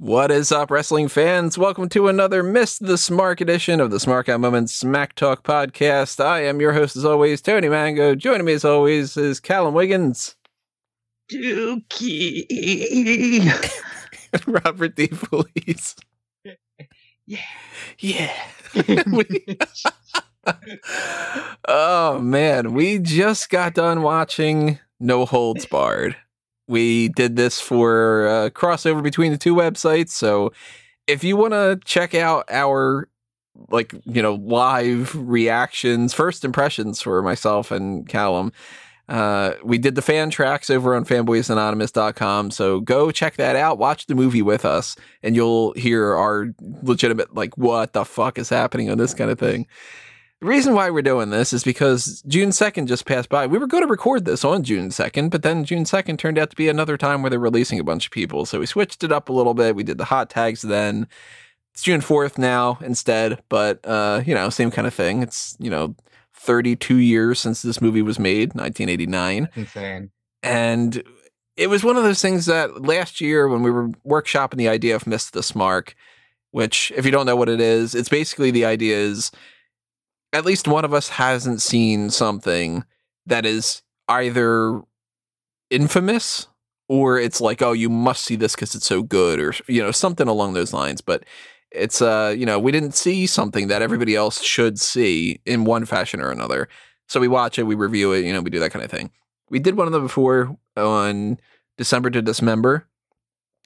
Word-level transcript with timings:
What 0.00 0.30
is 0.32 0.50
up, 0.50 0.70
wrestling 0.70 1.08
fans? 1.08 1.56
Welcome 1.56 1.88
to 1.90 2.08
another 2.08 2.42
Miss 2.42 2.78
the 2.78 2.94
Smark 2.94 3.40
edition 3.40 3.80
of 3.80 3.90
the 3.92 3.98
Smark 3.98 4.28
Out 4.28 4.40
Moments 4.40 4.72
Smack 4.74 5.14
Talk 5.14 5.44
podcast. 5.44 6.22
I 6.24 6.42
am 6.44 6.60
your 6.60 6.72
host, 6.72 6.96
as 6.96 7.04
always, 7.04 7.40
Tony 7.40 7.68
Mango. 7.68 8.14
Joining 8.16 8.44
me, 8.44 8.52
as 8.54 8.64
always, 8.64 9.16
is 9.16 9.38
Callum 9.38 9.74
Wiggins. 9.74 10.34
Dookie. 11.30 12.48
Robert 14.46 14.96
D. 14.96 15.06
Police. 15.08 15.94
Yeah. 17.26 17.38
Yeah. 17.98 18.32
We- 19.06 19.58
oh, 21.68 22.18
man. 22.18 22.72
We 22.72 22.98
just 22.98 23.50
got 23.50 23.74
done 23.74 24.02
watching 24.02 24.78
No 24.98 25.26
Holds 25.26 25.66
Barred. 25.66 26.16
We 26.72 27.10
did 27.10 27.36
this 27.36 27.60
for 27.60 28.26
a 28.26 28.50
crossover 28.50 29.02
between 29.02 29.30
the 29.30 29.36
two 29.36 29.54
websites. 29.54 30.08
So 30.08 30.54
if 31.06 31.22
you 31.22 31.36
want 31.36 31.52
to 31.52 31.78
check 31.84 32.14
out 32.14 32.46
our 32.50 33.08
like 33.68 33.94
you 34.04 34.22
know 34.22 34.36
live 34.36 35.14
reactions 35.14 36.14
first 36.14 36.44
impressions 36.44 37.02
for 37.02 37.22
myself 37.22 37.70
and 37.70 38.08
callum 38.08 38.50
uh, 39.10 39.52
we 39.62 39.76
did 39.76 39.94
the 39.94 40.00
fan 40.00 40.30
tracks 40.30 40.70
over 40.70 40.94
on 40.94 41.04
fanboysanonymous.com 41.04 42.50
so 42.50 42.80
go 42.80 43.10
check 43.10 43.36
that 43.36 43.54
out 43.54 43.76
watch 43.76 44.06
the 44.06 44.14
movie 44.14 44.40
with 44.40 44.64
us 44.64 44.96
and 45.22 45.36
you'll 45.36 45.74
hear 45.74 46.14
our 46.14 46.46
legitimate 46.82 47.34
like 47.34 47.56
what 47.58 47.92
the 47.92 48.06
fuck 48.06 48.38
is 48.38 48.48
happening 48.48 48.88
on 48.88 48.96
this 48.96 49.12
kind 49.12 49.30
of 49.30 49.38
thing 49.38 49.66
the 50.42 50.48
reason 50.48 50.74
why 50.74 50.90
we're 50.90 51.02
doing 51.02 51.30
this 51.30 51.52
is 51.52 51.62
because 51.62 52.20
June 52.26 52.48
2nd 52.48 52.88
just 52.88 53.06
passed 53.06 53.28
by. 53.28 53.46
We 53.46 53.58
were 53.58 53.68
going 53.68 53.84
to 53.84 53.88
record 53.88 54.24
this 54.24 54.44
on 54.44 54.64
June 54.64 54.88
2nd, 54.88 55.30
but 55.30 55.44
then 55.44 55.64
June 55.64 55.84
2nd 55.84 56.18
turned 56.18 56.36
out 56.36 56.50
to 56.50 56.56
be 56.56 56.68
another 56.68 56.98
time 56.98 57.22
where 57.22 57.30
they're 57.30 57.38
releasing 57.38 57.78
a 57.78 57.84
bunch 57.84 58.06
of 58.06 58.10
people. 58.10 58.44
So 58.44 58.58
we 58.58 58.66
switched 58.66 59.04
it 59.04 59.12
up 59.12 59.28
a 59.28 59.32
little 59.32 59.54
bit. 59.54 59.76
We 59.76 59.84
did 59.84 59.98
the 59.98 60.06
hot 60.06 60.30
tags 60.30 60.62
then. 60.62 61.06
It's 61.72 61.84
June 61.84 62.00
4th 62.00 62.38
now 62.38 62.76
instead, 62.80 63.40
but 63.48 63.86
uh, 63.86 64.24
you 64.26 64.34
know, 64.34 64.50
same 64.50 64.72
kind 64.72 64.88
of 64.88 64.92
thing. 64.92 65.22
It's, 65.22 65.56
you 65.60 65.70
know, 65.70 65.94
32 66.34 66.96
years 66.96 67.38
since 67.38 67.62
this 67.62 67.80
movie 67.80 68.02
was 68.02 68.18
made, 68.18 68.48
1989. 68.48 69.48
Insane. 69.54 70.10
And 70.42 71.04
it 71.56 71.68
was 71.68 71.84
one 71.84 71.96
of 71.96 72.02
those 72.02 72.20
things 72.20 72.46
that 72.46 72.82
last 72.82 73.20
year 73.20 73.46
when 73.46 73.62
we 73.62 73.70
were 73.70 73.90
workshopping 74.04 74.56
the 74.56 74.68
idea 74.68 74.96
of 74.96 75.06
Miss 75.06 75.30
the 75.30 75.48
Mark, 75.54 75.94
which 76.50 76.92
if 76.96 77.06
you 77.06 77.12
don't 77.12 77.26
know 77.26 77.36
what 77.36 77.48
it 77.48 77.60
is, 77.60 77.94
it's 77.94 78.08
basically 78.08 78.50
the 78.50 78.64
idea 78.64 78.96
is 78.96 79.30
at 80.32 80.44
least 80.44 80.68
one 80.68 80.84
of 80.84 80.94
us 80.94 81.08
hasn't 81.10 81.60
seen 81.60 82.10
something 82.10 82.84
that 83.26 83.44
is 83.44 83.82
either 84.08 84.80
infamous 85.70 86.48
or 86.88 87.18
it's 87.18 87.40
like, 87.40 87.62
oh, 87.62 87.72
you 87.72 87.88
must 87.88 88.24
see 88.24 88.36
this 88.36 88.54
because 88.54 88.74
it's 88.74 88.86
so 88.86 89.02
good, 89.02 89.40
or 89.40 89.54
you 89.66 89.82
know, 89.82 89.90
something 89.90 90.28
along 90.28 90.52
those 90.52 90.72
lines. 90.72 91.00
But 91.00 91.24
it's 91.70 92.02
uh, 92.02 92.34
you 92.36 92.44
know, 92.44 92.58
we 92.58 92.72
didn't 92.72 92.94
see 92.94 93.26
something 93.26 93.68
that 93.68 93.82
everybody 93.82 94.14
else 94.14 94.42
should 94.42 94.78
see 94.78 95.40
in 95.46 95.64
one 95.64 95.86
fashion 95.86 96.20
or 96.20 96.30
another. 96.30 96.68
So 97.08 97.20
we 97.20 97.28
watch 97.28 97.58
it, 97.58 97.64
we 97.64 97.74
review 97.74 98.12
it, 98.12 98.24
you 98.24 98.32
know, 98.32 98.40
we 98.40 98.50
do 98.50 98.58
that 98.60 98.72
kind 98.72 98.84
of 98.84 98.90
thing. 98.90 99.10
We 99.50 99.58
did 99.58 99.76
one 99.76 99.86
of 99.86 99.92
them 99.92 100.02
before 100.02 100.56
on 100.76 101.38
December 101.76 102.10
to 102.10 102.22
Dismember, 102.22 102.86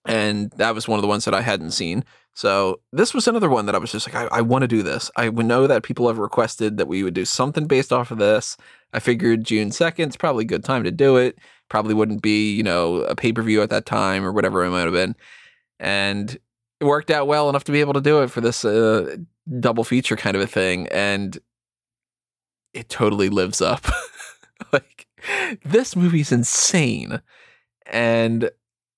and 0.07 0.51
that 0.53 0.75
was 0.75 0.89
one 0.89 0.99
of 0.99 1.03
the 1.03 1.09
ones 1.09 1.25
that 1.25 1.35
I 1.35 1.43
hadn't 1.43 1.73
seen. 1.73 2.05
So 2.35 2.81
this 2.93 3.15
was 3.15 3.27
another 3.27 3.49
one 3.49 3.67
that 3.67 3.75
I 3.75 3.79
was 3.79 3.91
just 3.91 4.07
like, 4.07 4.15
I, 4.15 4.39
I 4.39 4.41
want 4.43 4.63
to 4.63 4.69
do 4.69 4.83
this. 4.83 5.11
I 5.17 5.31
know 5.31 5.67
that 5.67 5.83
people 5.83 6.07
have 6.07 6.19
requested 6.19 6.77
that 6.77 6.87
we 6.87 7.03
would 7.03 7.15
do 7.15 7.25
something 7.25 7.67
based 7.67 7.93
off 7.93 8.11
of 8.11 8.19
this. 8.19 8.57
I 8.93 9.01
figured 9.01 9.45
June 9.45 9.71
2nd 9.71 10.11
is 10.11 10.17
probably 10.17 10.45
a 10.45 10.49
good 10.49 10.63
time 10.63 10.85
to 10.85 10.91
do 10.91 11.17
it. 11.17 11.39
Probably 11.69 11.95
wouldn't 11.95 12.23
be, 12.23 12.55
you 12.55 12.63
know, 12.63 12.97
a 12.97 13.17
pay 13.17 13.33
per 13.33 13.43
view 13.43 13.63
at 13.63 13.71
that 13.71 13.87
time 13.87 14.23
or 14.23 14.33
whatever 14.33 14.65
it 14.65 14.71
might 14.71 14.83
have 14.83 14.93
been. 14.93 15.17
And 15.81 16.39
it 16.79 16.85
worked 16.85 17.11
out 17.11 17.27
well 17.27 17.49
enough 17.49 17.65
to 17.65 17.73
be 17.73 17.81
able 17.81 17.95
to 17.95 18.03
do 18.03 18.23
it 18.23 18.31
for 18.31 18.43
this 18.43 18.65
uh, 18.65 19.17
double 19.59 19.83
feature 19.83 20.17
kind 20.17 20.37
of 20.37 20.43
a 20.43 20.47
thing. 20.47 20.89
And 20.89 21.39
it 22.75 22.91
totally 22.91 23.31
lives 23.31 23.63
up. 23.63 23.87
like, 24.73 25.07
this 25.65 25.97
movie's 25.97 26.33
insane. 26.33 27.23
And 27.87 28.51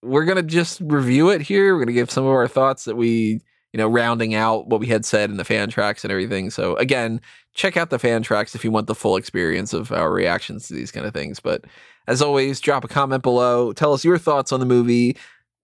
we're 0.03 0.25
gonna 0.25 0.43
just 0.43 0.81
review 0.81 1.31
it 1.31 1.41
here. 1.41 1.75
We're 1.75 1.85
gonna 1.85 1.93
give 1.93 2.11
some 2.11 2.25
of 2.25 2.31
our 2.31 2.49
thoughts 2.49 2.85
that 2.85 2.97
we, 2.97 3.41
you 3.73 3.79
know, 3.79 3.89
rounding 3.89 4.35
out 4.35 4.69
what 4.69 4.81
we 4.81 4.87
had 4.87 5.05
said 5.05 5.31
in 5.31 5.37
the 5.37 5.45
fan 5.45 5.69
tracks 5.71 6.05
and 6.05 6.11
everything. 6.11 6.51
So 6.51 6.77
again, 6.77 7.21
check 7.55 7.77
out 7.77 7.91
the 7.91 7.99
fan 7.99 8.23
tracks 8.23 8.55
if 8.55 8.65
you 8.65 8.71
want 8.71 8.87
the 8.87 8.95
full 8.95 9.17
experience 9.17 9.73
of 9.73 9.91
our 9.93 10.13
reactions 10.13 10.69
to 10.69 10.75
these 10.75 10.93
kind 10.93 11.07
of 11.07 11.13
things. 11.13 11.41
But 11.41 11.65
as 12.07 12.23
always, 12.23 12.61
drop 12.61 12.85
a 12.85 12.89
comment 12.89 13.23
below. 13.23 13.73
Tell 13.73 13.93
us 13.93 14.05
your 14.05 14.19
thoughts 14.19 14.53
on 14.53 14.61
the 14.61 14.67
movie, 14.67 15.17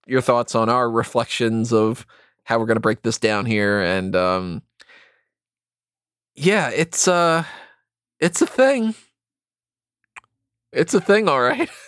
your 0.06 0.20
thoughts 0.20 0.54
on 0.54 0.68
our 0.68 0.90
reflections 0.90 1.72
of 1.72 2.06
how 2.44 2.58
we're 2.58 2.66
gonna 2.66 2.80
break 2.80 3.02
this 3.02 3.18
down 3.18 3.46
here, 3.46 3.80
and 3.80 4.14
um, 4.14 4.62
yeah, 6.34 6.70
it's 6.70 7.08
uh, 7.08 7.44
it's 8.20 8.42
a 8.42 8.46
thing. 8.46 8.94
It's 10.72 10.92
a 10.92 11.00
thing, 11.00 11.28
all 11.28 11.40
right. 11.40 11.70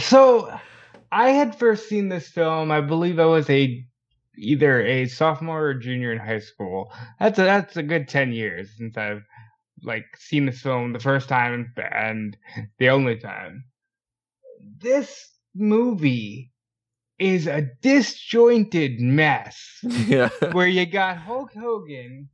So, 0.00 0.52
I 1.14 1.30
had 1.30 1.56
first 1.56 1.88
seen 1.88 2.08
this 2.08 2.26
film. 2.26 2.72
I 2.72 2.80
believe 2.80 3.20
I 3.20 3.24
was 3.24 3.48
a 3.48 3.86
either 4.36 4.84
a 4.84 5.06
sophomore 5.06 5.62
or 5.62 5.74
junior 5.74 6.12
in 6.12 6.18
high 6.18 6.40
school. 6.40 6.92
That's 7.20 7.38
a 7.38 7.42
that's 7.42 7.76
a 7.76 7.84
good 7.84 8.08
ten 8.08 8.32
years 8.32 8.70
since 8.76 8.96
I've 8.96 9.22
like 9.84 10.06
seen 10.16 10.46
this 10.46 10.60
film 10.60 10.92
the 10.92 10.98
first 10.98 11.28
time 11.28 11.72
and 11.76 12.36
the 12.78 12.88
only 12.88 13.16
time. 13.16 13.64
This 14.78 15.30
movie 15.54 16.50
is 17.20 17.46
a 17.46 17.68
disjointed 17.80 18.98
mess 18.98 19.78
yeah. 20.08 20.30
where 20.52 20.66
you 20.66 20.84
got 20.84 21.16
Hulk 21.16 21.52
Hogan, 21.54 22.28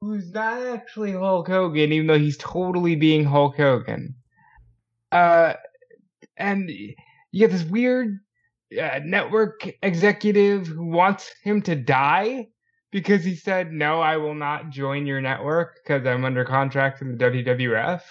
who's 0.00 0.30
not 0.30 0.62
actually 0.62 1.10
Hulk 1.10 1.48
Hogan, 1.48 1.90
even 1.90 2.06
though 2.06 2.20
he's 2.20 2.38
totally 2.38 2.94
being 2.94 3.24
Hulk 3.24 3.56
Hogan. 3.56 4.14
Uh, 5.10 5.54
and 6.36 6.70
you 7.32 7.40
get 7.40 7.50
this 7.50 7.64
weird 7.64 8.18
uh, 8.80 9.00
network 9.04 9.68
executive 9.82 10.66
who 10.66 10.86
wants 10.86 11.30
him 11.42 11.62
to 11.62 11.74
die 11.74 12.48
because 12.90 13.24
he 13.24 13.34
said, 13.34 13.72
"No, 13.72 14.00
I 14.00 14.18
will 14.18 14.34
not 14.34 14.70
join 14.70 15.06
your 15.06 15.20
network 15.20 15.78
because 15.82 16.06
I'm 16.06 16.24
under 16.24 16.44
contract 16.44 17.02
in 17.02 17.16
the 17.16 17.24
WWF." 17.24 18.02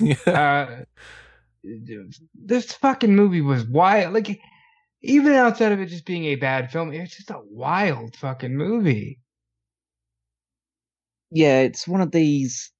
yeah. 0.00 0.32
uh, 0.32 0.84
this 2.34 2.72
fucking 2.72 3.14
movie 3.14 3.42
was 3.42 3.64
wild. 3.64 4.14
Like, 4.14 4.40
even 5.02 5.32
outside 5.32 5.72
of 5.72 5.80
it 5.80 5.86
just 5.86 6.06
being 6.06 6.24
a 6.24 6.36
bad 6.36 6.72
film, 6.72 6.92
it's 6.92 7.16
just 7.16 7.30
a 7.30 7.40
wild 7.50 8.16
fucking 8.16 8.56
movie. 8.56 9.20
yeah, 11.30 11.60
it's 11.60 11.86
one 11.86 12.00
of 12.00 12.10
these 12.10 12.70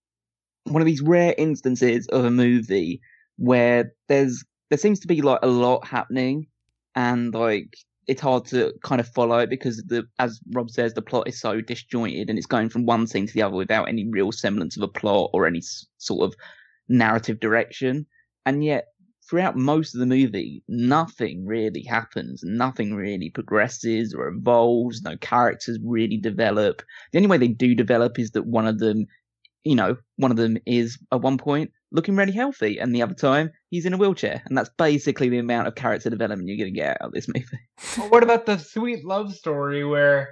one 0.65 0.81
of 0.81 0.87
these 0.87 1.03
rare 1.03 1.35
instances 1.37 2.07
of 2.09 2.25
a 2.25 2.31
movie 2.31 3.01
where 3.37 3.93
there's 4.09 4.45
there 4.71 4.79
seems 4.79 5.01
to 5.01 5.07
be 5.09 5.23
like 5.23 5.41
a 5.43 5.49
lot 5.49 5.87
happening 5.87 6.47
and 6.95 7.35
like 7.35 7.77
it's 8.07 8.21
hard 8.21 8.45
to 8.47 8.73
kind 8.83 9.01
of 9.01 9.09
follow 9.09 9.47
because 9.47 9.83
the 9.87 10.05
as 10.19 10.41
Rob 10.53 10.71
says 10.71 10.95
the 10.95 11.03
plot 11.03 11.29
is 11.29 11.41
so 11.41 11.61
disjointed 11.61 12.29
and 12.29 12.39
it's 12.39 12.47
going 12.47 12.69
from 12.69 12.87
one 12.87 13.07
scene 13.07 13.27
to 13.27 13.33
the 13.33 13.43
other 13.43 13.57
without 13.57 13.89
any 13.89 14.07
real 14.09 14.33
semblance 14.33 14.77
of 14.77 14.83
a 14.83 14.89
plot 14.89 15.31
or 15.33 15.47
any 15.47 15.59
s- 15.59 15.87
sort 15.99 16.25
of 16.25 16.35
narrative 16.89 17.41
direction. 17.41 18.07
And 18.47 18.63
yet 18.63 18.89
throughout 19.29 19.57
most 19.57 19.95
of 19.95 20.01
the 20.01 20.07
movie 20.07 20.63
nothing 20.69 21.47
really 21.47 21.83
happens. 21.83 22.43
Nothing 22.45 22.95
really 22.95 23.31
progresses 23.31 24.13
or 24.15 24.29
evolves. 24.29 25.03
No 25.03 25.17
characters 25.17 25.79
really 25.83 26.19
develop. 26.19 26.83
The 27.13 27.19
only 27.19 27.29
way 27.29 27.39
they 27.39 27.49
do 27.49 27.75
develop 27.75 28.19
is 28.19 28.33
that 28.33 28.47
one 28.47 28.67
of 28.67 28.79
them 28.79 29.07
you 29.65 29.75
know 29.75 29.97
one 30.17 30.31
of 30.31 30.37
them 30.37 30.59
is 30.67 30.99
at 31.11 31.23
one 31.23 31.39
point 31.39 31.71
looking 31.95 32.17
really 32.17 32.33
healthy 32.33 32.79
and 32.79 32.95
the 32.95 33.01
other 33.01 33.15
time 33.15 33.51
he's 33.71 33.87
in 33.87 33.95
a 33.95 33.97
wheelchair 33.97 34.43
and 34.47 34.59
that's 34.59 34.71
basically 34.77 35.29
the 35.29 35.39
amount 35.39 35.67
of 35.67 35.75
character 35.75 36.11
development 36.11 36.49
you're 36.49 36.59
going 36.59 36.75
to 36.75 36.79
get 36.79 37.01
out 37.01 37.09
of 37.09 37.13
this 37.13 37.29
movie 37.29 37.47
Well, 37.99 38.11
what 38.11 38.23
about 38.23 38.45
the 38.45 38.59
sweet 38.59 39.05
love 39.05 39.35
story 39.35 39.85
where 39.85 40.29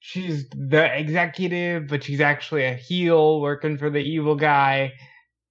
she's 0.00 0.48
the 0.50 0.88
executive, 0.96 1.88
but 1.88 2.04
she's 2.04 2.20
actually 2.20 2.64
a 2.64 2.74
heel 2.74 3.40
working 3.40 3.78
for 3.78 3.90
the 3.90 3.98
evil 3.98 4.36
guy? 4.36 4.92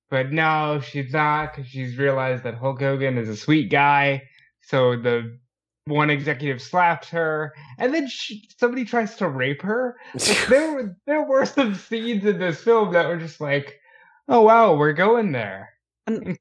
But 0.10 0.32
no, 0.32 0.82
she's 0.82 1.12
not 1.12 1.54
because 1.56 1.70
she's 1.70 1.98
realized 1.98 2.44
that 2.44 2.56
Hulk 2.56 2.80
Hogan 2.80 3.18
is 3.18 3.28
a 3.28 3.36
sweet 3.36 3.70
guy. 3.70 4.22
So 4.62 4.96
the 4.96 5.38
one 5.86 6.10
executive 6.10 6.62
slaps 6.62 7.10
her, 7.10 7.54
and 7.78 7.94
then 7.94 8.08
she, 8.08 8.48
somebody 8.58 8.86
tries 8.86 9.16
to 9.18 9.30
rape 9.30 9.62
her. 9.62 9.96
Like, 10.14 10.48
there 10.48 10.74
were 10.74 10.96
there 11.06 11.24
were 11.24 11.46
some 11.46 11.76
scenes 11.76 12.26
in 12.26 12.40
this 12.40 12.62
film 12.62 12.94
that 12.94 13.08
were 13.08 13.18
just 13.18 13.42
like, 13.42 13.80
oh 14.28 14.42
wow, 14.42 14.76
we're 14.76 14.94
going 14.94 15.32
there. 15.32 15.70
and 16.08 16.38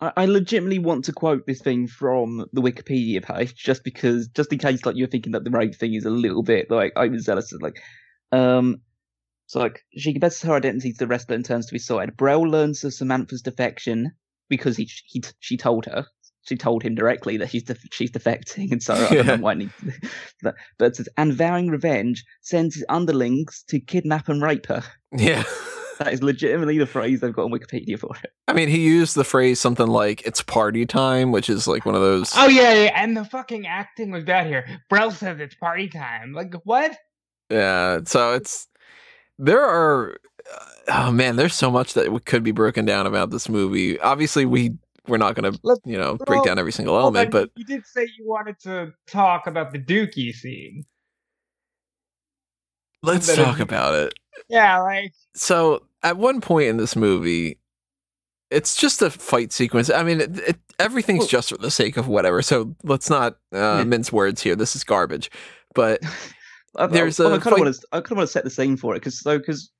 I, 0.00 0.12
I 0.16 0.24
legitimately 0.26 0.78
want 0.78 1.04
to 1.06 1.12
quote 1.12 1.46
this 1.46 1.60
thing 1.60 1.86
from 1.86 2.46
the 2.52 2.62
Wikipedia 2.62 3.22
page 3.22 3.54
just 3.54 3.84
because, 3.84 4.28
just 4.28 4.52
in 4.52 4.58
case, 4.58 4.84
like 4.84 4.96
you're 4.96 5.08
thinking 5.08 5.32
that 5.32 5.44
the 5.44 5.50
rape 5.50 5.74
thing 5.74 5.94
is 5.94 6.04
a 6.04 6.10
little 6.10 6.42
bit 6.42 6.70
like 6.70 6.92
overzealous. 6.96 7.52
It's 7.52 7.62
like, 7.62 7.80
um, 8.32 8.82
so 9.46 9.60
like 9.60 9.84
she 9.96 10.12
confesses 10.12 10.42
her 10.42 10.54
identity 10.54 10.92
to 10.92 10.98
the 10.98 11.06
wrestler 11.06 11.36
and 11.36 11.44
turns 11.44 11.66
to 11.66 11.74
his 11.74 11.86
side. 11.86 12.16
Brell 12.16 12.42
learns 12.42 12.84
of 12.84 12.94
Samantha's 12.94 13.42
defection 13.42 14.12
because 14.48 14.76
he 14.76 14.88
he 15.06 15.22
she 15.40 15.56
told 15.56 15.86
her 15.86 16.06
she 16.46 16.56
told 16.56 16.82
him 16.82 16.94
directly 16.94 17.38
that 17.38 17.50
she's 17.50 17.64
def- 17.64 17.84
she's 17.92 18.10
defecting, 18.10 18.70
and 18.72 18.82
so 18.82 18.94
I 18.94 19.14
don't 19.14 19.26
know 19.26 19.36
why. 19.38 19.52
I 19.52 19.54
need 19.54 19.70
that. 20.42 20.54
But 20.78 20.96
says, 20.96 21.08
and 21.16 21.32
vowing 21.32 21.68
revenge 21.68 22.24
sends 22.40 22.76
his 22.76 22.84
underlings 22.88 23.64
to 23.68 23.80
kidnap 23.80 24.28
and 24.28 24.42
rape 24.42 24.66
her. 24.66 24.82
Yeah. 25.12 25.44
That 25.98 26.12
is 26.12 26.22
legitimately 26.22 26.78
the 26.78 26.86
phrase 26.86 27.20
they've 27.20 27.32
got 27.32 27.44
on 27.44 27.50
Wikipedia 27.50 27.98
for 27.98 28.14
it. 28.22 28.32
I 28.48 28.52
mean, 28.52 28.68
he 28.68 28.84
used 28.84 29.14
the 29.14 29.24
phrase 29.24 29.58
something 29.60 29.86
like 29.86 30.26
"it's 30.26 30.42
party 30.42 30.84
time," 30.84 31.32
which 31.32 31.48
is 31.48 31.66
like 31.66 31.86
one 31.86 31.94
of 31.94 32.02
those. 32.02 32.32
Oh 32.36 32.48
yeah, 32.48 32.74
yeah, 32.74 32.92
and 32.94 33.16
the 33.16 33.24
fucking 33.24 33.66
acting 33.66 34.10
was 34.10 34.24
bad 34.24 34.46
here. 34.46 34.66
Brell 34.90 35.10
says 35.10 35.40
it's 35.40 35.54
party 35.54 35.88
time. 35.88 36.32
Like 36.32 36.54
what? 36.64 36.96
Yeah, 37.50 38.00
so 38.04 38.34
it's 38.34 38.68
there 39.38 39.64
are 39.64 40.18
uh, 40.52 40.64
oh 40.88 41.12
man, 41.12 41.36
there's 41.36 41.54
so 41.54 41.70
much 41.70 41.94
that 41.94 42.24
could 42.24 42.42
be 42.42 42.52
broken 42.52 42.84
down 42.84 43.06
about 43.06 43.30
this 43.30 43.48
movie. 43.48 43.98
Obviously, 44.00 44.44
we 44.44 44.72
we're 45.08 45.18
not 45.18 45.34
going 45.34 45.52
to 45.52 45.80
you 45.84 45.98
know 45.98 46.16
break 46.26 46.42
down 46.44 46.58
every 46.58 46.72
single 46.72 46.96
element, 46.96 47.26
on, 47.26 47.30
but 47.30 47.50
you 47.56 47.64
did 47.64 47.86
say 47.86 48.02
you 48.18 48.26
wanted 48.26 48.58
to 48.60 48.92
talk 49.06 49.46
about 49.46 49.72
the 49.72 49.78
Dookie 49.78 50.34
scene. 50.34 50.84
Let's 53.06 53.34
talk 53.34 53.60
about 53.60 53.94
it. 53.94 54.14
Yeah, 54.48 54.78
like 54.80 55.12
So 55.34 55.82
at 56.02 56.16
one 56.16 56.40
point 56.40 56.68
in 56.68 56.76
this 56.76 56.94
movie, 56.96 57.58
it's 58.50 58.76
just 58.76 59.02
a 59.02 59.10
fight 59.10 59.52
sequence. 59.52 59.90
I 59.90 60.02
mean, 60.02 60.20
it, 60.20 60.38
it, 60.40 60.56
everything's 60.78 61.20
Well- 61.20 61.28
just 61.28 61.48
for 61.50 61.58
the 61.58 61.70
sake 61.70 61.96
of 61.96 62.06
whatever. 62.08 62.42
So 62.42 62.74
let's 62.84 63.10
not 63.10 63.34
uh, 63.54 63.78
Yeah. 63.78 63.84
mince 63.84 64.12
words 64.12 64.42
here. 64.42 64.54
This 64.56 64.76
is 64.76 64.84
garbage. 64.84 65.30
But 65.74 66.00
I, 66.76 66.86
There's 66.86 67.18
I, 67.18 67.24
a 67.24 67.26
I 67.28 67.30
kind 67.38 67.42
fight- 67.44 67.52
of 67.54 67.58
want 67.60 67.74
to. 67.74 67.86
I 67.92 67.96
kind 68.00 68.12
of 68.12 68.16
want 68.18 68.28
to 68.28 68.32
set 68.32 68.44
the 68.44 68.50
scene 68.50 68.76
for 68.76 68.94
it 68.94 68.98
because 69.00 69.20
so 69.20 69.38
because 69.38 69.70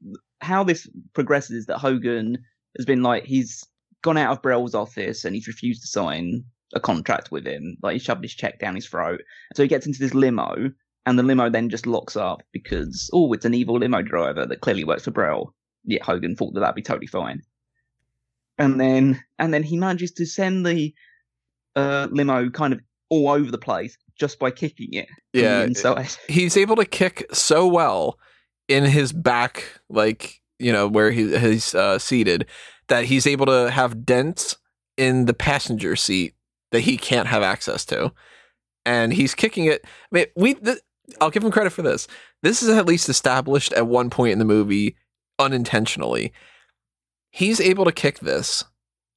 how 0.41 0.65
this 0.65 0.89
progresses 1.15 1.51
is 1.59 1.67
that 1.67 1.79
Hogan 1.79 2.39
has 2.77 2.87
been 2.87 3.03
like 3.03 3.25
he's 3.25 3.63
gone 4.03 4.17
out 4.19 4.33
of 4.33 4.43
Brell's 4.43 4.75
office 4.75 5.25
and 5.25 5.35
he's 5.35 5.47
refused 5.47 5.83
to 5.83 5.89
sign 5.89 6.43
a 6.75 6.81
contract 6.81 7.31
with 7.31 7.47
him. 7.47 7.77
Like 7.83 7.95
he 7.95 7.99
shoved 7.99 8.23
his 8.25 8.35
check 8.35 8.59
down 8.59 8.75
his 8.75 8.87
throat. 8.89 9.21
So 9.55 9.63
he 9.63 9.69
gets 9.69 9.87
into 9.87 9.99
this 10.01 10.15
limo, 10.15 10.71
and 11.07 11.19
the 11.19 11.23
limo 11.23 11.49
then 11.49 11.71
just 11.71 11.87
locks 11.87 12.17
up 12.17 12.43
because 12.53 13.09
oh, 13.13 13.33
it's 13.33 13.45
an 13.45 13.55
evil 13.55 13.79
limo 13.79 14.03
driver 14.03 14.45
that 14.45 14.61
clearly 14.61 14.85
works 14.85 15.05
for 15.05 15.13
Brell. 15.13 15.55
Yet 15.85 16.03
Hogan 16.03 16.37
thought 16.37 16.53
that 16.55 16.61
that'd 16.61 16.75
be 16.75 16.83
totally 16.83 17.07
fine. 17.07 17.43
And 18.59 18.81
then 18.81 19.23
and 19.39 19.55
then 19.55 19.63
he 19.63 19.77
manages 19.77 20.13
to 20.13 20.27
send 20.27 20.67
the 20.67 20.93
uh, 21.77 22.09
limo 22.11 22.51
kind 22.51 22.73
of 22.73 22.81
all 23.09 23.29
over 23.29 23.51
the 23.51 23.59
place 23.59 23.97
just 24.19 24.39
by 24.39 24.51
kicking 24.51 24.93
it 24.95 25.09
yeah, 25.37 25.67
he's 26.29 26.57
able 26.57 26.77
to 26.77 26.85
kick 26.85 27.27
so 27.33 27.67
well 27.67 28.19
in 28.69 28.85
his 28.85 29.13
back, 29.13 29.81
like 29.89 30.41
you 30.59 30.73
know 30.73 30.89
where 30.89 31.11
he, 31.11 31.37
he's 31.39 31.75
uh, 31.75 31.99
seated, 31.99 32.47
that 32.89 33.05
he's 33.05 33.27
able 33.27 33.47
to 33.47 33.71
have 33.71 34.05
dents 34.05 34.57
in 34.97 35.27
the 35.27 35.35
passenger 35.35 35.97
seat 35.97 36.35
that 36.73 36.81
he 36.81 36.97
can't 36.97 37.29
have 37.29 37.43
access 37.43 37.85
to, 37.87 38.13
and 38.85 39.13
he's 39.13 39.35
kicking 39.35 39.67
it. 39.67 39.85
I 39.85 39.89
mean, 40.11 40.27
we. 40.37 40.55
Th- 40.55 40.79
I'll 41.21 41.31
give 41.31 41.45
him 41.45 41.51
credit 41.51 41.71
for 41.71 41.83
this. 41.83 42.09
This 42.43 42.63
is 42.63 42.69
at 42.69 42.87
least 42.87 43.09
established 43.09 43.73
at 43.73 43.87
one 43.87 44.11
point 44.11 44.33
in 44.33 44.39
the 44.39 44.45
movie 44.45 44.97
unintentionally. 45.39 46.33
He's 47.31 47.61
able 47.61 47.85
to 47.85 47.93
kick 47.93 48.21
this 48.21 48.65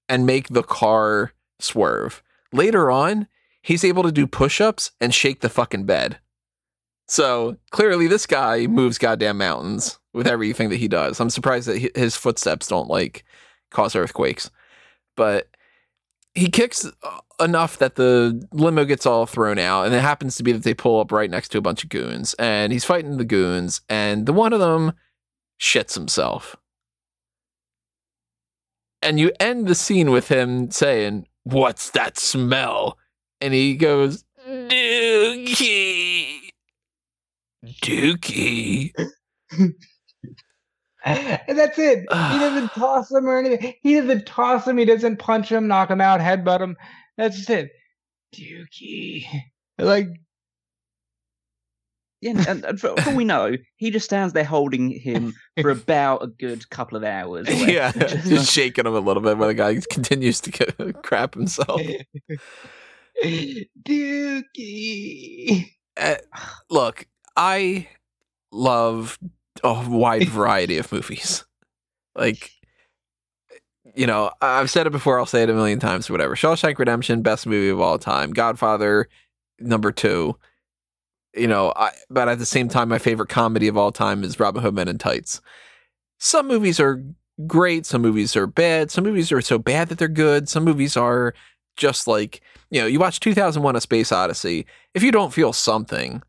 and 0.08 0.26
make 0.26 0.50
the 0.50 0.64
car 0.64 1.34
swerve. 1.60 2.22
Later 2.52 2.90
on, 2.92 3.28
he's 3.62 3.84
able 3.84 4.04
to 4.04 4.12
do 4.12 4.28
push-ups 4.28 4.92
and 5.00 5.14
shake 5.14 5.42
the 5.42 5.50
fucking 5.50 5.86
bed. 5.86 6.20
So 7.08 7.58
clearly, 7.72 8.08
this 8.08 8.26
guy 8.26 8.68
moves 8.68 8.98
goddamn 8.98 9.38
mountains 9.38 10.00
with 10.14 10.28
everything 10.28 10.70
that 10.70 10.78
he 10.78 10.88
does. 10.88 11.20
I'm 11.20 11.30
surprised 11.30 11.68
that 11.68 11.96
his 11.96 12.16
footsteps 12.16 12.68
don't 12.68 12.90
like 12.90 13.24
cause 13.72 13.96
earthquakes, 13.96 14.52
but 15.16 15.48
he 16.40 16.50
kicks 16.50 16.90
enough 17.40 17.78
that 17.80 17.96
the 17.96 18.48
limo 18.54 18.86
gets 18.86 19.06
all 19.06 19.26
thrown 19.26 19.60
out, 19.60 19.86
and 19.86 19.94
it 19.94 20.02
happens 20.02 20.36
to 20.38 20.44
be 20.44 20.54
that 20.54 20.64
they 20.64 20.74
pull 20.74 21.00
up 21.00 21.12
right 21.12 21.30
next 21.30 21.50
to 21.50 21.58
a 21.58 21.62
bunch 21.62 21.84
of 21.84 21.90
goons, 21.90 22.34
and 22.36 22.72
he's 22.72 22.86
fighting 22.86 23.18
the 23.18 23.26
goons, 23.26 23.82
and 23.90 24.26
the 24.26 24.34
one 24.34 24.54
of 24.54 24.60
them 24.60 24.94
shits 25.60 25.96
himself. 25.96 26.56
And 29.02 29.20
you 29.20 29.32
end 29.40 29.68
the 29.68 29.76
scene 29.76 30.12
with 30.12 30.30
him 30.30 30.72
saying, 30.72 31.28
What's 31.44 31.90
that 31.92 32.18
smell? 32.18 32.98
And 33.42 33.54
he 33.54 33.76
goes, 33.76 34.24
Dookie. 34.48 36.52
Dookie. 37.66 38.94
and 41.06 41.58
that's 41.58 41.78
it. 41.80 42.00
He 42.00 42.06
doesn't 42.40 42.70
toss 42.74 43.12
him 43.12 43.26
or 43.28 43.38
anything. 43.40 43.74
He 43.82 43.96
doesn't 43.96 44.26
toss 44.26 44.68
him. 44.68 44.78
He 44.78 44.86
doesn't 44.86 45.18
punch 45.18 45.52
him, 45.52 45.68
knock 45.68 45.90
him 45.90 46.02
out, 46.02 46.20
headbutt 46.20 46.62
him. 46.62 46.76
That's 47.18 47.38
just 47.38 47.50
it. 47.50 47.72
Dookie. 48.36 49.26
Like 49.82 50.08
Yeah, 52.22 52.44
and, 52.50 52.66
and 52.66 52.80
for, 52.82 52.98
for 52.98 53.10
all 53.12 53.16
we 53.16 53.24
know, 53.24 53.56
he 53.78 53.92
just 53.92 54.04
stands 54.06 54.34
there 54.34 54.44
holding 54.44 54.90
him 54.92 55.34
for 55.62 55.70
about 55.70 56.22
a 56.22 56.28
good 56.28 56.70
couple 56.70 56.98
of 56.98 57.06
hours. 57.06 57.48
where- 57.48 57.70
Yeah, 57.72 57.92
just 57.94 58.16
just 58.16 58.32
like- 58.32 58.46
shaking 58.48 58.86
him 58.86 58.94
a 58.94 59.00
little 59.00 59.24
bit 59.24 59.38
while 59.38 59.48
the 59.48 59.54
guy 59.54 59.80
continues 59.90 60.42
to 60.42 60.52
get, 60.52 61.02
crap 61.04 61.34
himself. 61.36 61.80
Dookie. 63.88 65.66
Uh, 65.98 66.16
look, 66.70 67.06
I 67.36 67.88
love 68.52 69.18
a 69.64 69.88
wide 69.88 70.30
variety 70.30 70.78
of 70.78 70.92
movies. 70.92 71.46
Like, 72.16 72.52
you 73.96 74.08
know, 74.08 74.32
I've 74.42 74.70
said 74.70 74.88
it 74.88 74.92
before, 74.92 75.20
I'll 75.20 75.26
say 75.26 75.44
it 75.44 75.50
a 75.50 75.54
million 75.54 75.80
times, 75.80 76.10
whatever. 76.10 76.36
Shawshank 76.36 76.78
Redemption, 76.78 77.22
best 77.22 77.48
movie 77.48 77.70
of 77.70 77.80
all 77.80 77.98
time. 77.98 78.32
Godfather, 78.32 79.08
number 79.60 79.92
two. 79.92 80.38
You 81.36 81.48
know, 81.48 81.74
I, 81.76 81.92
but 82.10 82.28
at 82.28 82.40
the 82.40 82.46
same 82.46 82.70
time, 82.70 82.90
my 82.90 82.98
favorite 82.98 83.30
comedy 83.30 83.68
of 83.68 83.78
all 83.78 83.92
time 83.92 84.24
is 84.24 84.40
Robin 84.40 84.62
Hood 84.62 84.74
Men 84.74 84.88
in 84.88 84.98
Tights. 84.98 85.42
Some 86.20 86.48
movies 86.48 86.80
are 86.80 87.04
great, 87.48 87.86
some 87.86 88.02
movies 88.02 88.36
are 88.36 88.48
bad, 88.48 88.92
some 88.92 89.04
movies 89.04 89.32
are 89.32 89.42
so 89.42 89.58
bad 89.58 89.90
that 89.90 89.98
they're 90.00 90.08
good, 90.08 90.50
some 90.50 90.64
movies 90.64 90.98
are 90.98 91.34
just 91.78 92.08
like, 92.08 92.42
you 92.72 92.82
know, 92.82 92.88
you 92.88 93.00
watch 93.00 93.20
2001 93.20 93.76
A 93.76 93.82
Space 93.82 94.12
Odyssey. 94.12 94.66
If 94.94 95.04
you 95.04 95.12
don't 95.12 95.34
feel 95.34 95.54
something 95.54 96.22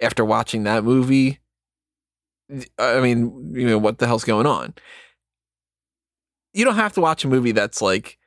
after 0.00 0.24
watching 0.24 0.64
that 0.64 0.84
movie, 0.84 1.38
I 2.78 3.00
mean, 3.00 3.54
you 3.54 3.66
know, 3.66 3.78
what 3.78 3.98
the 3.98 4.06
hell's 4.06 4.24
going 4.24 4.46
on? 4.46 4.74
You 6.52 6.64
don't 6.64 6.76
have 6.76 6.94
to 6.94 7.00
watch 7.00 7.24
a 7.24 7.28
movie 7.28 7.52
that's 7.52 7.82
like 7.82 8.18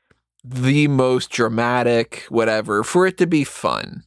the 0.43 0.87
most 0.87 1.29
dramatic, 1.29 2.25
whatever, 2.29 2.83
for 2.83 3.07
it 3.07 3.17
to 3.17 3.27
be 3.27 3.43
fun. 3.43 4.03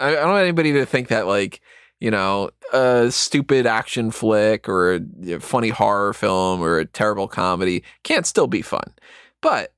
I, 0.00 0.10
I 0.10 0.14
don't 0.14 0.30
want 0.30 0.42
anybody 0.42 0.72
to 0.74 0.86
think 0.86 1.08
that, 1.08 1.26
like, 1.26 1.60
you 2.00 2.10
know, 2.10 2.50
a 2.72 3.10
stupid 3.10 3.66
action 3.66 4.10
flick 4.10 4.68
or 4.68 4.94
a 4.94 5.00
you 5.20 5.34
know, 5.34 5.40
funny 5.40 5.70
horror 5.70 6.12
film 6.12 6.60
or 6.60 6.78
a 6.78 6.84
terrible 6.84 7.28
comedy 7.28 7.82
can't 8.04 8.26
still 8.26 8.46
be 8.46 8.62
fun. 8.62 8.92
But 9.40 9.72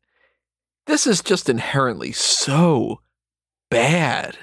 this 0.87 1.07
is 1.07 1.23
just 1.23 1.49
inherently 1.49 2.13
so 2.13 3.01
bad. 3.71 4.39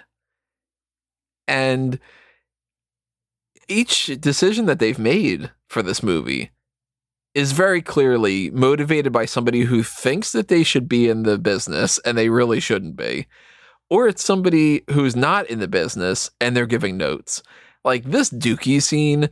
And 1.47 1.99
each 3.67 4.07
decision 4.19 4.65
that 4.65 4.79
they've 4.79 4.99
made 4.99 5.51
for 5.67 5.81
this 5.81 6.03
movie 6.03 6.51
is 7.33 7.51
very 7.51 7.81
clearly 7.81 8.49
motivated 8.51 9.11
by 9.11 9.25
somebody 9.25 9.61
who 9.61 9.83
thinks 9.83 10.31
that 10.31 10.47
they 10.47 10.63
should 10.63 10.87
be 10.87 11.09
in 11.09 11.23
the 11.23 11.37
business 11.37 11.99
and 11.99 12.17
they 12.17 12.29
really 12.29 12.61
shouldn't 12.61 12.95
be. 12.95 13.27
Or 13.89 14.07
it's 14.07 14.23
somebody 14.23 14.83
who's 14.89 15.15
not 15.15 15.47
in 15.49 15.59
the 15.59 15.67
business 15.67 16.31
and 16.39 16.55
they're 16.55 16.65
giving 16.65 16.97
notes. 16.97 17.43
Like 17.83 18.05
this 18.05 18.29
Dookie 18.29 18.81
scene 18.81 19.29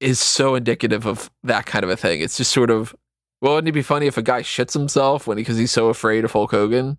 is 0.00 0.20
so 0.20 0.54
indicative 0.54 1.04
of 1.04 1.30
that 1.42 1.66
kind 1.66 1.84
of 1.84 1.90
a 1.90 1.96
thing. 1.96 2.20
It's 2.20 2.36
just 2.36 2.52
sort 2.52 2.70
of, 2.70 2.94
well, 3.40 3.54
wouldn't 3.54 3.68
it 3.68 3.72
be 3.72 3.82
funny 3.82 4.06
if 4.06 4.16
a 4.16 4.22
guy 4.22 4.42
shits 4.42 4.72
himself 4.72 5.26
when 5.26 5.36
because 5.36 5.58
he's 5.58 5.72
so 5.72 5.88
afraid 5.88 6.24
of 6.24 6.32
Hulk 6.32 6.52
Hogan? 6.52 6.96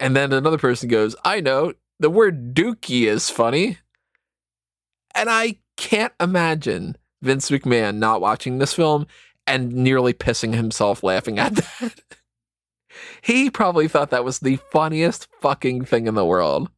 And 0.00 0.16
then 0.16 0.32
another 0.32 0.58
person 0.58 0.88
goes, 0.88 1.14
I 1.24 1.40
know, 1.40 1.74
the 1.98 2.10
word 2.10 2.54
dookie 2.54 3.02
is 3.02 3.28
funny. 3.28 3.78
And 5.14 5.28
I 5.30 5.56
can't 5.76 6.12
imagine 6.20 6.96
Vince 7.22 7.50
McMahon 7.50 7.96
not 7.96 8.20
watching 8.20 8.58
this 8.58 8.72
film 8.74 9.06
and 9.46 9.72
nearly 9.72 10.12
pissing 10.12 10.54
himself 10.54 11.02
laughing 11.02 11.38
at 11.38 11.54
that. 11.80 12.00
he 13.22 13.50
probably 13.50 13.88
thought 13.88 14.10
that 14.10 14.24
was 14.24 14.38
the 14.40 14.56
funniest 14.70 15.28
fucking 15.40 15.84
thing 15.84 16.06
in 16.06 16.14
the 16.14 16.24
world. 16.24 16.70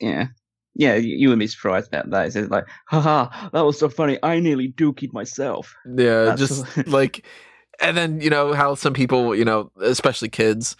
Yeah. 0.00 0.28
Yeah, 0.74 0.94
you, 0.96 1.16
you 1.16 1.28
wouldn't 1.28 1.40
be 1.40 1.46
surprised 1.46 1.88
about 1.88 2.10
that. 2.10 2.36
It's 2.36 2.50
like, 2.50 2.66
haha, 2.86 3.48
that 3.52 3.64
was 3.64 3.78
so 3.78 3.88
funny. 3.88 4.18
I 4.22 4.40
nearly 4.40 4.72
dookied 4.72 5.12
myself. 5.14 5.74
Yeah, 5.86 6.24
That's 6.24 6.40
just 6.40 6.66
what- 6.76 6.88
like, 6.88 7.24
and 7.80 7.96
then 7.96 8.20
you 8.20 8.28
know 8.30 8.52
how 8.52 8.74
some 8.74 8.92
people, 8.94 9.34
you 9.34 9.44
know, 9.44 9.70
especially 9.80 10.28
kids, 10.28 10.76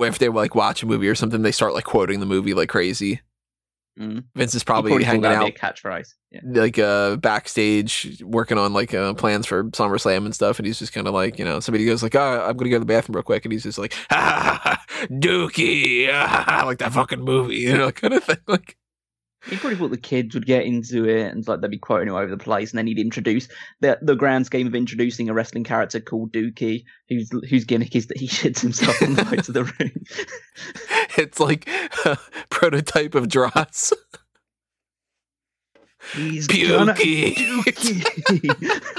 if 0.00 0.18
they 0.18 0.28
like 0.28 0.54
watch 0.54 0.82
a 0.82 0.86
movie 0.86 1.08
or 1.08 1.14
something, 1.14 1.42
they 1.42 1.52
start 1.52 1.74
like 1.74 1.84
quoting 1.84 2.18
the 2.20 2.26
movie 2.26 2.54
like 2.54 2.68
crazy. 2.68 3.20
Mm. 3.98 4.24
Vince 4.34 4.54
is 4.54 4.62
He 4.62 4.66
probably, 4.66 4.92
thought 4.92 5.02
hanging 5.02 5.26
out 5.26 5.48
a 5.48 5.52
catchphrase. 5.52 6.14
Yeah. 6.30 6.40
like 6.44 6.78
uh 6.78 7.16
backstage 7.16 8.22
working 8.24 8.56
on 8.56 8.72
like 8.72 8.94
uh, 8.94 9.14
plans 9.14 9.46
for 9.46 9.64
SummerSlam 9.64 10.24
and 10.26 10.32
stuff 10.32 10.60
and 10.60 10.66
he's 10.66 10.78
just 10.78 10.92
kind 10.92 11.08
of 11.08 11.12
like 11.12 11.40
you 11.40 11.44
know 11.44 11.58
somebody 11.58 11.84
goes 11.84 12.04
like 12.04 12.14
oh 12.14 12.44
I'm 12.46 12.56
gonna 12.56 12.70
go 12.70 12.76
to 12.76 12.80
the 12.80 12.84
bathroom 12.86 13.16
real 13.16 13.24
quick 13.24 13.44
and 13.44 13.52
he's 13.52 13.64
just 13.64 13.78
like 13.78 13.94
ah, 14.12 14.80
Dookie 15.10 16.08
ah, 16.08 16.62
like 16.66 16.78
that 16.78 16.92
fucking 16.92 17.20
movie 17.20 17.56
you 17.56 17.76
know 17.76 17.90
kind 17.92 18.14
of 18.14 18.22
thing 18.22 18.36
like 18.46 18.76
He 19.48 19.56
probably 19.56 19.78
thought 19.78 19.90
the 19.90 19.96
kids 19.96 20.34
would 20.34 20.44
get 20.46 20.64
into 20.64 21.08
it 21.08 21.32
and 21.32 21.46
like 21.48 21.60
they'd 21.60 21.70
be 21.70 21.78
quoting 21.78 22.08
him 22.08 22.14
over 22.14 22.28
the 22.28 22.36
place, 22.36 22.70
and 22.70 22.78
then 22.78 22.86
he'd 22.86 22.98
introduce 22.98 23.48
the 23.80 23.98
the 24.02 24.14
grand 24.14 24.46
scheme 24.46 24.66
of 24.66 24.74
introducing 24.74 25.28
a 25.28 25.34
wrestling 25.34 25.64
character 25.64 26.00
called 26.00 26.32
Dookie, 26.32 26.84
whose 27.08 27.30
whose 27.48 27.64
gimmick 27.64 27.96
is 27.96 28.06
that 28.08 28.18
he 28.18 28.28
shits 28.28 28.60
himself 28.60 29.00
on 29.02 29.14
the 29.14 29.24
way 29.24 29.38
to 29.38 29.52
the 29.52 29.64
ring. 29.78 30.04
it's 31.16 31.40
like 31.40 31.68
a 32.04 32.18
prototype 32.50 33.14
of 33.14 33.28
Dross 33.28 33.92
He's 36.14 36.46
gonna 36.46 36.94
Dookie. 36.94 37.36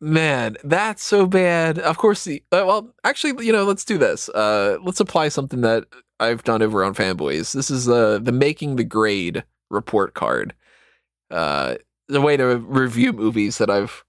man 0.00 0.56
that's 0.62 1.02
so 1.02 1.26
bad 1.26 1.76
of 1.80 1.98
course 1.98 2.22
the 2.22 2.40
uh, 2.52 2.62
well 2.64 2.94
actually 3.02 3.44
you 3.44 3.52
know 3.52 3.64
let's 3.64 3.84
do 3.84 3.98
this 3.98 4.28
uh 4.28 4.78
let's 4.82 5.00
apply 5.00 5.28
something 5.28 5.60
that 5.62 5.86
I've 6.20 6.42
done 6.44 6.62
over 6.62 6.82
on 6.84 6.94
fanboys 6.94 7.52
this 7.52 7.70
is 7.70 7.88
uh 7.88 8.18
the 8.18 8.32
making 8.32 8.76
the 8.76 8.84
grade 8.84 9.44
report 9.70 10.14
card 10.14 10.54
uh 11.30 11.76
the 12.08 12.20
way 12.20 12.36
to 12.36 12.56
review 12.58 13.12
movies 13.12 13.58
that 13.58 13.70
I've 13.70 14.04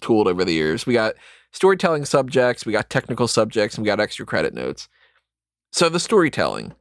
tooled 0.00 0.28
over 0.28 0.44
the 0.44 0.52
years 0.52 0.86
we 0.86 0.94
got 0.94 1.14
storytelling 1.52 2.04
subjects 2.04 2.64
we 2.64 2.72
got 2.72 2.88
technical 2.90 3.28
subjects 3.28 3.76
and 3.76 3.82
we 3.84 3.86
got 3.86 4.00
extra 4.00 4.24
credit 4.24 4.54
notes 4.54 4.88
so 5.72 5.88
the 5.88 6.00
storytelling 6.00 6.74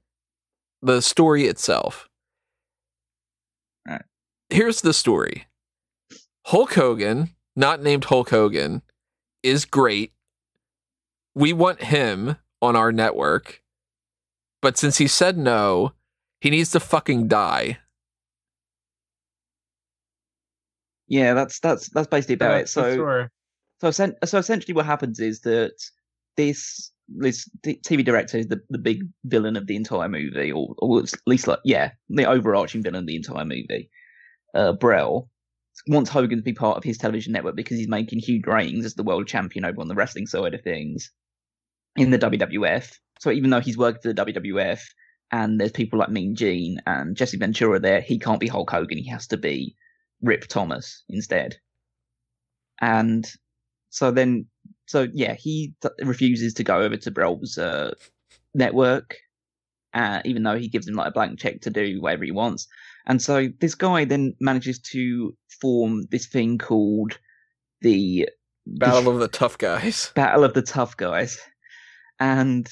the 0.82 1.02
story 1.02 1.46
itself 1.46 2.08
Right. 3.88 4.04
here's 4.50 4.82
the 4.82 4.94
story 4.94 5.48
Hulk 6.48 6.74
Hogan, 6.74 7.36
not 7.56 7.82
named 7.82 8.06
Hulk 8.06 8.30
Hogan, 8.30 8.82
is 9.44 9.66
great. 9.66 10.12
We 11.36 11.54
want 11.54 11.84
him 11.84 12.38
on 12.62 12.76
our 12.76 12.92
network. 12.92 13.61
But 14.62 14.78
since 14.78 14.98
he 14.98 15.08
said 15.08 15.38
no, 15.38 15.94
he 16.40 16.50
needs 16.50 16.72
to 16.72 16.80
fucking 16.80 17.28
die. 17.28 17.80
yeah, 21.12 21.34
that's 21.34 21.60
that's 21.60 21.90
that's 21.90 22.08
basically 22.08 22.36
about 22.36 22.62
it. 22.62 22.70
So 22.70 22.94
story. 22.94 23.28
So, 23.82 23.92
so 23.92 24.38
essentially, 24.38 24.74
what 24.74 24.86
happens 24.86 25.20
is 25.20 25.42
that 25.42 25.74
this 26.38 26.90
this 27.10 27.50
TV 27.66 28.06
director 28.06 28.38
is 28.38 28.48
the, 28.48 28.62
the 28.70 28.78
big 28.78 29.04
villain 29.26 29.58
of 29.58 29.68
the 29.68 29.76
entire 29.76 30.08
movie, 30.08 30.54
or, 30.54 30.74
or 30.78 31.00
at 31.00 31.12
least 31.28 31.48
like 31.48 31.60
yeah, 31.66 31.92
the 32.08 32.24
overarching 32.24 32.82
villain 32.82 33.02
of 33.02 33.08
the 33.08 33.18
entire 33.18 33.44
movie. 33.44 33.90
Uh, 34.56 34.72
Brell 34.72 35.28
wants 35.88 36.10
Hogan 36.10 36.38
to 36.38 36.44
be 36.44 36.54
part 36.54 36.78
of 36.78 36.86
his 36.86 36.98
television 36.98 37.34
network 37.34 37.58
because 37.58 37.78
he's 37.78 37.90
making 37.90 38.20
huge 38.20 38.48
ratings 38.48 38.86
as 38.86 38.96
the 38.96 39.04
world 39.04 39.28
champion 39.28 39.66
over 39.66 39.82
on 39.82 39.90
the 39.90 39.96
wrestling 39.96 40.28
side 40.28 40.54
of 40.54 40.62
things 40.62 41.12
in 41.98 42.12
the 42.12 42.20
WWF. 42.20 42.90
So 43.22 43.30
even 43.30 43.52
though 43.52 43.60
he's 43.60 43.78
worked 43.78 44.02
for 44.02 44.12
the 44.12 44.26
WWF 44.26 44.82
and 45.32 45.60
there's 45.60 45.72
people 45.72 46.00
like 46.00 46.10
Mean 46.10 46.36
Gene 46.36 46.80
and 46.88 47.16
Jesse 47.16 47.38
Ventura 47.38 47.80
there, 47.80 48.02
he 48.02 48.18
can't 48.18 48.40
be 48.40 48.48
Hulk 48.48 48.72
Hogan. 48.72 48.98
He 48.98 49.10
has 49.10 49.28
to 49.28 49.38
be 49.38 49.76
Rip 50.24 50.48
Thomas 50.48 51.04
instead. 51.08 51.58
And 52.80 53.32
so 53.92 54.10
then, 54.10 54.48
so 54.88 55.08
yeah, 55.14 55.36
he 55.36 55.76
refuses 56.04 56.56
to 56.56 56.64
go 56.64 56.80
over 56.80 56.98
to 56.98 57.12
Brell's 57.12 57.60
uh, 57.60 57.94
network, 58.56 59.18
uh, 59.94 60.22
even 60.26 60.42
though 60.42 60.58
he 60.58 60.68
gives 60.68 60.88
him 60.88 60.96
like 60.96 61.10
a 61.10 61.12
blank 61.12 61.38
check 61.38 61.62
to 61.62 61.70
do 61.70 62.02
whatever 62.02 62.24
he 62.24 62.32
wants. 62.32 62.68
And 63.06 63.22
so 63.22 63.50
this 63.60 63.76
guy 63.76 64.04
then 64.04 64.34
manages 64.40 64.80
to 64.94 65.38
form 65.62 66.08
this 66.10 66.26
thing 66.26 66.58
called 66.58 67.20
the 67.82 68.30
Battle 68.66 69.10
of 69.10 69.20
the 69.20 69.28
Tough 69.28 69.60
Guys. 69.60 70.12
Battle 70.16 70.44
of 70.44 70.56
the 70.56 70.64
Tough 70.64 70.98
Guys, 70.98 71.40
and 72.20 72.68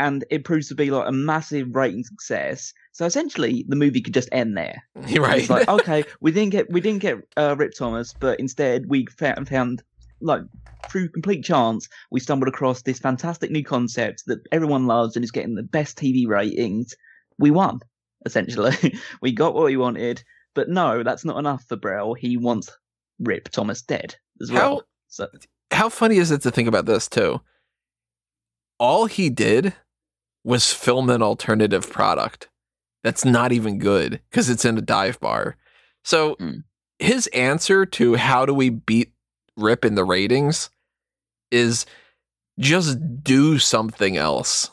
and 0.00 0.24
it 0.30 0.44
proves 0.44 0.68
to 0.68 0.74
be 0.74 0.90
like 0.90 1.06
a 1.08 1.12
massive 1.12 1.76
rating 1.76 2.02
success. 2.04 2.72
So 2.92 3.04
essentially, 3.06 3.64
the 3.68 3.76
movie 3.76 4.00
could 4.00 4.14
just 4.14 4.28
end 4.32 4.56
there. 4.56 4.82
Right. 5.20 5.40
It's 5.42 5.50
like, 5.50 5.68
okay, 5.68 6.04
we 6.20 6.32
didn't 6.32 6.50
get 6.50 6.70
we 6.72 6.80
didn't 6.80 7.02
get 7.02 7.18
uh, 7.36 7.54
Rip 7.56 7.72
Thomas, 7.78 8.12
but 8.18 8.40
instead 8.40 8.86
we 8.88 9.06
found, 9.06 9.48
found 9.48 9.82
like 10.20 10.42
through 10.88 11.08
complete 11.10 11.44
chance 11.44 11.88
we 12.10 12.20
stumbled 12.20 12.48
across 12.48 12.82
this 12.82 12.98
fantastic 12.98 13.50
new 13.50 13.62
concept 13.64 14.24
that 14.26 14.40
everyone 14.50 14.86
loves 14.86 15.14
and 15.16 15.24
is 15.24 15.30
getting 15.30 15.54
the 15.54 15.62
best 15.62 15.96
TV 15.98 16.26
ratings. 16.26 16.94
We 17.38 17.50
won 17.50 17.80
essentially. 18.26 18.74
we 19.22 19.32
got 19.32 19.54
what 19.54 19.64
we 19.66 19.76
wanted, 19.76 20.22
but 20.54 20.68
no, 20.68 21.02
that's 21.02 21.24
not 21.24 21.38
enough 21.38 21.64
for 21.68 21.76
Brell. 21.76 22.14
He 22.14 22.36
wants 22.36 22.68
Rip 23.18 23.48
Thomas 23.50 23.82
dead 23.82 24.16
as 24.42 24.50
well. 24.50 24.76
How- 24.76 24.82
So 25.08 25.28
How 25.72 25.88
funny 25.88 26.16
is 26.18 26.30
it 26.30 26.42
to 26.42 26.50
think 26.50 26.68
about 26.68 26.86
this, 26.86 27.08
too? 27.08 27.40
All 28.78 29.06
he 29.06 29.28
did 29.30 29.74
was 30.44 30.72
film 30.72 31.10
an 31.10 31.22
alternative 31.22 31.90
product 31.90 32.48
that's 33.02 33.24
not 33.24 33.52
even 33.52 33.78
good 33.78 34.20
because 34.30 34.48
it's 34.48 34.64
in 34.64 34.78
a 34.78 34.82
dive 34.82 35.18
bar. 35.20 35.56
So 36.04 36.34
Mm. 36.36 36.64
his 36.98 37.26
answer 37.28 37.84
to 37.86 38.14
how 38.16 38.46
do 38.46 38.54
we 38.54 38.70
beat 38.70 39.12
Rip 39.56 39.84
in 39.84 39.94
the 39.94 40.04
ratings 40.04 40.70
is 41.50 41.84
just 42.58 42.98
do 43.22 43.58
something 43.58 44.16
else. 44.16 44.70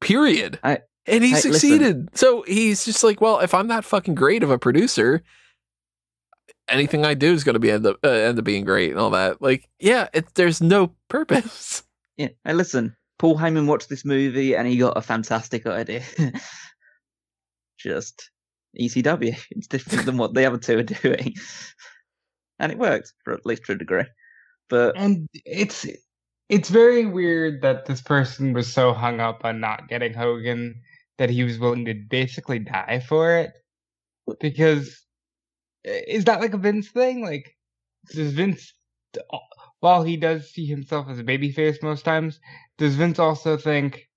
Period. 0.00 0.58
I- 0.62 0.82
and 1.06 1.24
he 1.24 1.30
I- 1.30 1.34
listen. 1.34 1.52
succeeded. 1.52 2.08
So 2.16 2.42
he's 2.42 2.84
just 2.84 3.02
like, 3.02 3.20
well, 3.20 3.40
if 3.40 3.54
I'm 3.54 3.68
that 3.68 3.84
fucking 3.84 4.14
great 4.14 4.42
of 4.42 4.50
a 4.50 4.58
producer, 4.58 5.22
anything 6.68 7.04
I 7.04 7.14
do 7.14 7.32
is 7.32 7.44
going 7.44 7.54
to 7.54 7.58
be 7.60 7.70
end 7.70 7.86
up 7.86 7.96
uh, 8.04 8.08
end 8.08 8.38
up 8.38 8.44
being 8.44 8.64
great 8.64 8.90
and 8.90 9.00
all 9.00 9.10
that. 9.10 9.40
Like, 9.40 9.68
yeah, 9.80 10.08
it, 10.12 10.34
there's 10.34 10.60
no 10.60 10.92
purpose. 11.08 11.82
yeah, 12.16 12.28
hey, 12.44 12.52
listen, 12.52 12.94
Paul 13.18 13.36
Heyman 13.36 13.66
watched 13.66 13.88
this 13.88 14.04
movie 14.04 14.54
and 14.54 14.66
he 14.66 14.76
got 14.76 14.96
a 14.96 15.02
fantastic 15.02 15.66
idea. 15.66 16.02
Just 17.78 18.30
ECW. 18.78 19.36
It's 19.50 19.66
different 19.66 20.06
than 20.06 20.16
what 20.16 20.34
the 20.34 20.44
other 20.44 20.58
two 20.58 20.78
are 20.78 20.82
doing, 20.82 21.34
and 22.58 22.72
it 22.72 22.78
worked 22.78 23.12
for 23.24 23.32
at 23.32 23.46
least 23.46 23.64
to 23.66 23.72
a 23.72 23.76
degree. 23.76 24.04
But 24.68 24.96
And 24.96 25.28
it's 25.44 25.86
it's 26.48 26.68
very 26.68 27.06
weird 27.06 27.62
that 27.62 27.86
this 27.86 28.00
person 28.00 28.52
was 28.52 28.72
so 28.72 28.92
hung 28.92 29.20
up 29.20 29.44
on 29.44 29.60
not 29.60 29.88
getting 29.88 30.14
Hogan 30.14 30.80
that 31.18 31.30
he 31.30 31.42
was 31.42 31.58
willing 31.58 31.84
to 31.86 31.94
basically 31.94 32.58
die 32.60 33.02
for 33.06 33.36
it. 33.36 33.52
Because 34.40 35.04
is 35.84 36.24
that 36.24 36.40
like 36.40 36.54
a 36.54 36.58
Vince 36.58 36.88
thing? 36.88 37.22
Like, 37.22 37.56
does 38.10 38.32
Vince, 38.32 38.72
while 39.80 40.02
he 40.02 40.16
does 40.16 40.50
see 40.50 40.66
himself 40.66 41.08
as 41.08 41.18
a 41.18 41.24
babyface 41.24 41.82
most 41.82 42.04
times, 42.04 42.40
does 42.78 42.94
Vince 42.96 43.18
also 43.18 43.56
think, 43.56 44.08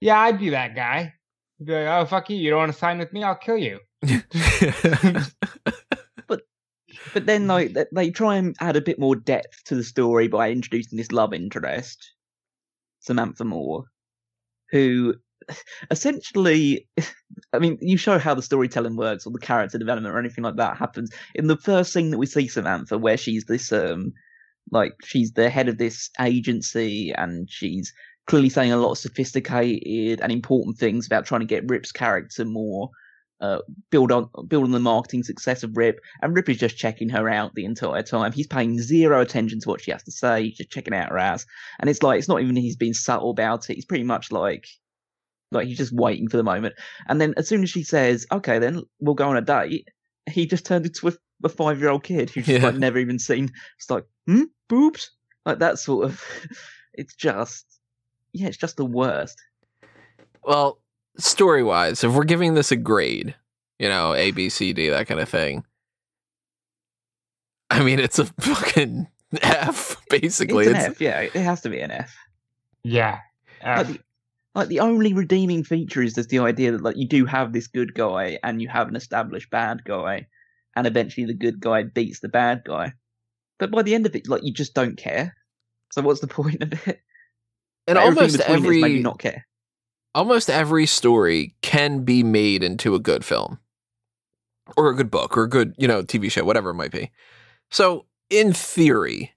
"Yeah, 0.00 0.18
I'd 0.20 0.38
be 0.38 0.50
that 0.50 0.74
guy"? 0.74 1.14
He'd 1.58 1.66
be 1.66 1.72
like, 1.72 1.86
"Oh 1.86 2.04
fuck 2.06 2.30
you! 2.30 2.36
You 2.36 2.50
don't 2.50 2.60
want 2.60 2.72
to 2.72 2.78
sign 2.78 2.98
with 2.98 3.12
me? 3.12 3.22
I'll 3.22 3.34
kill 3.36 3.58
you." 3.58 3.80
But 6.26 6.42
but 7.14 7.26
then, 7.26 7.46
like, 7.46 7.76
they 7.92 8.10
try 8.10 8.36
and 8.36 8.54
add 8.60 8.76
a 8.76 8.80
bit 8.80 8.98
more 8.98 9.16
depth 9.16 9.64
to 9.64 9.74
the 9.74 9.84
story 9.84 10.28
by 10.28 10.50
introducing 10.50 10.98
this 10.98 11.12
love 11.12 11.32
interest, 11.32 12.12
Samantha 13.00 13.44
Moore, 13.44 13.84
who 14.70 15.14
essentially, 15.90 16.88
I 17.52 17.58
mean, 17.58 17.78
you 17.80 17.96
show 17.96 18.18
how 18.18 18.34
the 18.34 18.42
storytelling 18.42 18.96
works 18.96 19.26
or 19.26 19.32
the 19.32 19.38
character 19.38 19.78
development 19.78 20.14
or 20.14 20.18
anything 20.18 20.44
like 20.44 20.56
that 20.56 20.76
happens 20.76 21.10
in 21.34 21.46
the 21.46 21.56
first 21.56 21.92
scene 21.92 22.10
that 22.10 22.18
we 22.18 22.26
see 22.26 22.48
Samantha, 22.48 22.98
where 22.98 23.16
she's 23.16 23.44
this, 23.46 23.72
um, 23.72 24.12
like, 24.70 24.94
she's 25.04 25.32
the 25.32 25.50
head 25.50 25.68
of 25.68 25.78
this 25.78 26.10
agency 26.20 27.12
and 27.16 27.50
she's 27.50 27.92
clearly 28.26 28.48
saying 28.48 28.72
a 28.72 28.76
lot 28.76 28.92
of 28.92 28.98
sophisticated 28.98 30.20
and 30.20 30.30
important 30.32 30.76
things 30.78 31.06
about 31.06 31.26
trying 31.26 31.40
to 31.40 31.46
get 31.46 31.68
Rip's 31.68 31.92
character 31.92 32.44
more. 32.44 32.90
Uh, 33.40 33.60
build 33.92 34.10
on 34.10 34.28
build 34.48 34.64
on 34.64 34.72
the 34.72 34.80
marketing 34.80 35.22
success 35.22 35.62
of 35.62 35.76
Rip, 35.76 36.00
and 36.22 36.34
Rip 36.34 36.48
is 36.48 36.56
just 36.58 36.76
checking 36.76 37.08
her 37.10 37.28
out 37.28 37.54
the 37.54 37.64
entire 37.64 38.02
time. 38.02 38.32
He's 38.32 38.48
paying 38.48 38.80
zero 38.80 39.20
attention 39.20 39.60
to 39.60 39.68
what 39.68 39.80
she 39.80 39.92
has 39.92 40.02
to 40.02 40.10
say. 40.10 40.42
He's 40.42 40.56
just 40.56 40.70
checking 40.70 40.92
out 40.92 41.10
her 41.10 41.18
ass, 41.18 41.46
and 41.78 41.88
it's 41.88 42.02
like 42.02 42.18
it's 42.18 42.26
not 42.26 42.42
even 42.42 42.56
he's 42.56 42.74
being 42.74 42.94
subtle 42.94 43.30
about 43.30 43.70
it. 43.70 43.74
He's 43.74 43.84
pretty 43.84 44.02
much 44.02 44.32
like 44.32 44.66
like 45.52 45.68
he's 45.68 45.78
just 45.78 45.92
waiting 45.92 46.28
for 46.28 46.36
the 46.36 46.42
moment. 46.42 46.74
And 47.06 47.20
then 47.20 47.32
as 47.36 47.46
soon 47.46 47.62
as 47.62 47.70
she 47.70 47.84
says, 47.84 48.26
"Okay, 48.32 48.58
then 48.58 48.82
we'll 48.98 49.14
go 49.14 49.28
on 49.28 49.36
a 49.36 49.40
date," 49.40 49.86
he 50.28 50.44
just 50.44 50.66
turned 50.66 50.86
into 50.86 51.06
a, 51.06 51.12
a 51.44 51.48
five 51.48 51.78
year 51.78 51.90
old 51.90 52.02
kid 52.02 52.30
who's 52.30 52.44
just 52.44 52.60
Yeah. 52.60 52.66
like 52.66 52.74
never 52.76 52.98
even 52.98 53.20
seen. 53.20 53.52
It's 53.78 53.88
like, 53.88 54.04
hmm, 54.26 54.42
boobs, 54.68 55.10
like 55.44 55.58
that 55.60 55.78
sort 55.78 56.04
of. 56.06 56.22
It's 56.94 57.14
just, 57.14 57.64
yeah, 58.32 58.48
it's 58.48 58.56
just 58.56 58.76
the 58.76 58.84
worst. 58.84 59.40
well, 60.42 60.80
story 61.16 61.62
wise, 61.62 62.02
if 62.02 62.12
we're 62.12 62.24
giving 62.24 62.54
this 62.54 62.72
a 62.72 62.76
grade, 62.76 63.36
you 63.78 63.88
know, 63.88 64.14
A, 64.14 64.32
B, 64.32 64.48
C, 64.48 64.72
D, 64.72 64.88
that 64.88 65.06
kind 65.06 65.20
of 65.20 65.28
thing. 65.28 65.62
I 67.70 67.84
mean, 67.84 68.00
it's 68.00 68.18
a 68.18 68.24
fucking 68.24 69.06
F, 69.42 69.96
basically. 70.10 70.66
It's 70.66 70.70
an 70.74 70.76
It's, 70.76 70.96
F, 70.96 71.00
yeah. 71.00 71.20
It 71.20 71.34
has 71.36 71.60
to 71.60 71.68
be 71.68 71.78
an 71.78 71.92
F. 71.92 72.16
Yeah. 72.82 73.20
Like, 73.64 73.78
F. 73.78 73.86
the, 73.86 73.98
like 74.56 74.68
the 74.68 74.80
only 74.80 75.12
redeeming 75.12 75.62
feature 75.62 76.02
is 76.02 76.14
just 76.14 76.30
the 76.30 76.40
idea 76.40 76.72
that 76.72 76.82
like 76.82 76.96
you 76.96 77.06
do 77.06 77.26
have 77.26 77.52
this 77.52 77.68
good 77.68 77.94
guy 77.94 78.40
and 78.42 78.60
you 78.60 78.66
have 78.68 78.88
an 78.88 78.96
established 78.96 79.50
bad 79.50 79.84
guy, 79.84 80.26
and 80.74 80.86
eventually 80.86 81.26
the 81.26 81.34
good 81.34 81.60
guy 81.60 81.84
beats 81.84 82.18
the 82.20 82.28
bad 82.28 82.62
guy. 82.66 82.92
But 83.58 83.70
by 83.70 83.82
the 83.82 83.94
end 83.94 84.06
of 84.06 84.14
it, 84.14 84.28
like 84.28 84.42
you 84.44 84.52
just 84.52 84.74
don't 84.74 84.96
care. 84.96 85.36
So 85.92 86.02
what's 86.02 86.20
the 86.20 86.26
point 86.40 86.62
of 86.62 86.72
it? 86.86 87.00
And 87.86 87.96
Like, 87.96 88.04
almost 88.04 88.36
between 88.38 88.64
it 88.64 88.68
is 88.68 88.80
maybe 88.80 88.82
every 88.82 89.02
not 89.02 89.18
care. 89.18 89.46
almost 90.14 90.50
every 90.50 90.86
story 90.86 91.54
can 91.62 92.04
be 92.04 92.22
made 92.22 92.62
into 92.62 92.94
a 92.94 92.98
good 92.98 93.24
film 93.24 93.58
or 94.76 94.90
a 94.90 94.94
good 94.94 95.10
book 95.10 95.36
or 95.36 95.44
a 95.44 95.48
good, 95.48 95.74
you 95.78 95.88
know, 95.88 96.02
TV 96.02 96.30
show, 96.30 96.44
whatever 96.44 96.70
it 96.70 96.74
might 96.74 96.92
be. 96.92 97.10
So, 97.70 98.06
in 98.30 98.52
theory, 98.52 99.32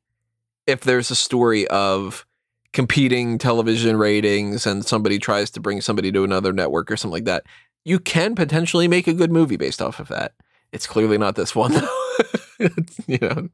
if 0.67 0.81
there's 0.81 1.09
a 1.11 1.15
story 1.15 1.67
of 1.69 2.25
competing 2.73 3.37
television 3.37 3.97
ratings 3.97 4.65
and 4.65 4.85
somebody 4.85 5.19
tries 5.19 5.49
to 5.51 5.59
bring 5.59 5.81
somebody 5.81 6.11
to 6.11 6.23
another 6.23 6.51
network 6.53 6.91
or 6.91 6.97
something 6.97 7.13
like 7.13 7.25
that, 7.25 7.43
you 7.85 7.99
can 7.99 8.35
potentially 8.35 8.87
make 8.87 9.07
a 9.07 9.13
good 9.13 9.31
movie 9.31 9.57
based 9.57 9.81
off 9.81 9.99
of 9.99 10.07
that. 10.09 10.33
It's 10.73 10.87
clearly 10.87 11.17
not 11.17 11.35
this 11.35 11.55
one, 11.55 11.71
though. 11.73 12.67
you 13.07 13.17
know, 13.21 13.49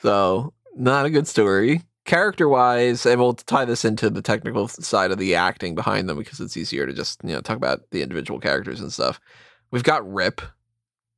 so 0.00 0.52
not 0.76 1.06
a 1.06 1.10
good 1.10 1.26
story. 1.26 1.82
Character 2.04 2.48
wise, 2.48 3.06
and 3.06 3.18
we'll 3.20 3.34
tie 3.34 3.64
this 3.64 3.84
into 3.84 4.10
the 4.10 4.20
technical 4.20 4.68
side 4.68 5.10
of 5.10 5.18
the 5.18 5.34
acting 5.34 5.74
behind 5.74 6.08
them 6.08 6.18
because 6.18 6.38
it's 6.38 6.56
easier 6.56 6.86
to 6.86 6.92
just 6.92 7.22
you 7.24 7.30
know 7.30 7.40
talk 7.40 7.56
about 7.56 7.90
the 7.90 8.02
individual 8.02 8.38
characters 8.38 8.80
and 8.80 8.92
stuff. 8.92 9.20
We've 9.70 9.82
got 9.82 10.10
Rip, 10.10 10.42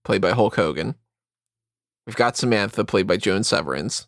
played 0.04 0.22
by 0.22 0.30
Hulk 0.30 0.54
Hogan. 0.54 0.94
We've 2.06 2.16
got 2.16 2.36
Samantha, 2.36 2.84
played 2.84 3.06
by 3.06 3.16
Joan 3.16 3.42
Severance. 3.42 4.06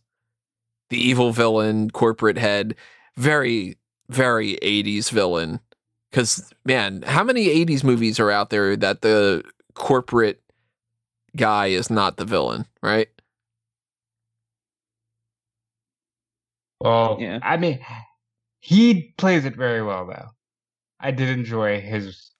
The 0.91 0.97
evil 0.99 1.33
villain, 1.33 1.91
corporate 1.91 2.39
head, 2.39 2.77
very, 3.17 3.77
very 4.09 4.57
80s 4.63 5.11
villain. 5.11 5.61
Because, 6.11 6.51
man, 6.65 7.03
how 7.03 7.25
many 7.25 7.49
80s 7.49 7.85
movies 7.85 8.19
are 8.19 8.31
out 8.31 8.51
there 8.51 8.77
that 8.77 9.03
the 9.03 9.43
corporate 9.75 10.41
guy 11.37 11.67
is 11.67 11.91
not 11.91 12.17
the 12.17 12.25
villain, 12.25 12.65
right? 12.83 13.09
Well, 16.81 17.17
Yeah. 17.21 17.39
I 17.43 17.57
mean, 17.57 17.81
he 18.61 19.15
plays 19.19 19.45
it 19.45 19.57
very 19.57 19.83
well, 19.83 20.07
though. 20.07 20.29
I 21.01 21.11
did 21.11 21.29
enjoy 21.29 21.81
his 21.81 22.31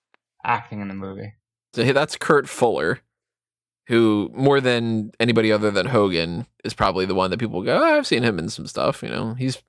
acting 0.45 0.81
in 0.81 0.89
the 0.89 0.95
movie. 0.95 1.33
So 1.75 1.85
hey, 1.85 1.93
that's 1.93 2.17
Kurt 2.17 2.49
Fuller, 2.49 3.01
who 3.87 4.31
more 4.35 4.61
than 4.61 5.13
anybody 5.21 5.53
other 5.53 5.71
than 5.71 5.87
Hogan 5.87 6.47
is 6.65 6.75
probably 6.75 7.05
the 7.07 7.15
one 7.15 7.31
that 7.31 7.39
people 7.39 7.63
go, 7.63 7.79
oh, 7.81 7.99
I've 7.99 8.07
seen 8.07 8.23
him 8.23 8.39
in 8.39 8.49
some 8.49 8.67
stuff. 8.67 9.03
You 9.03 9.11
know, 9.11 9.35
he's 9.35 9.63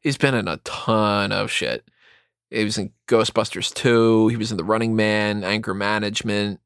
he's 0.00 0.18
been 0.18 0.34
in 0.34 0.48
a 0.48 0.58
ton 0.58 1.32
of 1.32 1.50
shit. 1.50 1.88
He 2.50 2.62
was 2.62 2.78
in 2.78 2.92
Ghostbusters 3.08 3.74
2. 3.74 4.28
He 4.28 4.36
was 4.36 4.52
in 4.52 4.56
The 4.56 4.64
Running 4.64 4.94
Man, 4.94 5.42
Anger 5.42 5.74
Management. 5.74 6.60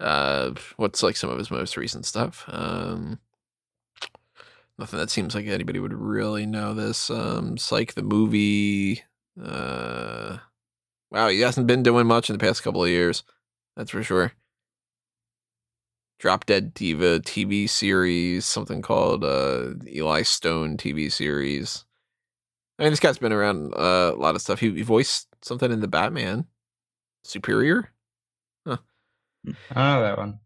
Uh, 0.00 0.52
what's 0.76 1.02
like 1.04 1.16
some 1.16 1.30
of 1.30 1.38
his 1.38 1.50
most 1.50 1.76
recent 1.76 2.04
stuff? 2.04 2.44
Um, 2.48 3.20
nothing 4.78 4.98
that 4.98 5.10
seems 5.10 5.34
like 5.34 5.46
anybody 5.46 5.78
would 5.78 5.92
really 5.92 6.46
know 6.46 6.74
this. 6.74 7.10
Um, 7.10 7.58
Psych 7.58 7.94
the 7.94 8.02
movie. 8.02 9.02
Uh, 9.40 10.38
wow, 11.10 11.28
he 11.28 11.40
hasn't 11.40 11.66
been 11.66 11.82
doing 11.82 12.06
much 12.06 12.30
in 12.30 12.36
the 12.36 12.44
past 12.44 12.62
couple 12.62 12.82
of 12.82 12.90
years. 12.90 13.24
That's 13.76 13.90
for 13.90 14.02
sure. 14.02 14.32
Drop 16.18 16.46
Dead 16.46 16.74
Diva 16.74 17.20
TV 17.20 17.68
series, 17.68 18.44
something 18.44 18.82
called 18.82 19.22
uh, 19.22 19.74
Eli 19.86 20.22
Stone 20.22 20.76
TV 20.76 21.10
series. 21.12 21.84
I 22.78 22.84
mean, 22.84 22.92
this 22.92 23.00
guy's 23.00 23.18
been 23.18 23.32
around 23.32 23.74
uh, 23.74 24.12
a 24.14 24.18
lot 24.18 24.34
of 24.34 24.42
stuff. 24.42 24.60
He, 24.60 24.70
he 24.72 24.82
voiced 24.82 25.28
something 25.42 25.70
in 25.70 25.80
the 25.80 25.88
Batman 25.88 26.46
Superior. 27.22 27.90
I 28.66 28.76
don't 29.74 30.02
that 30.02 30.18
one. 30.18 30.40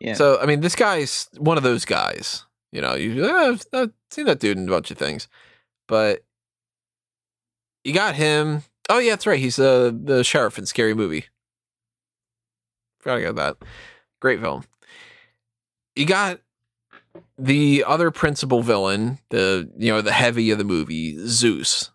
Yeah. 0.00 0.14
So, 0.14 0.40
I 0.40 0.46
mean, 0.46 0.60
this 0.60 0.76
guy's 0.76 1.28
one 1.36 1.56
of 1.56 1.62
those 1.62 1.84
guys. 1.84 2.44
You 2.74 2.80
know, 2.80 2.94
you 2.94 3.24
"Ah, 3.24 3.50
I've, 3.50 3.64
I've 3.72 3.92
seen 4.10 4.26
that 4.26 4.40
dude 4.40 4.58
in 4.58 4.68
a 4.68 4.70
bunch 4.70 4.90
of 4.90 4.98
things, 4.98 5.28
but 5.86 6.24
you 7.84 7.94
got 7.94 8.16
him. 8.16 8.64
Oh 8.90 8.98
yeah, 8.98 9.12
that's 9.12 9.28
right. 9.28 9.38
He's 9.38 9.60
uh, 9.60 9.92
the 9.94 10.24
sheriff 10.24 10.58
in 10.58 10.66
Scary 10.66 10.92
Movie. 10.92 11.26
Forgot 12.98 13.22
about 13.22 13.60
that. 13.60 13.68
Great 14.20 14.40
film. 14.40 14.64
You 15.94 16.04
got 16.04 16.40
the 17.38 17.84
other 17.86 18.10
principal 18.10 18.60
villain, 18.60 19.18
the 19.30 19.70
you 19.78 19.92
know 19.92 20.00
the 20.00 20.10
heavy 20.10 20.50
of 20.50 20.58
the 20.58 20.64
movie, 20.64 21.16
Zeus, 21.28 21.92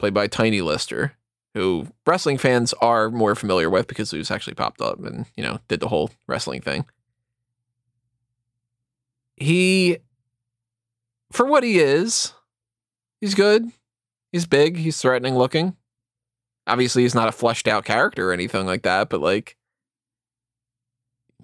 played 0.00 0.14
by 0.14 0.26
Tiny 0.26 0.62
Lister, 0.62 1.12
who 1.54 1.86
wrestling 2.08 2.38
fans 2.38 2.72
are 2.80 3.08
more 3.08 3.36
familiar 3.36 3.70
with 3.70 3.86
because 3.86 4.08
Zeus 4.08 4.32
actually 4.32 4.54
popped 4.54 4.80
up 4.80 4.98
and 5.04 5.26
you 5.36 5.44
know 5.44 5.60
did 5.68 5.78
the 5.78 5.88
whole 5.88 6.10
wrestling 6.26 6.60
thing. 6.60 6.86
He, 9.42 9.98
for 11.32 11.46
what 11.46 11.64
he 11.64 11.78
is, 11.78 12.32
he's 13.20 13.34
good. 13.34 13.70
He's 14.30 14.46
big. 14.46 14.76
He's 14.76 15.00
threatening 15.00 15.36
looking. 15.36 15.76
Obviously, 16.66 17.02
he's 17.02 17.14
not 17.14 17.28
a 17.28 17.32
fleshed 17.32 17.66
out 17.66 17.84
character 17.84 18.30
or 18.30 18.32
anything 18.32 18.66
like 18.66 18.82
that, 18.82 19.08
but 19.08 19.20
like, 19.20 19.56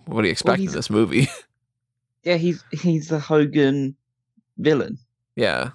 what 0.06 0.22
do 0.22 0.28
you 0.28 0.32
expect 0.32 0.60
in 0.60 0.66
this 0.66 0.88
movie? 0.90 1.28
yeah, 2.22 2.36
he's 2.36 2.62
he's 2.70 3.08
the 3.08 3.18
Hogan 3.18 3.96
villain. 4.56 4.98
yeah. 5.36 5.70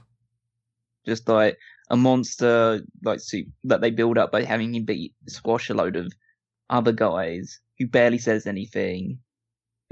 just 1.06 1.28
like 1.28 1.58
a 1.90 1.98
monster 1.98 2.82
like 3.04 3.20
suit 3.20 3.48
that 3.66 3.82
they 3.82 3.92
build 3.92 4.18
up 4.18 4.32
by 4.32 4.44
having 4.44 4.74
him 4.74 4.86
beat 4.86 5.14
squash 5.28 5.70
a 5.70 5.74
load 5.74 5.96
of 5.96 6.12
other 6.70 6.92
guys 6.94 7.60
who 7.78 7.86
barely 7.88 8.18
says 8.18 8.48
anything, 8.48 9.20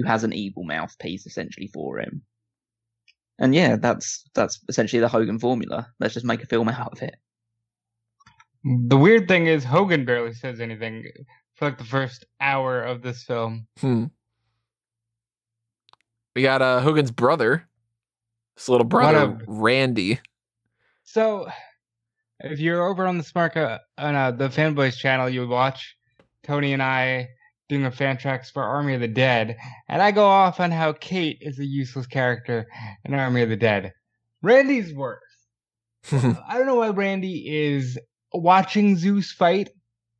who 0.01 0.07
has 0.07 0.23
an 0.23 0.33
evil 0.33 0.63
mouthpiece 0.63 1.25
essentially 1.25 1.67
for 1.67 1.99
him. 1.99 2.23
And 3.39 3.55
yeah, 3.55 3.75
that's 3.75 4.23
that's 4.33 4.59
essentially 4.69 4.99
the 4.99 5.07
Hogan 5.07 5.39
formula. 5.39 5.87
Let's 5.99 6.13
just 6.13 6.25
make 6.25 6.43
a 6.43 6.47
film 6.47 6.69
out 6.69 6.93
of 6.93 7.01
it. 7.01 7.15
The 8.63 8.97
weird 8.97 9.27
thing 9.27 9.47
is, 9.47 9.63
Hogan 9.63 10.05
barely 10.05 10.33
says 10.33 10.59
anything 10.59 11.05
for 11.55 11.65
like 11.65 11.79
the 11.79 11.83
first 11.83 12.25
hour 12.39 12.83
of 12.83 13.01
this 13.01 13.23
film. 13.23 13.65
Hmm. 13.79 14.05
We 16.35 16.43
got 16.43 16.61
uh, 16.61 16.79
Hogan's 16.81 17.11
brother, 17.11 17.67
his 18.55 18.69
little 18.69 18.85
brother, 18.85 19.37
a- 19.39 19.39
Randy. 19.47 20.19
So, 21.03 21.49
if 22.39 22.59
you're 22.59 22.87
over 22.87 23.07
on 23.07 23.17
the 23.17 23.23
Smark 23.23 23.57
uh, 23.57 23.79
on 23.97 24.15
uh, 24.15 24.31
the 24.31 24.49
Fanboys 24.49 24.95
channel, 24.95 25.27
you 25.27 25.41
would 25.41 25.49
watch 25.49 25.97
Tony 26.43 26.73
and 26.73 26.83
I 26.83 27.29
doing 27.71 27.85
a 27.85 27.91
fan 27.91 28.17
tracks 28.17 28.51
for 28.51 28.61
Army 28.61 28.95
of 28.95 28.99
the 28.99 29.07
Dead, 29.07 29.55
and 29.87 30.01
I 30.01 30.11
go 30.11 30.25
off 30.25 30.59
on 30.59 30.71
how 30.71 30.91
Kate 30.91 31.37
is 31.39 31.57
a 31.57 31.63
useless 31.63 32.05
character 32.05 32.67
in 33.05 33.13
Army 33.13 33.43
of 33.43 33.49
the 33.49 33.55
Dead. 33.55 33.93
Randy's 34.41 34.93
worse. 34.93 35.21
I 36.11 36.57
don't 36.57 36.65
know 36.65 36.75
why 36.75 36.89
Randy 36.89 37.49
is 37.49 37.97
watching 38.33 38.97
Zeus 38.97 39.31
fight 39.31 39.69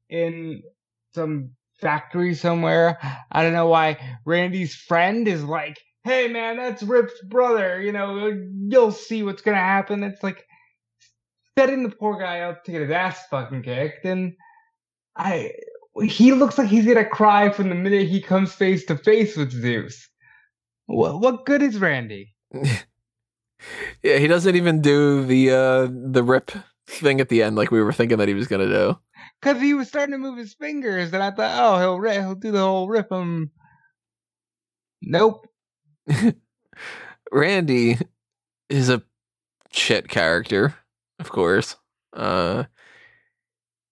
in 0.10 0.64
some 1.14 1.52
factory 1.82 2.36
somewhere. 2.36 2.98
I 3.30 3.44
don't 3.44 3.52
know 3.52 3.68
why 3.68 3.98
Randy's 4.24 4.74
friend 4.74 5.28
is 5.28 5.44
like, 5.44 5.78
"Hey 6.06 6.30
man, 6.30 6.56
that's 6.56 6.84
Rip's 6.84 7.22
brother. 7.28 7.82
You 7.82 7.92
know, 7.92 8.32
you'll 8.70 8.94
see 8.94 9.24
what's 9.24 9.42
gonna 9.42 9.58
happen." 9.58 10.04
It's 10.04 10.24
like 10.24 10.46
setting 11.60 11.84
the 11.84 11.94
poor 11.94 12.18
guy 12.18 12.42
up 12.42 12.64
to 12.64 12.72
get 12.72 12.82
his 12.82 12.92
ass 12.92 13.28
fucking 13.30 13.64
kicked, 13.64 14.06
and 14.06 14.36
I 15.18 15.52
he 16.00 16.32
looks 16.32 16.58
like 16.58 16.68
he's 16.68 16.86
gonna 16.86 17.06
cry 17.06 17.50
from 17.50 17.70
the 17.70 17.76
minute 17.76 18.08
he 18.08 18.22
comes 18.22 18.54
face 18.54 18.86
to 18.86 18.98
face 18.98 19.36
with 19.36 19.52
Zeus. 19.52 20.10
What 20.86 21.20
what 21.20 21.46
good 21.46 21.62
is 21.62 21.80
Randy? 21.80 22.34
yeah, 24.04 24.18
he 24.18 24.28
doesn't 24.28 24.56
even 24.56 24.82
do 24.82 25.26
the 25.26 25.52
uh, 25.52 25.88
the 25.92 26.24
rip 26.24 26.52
thing 26.88 27.22
at 27.22 27.30
the 27.30 27.44
end 27.44 27.56
like 27.56 27.72
we 27.72 27.82
were 27.82 27.94
thinking 27.94 28.18
that 28.18 28.28
he 28.28 28.34
was 28.34 28.48
gonna 28.48 28.68
do. 28.68 28.98
Cause 29.42 29.60
he 29.60 29.74
was 29.74 29.88
starting 29.88 30.14
to 30.14 30.18
move 30.18 30.38
his 30.38 30.54
fingers, 30.54 31.14
and 31.14 31.24
I 31.24 31.32
thought, 31.32 31.60
oh, 31.60 31.80
he'll 31.80 32.00
rip, 32.00 32.14
he'll 32.22 32.36
do 32.36 32.52
the 32.52 32.60
whole 32.60 32.88
rip 32.88 33.12
him. 33.12 33.52
Nope. 35.02 35.48
Randy 37.32 37.98
is 38.70 38.90
a 38.90 39.02
shit 39.72 40.10
character, 40.10 40.76
of 41.20 41.30
course. 41.30 41.76
Uh, 42.14 42.66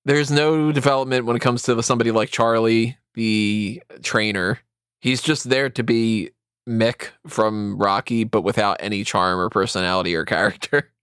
there's 0.10 0.32
no 0.32 0.72
development 0.72 1.26
when 1.26 1.36
it 1.36 1.40
comes 1.42 1.62
to 1.64 1.82
somebody 1.84 2.10
like 2.12 2.30
Charlie, 2.32 2.98
the 3.14 3.82
trainer. 4.02 4.60
He's 5.02 5.22
just 5.22 5.50
there 5.50 5.70
to 5.70 5.84
be 5.84 6.32
Mick 6.68 7.10
from 7.28 7.78
Rocky, 7.78 8.24
but 8.24 8.42
without 8.42 8.78
any 8.80 9.04
charm 9.04 9.40
or 9.40 9.50
personality 9.50 10.16
or 10.16 10.26
character. 10.26 10.92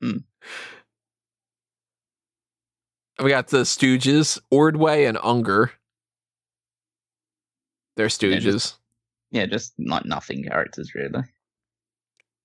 Hmm. 0.00 0.18
We 3.20 3.30
got 3.30 3.48
the 3.48 3.62
Stooges, 3.62 4.38
Ordway 4.48 5.06
and 5.06 5.18
Unger. 5.24 5.72
They're 7.96 8.06
Yeah, 8.06 8.10
Stooges. 8.10 8.40
just- 8.42 8.76
Yeah, 9.32 9.46
just 9.46 9.74
not 9.76 10.06
nothing 10.06 10.44
characters 10.44 10.94
really. 10.94 11.24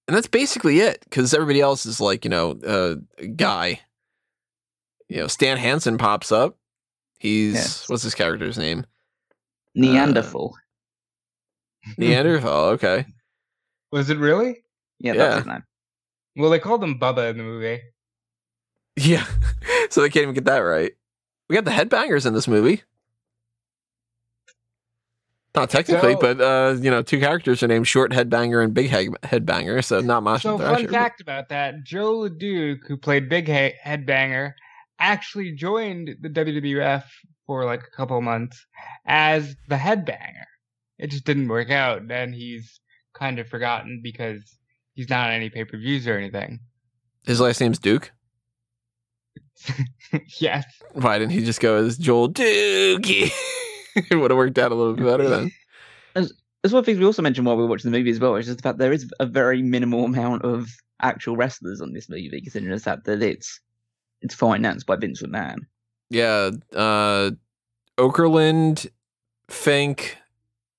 and 0.07 0.17
that's 0.17 0.27
basically 0.27 0.79
it 0.79 1.01
because 1.03 1.33
everybody 1.35 1.61
else 1.61 1.85
is 1.85 2.01
like 2.01 2.25
you 2.25 2.29
know 2.31 2.59
uh, 2.65 2.95
a 3.19 3.27
guy 3.27 3.79
you 5.13 5.19
know, 5.19 5.27
Stan 5.27 5.57
Hansen 5.57 5.97
pops 5.99 6.31
up. 6.31 6.57
He's 7.19 7.53
Yes. 7.53 7.87
what's 7.89 8.01
his 8.03 8.15
character's 8.15 8.57
name? 8.57 8.85
Neanderthal. 9.75 10.55
Neanderthal. 11.97 12.65
Okay. 12.71 13.05
Was 13.91 14.09
it 14.09 14.17
really? 14.17 14.63
yeah, 14.99 15.13
yeah. 15.13 15.17
that's 15.17 15.35
his 15.37 15.45
name. 15.45 15.63
Well, 16.35 16.49
they 16.49 16.57
called 16.59 16.83
him 16.83 16.99
Bubba 16.99 17.29
in 17.29 17.37
the 17.37 17.43
movie. 17.43 17.79
Yeah. 18.95 19.25
so 19.91 20.01
they 20.01 20.09
can't 20.09 20.23
even 20.23 20.33
get 20.33 20.45
that 20.45 20.57
right. 20.59 20.93
We 21.47 21.55
got 21.55 21.65
the 21.65 21.71
headbangers 21.71 22.25
in 22.25 22.33
this 22.33 22.47
movie. 22.47 22.81
Not 25.55 25.69
technically, 25.69 26.13
So- 26.13 26.19
but 26.19 26.41
uh, 26.41 26.75
you 26.81 26.89
know, 26.89 27.03
two 27.03 27.19
characters 27.19 27.61
are 27.61 27.67
named 27.67 27.87
Short 27.87 28.11
Headbanger 28.11 28.63
and 28.63 28.73
Big 28.73 28.89
head- 28.89 29.09
Headbanger, 29.21 29.83
so 29.83 29.99
not 29.99 30.23
much. 30.23 30.41
So, 30.41 30.57
fun 30.57 30.87
fact 30.87 31.21
about 31.21 31.49
that: 31.49 31.83
Jos 31.83 32.29
LeDuc, 32.31 32.79
who 32.87 32.97
played 32.97 33.29
Big 33.29 33.45
he- 33.47 33.73
Headbanger, 33.85 34.53
actually 35.03 35.51
joined 35.51 36.15
the 36.21 36.29
WWF 36.29 37.03
for 37.45 37.65
like 37.65 37.83
a 37.83 37.95
couple 37.95 38.21
months 38.21 38.65
as 39.05 39.55
the 39.67 39.75
Headbanger. 39.75 40.45
It 40.97 41.07
just 41.07 41.25
didn't 41.25 41.47
work 41.47 41.69
out, 41.69 42.01
and 42.09 42.33
he's 42.33 42.79
kind 43.13 43.39
of 43.39 43.47
forgotten 43.47 44.01
because 44.01 44.41
he's 44.93 45.09
not 45.09 45.27
on 45.27 45.33
any 45.33 45.49
pay 45.49 45.65
per 45.65 45.77
views 45.77 46.07
or 46.07 46.17
anything. 46.17 46.59
His 47.25 47.39
last 47.39 47.59
name's 47.59 47.79
Duke. 47.79 48.11
yes. 50.39 50.65
Why 50.93 51.19
didn't 51.19 51.31
he 51.31 51.43
just 51.43 51.59
go 51.59 51.77
as 51.77 51.97
Joel 51.97 52.29
Dookie? 52.29 53.31
it 53.95 54.15
would 54.15 54.31
have 54.31 54.37
worked 54.37 54.57
out 54.57 54.71
a 54.71 54.75
little 54.75 54.93
bit 54.93 55.05
better 55.05 55.29
then. 55.29 55.51
There's 56.13 56.73
one 56.73 56.85
thing 56.85 56.97
we 56.97 57.03
also 57.03 57.21
mentioned 57.21 57.45
while 57.45 57.57
we 57.57 57.63
were 57.63 57.69
watching 57.69 57.91
the 57.91 57.97
movie 57.97 58.09
as 58.09 58.21
well, 58.21 58.33
which 58.33 58.47
is 58.47 58.55
the 58.55 58.61
fact 58.61 58.77
there 58.77 58.93
is 58.93 59.11
a 59.19 59.25
very 59.25 59.61
minimal 59.61 60.05
amount 60.05 60.43
of 60.43 60.69
actual 61.01 61.35
wrestlers 61.35 61.81
on 61.81 61.91
this 61.91 62.07
movie, 62.07 62.39
considering 62.41 62.71
the 62.71 62.79
fact 62.79 63.03
that 63.03 63.21
it's 63.21 63.59
it's 64.23 64.33
financed 64.35 64.85
by 64.87 64.95
Vince 64.95 65.21
McMahon. 65.21 65.57
Yeah, 66.09 66.49
uh 66.75 67.31
Okerlund, 67.97 68.87
Fink, 69.49 70.17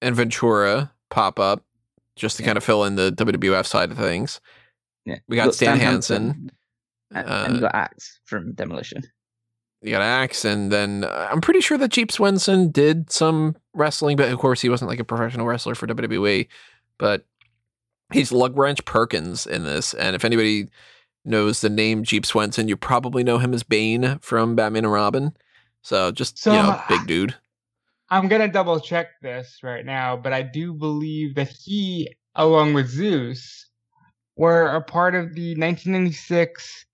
and 0.02 0.16
Ventura 0.16 0.92
pop 1.11 1.38
up 1.38 1.64
just 2.16 2.37
to 2.38 2.42
Yeah. 2.42 2.46
kind 2.48 2.59
of 2.59 2.64
fill 2.64 2.85
in 2.85 2.96
the 2.96 3.11
WWF 3.12 3.66
side 3.66 3.90
of 3.90 3.96
things. 3.98 4.40
Yeah, 5.04 5.18
We 5.28 5.37
got 5.37 5.46
You've 5.46 5.54
Stan 5.54 5.78
Hansen, 5.78 6.26
Hansen. 6.26 6.50
and, 7.12 7.28
Uh, 7.28 7.44
and 7.46 7.54
you 7.57 7.61
got 7.61 7.74
Axe 7.74 8.20
from 8.24 8.52
Demolition. 8.52 9.02
You 9.83 9.90
got 9.90 10.00
Axe, 10.02 10.44
and 10.46 10.72
then 10.72 11.04
uh, 11.04 11.28
I'm 11.30 11.40
pretty 11.42 11.61
sure 11.61 11.76
that 11.78 11.90
Jeep 11.90 12.11
Swenson 12.11 12.70
did 12.70 13.12
some 13.12 13.54
wrestling, 13.74 14.16
but 14.16 14.30
of 14.33 14.38
course 14.38 14.62
he 14.62 14.68
wasn't 14.70 14.88
like 14.88 14.98
a 14.98 15.04
professional 15.04 15.46
wrestler 15.46 15.74
for 15.74 15.87
WWE. 15.87 16.48
But 16.98 17.26
he's 18.12 18.33
Lug 18.33 18.57
Wrench 18.57 18.83
Perkins 18.87 19.46
in 19.46 19.64
this, 19.64 19.92
and 19.94 20.16
if 20.16 20.24
anybody 20.24 20.68
knows 21.24 21.60
the 21.60 21.70
name 21.70 22.04
Jeep 22.04 22.26
Swenson, 22.26 22.68
you 22.68 22.76
probably 22.76 23.24
know 23.24 23.38
him 23.38 23.54
as 23.54 23.62
Bane 23.62 24.18
from 24.20 24.56
Batman 24.56 24.84
and 24.84 24.92
Robin. 24.92 25.37
So 25.82 26.10
just 26.10 26.38
So, 26.38 26.52
you 26.52 26.62
know, 26.62 26.80
big 26.88 27.06
dude. 27.06 27.34
I'm 28.10 28.28
gonna 28.28 28.48
double 28.48 28.80
check 28.80 29.08
this 29.22 29.60
right 29.62 29.84
now, 29.84 30.16
but 30.16 30.32
I 30.32 30.42
do 30.42 30.72
believe 30.74 31.34
that 31.34 31.48
he, 31.48 32.14
along 32.34 32.74
with 32.74 32.88
Zeus, 32.88 33.68
were 34.37 34.66
a 34.68 34.80
part 34.80 35.14
of 35.14 35.34
the 35.34 35.50
1996 35.56 36.87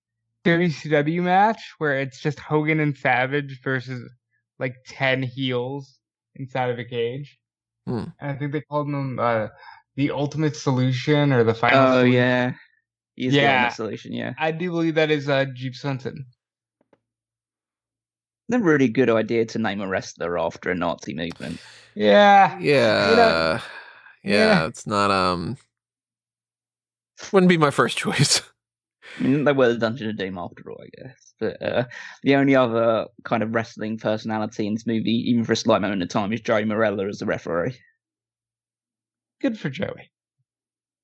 WCW 0.44 1.22
match 1.22 1.60
where 1.78 2.00
it's 2.00 2.20
just 2.20 2.38
Hogan 2.38 2.80
and 2.80 2.96
Savage 2.96 3.60
versus 3.62 4.10
like 4.58 4.76
10 4.86 5.22
heels 5.22 5.98
inside 6.36 6.70
of 6.70 6.78
a 6.78 6.84
cage. 6.84 7.38
Hmm. 7.86 8.04
And 8.20 8.30
I 8.30 8.34
think 8.34 8.52
they 8.52 8.60
called 8.62 8.88
them 8.88 9.18
uh, 9.18 9.48
the 9.96 10.10
Ultimate 10.10 10.56
Solution 10.56 11.32
or 11.32 11.44
the 11.44 11.54
Final. 11.54 11.78
Oh 11.80 11.98
Solution. 12.00 12.12
yeah, 12.12 12.52
he's 13.20 13.32
the 13.32 13.38
Yeah. 13.40 13.56
ultimate 13.64 13.76
solution. 13.76 14.12
Yeah, 14.12 14.32
I 14.38 14.50
do 14.50 14.70
believe 14.70 14.94
that 14.96 15.10
is 15.10 15.28
uh, 15.28 15.44
Jeep 15.54 15.74
Swenson. 15.76 16.26
they're 18.48 18.60
a 18.60 18.62
really 18.62 18.88
good 18.88 19.08
idea 19.10 19.44
to 19.46 19.58
name 19.58 19.80
a 19.80 19.86
wrestler 19.88 20.38
after 20.38 20.70
a 20.70 20.74
Nazi 20.74 21.14
movement. 21.14 21.60
Yeah. 21.94 22.58
Yeah. 22.58 23.10
yeah. 23.16 23.60
yeah. 24.24 24.66
it's 24.66 24.86
not 24.86 25.10
um 25.10 25.56
wouldn't 27.32 27.48
be 27.50 27.58
my 27.58 27.70
first 27.70 27.96
choice. 27.98 28.40
I 29.18 29.22
mean, 29.22 29.44
they 29.44 29.52
were 29.52 29.68
the 29.72 29.78
Dungeon 29.78 30.08
of 30.10 30.16
Doom 30.16 30.38
after 30.38 30.70
all, 30.70 30.80
I 30.82 30.88
guess. 31.02 31.34
But 31.38 31.62
uh, 31.62 31.84
the 32.22 32.36
only 32.36 32.54
other 32.56 33.06
kind 33.24 33.42
of 33.42 33.54
wrestling 33.54 33.98
personality 33.98 34.66
in 34.66 34.74
this 34.74 34.86
movie, 34.86 35.24
even 35.30 35.44
for 35.44 35.52
a 35.52 35.56
slight 35.56 35.80
moment 35.82 36.02
of 36.02 36.08
time, 36.08 36.32
is 36.32 36.40
Joey 36.40 36.64
Marella 36.64 37.08
as 37.08 37.18
the 37.18 37.26
referee. 37.26 37.76
Good 39.40 39.58
for 39.58 39.68
Joey. 39.68 40.10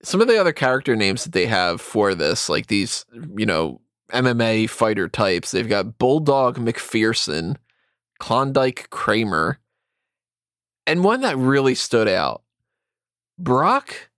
Some 0.02 0.20
of 0.20 0.28
the 0.28 0.38
other 0.38 0.52
character 0.52 0.94
names 0.94 1.24
that 1.24 1.32
they 1.32 1.46
have 1.46 1.80
for 1.80 2.14
this, 2.14 2.48
like 2.48 2.66
these, 2.66 3.04
you 3.36 3.46
know, 3.46 3.80
MMA 4.12 4.68
fighter 4.70 5.08
types, 5.08 5.50
they've 5.50 5.68
got 5.68 5.98
Bulldog 5.98 6.58
McPherson, 6.58 7.56
Klondike 8.20 8.88
Kramer, 8.90 9.58
and 10.86 11.02
one 11.02 11.22
that 11.22 11.36
really 11.36 11.74
stood 11.74 12.08
out, 12.08 12.42
Brock 13.38 14.10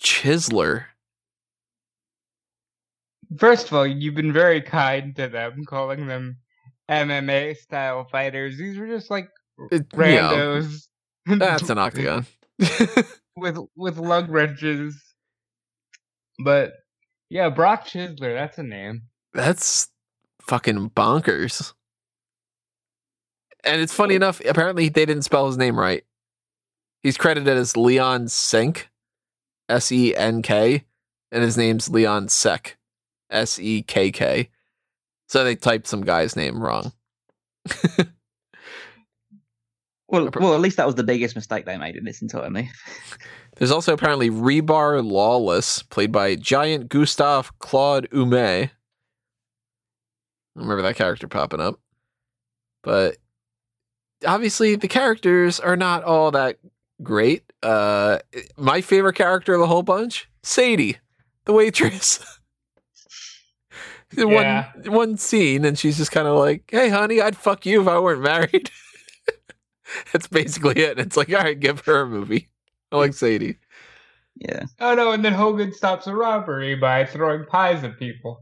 Chisler. 0.00 0.86
First 3.38 3.66
of 3.66 3.74
all, 3.74 3.86
you've 3.86 4.14
been 4.14 4.32
very 4.32 4.60
kind 4.62 5.14
to 5.16 5.28
them, 5.28 5.64
calling 5.66 6.06
them 6.06 6.36
MMA 6.88 7.56
style 7.56 8.04
fighters. 8.10 8.56
These 8.56 8.78
were 8.78 8.86
just 8.86 9.10
like 9.10 9.28
It- 9.70 9.86
you 9.92 9.98
know, 9.98 10.60
randos 10.60 10.88
that's 11.26 11.70
an 11.70 11.78
octagon. 11.78 12.26
with 13.36 13.58
with 13.76 13.98
lug 13.98 14.28
wrenches. 14.30 15.02
But 16.38 16.74
yeah, 17.30 17.48
Brock 17.48 17.86
Chisler, 17.86 18.34
that's 18.34 18.58
a 18.58 18.62
name. 18.62 19.02
That's 19.32 19.88
fucking 20.42 20.90
bonkers. 20.90 21.72
And 23.64 23.80
it's 23.80 23.94
funny 23.94 24.14
enough, 24.14 24.40
apparently 24.44 24.88
they 24.88 25.06
didn't 25.06 25.22
spell 25.22 25.46
his 25.46 25.56
name 25.56 25.78
right. 25.78 26.04
He's 27.02 27.16
credited 27.16 27.56
as 27.56 27.76
Leon 27.76 28.26
Senk, 28.26 28.84
S 29.68 29.90
E 29.92 30.14
N 30.14 30.42
K, 30.42 30.84
and 31.32 31.42
his 31.42 31.56
name's 31.56 31.88
Leon 31.88 32.28
Sek, 32.28 32.76
S 33.30 33.58
E 33.58 33.82
K 33.82 34.10
K. 34.10 34.50
So 35.28 35.44
they 35.44 35.56
typed 35.56 35.86
some 35.86 36.02
guy's 36.02 36.36
name 36.36 36.62
wrong. 36.62 36.92
Well, 40.14 40.30
well, 40.38 40.54
at 40.54 40.60
least 40.60 40.76
that 40.76 40.86
was 40.86 40.94
the 40.94 41.02
biggest 41.02 41.34
mistake 41.34 41.64
they 41.64 41.76
made 41.76 41.96
in 41.96 42.04
this 42.04 42.22
entire 42.22 42.48
movie. 42.48 42.70
There's 43.56 43.70
also 43.70 43.92
apparently 43.92 44.30
Rebar 44.30 45.04
Lawless, 45.08 45.82
played 45.82 46.10
by 46.10 46.34
Giant 46.34 46.88
Gustav 46.88 47.56
Claude 47.58 48.08
Ume. 48.12 48.34
I 48.34 48.70
remember 50.54 50.82
that 50.82 50.96
character 50.96 51.28
popping 51.28 51.60
up. 51.60 51.78
But 52.82 53.16
obviously 54.26 54.76
the 54.76 54.88
characters 54.88 55.60
are 55.60 55.76
not 55.76 56.04
all 56.04 56.30
that 56.32 56.58
great. 57.02 57.44
Uh 57.62 58.18
my 58.56 58.80
favorite 58.80 59.14
character 59.16 59.54
of 59.54 59.60
the 59.60 59.66
whole 59.66 59.82
bunch, 59.82 60.28
Sadie, 60.42 60.98
the 61.44 61.52
waitress. 61.52 62.24
Yeah. 64.16 64.70
One 64.84 64.92
one 64.92 65.16
scene 65.16 65.64
and 65.64 65.76
she's 65.76 65.96
just 65.96 66.12
kind 66.12 66.28
of 66.28 66.38
like, 66.38 66.68
"Hey 66.70 66.88
honey, 66.88 67.20
I'd 67.20 67.36
fuck 67.36 67.66
you 67.66 67.80
if 67.82 67.88
I 67.88 67.98
weren't 67.98 68.22
married." 68.22 68.70
That's 70.12 70.28
basically 70.28 70.80
it. 70.82 71.00
It's 71.00 71.16
like, 71.16 71.30
"All 71.30 71.42
right, 71.42 71.58
give 71.58 71.80
her 71.86 72.02
a 72.02 72.06
movie." 72.06 72.48
I 72.94 72.98
like 72.98 73.14
Sadie. 73.14 73.58
Yeah, 74.36 74.64
Oh 74.80 74.94
no, 74.94 75.12
and 75.12 75.24
then 75.24 75.32
Hogan 75.32 75.72
stops 75.72 76.06
a 76.06 76.14
robbery 76.14 76.74
by 76.74 77.04
throwing 77.04 77.44
pies 77.44 77.84
at 77.84 77.98
people. 77.98 78.40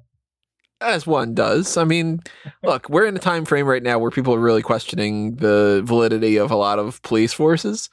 as 0.80 1.06
one 1.06 1.34
does. 1.34 1.76
I 1.76 1.84
mean, 1.84 2.20
look, 2.62 2.88
we're 2.88 3.06
in 3.06 3.14
a 3.16 3.20
time 3.20 3.44
frame 3.44 3.66
right 3.66 3.82
now 3.82 3.98
where 3.98 4.10
people 4.10 4.34
are 4.34 4.38
really 4.40 4.62
questioning 4.62 5.36
the 5.36 5.82
validity 5.84 6.38
of 6.38 6.50
a 6.50 6.56
lot 6.56 6.78
of 6.78 7.02
police 7.02 7.32
forces. 7.34 7.90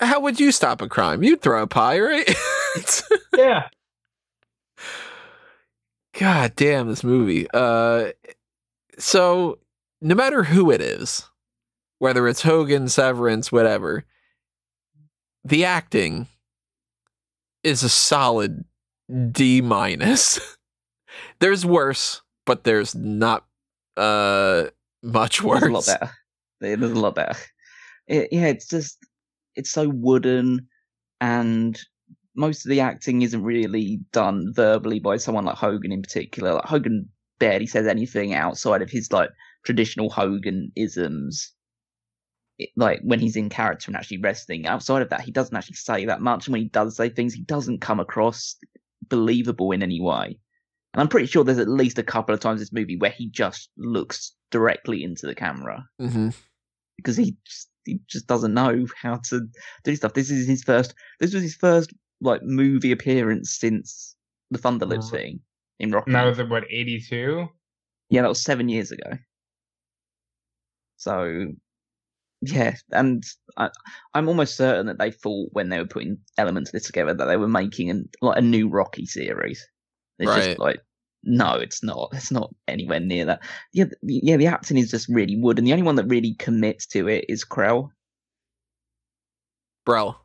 How 0.00 0.20
would 0.20 0.38
you 0.40 0.50
stop 0.52 0.82
a 0.82 0.88
crime? 0.88 1.22
You'd 1.22 1.40
throw 1.42 1.62
a 1.62 1.66
pie, 1.66 2.00
right? 2.00 2.28
Yeah. 3.36 3.68
God 6.18 6.54
damn 6.56 6.88
this 6.88 7.04
movie. 7.04 7.46
Uh 7.52 8.12
so 8.98 9.58
no 10.00 10.14
matter 10.14 10.42
who 10.44 10.70
it 10.70 10.80
is, 10.80 11.28
whether 11.98 12.26
it's 12.28 12.42
Hogan, 12.42 12.88
Severance, 12.88 13.50
whatever, 13.52 14.04
the 15.46 15.64
acting 15.64 16.26
is 17.62 17.82
a 17.82 17.88
solid 17.88 18.64
D 19.30 19.60
minus. 19.60 20.40
there's 21.40 21.64
worse, 21.64 22.22
but 22.44 22.64
there's 22.64 22.94
not 22.94 23.44
uh 23.96 24.64
much 25.02 25.42
worse. 25.42 25.60
there's 25.60 25.70
a 25.70 25.74
lot 25.74 25.86
better. 25.86 26.12
There's 26.60 26.92
a 26.92 26.94
lot 26.94 27.14
better. 27.14 27.38
It, 28.06 28.28
yeah, 28.32 28.46
it's 28.46 28.66
just 28.66 28.98
it's 29.54 29.70
so 29.70 29.88
wooden, 29.88 30.68
and 31.20 31.80
most 32.34 32.66
of 32.66 32.70
the 32.70 32.80
acting 32.80 33.22
isn't 33.22 33.42
really 33.42 34.00
done 34.12 34.52
verbally 34.54 35.00
by 35.00 35.16
someone 35.16 35.44
like 35.44 35.56
Hogan 35.56 35.92
in 35.92 36.02
particular. 36.02 36.54
Like 36.54 36.64
Hogan 36.64 37.08
barely 37.38 37.66
says 37.66 37.86
anything 37.86 38.34
outside 38.34 38.82
of 38.82 38.90
his 38.90 39.12
like 39.12 39.30
traditional 39.64 40.10
Hogan 40.10 40.72
isms. 40.76 41.52
It- 42.58 42.70
like 42.76 43.00
when 43.02 43.20
he's 43.20 43.36
in 43.36 43.48
character 43.48 43.90
and 43.90 43.96
actually 43.96 44.18
wrestling, 44.18 44.66
outside 44.66 45.02
of 45.02 45.10
that, 45.10 45.20
he 45.20 45.30
doesn't 45.30 45.56
actually 45.56 45.76
say 45.76 46.06
that 46.06 46.20
much. 46.20 46.46
And 46.46 46.52
when 46.52 46.62
he 46.62 46.68
does 46.68 46.96
say 46.96 47.08
things, 47.08 47.34
he 47.34 47.42
doesn't 47.42 47.80
come 47.80 48.00
across 48.00 48.56
believable 49.08 49.72
in 49.72 49.82
any 49.82 50.00
way. 50.00 50.38
And 50.94 51.02
I'm 51.02 51.08
pretty 51.08 51.26
sure 51.26 51.44
there's 51.44 51.58
at 51.58 51.68
least 51.68 51.98
a 51.98 52.02
couple 52.02 52.34
of 52.34 52.40
times 52.40 52.60
in 52.60 52.62
this 52.62 52.72
movie 52.72 52.96
where 52.96 53.10
he 53.10 53.28
just 53.28 53.68
looks 53.76 54.32
directly 54.50 55.04
into 55.04 55.26
the 55.26 55.34
camera 55.34 55.84
mm-hmm. 56.00 56.30
because 56.96 57.18
he 57.18 57.36
just, 57.44 57.68
he 57.84 58.00
just 58.08 58.26
doesn't 58.26 58.54
know 58.54 58.86
how 59.00 59.16
to 59.28 59.46
do 59.84 59.94
stuff. 59.94 60.14
This 60.14 60.30
is 60.30 60.48
his 60.48 60.62
first. 60.62 60.94
This 61.20 61.34
was 61.34 61.42
his 61.42 61.54
first 61.54 61.92
like 62.22 62.42
movie 62.42 62.92
appearance 62.92 63.58
since 63.58 64.16
the 64.50 64.58
Thunder 64.58 64.86
Lives 64.86 65.10
thing 65.10 65.40
in 65.78 65.92
Rocky. 65.92 66.08
And 66.08 66.14
that 66.14 66.24
was 66.24 66.38
at 66.38 66.48
what 66.48 66.64
eighty 66.70 67.00
two. 67.00 67.48
Yeah, 68.08 68.22
that 68.22 68.28
was 68.28 68.42
seven 68.42 68.70
years 68.70 68.90
ago. 68.90 69.18
So, 70.96 71.48
yeah, 72.42 72.74
and 72.92 73.22
I, 73.56 73.70
I'm 74.14 74.28
almost 74.28 74.56
certain 74.56 74.86
that 74.86 74.98
they 74.98 75.10
thought 75.10 75.48
when 75.52 75.68
they 75.68 75.78
were 75.78 75.86
putting 75.86 76.18
elements 76.38 76.70
of 76.70 76.72
this 76.74 76.86
together 76.86 77.14
that 77.14 77.24
they 77.26 77.36
were 77.36 77.48
making 77.48 77.90
an, 77.90 78.08
like 78.20 78.38
a 78.38 78.42
new 78.42 78.68
Rocky 78.68 79.06
series. 79.06 79.66
It's 80.18 80.28
Right. 80.28 80.42
just 80.44 80.58
like, 80.58 80.80
no, 81.24 81.54
it's 81.54 81.82
not. 81.82 82.10
It's 82.12 82.30
not 82.30 82.54
anywhere 82.68 83.00
near 83.00 83.24
that. 83.26 83.40
Yeah, 83.72 83.84
the, 84.02 84.20
yeah, 84.22 84.36
the 84.36 84.46
acting 84.46 84.76
is 84.78 84.90
just 84.90 85.08
really 85.08 85.36
wood, 85.36 85.58
and 85.58 85.66
the 85.66 85.72
only 85.72 85.82
one 85.82 85.96
that 85.96 86.06
really 86.06 86.34
commits 86.38 86.86
to 86.88 87.08
it 87.08 87.24
is 87.28 87.44
Krell. 87.44 87.90
Bro. 89.84 90.16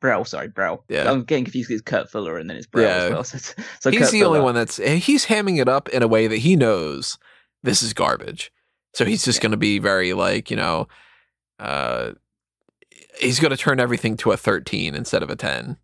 Brell, 0.00 0.24
sorry, 0.24 0.48
Brell. 0.48 0.84
Yeah. 0.88 1.10
I'm 1.10 1.24
getting 1.24 1.44
confused 1.44 1.68
because 1.68 1.80
it's 1.80 1.90
Kurt 1.90 2.10
Fuller 2.10 2.38
and 2.38 2.48
then 2.48 2.56
it's 2.56 2.66
Brell 2.66 2.84
Yeah. 2.88 3.04
as 3.04 3.10
well. 3.10 3.24
So, 3.24 3.38
so 3.80 3.90
he's 3.90 4.00
Kurt 4.00 4.10
the 4.12 4.24
only 4.24 4.40
one 4.40 4.54
that's 4.54 4.76
he's 4.78 5.26
hamming 5.26 5.60
it 5.60 5.68
up 5.68 5.88
in 5.90 6.02
a 6.02 6.08
way 6.08 6.26
that 6.26 6.38
he 6.38 6.56
knows 6.56 7.18
this 7.62 7.82
is 7.82 7.92
garbage. 7.92 8.50
So 8.94 9.04
he's 9.04 9.24
just 9.24 9.38
Yeah. 9.38 9.42
going 9.42 9.50
to 9.50 9.56
be 9.58 9.78
very 9.78 10.14
like, 10.14 10.50
you 10.50 10.56
know, 10.56 10.88
uh 11.60 12.12
he's 13.18 13.38
going 13.38 13.50
to 13.50 13.56
turn 13.56 13.78
everything 13.80 14.16
to 14.16 14.32
a 14.32 14.36
13 14.36 14.94
instead 14.94 15.22
of 15.22 15.28
a 15.30 15.36
10. 15.36 15.76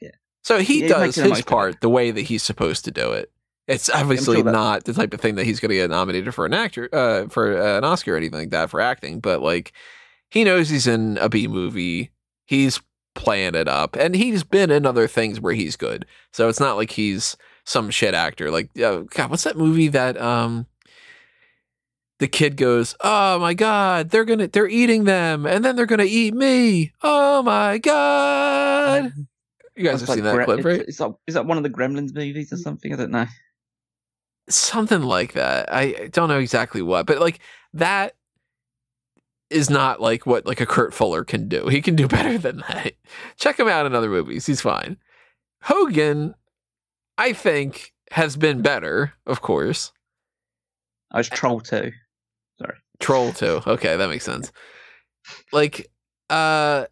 Yeah. 0.00 0.10
So 0.42 0.58
he 0.58 0.82
Yeah, 0.82 0.88
does 0.88 1.14
his 1.14 1.42
part 1.42 1.80
the 1.80 1.88
way 1.88 2.10
that 2.10 2.22
he's 2.22 2.42
supposed 2.42 2.84
to 2.86 2.90
do 2.90 3.12
it. 3.12 3.30
It's 3.68 3.88
obviously 3.90 4.42
that- 4.42 4.50
not 4.52 4.84
the 4.84 4.92
type 4.94 5.14
of 5.14 5.20
thing 5.20 5.36
that 5.36 5.44
he's 5.44 5.60
going 5.60 5.68
to 5.70 5.76
get 5.76 5.90
nominated 5.90 6.34
for 6.34 6.46
an 6.46 6.54
actor 6.54 6.88
uh 6.92 7.28
for 7.28 7.52
an 7.52 7.84
Oscar 7.84 8.14
or 8.14 8.16
anything 8.16 8.38
like 8.40 8.50
that 8.50 8.70
for 8.70 8.80
acting, 8.80 9.20
but 9.20 9.40
like 9.42 9.72
he 10.30 10.42
knows 10.44 10.68
he's 10.68 10.86
in 10.86 11.16
a 11.18 11.28
B 11.28 11.46
movie. 11.48 12.10
He's 12.44 12.80
playing 13.14 13.54
it 13.54 13.68
up 13.68 13.96
and 13.96 14.14
he's 14.14 14.42
been 14.44 14.70
in 14.70 14.86
other 14.86 15.06
things 15.06 15.40
where 15.40 15.54
he's 15.54 15.76
good. 15.76 16.06
So 16.32 16.48
it's 16.48 16.60
not 16.60 16.76
like 16.76 16.92
he's 16.92 17.36
some 17.64 17.90
shit 17.90 18.14
actor. 18.14 18.50
Like, 18.50 18.70
uh, 18.80 18.98
God, 19.10 19.30
what's 19.30 19.44
that 19.44 19.56
movie 19.58 19.88
that 19.88 20.18
um 20.20 20.66
the 22.18 22.28
kid 22.28 22.56
goes, 22.56 22.94
"Oh 23.00 23.38
my 23.38 23.54
god, 23.54 24.10
they're 24.10 24.24
gonna 24.24 24.48
they're 24.48 24.68
eating 24.68 25.04
them, 25.04 25.46
and 25.46 25.64
then 25.64 25.76
they're 25.76 25.86
gonna 25.86 26.04
eat 26.04 26.34
me. 26.34 26.92
Oh 27.02 27.42
my 27.42 27.78
god!" 27.78 29.04
Um, 29.06 29.28
you 29.76 29.84
guys 29.84 30.00
have 30.00 30.08
like 30.08 30.16
seen 30.16 30.24
that 30.24 30.34
Gre- 30.34 30.44
clip, 30.44 30.64
right? 30.64 30.84
Is 30.88 30.98
that 30.98 31.46
one 31.46 31.56
of 31.56 31.62
the 31.62 31.70
Gremlins 31.70 32.14
movies 32.14 32.52
or 32.52 32.56
something? 32.56 32.92
I 32.92 32.96
don't 32.96 33.10
know. 33.10 33.26
Something 34.48 35.02
like 35.02 35.34
that. 35.34 35.72
I 35.72 36.08
don't 36.12 36.28
know 36.28 36.38
exactly 36.38 36.82
what, 36.82 37.06
but 37.06 37.20
like 37.20 37.38
that 37.74 38.14
is 39.50 39.70
not 39.70 40.00
like 40.00 40.26
what 40.26 40.46
like 40.46 40.60
a 40.60 40.66
Kurt 40.66 40.92
Fuller 40.92 41.24
can 41.24 41.48
do. 41.48 41.68
He 41.68 41.80
can 41.80 41.94
do 41.94 42.08
better 42.08 42.38
than 42.38 42.58
that. 42.68 42.94
Check 43.36 43.58
him 43.60 43.68
out 43.68 43.86
in 43.86 43.94
other 43.94 44.10
movies. 44.10 44.46
He's 44.46 44.60
fine. 44.60 44.96
Hogan, 45.62 46.34
I 47.16 47.32
think, 47.32 47.92
has 48.12 48.36
been 48.36 48.62
better, 48.62 49.12
of 49.26 49.40
course. 49.40 49.92
I 51.10 51.18
was 51.18 51.28
Troll 51.28 51.60
too. 51.60 51.92
Troll 53.00 53.32
too. 53.32 53.60
Okay, 53.66 53.96
that 53.96 54.08
makes 54.08 54.24
sense. 54.24 54.52
Like, 55.52 55.90
uh, 56.30 56.86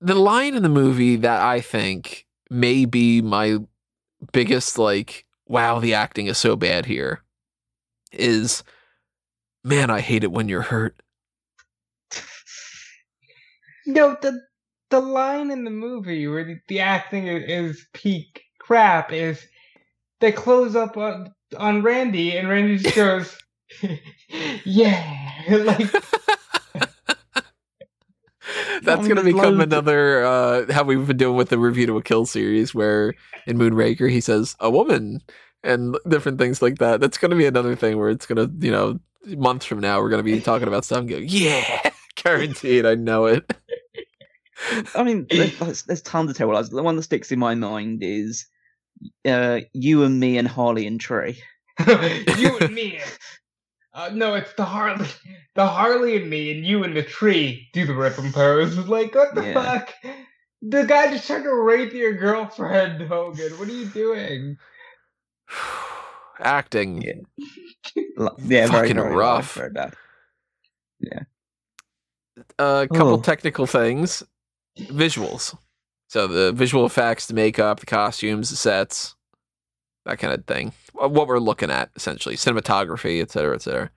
the 0.00 0.14
line 0.14 0.54
in 0.54 0.62
the 0.62 0.68
movie 0.68 1.16
that 1.16 1.40
I 1.40 1.60
think 1.60 2.26
may 2.50 2.84
be 2.84 3.20
my 3.22 3.58
biggest, 4.32 4.78
like, 4.78 5.26
wow, 5.46 5.78
the 5.78 5.94
acting 5.94 6.26
is 6.26 6.38
so 6.38 6.56
bad 6.56 6.86
here 6.86 7.22
is, 8.12 8.62
man, 9.64 9.90
I 9.90 10.00
hate 10.00 10.24
it 10.24 10.32
when 10.32 10.48
you're 10.48 10.62
hurt. 10.62 10.96
No, 13.86 14.16
the 14.20 14.40
the 14.90 15.00
line 15.00 15.50
in 15.50 15.64
the 15.64 15.70
movie 15.70 16.28
where 16.28 16.44
the, 16.44 16.60
the 16.68 16.80
acting 16.80 17.26
is, 17.26 17.44
is 17.48 17.86
peak 17.94 18.42
crap 18.60 19.10
is 19.10 19.44
they 20.20 20.30
close 20.30 20.76
up 20.76 20.96
on 20.96 21.32
on 21.58 21.82
Randy 21.82 22.36
and 22.36 22.48
Randy 22.48 22.78
just 22.78 22.94
goes, 22.96 23.36
"Yeah," 24.64 25.42
like 25.50 25.90
That's 28.82 29.06
gonna 29.06 29.22
become 29.22 29.58
loads 29.58 29.62
another 29.72 30.24
uh 30.24 30.72
how 30.72 30.82
we've 30.82 31.06
been 31.06 31.16
doing 31.16 31.36
with 31.36 31.48
the 31.50 31.58
review 31.58 31.86
to 31.86 31.96
a 31.96 32.02
kill 32.02 32.26
series 32.26 32.74
where 32.74 33.14
in 33.46 33.56
Moonraker 33.56 34.10
he 34.10 34.20
says 34.20 34.56
a 34.60 34.68
woman 34.70 35.20
and 35.62 35.96
different 36.08 36.38
things 36.38 36.60
like 36.60 36.78
that. 36.78 37.00
That's 37.00 37.18
gonna 37.18 37.36
be 37.36 37.46
another 37.46 37.76
thing 37.76 37.98
where 37.98 38.10
it's 38.10 38.26
gonna, 38.26 38.50
you 38.58 38.70
know, 38.72 38.98
months 39.26 39.64
from 39.66 39.78
now 39.80 40.00
we're 40.00 40.10
gonna 40.10 40.24
be 40.24 40.40
talking 40.40 40.66
about 40.68 40.84
stuff 40.84 40.98
and 41.00 41.08
go, 41.08 41.16
Yeah, 41.18 41.90
guaranteed, 42.16 42.84
I 42.84 42.96
know 42.96 43.26
it. 43.26 43.48
I 44.94 45.02
mean, 45.04 45.26
there's, 45.30 45.82
there's- 45.84 46.02
tons 46.02 46.30
of 46.30 46.36
terrible. 46.36 46.62
The 46.62 46.82
one 46.82 46.96
that 46.96 47.02
sticks 47.02 47.30
in 47.32 47.38
my 47.38 47.54
mind 47.54 48.02
is 48.02 48.46
uh, 49.26 49.60
you 49.72 50.02
and 50.02 50.18
me 50.20 50.36
and 50.38 50.46
Harley 50.48 50.86
and 50.86 51.00
Tree. 51.00 51.40
you 51.86 52.58
and 52.58 52.74
me. 52.74 53.00
Uh, 53.94 54.10
no, 54.14 54.34
it's 54.34 54.52
the 54.54 54.64
Harley, 54.64 55.06
the 55.54 55.66
Harley 55.66 56.16
and 56.16 56.30
me, 56.30 56.50
and 56.50 56.64
you 56.66 56.82
and 56.84 56.96
the 56.96 57.02
tree 57.02 57.68
do 57.72 57.86
the 57.86 57.94
rip 57.94 58.16
and 58.18 58.32
pose. 58.32 58.76
Like, 58.78 59.14
what 59.14 59.34
the 59.34 59.42
Yeah. 59.42 59.54
fuck? 59.54 59.92
The 60.62 60.84
guy 60.84 61.10
just 61.12 61.26
tried 61.26 61.42
to 61.42 61.54
rape 61.54 61.92
your 61.92 62.14
girlfriend, 62.14 63.02
Hogan. 63.02 63.58
What 63.58 63.68
are 63.68 63.72
you 63.72 63.86
doing? 63.86 64.56
Acting. 66.40 67.02
Yeah. 67.02 67.12
Yeah, 68.16 68.28
very, 68.38 68.68
Fucking 68.68 68.96
very 68.96 69.08
bad, 69.10 69.16
rough. 69.16 69.54
Very 69.54 69.70
bad. 69.70 69.94
A 72.58 72.86
couple 72.88 73.14
Oh. 73.14 73.20
technical 73.20 73.66
things. 73.66 74.22
Visuals. 74.78 75.56
So 76.08 76.26
the 76.28 76.52
visual 76.52 76.86
effects, 76.86 77.26
the 77.26 77.34
makeup, 77.34 77.80
the 77.80 77.86
costumes, 77.86 78.50
the 78.50 78.56
sets, 78.56 79.16
that 80.04 80.18
kind 80.18 80.32
of 80.34 80.44
thing. 80.46 80.72
Uh, 81.00 81.08
What 81.08 81.28
we're 81.28 81.38
looking 81.38 81.70
at, 81.70 81.90
essentially. 81.96 82.36
Cinematography, 82.36 83.20
et 83.22 83.30
cetera, 83.30 83.54
et 83.54 83.62
cetera. 83.62 83.90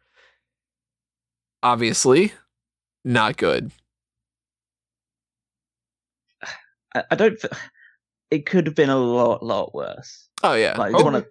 Obviously, 1.63 2.33
not 3.03 3.37
good. 3.37 3.71
I, 6.93 7.03
I 7.11 7.15
don't. 7.15 7.39
It 8.31 8.45
could 8.45 8.65
have 8.65 8.75
been 8.75 8.89
a 8.89 8.97
lot, 8.97 9.43
lot 9.43 9.73
worse. 9.73 10.27
Oh, 10.43 10.53
yeah. 10.53 10.75
Like, 10.77 10.93
it's 10.93 11.03
one 11.03 11.15
of, 11.15 11.25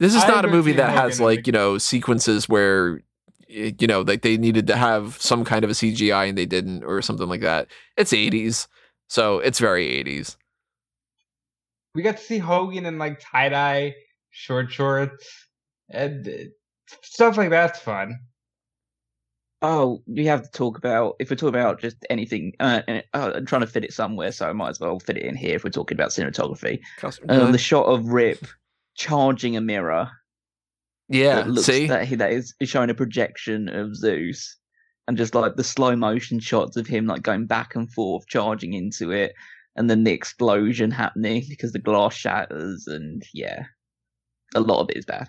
This 0.00 0.14
is 0.14 0.22
I 0.24 0.28
not 0.28 0.44
a 0.44 0.48
movie 0.48 0.72
that 0.72 0.90
has 0.90 1.20
like 1.20 1.40
the- 1.44 1.46
you 1.46 1.52
know 1.52 1.78
sequences 1.78 2.48
where 2.48 3.02
you 3.48 3.86
know 3.86 4.00
like 4.00 4.22
they 4.22 4.36
needed 4.38 4.66
to 4.68 4.76
have 4.76 5.20
some 5.20 5.44
kind 5.44 5.64
of 5.64 5.70
a 5.70 5.74
CGI 5.74 6.28
and 6.28 6.36
they 6.38 6.46
didn't 6.46 6.84
or 6.84 7.02
something 7.02 7.28
like 7.28 7.42
that. 7.42 7.68
It's 7.96 8.12
80s, 8.12 8.66
so 9.08 9.38
it's 9.38 9.58
very 9.58 9.86
80s. 10.02 10.36
We 11.94 12.02
got 12.02 12.16
to 12.16 12.22
see 12.22 12.38
Hogan 12.38 12.86
in 12.86 12.98
like 12.98 13.20
tie 13.20 13.48
dye 13.50 13.94
short 14.30 14.72
shorts 14.72 15.28
and 15.90 16.26
uh, 16.26 16.32
stuff 17.02 17.36
like 17.36 17.50
that's 17.50 17.78
fun. 17.78 18.18
oh, 19.62 20.02
we 20.06 20.26
have 20.26 20.42
to 20.42 20.50
talk 20.50 20.76
about 20.76 21.14
if 21.20 21.30
we're 21.30 21.36
talking 21.36 21.60
about 21.60 21.80
just 21.80 22.04
anything. 22.10 22.52
Uh, 22.60 22.82
and, 22.88 23.04
uh, 23.14 23.32
I'm 23.36 23.46
trying 23.46 23.60
to 23.60 23.66
fit 23.66 23.84
it 23.84 23.92
somewhere, 23.92 24.32
so 24.32 24.48
I 24.48 24.52
might 24.52 24.70
as 24.70 24.80
well 24.80 24.98
fit 24.98 25.16
it 25.16 25.24
in 25.24 25.36
here 25.36 25.56
if 25.56 25.64
we're 25.64 25.70
talking 25.70 25.96
about 25.96 26.10
cinematography. 26.10 26.80
Um, 27.28 27.52
the 27.52 27.58
shot 27.58 27.86
of 27.86 28.08
Rip 28.08 28.46
charging 28.94 29.56
a 29.56 29.60
mirror 29.60 30.10
yeah, 31.08 31.36
that 31.36 31.48
looks 31.48 31.66
see, 31.66 31.86
that 31.86 32.06
he 32.06 32.16
that 32.16 32.32
is, 32.32 32.54
is 32.60 32.68
showing 32.68 32.90
a 32.90 32.94
projection 32.94 33.68
of 33.68 33.94
Zeus, 33.94 34.56
and 35.06 35.16
just 35.16 35.34
like 35.34 35.56
the 35.56 35.64
slow 35.64 35.94
motion 35.94 36.40
shots 36.40 36.76
of 36.76 36.86
him 36.86 37.06
like 37.06 37.22
going 37.22 37.46
back 37.46 37.74
and 37.74 37.90
forth 37.92 38.26
charging 38.26 38.72
into 38.72 39.10
it, 39.10 39.34
and 39.76 39.88
then 39.88 40.04
the 40.04 40.12
explosion 40.12 40.90
happening 40.90 41.44
because 41.48 41.72
the 41.72 41.78
glass 41.78 42.14
shatters, 42.14 42.86
and 42.86 43.24
yeah, 43.32 43.64
a 44.54 44.60
lot 44.60 44.80
of 44.80 44.90
it 44.90 44.96
is 44.96 45.06
bad. 45.06 45.28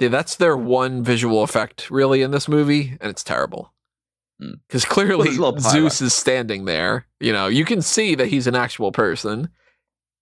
yeah, 0.00 0.08
that's 0.08 0.36
their 0.36 0.56
one 0.56 1.02
visual 1.02 1.42
effect 1.42 1.90
really 1.90 2.22
in 2.22 2.30
this 2.30 2.48
movie, 2.48 2.96
and 3.00 3.10
it's 3.10 3.24
terrible. 3.24 3.72
Mm. 4.42 4.60
Because 4.66 4.84
clearly 4.84 5.24
there's 5.24 5.38
a 5.38 5.42
lot 5.42 5.56
of 5.56 5.62
Zeus 5.62 6.00
is 6.00 6.14
standing 6.14 6.64
there. 6.64 7.06
You 7.20 7.32
know, 7.32 7.46
you 7.48 7.64
can 7.64 7.82
see 7.82 8.14
that 8.14 8.28
he's 8.28 8.46
an 8.46 8.54
actual 8.54 8.92
person, 8.92 9.48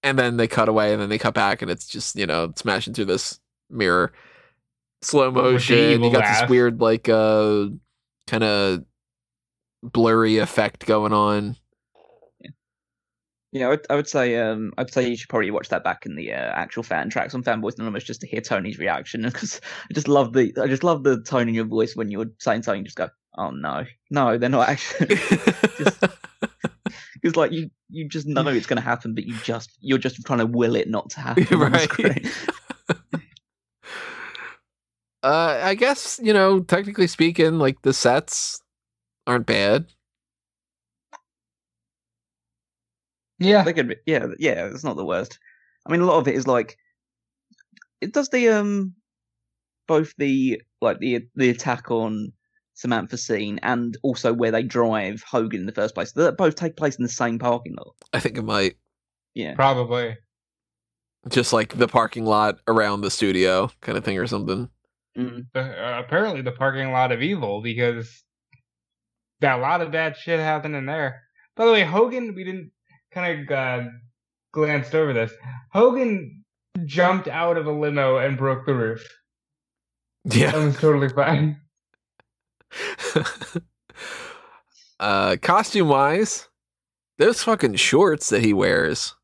and 0.02 0.18
then 0.18 0.36
they 0.36 0.48
cut 0.48 0.68
away, 0.68 0.92
and 0.92 1.00
then 1.00 1.08
they 1.08 1.18
cut 1.18 1.34
back, 1.34 1.62
and 1.62 1.70
it's 1.70 1.86
just 1.86 2.16
you 2.16 2.26
know 2.26 2.52
smashing 2.56 2.94
through 2.94 3.04
this 3.06 3.38
mirror, 3.70 4.12
slow 5.02 5.30
the 5.30 5.42
motion. 5.42 6.02
You 6.02 6.10
got 6.10 6.20
laugh. 6.20 6.40
this 6.42 6.50
weird 6.50 6.80
like 6.80 7.08
uh 7.08 7.66
kind 8.26 8.44
of 8.44 8.84
blurry 9.82 10.38
effect 10.38 10.86
going 10.86 11.12
on. 11.12 11.56
Yeah, 13.52 13.66
I 13.66 13.68
would, 13.70 13.86
I 13.88 13.94
would 13.94 14.08
say 14.08 14.36
um, 14.36 14.72
I'd 14.76 14.92
say 14.92 15.08
you 15.08 15.16
should 15.16 15.28
probably 15.28 15.50
watch 15.50 15.68
that 15.68 15.84
back 15.84 16.04
in 16.04 16.16
the 16.16 16.32
uh, 16.32 16.36
actual 16.36 16.82
fan 16.82 17.08
tracks 17.08 17.34
on 17.34 17.42
Fanboys 17.42 17.76
Anonymous 17.76 18.04
just 18.04 18.20
to 18.20 18.26
hear 18.26 18.40
Tony's 18.40 18.78
reaction 18.78 19.22
because 19.24 19.60
I 19.88 19.94
just 19.94 20.08
love 20.08 20.32
the 20.32 20.52
I 20.60 20.66
just 20.66 20.84
love 20.84 21.04
the 21.04 21.22
tone 21.22 21.48
in 21.48 21.54
your 21.54 21.64
voice 21.64 21.94
when 21.96 22.10
you're 22.10 22.30
saying 22.38 22.64
something. 22.64 22.84
Just 22.84 22.96
go, 22.96 23.08
oh 23.38 23.50
no, 23.50 23.84
no, 24.10 24.36
they're 24.36 24.48
not 24.48 24.68
actually. 24.68 25.16
Because 27.14 27.36
like 27.36 27.52
you, 27.52 27.70
you 27.90 28.08
just 28.08 28.26
know 28.26 28.46
it's 28.48 28.66
going 28.66 28.76
to 28.76 28.82
happen, 28.82 29.14
but 29.14 29.24
you 29.24 29.34
just 29.42 29.70
you're 29.80 29.98
just 29.98 30.24
trying 30.24 30.38
to 30.38 30.46
will 30.46 30.76
it 30.76 30.88
not 30.88 31.10
to 31.10 31.20
happen 31.20 31.58
Right. 31.58 32.26
Uh, 35.22 35.60
I 35.60 35.74
guess 35.74 36.20
you 36.22 36.32
know, 36.32 36.60
technically 36.60 37.08
speaking, 37.08 37.58
like 37.58 37.82
the 37.82 37.92
sets 37.92 38.60
aren't 39.26 39.46
bad. 39.46 39.86
Yeah. 43.38 43.62
They 43.64 43.72
could 43.72 43.88
be, 43.88 43.96
yeah, 44.06 44.26
yeah, 44.38 44.66
it's 44.66 44.84
not 44.84 44.96
the 44.96 45.04
worst. 45.04 45.38
I 45.86 45.92
mean, 45.92 46.00
a 46.00 46.06
lot 46.06 46.18
of 46.18 46.28
it 46.28 46.34
is 46.34 46.46
like, 46.46 46.76
it 48.00 48.12
does 48.12 48.28
the 48.28 48.48
um, 48.48 48.94
both 49.86 50.14
the 50.18 50.60
like 50.80 50.98
the 50.98 51.26
the 51.34 51.48
attack 51.50 51.90
on 51.90 52.32
Samantha 52.74 53.16
scene 53.16 53.58
and 53.62 53.96
also 54.02 54.32
where 54.34 54.50
they 54.50 54.62
drive 54.62 55.22
Hogan 55.22 55.60
in 55.60 55.66
the 55.66 55.72
first 55.72 55.94
place. 55.94 56.12
They 56.12 56.30
both 56.30 56.56
take 56.56 56.76
place 56.76 56.96
in 56.96 57.02
the 57.02 57.08
same 57.08 57.38
parking 57.38 57.74
lot. 57.76 57.94
I 58.12 58.20
think 58.20 58.36
it 58.36 58.42
might 58.42 58.76
Yeah, 59.34 59.54
Probably. 59.54 60.16
just 61.28 61.52
like 61.52 61.76
the 61.78 61.88
parking 61.88 62.26
lot 62.26 62.58
around 62.68 63.00
the 63.00 63.10
studio 63.10 63.70
kind 63.80 63.96
of 63.96 64.04
thing 64.04 64.18
or 64.18 64.26
something. 64.26 64.68
mm. 65.16 65.46
Uh, 65.54 66.02
apparently 66.04 66.42
the 66.42 66.52
parking 66.52 66.90
lot 66.92 67.12
of 67.12 67.22
evil 67.22 67.62
because 67.62 68.24
that, 69.40 69.58
a 69.58 69.62
lot 69.62 69.80
of 69.80 69.90
bad 69.90 70.16
shit 70.16 70.38
happened 70.40 70.76
in 70.76 70.84
there. 70.86 71.22
By 71.56 71.64
the 71.64 71.72
way, 71.72 71.84
Hogan, 71.84 72.34
we 72.34 72.44
didn't 72.44 72.72
kind 73.16 73.50
of 73.50 73.56
uh, 73.56 73.88
glanced 74.52 74.94
over 74.94 75.12
this. 75.14 75.32
Hogan 75.72 76.44
jumped 76.84 77.26
out 77.28 77.56
of 77.56 77.66
a 77.66 77.72
limo 77.72 78.18
and 78.18 78.36
broke 78.36 78.66
the 78.66 78.74
roof. 78.74 79.02
Yeah, 80.26 80.50
That 80.52 80.58
Yeah. 80.58 80.64
was 80.66 80.76
totally 80.76 81.08
fine. 81.08 81.56
uh, 85.00 85.36
costume 85.42 85.88
wise, 85.88 86.48
those 87.18 87.42
fucking 87.42 87.76
shorts 87.76 88.28
that 88.30 88.42
he 88.42 88.52
wears, 88.52 89.14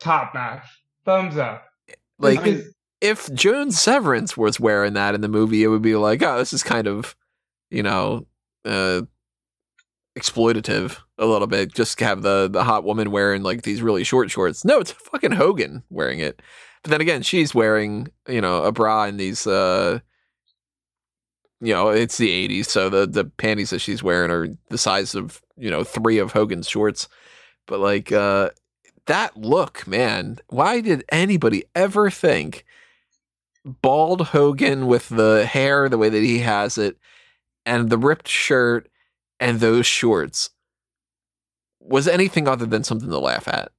Top 0.00 0.34
notch. 0.34 0.64
Thumbs 1.04 1.36
up. 1.38 1.64
like 2.18 2.42
Because- 2.42 2.72
if 3.02 3.32
Joan 3.34 3.70
Severance 3.70 4.36
was 4.38 4.58
wearing 4.58 4.94
that 4.94 5.14
in 5.14 5.20
the 5.20 5.28
movie, 5.28 5.62
it 5.62 5.68
would 5.68 5.82
be 5.82 5.94
like, 5.96 6.22
oh, 6.22 6.38
this 6.38 6.52
is 6.54 6.62
kind 6.62 6.86
of, 6.88 7.14
you 7.70 7.82
know, 7.82 8.26
uh, 8.64 9.02
exploitative 10.18 10.96
a 11.18 11.26
little 11.26 11.46
bit. 11.46 11.74
Just 11.74 11.98
have 12.00 12.22
the 12.22 12.48
the 12.48 12.64
hot 12.64 12.84
woman 12.84 13.10
wearing 13.10 13.42
like 13.42 13.62
these 13.62 13.82
really 13.82 14.04
short 14.04 14.30
shorts. 14.30 14.64
No, 14.64 14.80
it's 14.80 14.92
fucking 14.92 15.32
Hogan 15.32 15.82
wearing 15.90 16.20
it. 16.20 16.42
But 16.82 16.90
then 16.90 17.00
again, 17.00 17.22
she's 17.22 17.54
wearing 17.54 18.08
you 18.28 18.40
know 18.40 18.64
a 18.64 18.72
bra 18.72 19.04
and 19.04 19.18
these. 19.18 19.46
uh 19.46 20.00
you 21.60 21.72
know, 21.72 21.88
it's 21.88 22.18
the 22.18 22.48
'80s, 22.48 22.66
so 22.66 22.90
the 22.90 23.06
the 23.06 23.24
panties 23.24 23.70
that 23.70 23.78
she's 23.80 24.02
wearing 24.02 24.30
are 24.30 24.48
the 24.68 24.78
size 24.78 25.14
of 25.14 25.40
you 25.56 25.70
know 25.70 25.84
three 25.84 26.18
of 26.18 26.32
Hogan's 26.32 26.68
shorts. 26.68 27.08
But 27.66 27.80
like 27.80 28.12
uh 28.12 28.50
that 29.06 29.36
look, 29.36 29.86
man, 29.86 30.38
why 30.48 30.80
did 30.80 31.04
anybody 31.10 31.64
ever 31.74 32.10
think 32.10 32.64
bald 33.64 34.28
Hogan 34.28 34.86
with 34.86 35.08
the 35.08 35.46
hair 35.46 35.88
the 35.88 35.98
way 35.98 36.08
that 36.08 36.22
he 36.22 36.40
has 36.40 36.78
it 36.78 36.96
and 37.64 37.90
the 37.90 37.98
ripped 37.98 38.28
shirt 38.28 38.88
and 39.40 39.58
those 39.58 39.86
shorts 39.86 40.50
was 41.88 42.08
anything 42.08 42.48
other 42.48 42.66
than 42.66 42.84
something 42.84 43.08
to 43.08 43.18
laugh 43.18 43.48
at? 43.48 43.70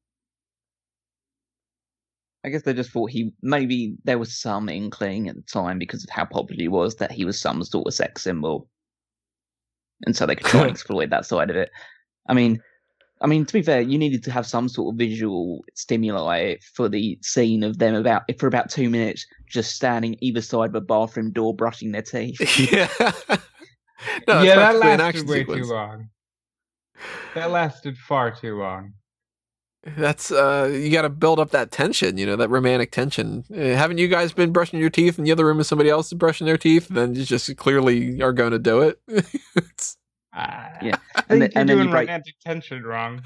I 2.44 2.50
guess 2.50 2.64
they 2.64 2.74
just 2.74 2.92
thought 2.92 3.12
he 3.12 3.34
maybe 3.42 3.96
there 4.06 4.18
was 4.20 4.40
some 4.40 4.70
inkling 4.70 5.28
at 5.28 5.36
the 5.36 5.42
time 5.42 5.80
because 5.80 6.04
of 6.04 6.10
how 6.10 6.26
popular 6.26 6.62
he 6.62 6.68
was 6.68 6.96
that 6.96 7.12
he 7.12 7.26
was 7.26 7.40
some 7.40 7.64
sort 7.64 7.88
of 7.88 7.94
sex 7.94 8.24
symbol, 8.24 8.70
and 10.06 10.16
so 10.16 10.26
they 10.26 10.36
could 10.36 10.46
try 10.46 10.62
and 10.62 10.72
exploit 10.72 11.10
that 11.10 11.26
side 11.26 11.50
of 11.50 11.56
it. 11.56 11.70
I 12.30 12.34
mean, 12.34 12.62
I 13.22 13.28
mean 13.28 13.46
to 13.46 13.54
be 13.54 13.62
fair, 13.62 13.82
you 13.82 13.98
needed 13.98 14.24
to 14.24 14.32
have 14.32 14.46
some 14.46 14.70
sort 14.70 14.94
of 14.94 14.98
visual 14.98 15.66
stimuli 15.76 16.56
for 16.74 16.88
the 16.88 17.20
scene 17.22 17.64
of 17.64 17.80
them 17.80 17.96
about 17.96 18.24
for 18.40 18.48
about 18.48 18.70
two 18.70 18.90
minutes 18.90 19.26
just 19.50 19.76
standing 19.76 20.16
either 20.22 20.42
side 20.42 20.70
of 20.70 20.76
a 20.76 20.82
bathroom 20.82 21.32
door 21.32 21.56
brushing 21.56 21.92
their 21.92 22.02
teeth. 22.02 22.40
yeah. 22.72 22.88
no, 24.28 24.42
yeah, 24.42 24.56
that 24.56 24.80
practically 24.80 24.92
an 24.92 25.00
lasted 25.00 25.28
way 25.28 25.40
sequence. 25.40 25.68
too 25.68 25.74
long. 25.74 26.10
That 27.36 27.52
lasted 27.52 27.98
far 27.98 28.32
too 28.32 28.58
long. 28.58 28.94
That's 29.96 30.32
uh 30.32 30.70
you 30.74 30.92
got 30.92 31.04
to 31.04 31.10
build 31.10 31.40
up 31.40 31.52
that 31.52 31.72
tension, 31.72 32.18
you 32.18 32.26
know, 32.26 32.36
that 32.36 32.50
romantic 32.50 32.92
tension. 32.92 33.46
Uh, 33.52 33.58
haven't 33.76 34.00
you 34.00 34.08
guys 34.10 34.34
been 34.34 34.52
brushing 34.52 34.80
your 34.80 34.90
teeth 34.90 35.18
in 35.18 35.24
the 35.24 35.32
other 35.32 35.46
room 35.46 35.60
is 35.60 35.68
somebody 35.68 35.90
else 35.90 36.08
is 36.08 36.14
brushing 36.18 36.46
their 36.46 36.58
teeth? 36.58 36.88
Then 36.90 37.16
you 37.16 37.24
just 37.24 37.56
clearly 37.58 38.22
are 38.22 38.34
going 38.34 38.52
to 38.52 38.60
do 38.60 38.82
it. 38.82 39.00
It's- 39.56 39.98
Uh, 40.34 40.70
Yeah. 40.82 40.96
I 41.16 41.24
And 41.30 41.40
think 41.40 41.40
then- 41.40 41.42
and 41.42 41.42
you're 41.42 41.52
then 41.54 41.68
you 41.70 41.76
doing 41.76 41.90
break- 41.92 42.08
romantic 42.10 42.36
tension 42.46 42.84
wrong. 42.84 43.22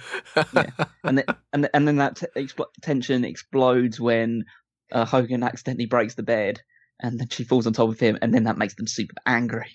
and 1.03 1.17
then 1.17 1.25
and, 1.53 1.69
and 1.73 1.87
then 1.87 1.95
that 1.97 2.17
t- 2.17 2.27
expl- 2.37 2.71
tension 2.81 3.25
explodes 3.25 3.99
when 3.99 4.43
uh, 4.91 5.05
Hogan 5.05 5.41
accidentally 5.43 5.87
breaks 5.87 6.13
the 6.15 6.23
bed, 6.23 6.59
and 7.01 7.19
then 7.19 7.27
she 7.29 7.43
falls 7.43 7.65
on 7.65 7.73
top 7.73 7.89
of 7.89 7.99
him, 7.99 8.17
and 8.21 8.33
then 8.33 8.43
that 8.43 8.57
makes 8.57 8.75
them 8.75 8.87
super 8.87 9.15
angry. 9.25 9.71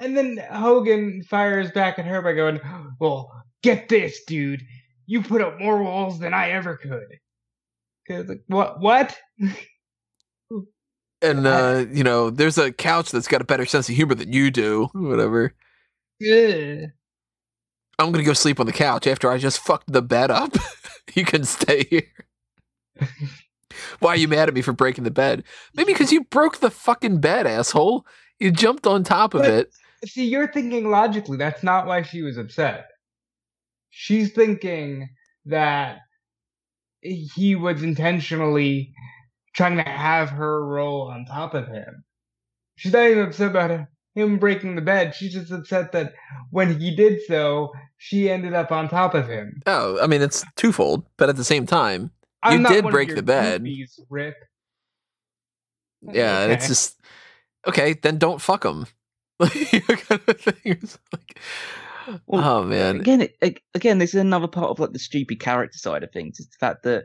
And 0.00 0.16
then 0.16 0.38
Hogan 0.50 1.22
fires 1.22 1.70
back 1.70 1.98
at 1.98 2.06
her 2.06 2.22
by 2.22 2.32
going, 2.32 2.60
Well, 3.00 3.30
get 3.62 3.88
this, 3.88 4.24
dude. 4.24 4.62
You 5.06 5.22
put 5.22 5.42
up 5.42 5.60
more 5.60 5.82
walls 5.82 6.18
than 6.18 6.32
I 6.34 6.50
ever 6.50 6.76
could. 6.76 8.26
like, 8.28 8.40
what? 8.46 8.80
What? 8.80 9.16
and 11.22 11.46
uh, 11.46 11.84
you 11.92 12.02
know, 12.04 12.30
there's 12.30 12.58
a 12.58 12.72
couch 12.72 13.10
that's 13.10 13.28
got 13.28 13.40
a 13.40 13.44
better 13.44 13.66
sense 13.66 13.88
of 13.88 13.94
humor 13.94 14.14
than 14.14 14.32
you 14.32 14.50
do. 14.50 14.88
Whatever. 14.92 15.54
Ugh. 16.22 16.90
I'm 17.98 18.12
gonna 18.12 18.24
go 18.24 18.32
sleep 18.32 18.58
on 18.60 18.66
the 18.66 18.72
couch 18.72 19.06
after 19.06 19.30
I 19.30 19.36
just 19.36 19.58
fucked 19.58 19.92
the 19.92 20.00
bed 20.02 20.30
up. 20.30 20.56
you 21.14 21.24
can 21.24 21.44
stay 21.44 21.84
here. 21.90 23.08
Why 23.98 24.12
are 24.12 24.16
you 24.16 24.28
mad 24.28 24.48
at 24.48 24.54
me 24.54 24.62
for 24.62 24.72
breaking 24.72 25.04
the 25.04 25.10
bed? 25.10 25.44
Maybe 25.74 25.92
because 25.92 26.10
you 26.12 26.24
broke 26.24 26.58
the 26.58 26.70
fucking 26.70 27.20
bed, 27.20 27.46
asshole. 27.46 28.06
You 28.38 28.50
jumped 28.50 28.86
on 28.86 29.04
top 29.04 29.34
of 29.34 29.42
But- 29.42 29.50
it. 29.50 29.70
See, 30.04 30.24
you're 30.26 30.50
thinking 30.50 30.90
logically. 30.90 31.36
That's 31.36 31.62
not 31.62 31.86
why 31.86 32.02
she 32.02 32.22
was 32.22 32.36
upset. 32.38 32.86
She's 33.90 34.32
thinking 34.32 35.08
that 35.46 35.98
he 37.02 37.54
was 37.54 37.82
intentionally 37.82 38.92
trying 39.54 39.76
to 39.76 39.82
have 39.82 40.30
her 40.30 40.64
roll 40.64 41.10
on 41.10 41.24
top 41.24 41.54
of 41.54 41.66
him. 41.68 42.04
She's 42.76 42.92
not 42.92 43.06
even 43.06 43.24
upset 43.24 43.50
about 43.50 43.86
him 44.14 44.38
breaking 44.38 44.76
the 44.76 44.82
bed. 44.82 45.14
She's 45.14 45.32
just 45.32 45.52
upset 45.52 45.92
that 45.92 46.14
when 46.50 46.78
he 46.78 46.94
did 46.94 47.20
so, 47.26 47.72
she 47.98 48.30
ended 48.30 48.54
up 48.54 48.72
on 48.72 48.88
top 48.88 49.14
of 49.14 49.28
him. 49.28 49.60
Oh, 49.66 50.00
I 50.00 50.06
mean, 50.06 50.22
it's 50.22 50.44
twofold, 50.56 51.04
but 51.16 51.28
at 51.28 51.36
the 51.36 51.44
same 51.44 51.66
time, 51.66 52.10
I'm 52.42 52.62
You 52.62 52.68
did 52.68 52.84
break 52.88 53.14
the 53.14 53.22
bed. 53.22 53.62
goofies, 53.62 54.34
yeah, 56.02 56.46
it's 56.46 56.68
just 56.68 56.98
okay. 57.66 57.92
Then 57.92 58.18
don't 58.18 58.40
fuck 58.40 58.64
kind 60.08 60.20
of 60.26 60.40
thing. 60.40 60.54
It's 60.64 60.98
like, 61.12 61.40
Well, 62.26 62.44
oh 62.44 62.64
man, 62.64 63.00
Again, 63.00 63.28
it, 63.40 63.60
again, 63.74 63.98
this 63.98 64.14
is 64.14 64.20
another 64.20 64.48
part 64.48 64.70
of 64.70 64.78
like 64.78 64.92
the 64.92 64.98
stupid 64.98 65.40
character 65.40 65.78
side 65.78 66.02
of 66.02 66.12
things. 66.12 66.40
Is 66.40 66.48
the 66.48 66.56
fact 66.58 66.82
that 66.84 67.04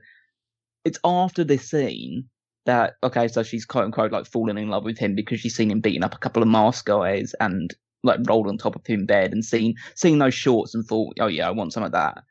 it's 0.84 1.00
after 1.04 1.44
this 1.44 1.70
scene 1.70 2.26
that 2.66 2.94
okay, 3.04 3.28
so 3.28 3.44
she's 3.44 3.66
quote 3.66 3.86
unquote 3.86 4.12
like 4.12 4.26
falling 4.26 4.58
in 4.58 4.70
love 4.70 4.84
with 4.84 4.98
him 4.98 5.16
because 5.16 5.40
she's 5.40 5.56
seen 5.56 5.72
him 5.72 5.82
beating 5.82 6.04
up 6.04 6.16
a 6.16 6.20
couple 6.20 6.42
of 6.42 6.50
masked 6.50 6.88
guys 6.88 7.34
and 7.40 7.76
like 8.04 8.20
rolled 8.28 8.48
on 8.48 8.58
top 8.58 8.76
of 8.76 8.86
him 8.86 9.02
in 9.02 9.06
bed 9.06 9.32
and 9.32 9.44
seen 9.44 9.76
seen 9.96 10.20
those 10.20 10.34
shorts 10.34 10.76
and 10.76 10.86
thought, 10.86 11.18
oh 11.20 11.28
yeah, 11.28 11.48
I 11.48 11.52
want 11.52 11.74
some 11.74 11.84
of 11.84 11.92
that. 11.92 12.24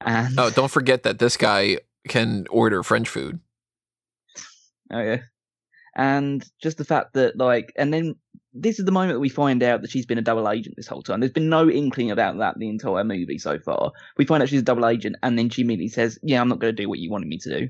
And 0.00 0.38
oh, 0.38 0.50
don't 0.50 0.70
forget 0.70 1.02
that 1.02 1.18
this 1.18 1.36
guy 1.36 1.78
can 2.08 2.46
order 2.50 2.82
French 2.82 3.08
food. 3.08 3.40
Oh 4.92 5.00
yeah. 5.00 5.22
And 5.96 6.44
just 6.62 6.78
the 6.78 6.84
fact 6.84 7.14
that 7.14 7.36
like 7.36 7.72
and 7.76 7.92
then 7.92 8.14
this 8.60 8.78
is 8.78 8.84
the 8.84 8.92
moment 8.92 9.14
that 9.14 9.20
we 9.20 9.28
find 9.28 9.62
out 9.62 9.82
that 9.82 9.90
she's 9.90 10.06
been 10.06 10.18
a 10.18 10.22
double 10.22 10.48
agent 10.50 10.74
this 10.76 10.86
whole 10.86 11.02
time. 11.02 11.20
There's 11.20 11.32
been 11.32 11.48
no 11.48 11.68
inkling 11.70 12.10
about 12.10 12.38
that 12.38 12.58
the 12.58 12.68
entire 12.68 13.04
movie 13.04 13.38
so 13.38 13.58
far. 13.58 13.92
We 14.16 14.24
find 14.26 14.42
out 14.42 14.48
she's 14.48 14.60
a 14.60 14.64
double 14.64 14.86
agent 14.86 15.16
and 15.22 15.38
then 15.38 15.48
she 15.50 15.62
immediately 15.62 15.88
says, 15.88 16.18
Yeah, 16.22 16.40
I'm 16.40 16.48
not 16.48 16.58
gonna 16.58 16.72
do 16.72 16.88
what 16.88 16.98
you 16.98 17.10
wanted 17.10 17.28
me 17.28 17.38
to 17.38 17.58
do. 17.60 17.68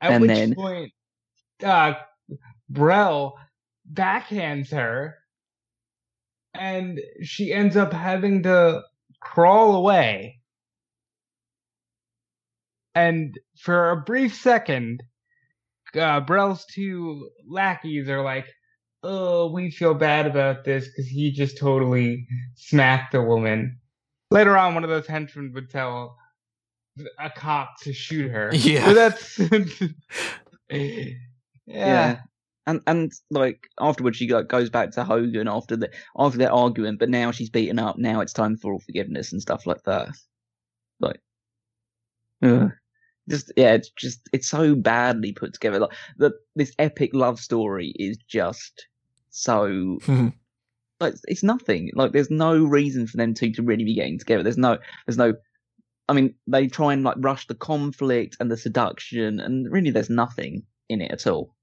At 0.00 0.12
And 0.12 0.22
which 0.22 0.28
then- 0.30 0.54
point, 0.54 0.92
uh, 1.64 1.94
Brell 2.70 3.34
backhands 3.92 4.70
her, 4.72 5.16
and 6.54 7.00
she 7.22 7.52
ends 7.52 7.76
up 7.76 7.92
having 7.92 8.42
to 8.44 8.82
crawl 9.20 9.74
away. 9.76 10.40
And 12.94 13.38
for 13.60 13.90
a 13.90 13.96
brief 14.02 14.34
second, 14.34 15.02
uh, 15.94 16.20
Brell's 16.20 16.64
two 16.66 17.30
lackeys 17.48 18.08
are 18.08 18.22
like, 18.22 18.46
"Oh, 19.02 19.50
we 19.50 19.70
feel 19.70 19.94
bad 19.94 20.26
about 20.26 20.64
this 20.64 20.88
because 20.88 21.06
he 21.06 21.30
just 21.30 21.58
totally 21.58 22.26
smacked 22.54 23.14
a 23.14 23.22
woman." 23.22 23.78
Later 24.30 24.56
on, 24.56 24.74
one 24.74 24.84
of 24.84 24.90
those 24.90 25.06
henchmen 25.06 25.52
would 25.54 25.70
tell 25.70 26.16
a 27.18 27.30
cop 27.30 27.80
to 27.82 27.92
shoot 27.92 28.30
her. 28.30 28.50
Yeah. 28.54 28.86
But 28.86 28.94
that's 28.94 29.38
yeah. 30.70 31.14
Yeah. 31.66 32.20
And 32.66 32.82
and 32.86 33.12
like 33.30 33.68
afterwards 33.80 34.18
she 34.18 34.28
like 34.28 34.48
goes 34.48 34.68
back 34.68 34.90
to 34.92 35.04
Hogan 35.04 35.48
after 35.48 35.76
the 35.76 35.90
after 36.16 36.38
their 36.38 36.52
argument, 36.52 36.98
but 36.98 37.08
now 37.08 37.30
she's 37.30 37.48
beaten 37.50 37.78
up, 37.78 37.96
now 37.98 38.20
it's 38.20 38.32
time 38.32 38.56
for 38.56 38.78
forgiveness 38.80 39.32
and 39.32 39.40
stuff 39.40 39.66
like 39.66 39.82
that. 39.84 40.10
Like 41.00 41.20
ugh. 42.42 42.72
Just 43.28 43.52
yeah, 43.56 43.74
it's 43.74 43.90
just 43.90 44.28
it's 44.32 44.48
so 44.48 44.74
badly 44.74 45.32
put 45.32 45.52
together. 45.52 45.80
Like 45.80 45.92
the 46.16 46.32
this 46.56 46.72
epic 46.78 47.10
love 47.12 47.38
story 47.38 47.92
is 47.98 48.16
just 48.28 48.86
so 49.30 49.98
like 51.00 51.14
it's 51.28 51.42
nothing. 51.42 51.90
Like 51.94 52.12
there's 52.12 52.30
no 52.30 52.64
reason 52.64 53.06
for 53.06 53.16
them 53.16 53.34
two 53.34 53.52
to 53.52 53.62
really 53.62 53.84
be 53.84 53.94
getting 53.94 54.18
together. 54.18 54.42
There's 54.42 54.58
no 54.58 54.78
there's 55.06 55.18
no 55.18 55.34
I 56.08 56.14
mean, 56.14 56.34
they 56.46 56.66
try 56.68 56.94
and 56.94 57.04
like 57.04 57.16
rush 57.18 57.46
the 57.46 57.54
conflict 57.54 58.36
and 58.40 58.50
the 58.50 58.56
seduction 58.56 59.40
and 59.40 59.70
really 59.70 59.90
there's 59.90 60.10
nothing 60.10 60.62
in 60.88 61.02
it 61.02 61.12
at 61.12 61.26
all. 61.26 61.54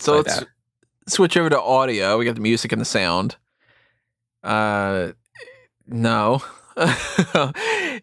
So 0.00 0.14
So 0.14 0.16
let's 0.16 0.40
bad. 0.40 0.48
switch 1.08 1.36
over 1.36 1.50
to 1.50 1.60
audio. 1.60 2.18
We 2.18 2.24
got 2.24 2.36
the 2.36 2.40
music 2.40 2.72
and 2.72 2.80
the 2.80 2.86
sound. 2.86 3.36
Uh, 4.42 5.12
no. 5.86 6.42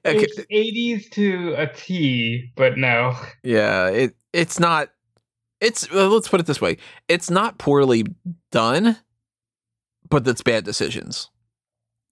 okay. 0.06 0.26
It's 0.26 0.40
80s 0.40 1.10
to 1.12 1.54
a 1.58 1.68
T, 1.68 2.52
but 2.56 2.78
no. 2.78 3.16
Yeah, 3.44 3.88
it 3.88 4.16
it's 4.34 4.60
not. 4.60 4.90
It's 5.62 5.92
well, 5.92 6.10
let's 6.10 6.28
put 6.28 6.40
it 6.40 6.46
this 6.46 6.62
way: 6.62 6.78
it's 7.08 7.30
not 7.30 7.58
poorly 7.58 8.06
done, 8.52 8.98
but 10.10 10.24
that's 10.24 10.42
bad 10.42 10.64
decisions. 10.64 11.30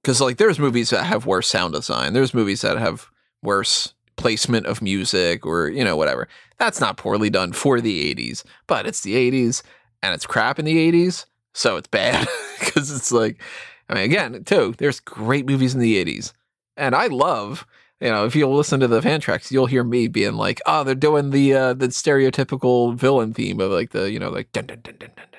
Because 0.03 0.21
like, 0.21 0.37
there's 0.37 0.59
movies 0.59 0.89
that 0.91 1.03
have 1.03 1.25
worse 1.25 1.47
sound 1.47 1.73
design. 1.73 2.13
There's 2.13 2.33
movies 2.33 2.61
that 2.61 2.77
have 2.77 3.07
worse 3.41 3.93
placement 4.15 4.65
of 4.65 4.81
music, 4.81 5.45
or 5.45 5.69
you 5.69 5.83
know, 5.83 5.95
whatever. 5.95 6.27
That's 6.57 6.81
not 6.81 6.97
poorly 6.97 7.29
done 7.29 7.53
for 7.53 7.79
the 7.79 8.13
'80s, 8.13 8.43
but 8.67 8.85
it's 8.85 9.01
the 9.01 9.15
'80s, 9.15 9.63
and 10.01 10.13
it's 10.13 10.25
crap 10.25 10.59
in 10.59 10.65
the 10.65 10.91
'80s, 10.91 11.25
so 11.53 11.77
it's 11.77 11.87
bad. 11.87 12.27
Because 12.59 12.91
it's 12.91 13.11
like, 13.11 13.41
I 13.87 13.93
mean, 13.93 14.03
again, 14.03 14.43
too, 14.43 14.73
there's 14.77 14.99
great 14.99 15.45
movies 15.45 15.73
in 15.73 15.79
the 15.79 16.03
'80s, 16.03 16.33
and 16.77 16.95
I 16.95 17.07
love 17.07 17.65
you 17.99 18.09
know, 18.09 18.25
if 18.25 18.35
you 18.35 18.47
listen 18.47 18.79
to 18.81 18.87
the 18.87 19.01
fan 19.01 19.19
tracks, 19.19 19.51
you'll 19.51 19.65
hear 19.65 19.83
me 19.83 20.07
being 20.07 20.33
like, 20.33 20.61
"Oh, 20.65 20.83
they're 20.83 20.93
doing 20.95 21.31
the 21.31 21.53
uh, 21.53 21.73
the 21.73 21.87
stereotypical 21.87 22.93
villain 22.95 23.33
theme 23.33 23.59
of 23.59 23.71
like 23.71 23.89
the 23.91 24.11
you 24.11 24.19
know 24.19 24.29
like 24.29 24.51
dun 24.51 24.67
dun 24.67 24.81
dun 24.83 24.97
dun 24.99 25.11
dun 25.15 25.31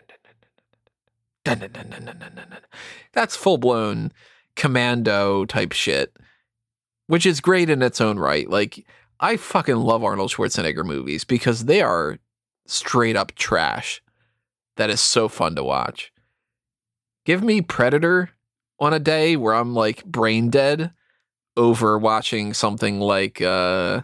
dun 1.45 1.59
dun 1.59 1.59
dun 1.59 1.59
dun 1.59 1.71
dun 1.73 1.91
dun 1.91 2.05
dun 2.07 2.19
dun 2.19 2.35
dun 2.35 2.49
dun." 2.51 2.61
That's 3.13 3.37
full 3.37 3.59
blown 3.59 4.13
commando 4.57 5.45
type 5.45 5.73
shit, 5.73 6.17
which 7.07 7.25
is 7.27 7.41
great 7.41 7.71
in 7.71 7.81
its 7.81 8.01
own 8.01 8.19
right. 8.19 8.51
Like 8.51 8.85
I 9.21 9.37
fucking 9.37 9.77
love 9.77 10.03
Arnold 10.03 10.33
Schwarzenegger 10.33 10.85
movies 10.85 11.23
because 11.23 11.67
they 11.67 11.81
are 11.81 12.19
straight 12.67 13.17
up 13.17 13.35
trash. 13.37 14.03
That 14.77 14.91
is 14.91 15.01
so 15.01 15.29
fun 15.29 15.55
to 15.55 15.63
watch. 15.63 16.13
Give 17.25 17.43
me 17.43 17.63
Predator 17.63 18.31
on 18.81 18.93
a 18.93 18.99
day 18.99 19.37
where 19.37 19.55
I'm 19.55 19.75
like 19.75 20.05
brain 20.05 20.51
dead 20.51 20.93
over 21.59 21.99
watching 21.99 22.55
something 22.55 23.01
like 23.01 23.43
uh 23.43 24.01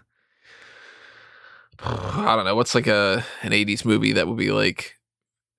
I 1.78 2.34
don't 2.36 2.44
know, 2.44 2.56
what's 2.56 2.74
like 2.74 2.88
a 2.88 3.24
an 3.42 3.52
80s 3.52 3.84
movie 3.84 4.12
that 4.12 4.28
would 4.28 4.36
be 4.36 4.50
like 4.50 4.96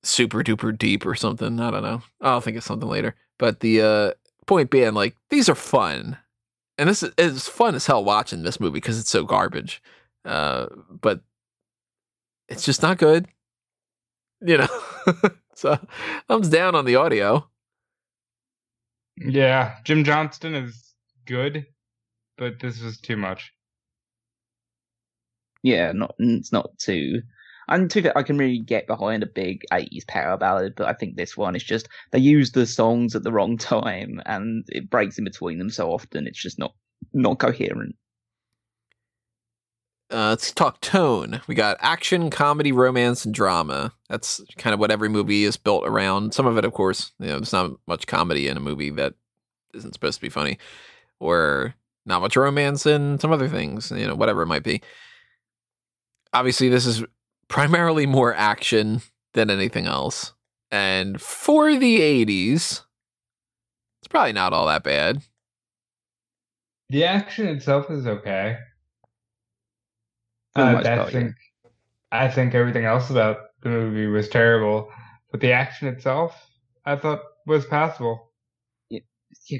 super 0.03 0.43
duper 0.43 0.77
deep 0.77 1.05
or 1.05 1.15
something. 1.15 1.59
I 1.59 1.71
don't 1.71 1.83
know. 1.83 2.03
I'll 2.21 2.41
think 2.41 2.57
of 2.57 2.63
something 2.63 2.89
later. 2.89 3.15
But 3.39 3.61
the 3.61 3.81
uh 3.81 4.11
point 4.45 4.69
being 4.69 4.93
like 4.93 5.15
these 5.29 5.49
are 5.49 5.55
fun. 5.55 6.17
And 6.77 6.89
this 6.89 7.01
is 7.01 7.13
it's 7.17 7.47
fun 7.47 7.73
as 7.73 7.87
hell 7.87 8.03
watching 8.03 8.43
this 8.43 8.59
movie 8.59 8.73
because 8.73 8.99
it's 8.99 9.09
so 9.09 9.23
garbage. 9.23 9.81
Uh 10.25 10.67
but 10.89 11.21
it's 12.49 12.65
just 12.65 12.81
not 12.81 12.97
good. 12.97 13.27
You 14.41 14.57
know. 14.59 14.67
so 15.55 15.79
thumbs 16.27 16.49
down 16.49 16.75
on 16.75 16.85
the 16.85 16.97
audio. 16.97 17.47
Yeah, 19.17 19.77
Jim 19.85 20.03
Johnston 20.03 20.55
is 20.55 20.93
good, 21.25 21.65
but 22.37 22.59
this 22.59 22.81
was 22.81 22.99
too 22.99 23.17
much. 23.17 23.53
Yeah, 25.63 25.91
not 25.93 26.15
it's 26.19 26.51
not 26.51 26.77
too. 26.77 27.21
And 27.67 27.89
to 27.89 28.01
that, 28.01 28.15
I 28.15 28.21
can 28.21 28.37
really 28.37 28.59
get 28.59 28.85
behind 28.85 29.23
a 29.23 29.27
big 29.27 29.63
'80s 29.71 30.05
power 30.07 30.37
ballad, 30.37 30.73
but 30.75 30.87
I 30.87 30.93
think 30.93 31.15
this 31.15 31.35
one 31.35 31.55
is 31.55 31.63
just 31.63 31.89
they 32.11 32.19
use 32.19 32.51
the 32.51 32.65
songs 32.67 33.15
at 33.15 33.23
the 33.23 33.31
wrong 33.31 33.57
time, 33.73 34.21
and 34.25 34.63
it 34.67 34.89
breaks 34.89 35.17
in 35.17 35.23
between 35.23 35.57
them 35.57 35.69
so 35.69 35.91
often. 35.91 36.27
It's 36.27 36.41
just 36.41 36.59
not 36.59 36.73
not 37.13 37.39
coherent. 37.39 37.95
Uh, 40.11 40.29
let's 40.29 40.51
talk 40.51 40.79
tone. 40.81 41.41
We 41.47 41.55
got 41.55 41.77
action, 41.79 42.29
comedy, 42.29 42.71
romance, 42.71 43.25
and 43.25 43.33
drama. 43.33 43.91
That's 44.07 44.39
kind 44.57 44.75
of 44.75 44.79
what 44.79 44.91
every 44.91 45.09
movie 45.09 45.45
is 45.45 45.57
built 45.57 45.83
around. 45.87 46.35
Some 46.35 46.45
of 46.45 46.57
it, 46.59 46.65
of 46.65 46.73
course, 46.73 47.11
you 47.19 47.25
know, 47.25 47.39
there's 47.39 47.51
not 47.51 47.71
much 47.87 48.05
comedy 48.05 48.47
in 48.47 48.55
a 48.55 48.59
movie 48.59 48.91
that 48.91 49.15
isn't 49.73 49.93
supposed 49.93 50.19
to 50.19 50.21
be 50.21 50.29
funny, 50.29 50.59
or 51.19 51.73
not 52.05 52.21
much 52.21 52.35
romance 52.35 52.85
and 52.85 53.19
some 53.19 53.31
other 53.31 53.47
things, 53.47 53.91
you 53.91 54.07
know, 54.07 54.15
whatever 54.15 54.43
it 54.43 54.47
might 54.47 54.63
be. 54.63 54.81
Obviously, 56.33 56.69
this 56.69 56.85
is 56.85 57.03
primarily 57.47 58.05
more 58.05 58.33
action 58.33 59.01
than 59.33 59.49
anything 59.49 59.85
else. 59.85 60.33
And 60.71 61.21
for 61.21 61.75
the 61.75 61.99
80s, 61.99 62.81
it's 64.01 64.07
probably 64.09 64.33
not 64.33 64.53
all 64.53 64.67
that 64.67 64.83
bad. 64.83 65.21
The 66.89 67.05
action 67.05 67.47
itself 67.47 67.89
is 67.89 68.05
okay. 68.05 68.57
Uh, 70.55 70.81
I 70.85 71.09
think 71.09 71.33
I 72.11 72.29
think 72.29 72.55
everything 72.55 72.85
else 72.85 73.09
about 73.09 73.37
the 73.61 73.69
movie 73.69 74.07
was 74.07 74.29
terrible, 74.29 74.89
but 75.31 75.41
the 75.41 75.51
action 75.51 75.87
itself 75.87 76.47
I 76.85 76.95
thought 76.95 77.21
was 77.45 77.65
passable. 77.65 78.31
Yeah, 79.47 79.59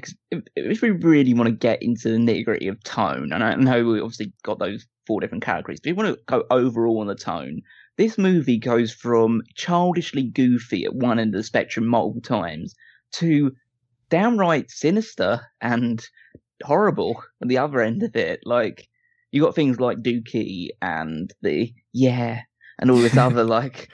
if 0.56 0.82
we 0.82 0.90
really 0.90 1.34
want 1.34 1.48
to 1.48 1.54
get 1.54 1.82
into 1.82 2.10
the 2.10 2.18
nitty 2.18 2.44
gritty 2.44 2.68
of 2.68 2.82
tone, 2.82 3.32
and 3.32 3.42
I 3.42 3.54
know 3.54 3.84
we 3.84 4.00
obviously 4.00 4.32
got 4.42 4.58
those 4.58 4.86
four 5.06 5.20
different 5.20 5.44
categories, 5.44 5.80
but 5.80 5.90
if 5.90 5.96
you 5.96 6.02
want 6.02 6.16
to 6.16 6.22
go 6.26 6.44
overall 6.50 7.00
on 7.00 7.06
the 7.06 7.14
tone, 7.14 7.62
this 7.96 8.18
movie 8.18 8.58
goes 8.58 8.92
from 8.92 9.42
childishly 9.54 10.24
goofy 10.24 10.84
at 10.84 10.94
one 10.94 11.18
end 11.18 11.34
of 11.34 11.38
the 11.38 11.44
spectrum 11.44 11.86
multiple 11.86 12.20
times 12.20 12.74
to 13.12 13.52
downright 14.10 14.70
sinister 14.70 15.40
and 15.60 16.06
horrible 16.62 17.22
at 17.42 17.48
the 17.48 17.58
other 17.58 17.80
end 17.80 18.02
of 18.02 18.16
it. 18.16 18.40
Like 18.44 18.88
you 19.32 19.42
got 19.42 19.54
things 19.54 19.80
like 19.80 19.98
Dookie 19.98 20.68
and 20.82 21.32
the 21.42 21.72
yeah, 21.92 22.40
and 22.78 22.90
all 22.90 22.98
this 22.98 23.16
other 23.18 23.44
like 23.44 23.88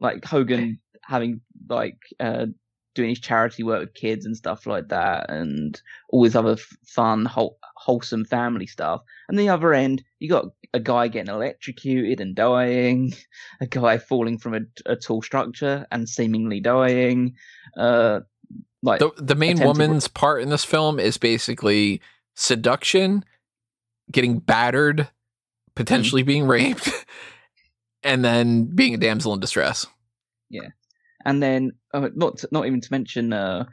like 0.00 0.24
Hogan 0.24 0.80
having 1.02 1.40
like 1.68 1.98
uh 2.20 2.46
doing 2.96 3.10
his 3.10 3.20
charity 3.20 3.62
work 3.62 3.80
with 3.80 3.94
kids 3.94 4.26
and 4.26 4.36
stuff 4.36 4.66
like 4.66 4.88
that, 4.88 5.30
and 5.30 5.80
all 6.08 6.24
this 6.24 6.34
other 6.34 6.56
fun, 6.84 7.24
whole, 7.26 7.58
wholesome 7.76 8.24
family 8.24 8.66
stuff. 8.66 9.02
And 9.28 9.38
the 9.38 9.48
other 9.48 9.72
end, 9.72 10.02
you 10.18 10.28
got 10.28 10.46
a 10.74 10.80
guy 10.80 11.06
getting 11.06 11.32
electrocuted 11.32 12.20
and 12.20 12.34
dying, 12.34 13.14
a 13.60 13.66
guy 13.66 13.98
falling 13.98 14.38
from 14.38 14.54
a, 14.54 14.60
a 14.86 14.96
tall 14.96 15.22
structure 15.22 15.86
and 15.92 16.08
seemingly 16.08 16.60
dying. 16.60 17.34
Uh, 17.76 18.20
like 18.82 18.98
the 18.98 19.12
the 19.16 19.34
main 19.34 19.58
woman's 19.60 20.08
part 20.08 20.42
in 20.42 20.48
this 20.48 20.64
film 20.64 20.98
is 20.98 21.18
basically 21.18 22.00
seduction, 22.34 23.24
getting 24.10 24.38
battered, 24.38 25.08
potentially 25.74 26.22
being 26.22 26.46
raped, 26.46 26.88
and 28.02 28.24
then 28.24 28.64
being 28.64 28.94
a 28.94 28.98
damsel 28.98 29.34
in 29.34 29.40
distress. 29.40 29.86
And 31.26 31.42
then 31.42 31.72
uh, 31.92 32.08
not 32.14 32.38
to, 32.38 32.48
not 32.52 32.66
even 32.66 32.80
to 32.80 32.88
mention 32.90 33.32
uh, 33.32 33.66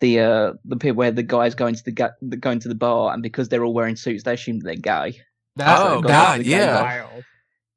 the 0.00 0.20
uh, 0.20 0.52
the 0.64 0.76
bit 0.76 0.96
where 0.96 1.10
the 1.10 1.24
guys 1.24 1.54
going 1.54 1.74
to 1.74 1.84
the, 1.84 1.90
ga- 1.90 2.12
the 2.22 2.36
going 2.36 2.60
to 2.60 2.68
the 2.68 2.76
bar, 2.76 3.12
and 3.12 3.22
because 3.22 3.48
they're 3.48 3.64
all 3.64 3.74
wearing 3.74 3.96
suits, 3.96 4.22
they 4.22 4.34
assume 4.34 4.60
that 4.60 4.64
they're 4.64 4.76
gay. 4.76 5.20
Oh, 5.60 6.00
God, 6.00 6.44
yeah. 6.44 6.80
Wild. 6.80 7.24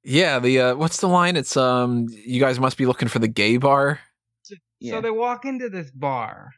Yeah, 0.03 0.39
the 0.39 0.59
uh, 0.59 0.75
what's 0.75 1.01
the 1.01 1.07
line? 1.07 1.35
It's 1.35 1.57
um, 1.57 2.05
you 2.09 2.39
guys 2.39 2.59
must 2.59 2.77
be 2.77 2.85
looking 2.85 3.07
for 3.07 3.19
the 3.19 3.27
gay 3.27 3.57
bar. 3.57 3.99
Yeah. 4.79 4.93
So 4.93 5.01
they 5.01 5.09
walk 5.09 5.45
into 5.45 5.69
this 5.69 5.89
bar, 5.89 6.51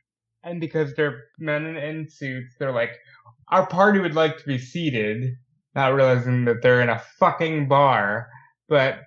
and 0.44 0.60
because 0.60 0.94
they're 0.94 1.24
men 1.40 1.66
in, 1.66 1.78
in 1.78 2.10
suits, 2.10 2.56
they're 2.60 2.74
like, 2.74 2.92
"Our 3.50 3.66
party 3.66 4.00
would 4.00 4.16
like 4.16 4.38
to 4.40 4.46
be 4.46 4.58
seated," 4.58 5.38
not 5.74 5.94
realizing 5.94 6.44
that 6.46 6.62
they're 6.62 6.82
in 6.82 6.90
a 6.90 7.02
fucking 7.20 7.70
bar. 7.70 8.28
But 8.68 9.00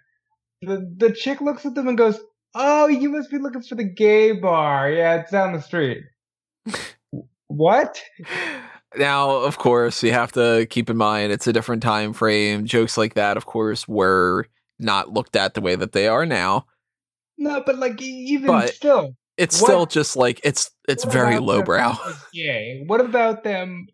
the 0.62 0.90
the 0.96 1.12
chick 1.12 1.42
looks 1.42 1.66
at 1.66 1.74
them 1.74 1.88
and 1.88 1.98
goes, 1.98 2.18
"Oh, 2.54 2.86
you 2.88 3.08
must 3.10 3.30
be 3.30 3.38
looking 3.38 3.62
for 3.62 3.74
the 3.74 3.84
gay 3.84 4.32
bar. 4.32 4.90
Yeah, 4.90 5.20
it's 5.20 5.30
down 5.30 5.52
the 5.52 5.60
street." 5.62 6.04
what? 7.48 8.00
Now, 8.96 9.30
of 9.30 9.58
course, 9.58 10.02
you 10.02 10.12
have 10.12 10.32
to 10.32 10.66
keep 10.68 10.90
in 10.90 10.96
mind 10.96 11.32
it's 11.32 11.46
a 11.46 11.52
different 11.52 11.82
time 11.82 12.12
frame. 12.12 12.66
Jokes 12.66 12.98
like 12.98 13.14
that, 13.14 13.36
of 13.36 13.46
course, 13.46 13.86
were 13.86 14.46
not 14.78 15.12
looked 15.12 15.36
at 15.36 15.54
the 15.54 15.60
way 15.60 15.76
that 15.76 15.92
they 15.92 16.08
are 16.08 16.26
now. 16.26 16.66
No, 17.38 17.62
but 17.64 17.78
like 17.78 18.00
even 18.02 18.46
But- 18.48 18.70
still, 18.74 19.14
It's 19.36 19.62
What- 19.62 19.68
still 19.68 19.86
just 19.86 20.16
like 20.16 20.38
it's 20.44 20.70
it's 20.86 21.04
very 21.04 21.38
lowbrow. 21.38 21.96
Gay. 22.34 22.82
What 22.86 23.00
about 23.00 23.42
them 23.42 23.86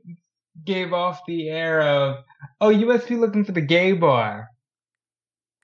gave 0.65 0.93
off 0.93 1.21
the 1.29 1.49
air 1.51 1.83
of, 1.83 2.25
oh, 2.61 2.71
you 2.71 2.87
must 2.87 3.07
be 3.07 3.15
looking 3.15 3.45
for 3.45 3.53
the 3.53 3.61
gay 3.61 3.93
bar. 3.93 4.49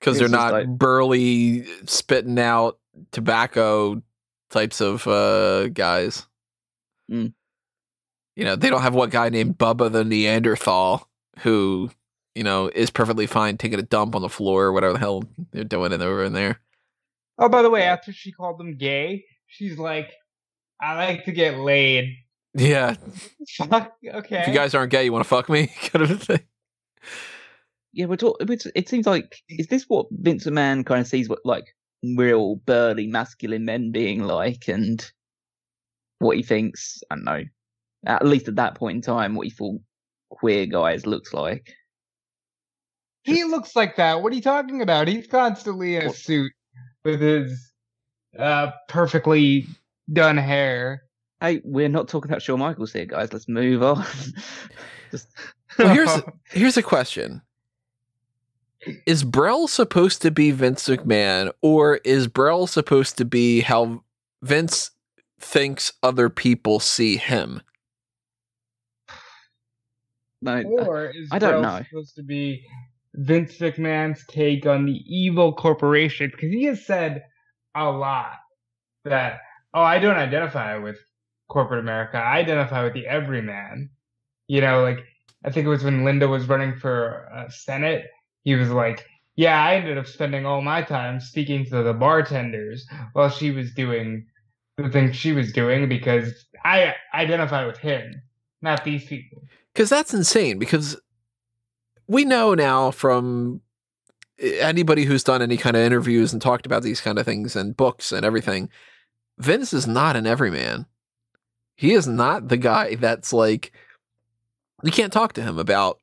Because 0.03 0.19
they're 0.19 0.27
not 0.27 0.51
like- 0.53 0.67
burly 0.67 1.65
spitting 1.85 2.37
out 2.39 2.79
tobacco 3.11 4.01
types 4.49 4.81
of 4.81 5.07
uh 5.07 5.67
guys 5.69 6.27
Mm. 7.11 7.33
you 8.35 8.45
know 8.45 8.55
they 8.55 8.69
don't 8.69 8.81
have 8.81 8.95
one 8.95 9.09
guy 9.09 9.29
named 9.29 9.57
bubba 9.57 9.91
the 9.91 10.03
neanderthal 10.05 11.07
who 11.39 11.89
you 12.35 12.43
know, 12.43 12.67
is 12.73 12.89
perfectly 12.89 13.27
fine 13.27 13.57
taking 13.57 13.77
a 13.77 13.83
dump 13.83 14.15
on 14.15 14.23
the 14.23 14.29
floor 14.29 14.65
or 14.65 14.71
whatever 14.73 14.93
the 14.93 14.99
hell 14.99 15.23
they're 15.51 15.63
doing 15.63 15.91
it 15.91 16.01
over 16.01 16.23
in 16.23 16.33
there. 16.33 16.59
Oh, 17.37 17.47
by 17.47 17.61
the 17.61 17.69
way, 17.69 17.83
after 17.83 18.11
she 18.11 18.31
called 18.31 18.57
them 18.57 18.75
gay, 18.75 19.25
she's 19.45 19.77
like, 19.77 20.11
"I 20.81 20.95
like 20.95 21.25
to 21.25 21.31
get 21.31 21.59
laid." 21.59 22.15
Yeah. 22.55 22.95
Fuck. 23.57 23.93
Okay. 24.03 24.41
If 24.41 24.47
you 24.47 24.53
guys 24.55 24.73
aren't 24.73 24.91
gay, 24.91 25.03
you 25.05 25.13
want 25.13 25.23
to 25.23 25.29
fuck 25.29 25.47
me? 25.47 25.67
kind 25.83 26.09
of 26.09 26.23
thing. 26.23 26.39
Yeah, 27.93 28.05
we're 28.05 28.15
talking. 28.17 28.47
It 28.75 28.89
seems 28.89 29.05
like 29.05 29.37
is 29.49 29.67
this 29.67 29.85
what 29.87 30.07
Vince 30.11 30.45
McMahon 30.45 30.85
kind 30.85 31.01
of 31.01 31.07
sees 31.07 31.29
what 31.29 31.39
like 31.45 31.65
real 32.17 32.55
burly 32.65 33.07
masculine 33.07 33.65
men 33.65 33.91
being 33.91 34.23
like, 34.23 34.67
and 34.67 35.03
what 36.19 36.35
he 36.37 36.43
thinks? 36.43 37.01
I 37.11 37.15
don't 37.15 37.23
know. 37.25 37.43
At 38.05 38.25
least 38.25 38.47
at 38.47 38.55
that 38.55 38.75
point 38.75 38.95
in 38.95 39.01
time, 39.01 39.35
what 39.35 39.45
he 39.47 39.51
thought 39.51 39.79
queer 40.29 40.65
guys 40.65 41.05
looks 41.05 41.33
like. 41.33 41.71
He 43.23 43.43
looks 43.45 43.75
like 43.75 43.95
that. 43.97 44.21
What 44.21 44.33
are 44.33 44.35
you 44.35 44.41
talking 44.41 44.81
about? 44.81 45.07
He's 45.07 45.27
constantly 45.27 45.95
in 45.95 46.03
a 46.03 46.07
What? 46.07 46.15
suit 46.17 46.51
with 47.05 47.21
his 47.21 47.71
uh 48.37 48.71
perfectly 48.89 49.67
done 50.11 50.37
hair. 50.37 51.03
Hey, 51.39 51.61
we're 51.63 51.89
not 51.89 52.07
talking 52.07 52.31
about 52.31 52.41
Shawn 52.41 52.59
Michaels 52.59 52.91
here, 52.93 53.05
guys. 53.05 53.31
Let's 53.31 53.47
move 53.47 53.83
on. 53.83 54.03
Just 55.11 55.27
Well, 55.77 55.93
here's 55.93 56.09
here's 56.51 56.77
a 56.77 56.83
question: 56.83 57.41
Is 59.05 59.23
Brell 59.23 59.67
supposed 59.67 60.21
to 60.21 60.31
be 60.31 60.51
Vince 60.51 60.87
McMahon, 60.87 61.51
or 61.61 61.95
is 62.03 62.27
Brell 62.27 62.67
supposed 62.67 63.17
to 63.17 63.25
be 63.25 63.61
how 63.61 64.03
Vince 64.41 64.91
thinks 65.39 65.93
other 66.01 66.29
people 66.29 66.79
see 66.79 67.17
him? 67.17 67.61
no, 70.41 70.61
or 70.63 71.07
is 71.07 71.29
I 71.31 71.39
don't 71.39 71.61
Brell 71.61 71.61
know. 71.61 71.85
supposed 71.89 72.15
to 72.15 72.23
be 72.23 72.65
Vince 73.15 73.57
McMahon's 73.57 74.25
take 74.27 74.65
on 74.65 74.85
the 74.85 75.01
evil 75.07 75.53
corporation? 75.53 76.29
Because 76.31 76.51
he 76.51 76.63
has 76.65 76.85
said 76.85 77.23
a 77.75 77.89
lot 77.89 78.33
that 79.05 79.39
oh, 79.73 79.81
I 79.81 79.99
don't 79.99 80.17
identify 80.17 80.77
with 80.77 80.97
corporate 81.49 81.79
America. 81.79 82.17
I 82.17 82.39
identify 82.39 82.83
with 82.83 82.93
the 82.93 83.07
everyman. 83.07 83.89
You 84.47 84.61
know, 84.61 84.81
like 84.81 84.99
I 85.45 85.51
think 85.51 85.65
it 85.65 85.69
was 85.69 85.83
when 85.83 86.03
Linda 86.03 86.27
was 86.27 86.47
running 86.47 86.75
for 86.75 87.29
uh, 87.33 87.49
Senate. 87.49 88.05
He 88.43 88.55
was 88.55 88.69
like, 88.69 89.05
"Yeah, 89.35 89.61
I 89.63 89.75
ended 89.75 89.97
up 89.97 90.07
spending 90.07 90.45
all 90.45 90.61
my 90.61 90.81
time 90.81 91.19
speaking 91.19 91.65
to 91.65 91.83
the 91.83 91.93
bartenders 91.93 92.87
while 93.13 93.29
she 93.29 93.51
was 93.51 93.73
doing 93.73 94.25
the 94.77 94.89
thing 94.89 95.11
she 95.11 95.31
was 95.31 95.51
doing 95.51 95.87
because 95.87 96.45
I 96.63 96.95
identify 97.13 97.65
with 97.65 97.77
him, 97.77 98.21
not 98.61 98.83
these 98.83 99.05
people." 99.05 99.43
Because 99.73 99.89
that's 99.89 100.13
insane. 100.13 100.59
Because 100.59 100.99
we 102.07 102.25
know 102.25 102.53
now 102.53 102.91
from 102.91 103.61
eh, 104.39 104.57
anybody 104.59 105.05
who's 105.05 105.23
done 105.23 105.41
any 105.41 105.57
kind 105.57 105.75
of 105.75 105.81
interviews 105.81 106.33
and 106.33 106.41
talked 106.41 106.65
about 106.65 106.83
these 106.83 107.01
kind 107.01 107.17
of 107.17 107.25
things 107.25 107.55
and 107.55 107.77
books 107.77 108.11
and 108.11 108.25
everything, 108.25 108.69
Vince 109.37 109.73
is 109.73 109.87
not 109.87 110.15
an 110.15 110.27
everyman. 110.27 110.85
He 111.75 111.93
is 111.93 112.07
not 112.07 112.49
the 112.49 112.57
guy 112.57 112.95
that's 112.95 113.33
like 113.33 113.71
you 114.83 114.91
can't 114.91 115.13
talk 115.13 115.33
to 115.33 115.41
him 115.41 115.57
about 115.57 115.99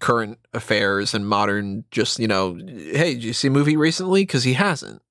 current 0.00 0.38
affairs 0.54 1.14
and 1.14 1.26
modern 1.26 1.84
just, 1.90 2.18
you 2.18 2.28
know, 2.28 2.54
hey, 2.56 3.14
did 3.14 3.24
you 3.24 3.32
see 3.32 3.48
a 3.48 3.50
movie 3.50 3.76
recently? 3.76 4.22
Because 4.22 4.44
he 4.44 4.54
hasn't. 4.54 5.02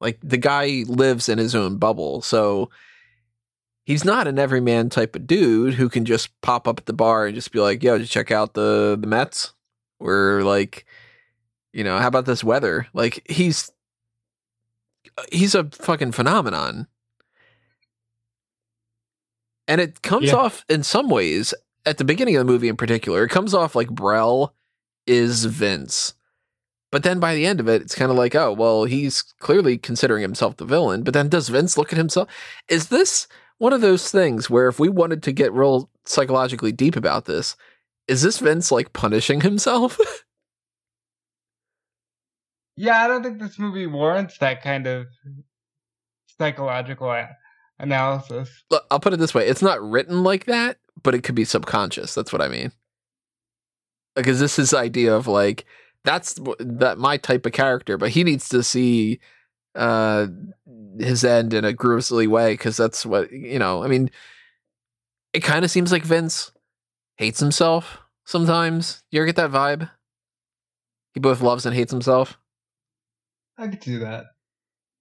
Like 0.00 0.18
the 0.22 0.36
guy 0.36 0.84
lives 0.86 1.28
in 1.28 1.38
his 1.38 1.54
own 1.54 1.78
bubble. 1.78 2.20
So 2.22 2.70
he's 3.84 4.04
not 4.04 4.26
an 4.28 4.38
everyman 4.38 4.90
type 4.90 5.16
of 5.16 5.26
dude 5.26 5.74
who 5.74 5.88
can 5.88 6.04
just 6.04 6.38
pop 6.42 6.66
up 6.68 6.78
at 6.80 6.86
the 6.86 6.92
bar 6.92 7.26
and 7.26 7.34
just 7.34 7.52
be 7.52 7.60
like, 7.60 7.82
yo, 7.82 7.94
did 7.98 8.02
you 8.02 8.08
check 8.08 8.30
out 8.30 8.54
the 8.54 8.96
the 9.00 9.06
Mets? 9.06 9.52
Or 9.98 10.42
like, 10.42 10.84
you 11.72 11.82
know, 11.84 11.98
how 11.98 12.08
about 12.08 12.26
this 12.26 12.44
weather? 12.44 12.86
Like 12.92 13.26
he's 13.30 13.70
uh, 15.16 15.22
he's 15.32 15.54
a 15.54 15.64
fucking 15.64 16.12
phenomenon. 16.12 16.86
And 19.68 19.80
it 19.80 20.02
comes 20.02 20.26
Yeah. 20.26 20.36
off 20.36 20.64
in 20.68 20.82
some 20.82 21.08
ways 21.08 21.54
at 21.86 21.98
the 21.98 22.04
beginning 22.04 22.36
of 22.36 22.40
the 22.44 22.52
movie 22.52 22.68
in 22.68 22.76
particular, 22.76 23.24
it 23.24 23.30
comes 23.30 23.54
off 23.54 23.74
like 23.74 23.88
Brell 23.88 24.54
is 25.06 25.44
Vince. 25.44 26.14
But 26.92 27.02
then 27.02 27.20
by 27.20 27.34
the 27.34 27.46
end 27.46 27.60
of 27.60 27.68
it, 27.68 27.82
it's 27.82 27.94
kind 27.94 28.10
of 28.10 28.16
like, 28.16 28.34
oh, 28.34 28.52
well, 28.52 28.84
he's 28.84 29.22
clearly 29.40 29.78
considering 29.78 30.22
himself 30.22 30.56
the 30.56 30.64
villain. 30.64 31.02
But 31.02 31.14
then 31.14 31.28
does 31.28 31.48
Vince 31.48 31.78
look 31.78 31.92
at 31.92 31.98
himself? 31.98 32.28
Is 32.68 32.88
this 32.88 33.28
one 33.58 33.72
of 33.72 33.80
those 33.80 34.10
things 34.10 34.50
where 34.50 34.68
if 34.68 34.78
we 34.78 34.88
wanted 34.88 35.22
to 35.24 35.32
get 35.32 35.52
real 35.52 35.90
psychologically 36.04 36.72
deep 36.72 36.96
about 36.96 37.24
this, 37.24 37.56
is 38.08 38.22
this 38.22 38.38
Vince 38.38 38.70
like 38.70 38.92
punishing 38.92 39.40
himself? 39.40 39.98
Yeah, 42.76 43.02
I 43.02 43.08
don't 43.08 43.22
think 43.22 43.40
this 43.40 43.58
movie 43.58 43.86
warrants 43.86 44.36
that 44.38 44.62
kind 44.62 44.86
of 44.86 45.06
psychological 46.38 47.26
analysis. 47.78 48.50
Look, 48.70 48.84
I'll 48.90 49.00
put 49.00 49.14
it 49.14 49.18
this 49.18 49.32
way: 49.32 49.48
it's 49.48 49.62
not 49.62 49.82
written 49.82 50.22
like 50.22 50.44
that, 50.44 50.76
but 51.02 51.14
it 51.14 51.22
could 51.22 51.34
be 51.34 51.44
subconscious. 51.44 52.14
That's 52.14 52.32
what 52.32 52.42
I 52.42 52.48
mean. 52.48 52.72
Because 54.14 54.40
this 54.40 54.58
is 54.58 54.72
idea 54.72 55.14
of 55.14 55.26
like 55.26 55.66
that's 56.04 56.38
that 56.58 56.98
my 56.98 57.16
type 57.16 57.46
of 57.46 57.52
character, 57.52 57.98
but 57.98 58.10
he 58.10 58.24
needs 58.24 58.48
to 58.50 58.62
see 58.62 59.20
uh 59.74 60.26
his 60.98 61.22
end 61.24 61.52
in 61.52 61.64
a 61.64 61.72
gruesomely 61.72 62.26
way 62.26 62.54
because 62.54 62.76
that's 62.76 63.04
what 63.04 63.30
you 63.30 63.58
know. 63.58 63.84
I 63.84 63.88
mean, 63.88 64.10
it 65.32 65.40
kind 65.40 65.64
of 65.64 65.70
seems 65.70 65.92
like 65.92 66.04
Vince 66.04 66.52
hates 67.16 67.40
himself 67.40 67.98
sometimes. 68.24 69.02
You 69.10 69.20
ever 69.20 69.26
get 69.26 69.36
that 69.36 69.50
vibe? 69.50 69.90
He 71.12 71.20
both 71.20 71.40
loves 71.40 71.66
and 71.66 71.74
hates 71.74 71.92
himself. 71.92 72.38
I 73.58 73.68
could 73.68 73.80
do 73.80 73.98
that. 74.00 74.26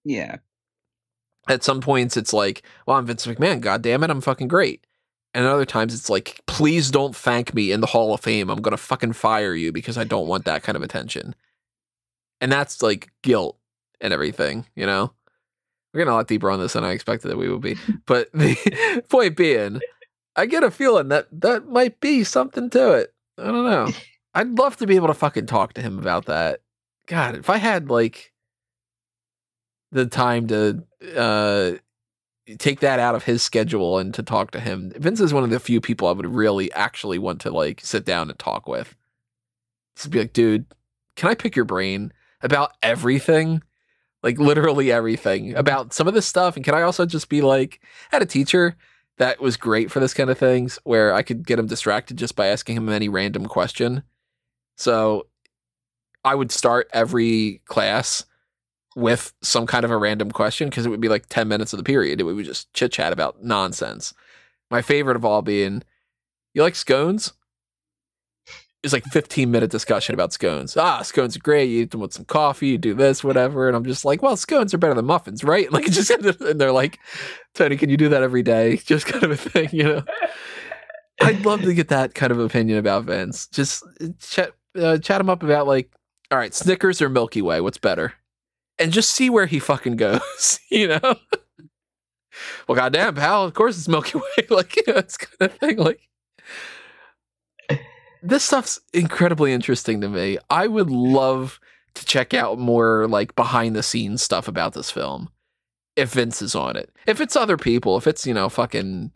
yeah, 0.03 0.37
at 1.47 1.63
some 1.63 1.81
points 1.81 2.17
it's 2.17 2.33
like, 2.33 2.63
well, 2.85 2.97
I'm 2.97 3.05
Vince 3.05 3.25
McMahon, 3.25 3.61
god 3.61 3.81
damn 3.81 4.03
it, 4.03 4.09
I'm 4.09 4.21
fucking 4.21 4.47
great. 4.47 4.85
And 5.36 5.45
other 5.45 5.65
times 5.65 5.93
it's 5.93 6.09
like, 6.09 6.39
please 6.47 6.89
don't 6.89 7.13
thank 7.13 7.53
me 7.53 7.73
in 7.73 7.81
the 7.81 7.88
Hall 7.88 8.13
of 8.13 8.21
Fame. 8.21 8.49
I'm 8.49 8.61
gonna 8.61 8.77
fucking 8.77 9.11
fire 9.11 9.53
you 9.53 9.73
because 9.73 9.97
I 9.97 10.05
don't 10.05 10.29
want 10.29 10.45
that 10.45 10.63
kind 10.63 10.77
of 10.77 10.81
attention. 10.81 11.36
And 12.39 12.49
that's 12.49 12.81
like 12.81 13.11
guilt 13.21 13.57
and 13.99 14.13
everything, 14.13 14.65
you 14.75 14.86
know? 14.86 15.11
We're 15.93 15.99
getting 15.99 16.13
a 16.13 16.15
lot 16.15 16.29
deeper 16.29 16.49
on 16.49 16.61
this 16.61 16.71
than 16.71 16.86
I 16.86 16.91
expected 16.91 17.27
that 17.27 17.38
we 17.38 17.49
would 17.49 17.61
be. 17.61 17.75
But 18.05 18.31
the 18.31 19.03
point 19.09 19.36
being, 19.36 19.81
I 20.38 20.45
get 20.45 20.63
a 20.63 20.71
feeling 20.71 21.09
that 21.09 21.27
that 21.41 21.67
might 21.67 21.99
be 21.99 22.23
something 22.23 22.69
to 22.69 22.93
it. 22.93 23.13
I 23.38 23.43
don't 23.43 23.65
know. 23.65 23.89
I'd 24.33 24.57
love 24.57 24.77
to 24.77 24.88
be 24.88 24.95
able 24.95 25.07
to 25.07 25.13
fucking 25.13 25.47
talk 25.47 25.73
to 25.73 25.81
him 25.81 25.99
about 25.99 26.27
that. 26.27 26.61
God, 27.07 27.36
if 27.36 27.49
I 27.49 27.57
had 27.57 27.89
like 27.89 28.31
the 29.91 30.05
time 30.05 30.47
to 30.47 30.81
uh 31.15 31.73
take 32.59 32.79
that 32.81 32.99
out 32.99 33.15
of 33.15 33.23
his 33.23 33.41
schedule 33.41 33.97
and 33.97 34.13
to 34.13 34.23
talk 34.23 34.51
to 34.51 34.59
him. 34.59 34.91
Vince 34.95 35.19
is 35.19 35.33
one 35.33 35.43
of 35.43 35.49
the 35.49 35.59
few 35.59 35.81
people 35.81 36.07
I 36.07 36.11
would 36.11 36.27
really 36.27 36.71
actually 36.73 37.17
want 37.17 37.41
to 37.41 37.51
like 37.51 37.81
sit 37.81 38.05
down 38.05 38.29
and 38.29 38.37
talk 38.37 38.67
with. 38.67 38.95
Just 39.95 40.11
be 40.11 40.19
like, 40.19 40.33
dude, 40.33 40.65
can 41.15 41.29
I 41.29 41.35
pick 41.35 41.55
your 41.55 41.65
brain 41.65 42.11
about 42.41 42.73
everything? 42.83 43.63
Like 44.21 44.37
literally 44.37 44.91
everything 44.91 45.55
about 45.55 45.93
some 45.93 46.07
of 46.07 46.13
this 46.13 46.25
stuff. 46.25 46.55
And 46.55 46.65
can 46.65 46.75
I 46.75 46.81
also 46.81 47.05
just 47.05 47.29
be 47.29 47.41
like, 47.41 47.79
I 48.11 48.15
had 48.17 48.21
a 48.21 48.27
teacher 48.27 48.75
that 49.17 49.39
was 49.39 49.57
great 49.57 49.91
for 49.91 49.99
this 49.99 50.13
kind 50.13 50.29
of 50.29 50.37
things 50.37 50.77
where 50.83 51.13
I 51.13 51.21
could 51.21 51.45
get 51.47 51.59
him 51.59 51.67
distracted 51.67 52.17
just 52.17 52.35
by 52.35 52.47
asking 52.47 52.77
him 52.77 52.89
any 52.89 53.07
random 53.07 53.45
question. 53.45 54.03
So 54.75 55.27
I 56.23 56.35
would 56.35 56.51
start 56.51 56.89
every 56.91 57.61
class 57.65 58.25
with 58.95 59.33
some 59.41 59.67
kind 59.67 59.83
of 59.83 59.91
a 59.91 59.97
random 59.97 60.31
question 60.31 60.69
because 60.69 60.85
it 60.85 60.89
would 60.89 61.01
be 61.01 61.09
like 61.09 61.27
10 61.27 61.47
minutes 61.47 61.73
of 61.73 61.77
the 61.77 61.83
period. 61.83 62.21
We 62.21 62.33
would 62.33 62.45
just 62.45 62.73
chit 62.73 62.93
chat 62.93 63.11
about 63.11 63.43
nonsense. 63.43 64.13
My 64.71 64.81
favorite 64.81 65.17
of 65.17 65.25
all 65.25 65.41
being, 65.41 65.83
you 66.53 66.63
like 66.63 66.75
scones? 66.75 67.33
It's 68.83 68.93
like 68.93 69.03
15 69.05 69.51
minute 69.51 69.71
discussion 69.71 70.13
about 70.13 70.31
scones. 70.31 70.77
Ah, 70.77 71.01
scones 71.01 71.35
are 71.35 71.39
great. 71.39 71.65
You 71.65 71.81
eat 71.81 71.91
them 71.91 72.01
with 72.01 72.13
some 72.13 72.25
coffee, 72.25 72.67
you 72.67 72.77
do 72.77 72.93
this, 72.93 73.23
whatever. 73.23 73.67
And 73.67 73.75
I'm 73.75 73.83
just 73.83 74.05
like, 74.05 74.21
well, 74.21 74.37
scones 74.37 74.73
are 74.73 74.77
better 74.77 74.93
than 74.93 75.05
muffins, 75.05 75.43
right? 75.43 75.71
Like, 75.75 75.85
just, 75.85 76.09
and 76.09 76.61
they're 76.61 76.71
like, 76.71 76.99
Tony, 77.53 77.75
can 77.75 77.89
you 77.89 77.97
do 77.97 78.09
that 78.09 78.23
every 78.23 78.43
day? 78.43 78.77
Just 78.85 79.07
kind 79.07 79.23
of 79.23 79.31
a 79.31 79.35
thing, 79.35 79.69
you 79.73 79.83
know? 79.83 80.03
I'd 81.21 81.45
love 81.45 81.63
to 81.63 81.73
get 81.73 81.89
that 81.89 82.13
kind 82.13 82.31
of 82.31 82.39
opinion 82.39 82.77
about 82.77 83.05
Vince. 83.05 83.47
Just 83.47 83.83
chat, 84.19 84.51
uh, 84.77 84.97
chat 84.99 85.19
him 85.19 85.29
up 85.29 85.43
about 85.43 85.67
like, 85.67 85.91
all 86.31 86.37
right, 86.37 86.53
Snickers 86.53 87.01
or 87.01 87.09
Milky 87.09 87.41
Way, 87.41 87.59
what's 87.61 87.77
better? 87.77 88.13
And 88.78 88.91
just 88.91 89.11
see 89.11 89.30
where 89.30 89.45
he 89.45 89.59
fucking 89.59 89.95
goes, 89.95 90.59
you 90.69 90.88
know? 90.88 91.15
well, 92.67 92.76
goddamn, 92.76 93.15
pal, 93.15 93.43
of 93.43 93.53
course 93.53 93.78
it's 93.78 93.88
Milky 93.88 94.17
Way. 94.38 94.47
like, 94.49 94.76
you 94.76 94.84
know, 94.88 94.95
it's 94.95 95.17
kind 95.17 95.51
of 95.51 95.57
thing. 95.57 95.78
Like, 95.78 96.01
this 98.21 98.43
stuff's 98.43 98.80
incredibly 98.93 99.53
interesting 99.53 100.01
to 100.01 100.09
me. 100.09 100.38
I 100.49 100.67
would 100.67 100.89
love 100.89 101.59
to 101.93 102.05
check 102.05 102.34
out 102.34 102.59
more 102.59 103.07
like 103.07 103.36
behind 103.36 103.76
the 103.76 103.84
scenes 103.84 104.21
stuff 104.21 104.47
about 104.47 104.73
this 104.73 104.91
film 104.91 105.30
if 105.95 106.11
Vince 106.11 106.41
is 106.41 106.55
on 106.55 106.76
it. 106.76 106.93
If 107.07 107.21
it's 107.21 107.38
other 107.38 107.55
people, 107.55 107.95
if 107.97 108.07
it's, 108.07 108.28
you 108.28 108.34
know, 108.34 108.49
fucking 108.49 109.11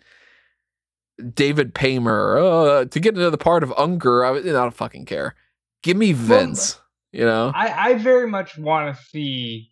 David 1.33 1.73
Paymer 1.73 2.37
uh, 2.37 2.85
to 2.85 2.99
get 2.99 3.15
into 3.15 3.29
the 3.29 3.37
part 3.37 3.63
of 3.63 3.73
Unger. 3.77 4.23
I, 4.23 4.37
I 4.37 4.41
don't 4.41 4.73
fucking 4.73 5.05
care. 5.05 5.35
Give 5.83 5.97
me 5.97 6.13
Vince. 6.13 6.79
You 7.11 7.25
know, 7.25 7.51
I, 7.53 7.91
I 7.91 7.93
very 7.95 8.27
much 8.27 8.57
want 8.57 8.95
to 8.95 9.03
see 9.05 9.71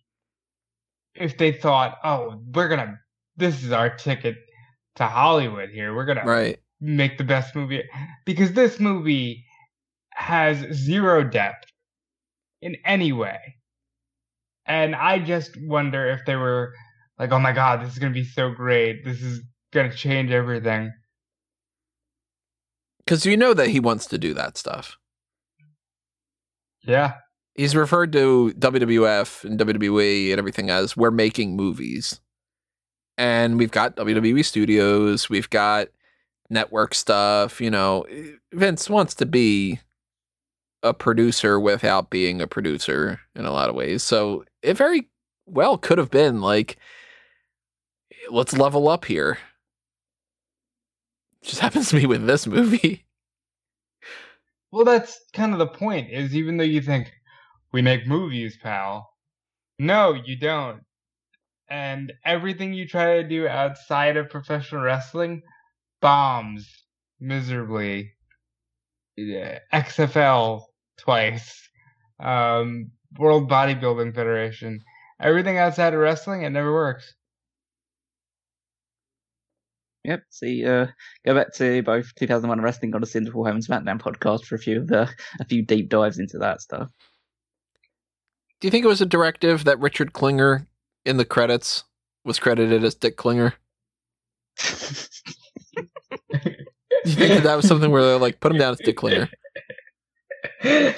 if 1.14 1.36
they 1.38 1.52
thought, 1.52 1.98
oh, 2.04 2.40
we're 2.52 2.68
gonna, 2.68 2.98
this 3.36 3.62
is 3.62 3.72
our 3.72 3.90
ticket 3.90 4.36
to 4.96 5.06
Hollywood 5.06 5.70
here. 5.70 5.94
We're 5.94 6.06
gonna 6.06 6.24
right? 6.24 6.58
make 6.80 7.18
the 7.18 7.24
best 7.24 7.54
movie 7.54 7.82
because 8.24 8.52
this 8.52 8.80
movie 8.80 9.44
has 10.10 10.58
zero 10.72 11.22
depth 11.24 11.70
in 12.60 12.76
any 12.84 13.12
way. 13.12 13.38
And 14.66 14.94
I 14.94 15.18
just 15.18 15.52
wonder 15.62 16.08
if 16.10 16.26
they 16.26 16.36
were 16.36 16.74
like, 17.18 17.32
oh 17.32 17.38
my 17.38 17.52
god, 17.52 17.82
this 17.82 17.92
is 17.92 17.98
gonna 17.98 18.12
be 18.12 18.24
so 18.24 18.50
great. 18.50 19.04
This 19.04 19.22
is 19.22 19.40
gonna 19.72 19.92
change 19.92 20.30
everything. 20.30 20.92
Because 22.98 23.24
you 23.24 23.36
know 23.36 23.54
that 23.54 23.68
he 23.68 23.80
wants 23.80 24.06
to 24.06 24.18
do 24.18 24.34
that 24.34 24.58
stuff. 24.58 24.98
Yeah. 26.82 27.14
He's 27.58 27.74
referred 27.74 28.12
to 28.12 28.54
WWF 28.56 29.42
and 29.42 29.58
WWE 29.58 30.30
and 30.30 30.38
everything 30.38 30.70
as 30.70 30.96
we're 30.96 31.10
making 31.10 31.56
movies. 31.56 32.20
And 33.16 33.58
we've 33.58 33.72
got 33.72 33.96
WWE 33.96 34.44
studios, 34.44 35.28
we've 35.28 35.50
got 35.50 35.88
network 36.48 36.94
stuff, 36.94 37.60
you 37.60 37.68
know. 37.68 38.06
Vince 38.54 38.88
wants 38.88 39.12
to 39.14 39.26
be 39.26 39.80
a 40.84 40.94
producer 40.94 41.58
without 41.58 42.10
being 42.10 42.40
a 42.40 42.46
producer 42.46 43.18
in 43.34 43.44
a 43.44 43.50
lot 43.50 43.68
of 43.68 43.74
ways. 43.74 44.04
So 44.04 44.44
it 44.62 44.76
very 44.76 45.08
well 45.44 45.78
could 45.78 45.98
have 45.98 46.12
been 46.12 46.40
like 46.40 46.78
let's 48.30 48.56
level 48.56 48.86
up 48.86 49.04
here. 49.04 49.38
Just 51.42 51.58
happens 51.58 51.88
to 51.88 51.96
be 51.96 52.06
with 52.06 52.24
this 52.24 52.46
movie. 52.46 53.04
Well, 54.70 54.84
that's 54.84 55.18
kind 55.32 55.52
of 55.52 55.58
the 55.58 55.66
point. 55.66 56.12
Is 56.12 56.36
even 56.36 56.56
though 56.56 56.62
you 56.62 56.80
think 56.80 57.10
we 57.72 57.82
make 57.82 58.06
movies, 58.06 58.56
pal, 58.56 59.08
no, 59.78 60.14
you 60.14 60.36
don't. 60.36 60.82
And 61.70 62.12
everything 62.24 62.72
you 62.72 62.88
try 62.88 63.22
to 63.22 63.28
do 63.28 63.46
outside 63.46 64.16
of 64.16 64.30
professional 64.30 64.82
wrestling 64.82 65.42
bombs 66.00 66.84
miserably. 67.20 68.12
XFL 69.18 70.62
twice. 70.98 71.68
Um, 72.20 72.90
World 73.18 73.50
Bodybuilding 73.50 74.14
Federation. 74.14 74.82
Everything 75.20 75.58
outside 75.58 75.94
of 75.94 76.00
wrestling, 76.00 76.42
it 76.42 76.50
never 76.50 76.72
works. 76.72 77.14
Yep. 80.04 80.22
See, 80.30 80.64
uh, 80.64 80.86
go 81.26 81.34
back 81.34 81.52
to 81.54 81.82
both 81.82 82.14
2001 82.14 82.60
Wrestling 82.60 82.92
Goddess 82.92 83.14
and 83.14 83.26
Heaven 83.26 83.60
SmackDown 83.60 84.00
podcast 84.00 84.44
for 84.44 84.54
a 84.54 84.58
few 84.58 84.80
of 84.80 84.86
the 84.86 85.08
a 85.40 85.44
few 85.44 85.64
deep 85.64 85.88
dives 85.90 86.18
into 86.18 86.38
that 86.38 86.62
stuff. 86.62 86.90
Do 88.60 88.66
you 88.66 88.70
think 88.70 88.84
it 88.84 88.88
was 88.88 89.00
a 89.00 89.06
directive 89.06 89.64
that 89.64 89.78
Richard 89.78 90.12
Klinger 90.12 90.66
in 91.04 91.16
the 91.16 91.24
credits 91.24 91.84
was 92.24 92.38
credited 92.38 92.82
as 92.84 92.94
Dick 92.94 93.16
Klinger? 93.16 93.54
Do 94.58 95.84
you 97.04 97.14
think 97.14 97.34
that, 97.34 97.42
that 97.44 97.54
was 97.56 97.68
something 97.68 97.90
where 97.90 98.02
they're 98.02 98.18
like, 98.18 98.40
put 98.40 98.52
him 98.52 98.58
down 98.58 98.72
as 98.72 98.78
Dick 98.78 98.96
Klinger? 98.96 99.30
yeah, 100.64 100.94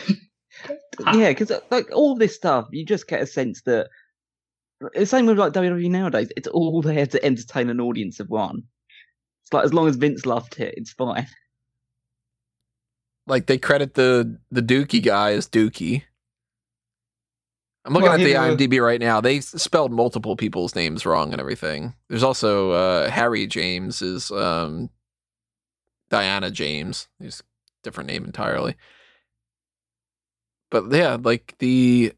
because 1.28 1.50
uh, 1.50 1.60
like 1.70 1.88
all 1.92 2.14
this 2.14 2.34
stuff, 2.34 2.68
you 2.72 2.84
just 2.84 3.06
get 3.06 3.22
a 3.22 3.26
sense 3.26 3.62
that 3.62 3.88
the 4.94 5.06
same 5.06 5.26
with 5.26 5.38
like 5.38 5.52
WWE 5.52 5.90
nowadays. 5.90 6.30
It's 6.36 6.48
all 6.48 6.82
there 6.82 7.06
to 7.06 7.24
entertain 7.24 7.70
an 7.70 7.80
audience 7.80 8.20
of 8.20 8.28
one. 8.28 8.62
It's 9.42 9.52
like 9.52 9.64
as 9.64 9.74
long 9.74 9.88
as 9.88 9.96
Vince 9.96 10.26
loved 10.26 10.58
it, 10.58 10.74
it's 10.76 10.92
fine. 10.92 11.26
Like 13.26 13.46
they 13.46 13.58
credit 13.58 13.94
the 13.94 14.38
the 14.50 14.62
Dookie 14.62 15.02
guy 15.02 15.32
as 15.32 15.46
Dookie. 15.48 16.02
I'm 17.84 17.94
looking 17.94 18.04
Well, 18.04 18.12
at 18.14 18.18
the 18.18 18.26
he 18.26 18.34
was- 18.34 18.56
IMDb 18.56 18.82
right 18.84 19.00
now. 19.00 19.20
They 19.20 19.40
spelled 19.40 19.92
multiple 19.92 20.36
people's 20.36 20.74
names 20.74 21.06
wrong 21.06 21.32
and 21.32 21.40
everything. 21.40 21.94
There's 22.08 22.22
also 22.22 22.72
uh, 22.72 23.10
Harry 23.10 23.46
James 23.46 24.02
is 24.02 24.30
um, 24.30 24.90
Diana 26.10 26.50
James. 26.50 27.08
He's 27.18 27.40
a 27.40 27.42
different 27.82 28.08
name 28.10 28.24
entirely. 28.24 28.76
But 30.70 30.92
yeah, 30.92 31.16
like 31.20 31.54
the 31.58 32.12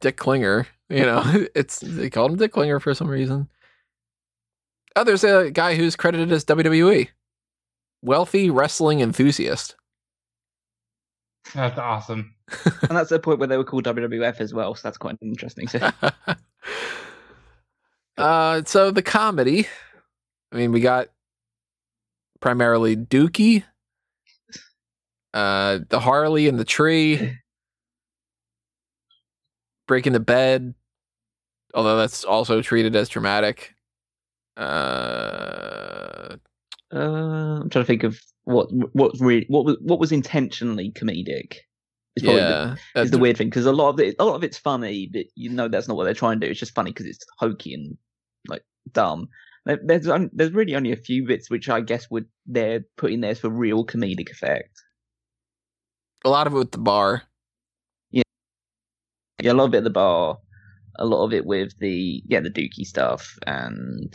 Dick 0.00 0.16
Klinger, 0.16 0.66
you 0.88 1.02
know, 1.02 1.22
it's 1.54 1.80
they 1.80 2.08
called 2.10 2.32
him 2.32 2.38
Dick 2.38 2.52
Klinger 2.52 2.80
for 2.80 2.94
some 2.94 3.08
reason. 3.08 3.48
Oh, 4.96 5.04
there's 5.04 5.24
a 5.24 5.50
guy 5.50 5.74
who's 5.74 5.94
credited 5.96 6.32
as 6.32 6.46
WWE, 6.46 7.08
wealthy 8.00 8.48
wrestling 8.48 9.00
enthusiast. 9.00 9.76
That's 11.54 11.78
awesome. 11.78 12.34
And 12.48 12.96
that's 12.96 13.10
the 13.10 13.18
point 13.18 13.38
where 13.38 13.48
they 13.48 13.56
were 13.56 13.64
called 13.64 13.84
WWF 13.84 14.40
as 14.40 14.54
well. 14.54 14.74
So 14.74 14.82
that's 14.84 14.98
quite 14.98 15.20
an 15.20 15.28
interesting. 15.28 15.66
too. 15.66 15.80
uh, 18.18 18.62
so 18.64 18.90
the 18.90 19.02
comedy. 19.02 19.66
I 20.52 20.56
mean, 20.56 20.72
we 20.72 20.80
got 20.80 21.08
primarily 22.40 22.96
Dookie, 22.96 23.64
uh, 25.34 25.80
the 25.88 26.00
Harley 26.00 26.48
and 26.48 26.58
the 26.58 26.64
tree, 26.64 27.36
breaking 29.88 30.12
the 30.12 30.20
bed, 30.20 30.74
although 31.74 31.96
that's 31.96 32.24
also 32.24 32.62
treated 32.62 32.94
as 32.94 33.08
dramatic. 33.08 33.74
Uh, 34.56 36.36
uh, 36.92 37.60
I'm 37.60 37.68
trying 37.70 37.84
to 37.84 37.84
think 37.84 38.04
of 38.04 38.20
what 38.44 38.68
what 38.94 39.12
really 39.18 39.46
what 39.48 39.64
was 39.64 39.76
what 39.80 39.98
was 39.98 40.12
intentionally 40.12 40.92
comedic. 40.92 41.56
Is 42.16 42.22
probably 42.22 42.42
the, 42.42 42.78
yeah, 42.94 43.02
is 43.02 43.10
the 43.10 43.18
weird 43.18 43.36
thing 43.36 43.48
because 43.48 43.66
a 43.66 43.72
lot 43.72 43.90
of 43.90 44.00
it, 44.00 44.16
a 44.18 44.24
lot 44.24 44.36
of 44.36 44.44
it's 44.44 44.56
funny, 44.58 45.08
but 45.12 45.26
you 45.34 45.50
know 45.50 45.68
that's 45.68 45.86
not 45.86 45.96
what 45.96 46.04
they're 46.04 46.14
trying 46.14 46.40
to 46.40 46.46
do. 46.46 46.50
It's 46.50 46.60
just 46.60 46.74
funny 46.74 46.90
because 46.90 47.06
it's 47.06 47.24
hokey 47.38 47.74
and 47.74 47.96
like 48.48 48.64
dumb. 48.92 49.28
There's 49.66 50.08
there's 50.32 50.52
really 50.52 50.74
only 50.76 50.92
a 50.92 50.96
few 50.96 51.26
bits 51.26 51.50
which 51.50 51.68
I 51.68 51.80
guess 51.80 52.08
would 52.10 52.26
they're 52.46 52.84
putting 52.96 53.20
there 53.20 53.34
for 53.34 53.50
real 53.50 53.84
comedic 53.84 54.30
effect. 54.30 54.80
a 56.24 56.30
lot 56.30 56.46
of 56.46 56.54
it 56.54 56.58
with 56.58 56.72
the 56.72 56.78
bar. 56.78 57.22
Yeah, 58.10 58.22
a 59.44 59.54
lot 59.54 59.64
of 59.64 59.74
it 59.74 59.78
at 59.78 59.84
the 59.84 59.90
bar, 59.90 60.38
a 60.98 61.04
lot 61.04 61.24
of 61.24 61.32
it 61.32 61.44
with 61.44 61.78
the 61.78 62.22
yeah 62.26 62.40
the 62.40 62.50
Dookie 62.50 62.86
stuff, 62.86 63.36
and 63.46 64.14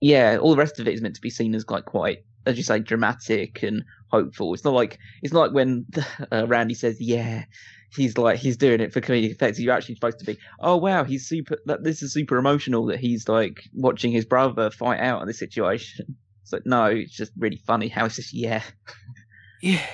yeah, 0.00 0.38
all 0.40 0.50
the 0.50 0.56
rest 0.56 0.80
of 0.80 0.88
it 0.88 0.94
is 0.94 1.02
meant 1.02 1.14
to 1.14 1.20
be 1.20 1.30
seen 1.30 1.54
as 1.54 1.64
like 1.68 1.84
quite, 1.84 2.18
as 2.48 2.56
you 2.56 2.62
say, 2.62 2.78
dramatic 2.80 3.62
and 3.62 3.84
hopeful. 4.10 4.54
It's 4.54 4.64
not 4.64 4.74
like 4.74 4.98
it's 5.22 5.32
not 5.32 5.40
like 5.40 5.52
when 5.52 5.86
uh, 6.32 6.46
Randy 6.46 6.74
says, 6.74 7.00
"Yeah, 7.00 7.44
he's 7.94 8.16
like 8.18 8.38
he's 8.38 8.56
doing 8.56 8.80
it 8.80 8.92
for 8.92 9.00
comedic 9.00 9.30
effects." 9.30 9.60
You're 9.60 9.74
actually 9.74 9.96
supposed 9.96 10.18
to 10.20 10.24
be, 10.24 10.38
"Oh 10.60 10.76
wow, 10.76 11.04
he's 11.04 11.28
super. 11.28 11.58
That 11.66 11.84
this 11.84 12.02
is 12.02 12.12
super 12.12 12.38
emotional 12.38 12.86
that 12.86 12.98
he's 12.98 13.28
like 13.28 13.60
watching 13.74 14.10
his 14.10 14.24
brother 14.24 14.70
fight 14.70 15.00
out 15.00 15.20
in 15.22 15.28
this 15.28 15.38
situation." 15.38 16.16
It's 16.42 16.52
like 16.54 16.64
no, 16.64 16.86
it's 16.86 17.14
just 17.14 17.32
really 17.36 17.60
funny 17.66 17.88
how 17.88 18.06
it's 18.06 18.16
just 18.16 18.32
yeah. 18.32 18.62
Yeah. 19.60 19.84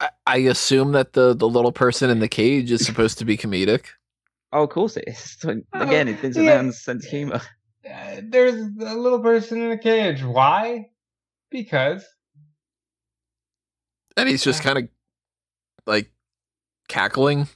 I, 0.00 0.10
I 0.28 0.36
assume 0.36 0.92
that 0.92 1.14
the, 1.14 1.34
the 1.34 1.48
little 1.48 1.72
person 1.72 2.08
in 2.08 2.20
the 2.20 2.28
cage 2.28 2.70
is 2.70 2.86
supposed 2.86 3.18
to 3.18 3.24
be 3.24 3.36
comedic. 3.36 3.86
Oh, 4.52 4.62
of 4.62 4.70
course 4.70 4.96
it 4.96 5.04
is. 5.08 5.18
So, 5.40 5.60
Oh, 5.72 5.80
again, 5.80 6.06
it's 6.06 6.20
Vincent 6.20 6.44
yeah. 6.44 6.54
Mann's 6.62 6.80
sense 6.80 7.04
of 7.04 7.10
humor. 7.10 7.40
Uh, 7.84 8.20
there's 8.22 8.54
a 8.54 8.94
little 8.94 9.18
person 9.18 9.60
in 9.60 9.72
a 9.72 9.76
cage. 9.78 10.22
Why? 10.22 10.90
Because 11.52 12.04
And 14.16 14.28
he's 14.28 14.42
just 14.42 14.62
kind 14.62 14.78
of 14.78 14.88
like 15.86 16.10
cackling, 16.88 17.48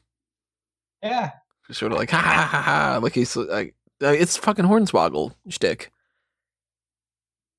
yeah, 1.03 1.33
sort 1.71 1.93
of 1.93 1.99
like 1.99 2.11
ha 2.11 2.19
ha 2.19 2.47
ha 2.47 2.63
ha. 2.63 3.01
Like 3.03 3.15
he's 3.15 3.37
like 3.37 3.75
uh, 4.03 4.09
it's 4.09 4.37
fucking 4.37 4.65
Hornswoggle 4.65 5.35
shtick. 5.49 5.91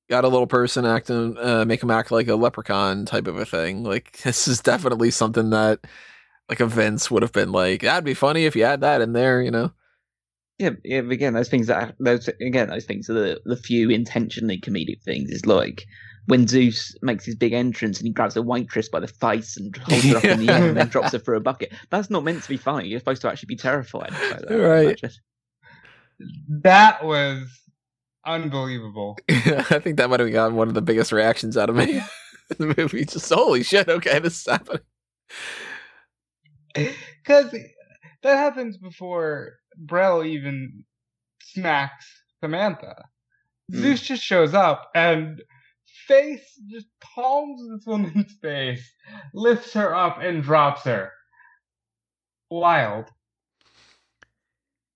Got 0.10 0.24
a 0.24 0.30
little 0.30 0.48
person 0.48 0.86
acting, 0.86 1.38
uh, 1.38 1.66
make 1.66 1.84
him 1.84 1.92
act 1.92 2.12
like 2.12 2.30
a 2.30 2.36
leprechaun 2.36 3.06
type 3.06 3.28
of 3.28 3.38
a 3.38 3.46
thing. 3.46 3.84
Like 3.84 4.18
this 4.24 4.48
is 4.48 4.62
definitely 4.62 5.12
something 5.12 5.50
that 5.50 5.80
like 6.50 6.62
events 6.62 7.12
would 7.12 7.24
have 7.24 7.34
been 7.34 7.52
like. 7.52 7.82
That'd 7.82 8.06
be 8.06 8.14
funny 8.14 8.46
if 8.46 8.56
you 8.56 8.64
had 8.64 8.82
that 8.82 9.02
in 9.02 9.14
there, 9.14 9.42
you 9.42 9.52
know. 9.52 9.72
Yeah, 10.60 10.72
yeah. 10.84 11.00
Again, 11.00 11.34
those 11.34 11.50
things 11.50 11.68
that 11.68 11.96
those 12.00 12.28
again 12.42 12.70
those 12.70 12.86
things 12.86 13.10
are 13.10 13.14
the 13.14 13.42
the 13.46 13.58
few 13.58 13.90
intentionally 13.90 14.60
comedic 14.60 15.04
things. 15.04 15.30
Is 15.30 15.46
like 15.46 15.86
when 16.28 16.48
Zeus 16.48 16.96
makes 17.02 17.26
his 17.26 17.36
big 17.36 17.54
entrance 17.54 17.98
and 18.00 18.08
he 18.08 18.14
grabs 18.14 18.36
a 18.38 18.42
waitress 18.42 18.88
by 18.90 19.00
the 19.00 19.08
face 19.08 19.58
and 19.58 19.76
holds 19.78 20.04
her 20.06 20.18
up 20.18 20.24
in 20.26 20.46
the 20.46 20.54
air 20.54 20.68
and 20.68 20.78
then 20.78 20.88
drops 20.88 21.12
her 21.14 21.20
through 21.20 21.38
a 21.38 21.42
bucket. 21.42 21.74
That's 21.90 22.10
not 22.10 22.24
meant 22.24 22.44
to 22.44 22.50
be 22.50 22.58
funny. 22.58 22.88
You're 22.88 23.00
supposed 23.00 23.22
to 23.24 23.30
actually 23.30 23.48
be 23.48 23.56
terrified. 23.58 24.12
by 24.12 24.40
that, 24.48 24.56
Right. 24.56 25.02
that 26.50 27.04
was 27.04 27.48
unbelievable. 28.26 29.18
I 29.30 29.80
think 29.80 29.98
that 29.98 30.10
might 30.10 30.20
have 30.20 30.32
gotten 30.32 30.56
one 30.56 30.68
of 30.68 30.74
the 30.74 30.82
biggest 30.82 31.12
reactions 31.12 31.56
out 31.58 31.70
of 31.70 31.76
me 31.76 31.98
in 31.98 32.04
the 32.58 32.74
movie. 32.78 33.06
Just 33.06 33.32
holy 33.32 33.64
shit! 33.64 33.88
Okay, 33.90 34.20
this 34.20 34.40
is 34.42 34.46
happening. 34.48 34.82
Because 36.74 37.52
that 38.24 38.38
happens 38.38 38.78
before 38.78 39.54
Brell 39.78 40.24
even 40.24 40.84
smacks 41.42 42.06
Samantha. 42.44 43.06
Hmm. 43.72 43.82
Zeus 43.82 44.02
just 44.02 44.24
shows 44.24 44.54
up 44.54 44.90
and 44.96 45.42
face 46.08 46.60
just 46.70 46.88
palms 47.02 47.62
this 47.70 47.86
woman's 47.86 48.34
face, 48.42 48.92
lifts 49.34 49.74
her 49.74 49.94
up 49.96 50.20
and 50.22 50.44
drops 50.44 50.84
her. 50.84 51.12
Wild. 52.50 53.06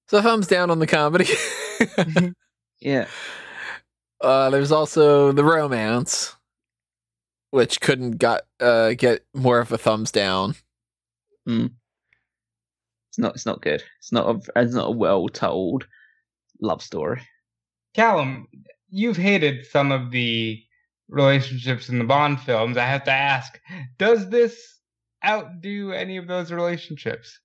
So 0.08 0.22
thumbs 0.22 0.48
down 0.48 0.70
on 0.72 0.80
the 0.80 0.88
comedy. 0.88 1.28
Yeah. 2.82 3.06
uh, 4.22 4.50
there's 4.50 4.72
also 4.72 5.32
the 5.32 5.44
romance, 5.44 6.36
which 7.52 7.80
couldn't 7.80 8.18
got 8.18 8.42
uh, 8.60 8.94
get 8.94 9.24
more 9.36 9.60
of 9.60 9.72
a 9.72 9.78
thumbs 9.78 10.12
down. 10.12 10.56
It's 11.46 11.70
not. 13.20 13.36
It's 13.36 13.46
not 13.46 13.62
good. 13.62 13.84
It's 14.00 14.12
not 14.12 14.28
a. 14.28 14.62
It's 14.62 14.74
not 14.74 14.88
a 14.88 14.92
well 14.92 15.28
told 15.28 15.86
love 16.62 16.82
story. 16.82 17.22
Callum, 17.94 18.48
you've 18.90 19.18
hated 19.18 19.66
some 19.66 19.92
of 19.92 20.10
the 20.12 20.64
relationships 21.12 21.90
in 21.90 22.00
the 22.00 22.06
Bond 22.06 22.40
films. 22.40 22.78
I 22.78 22.86
have 22.86 23.04
to 23.04 23.12
ask, 23.12 23.60
does 23.98 24.30
this 24.30 24.80
outdo 25.24 25.92
any 25.92 26.18
of 26.18 26.28
those 26.28 26.52
relationships? 26.52 27.40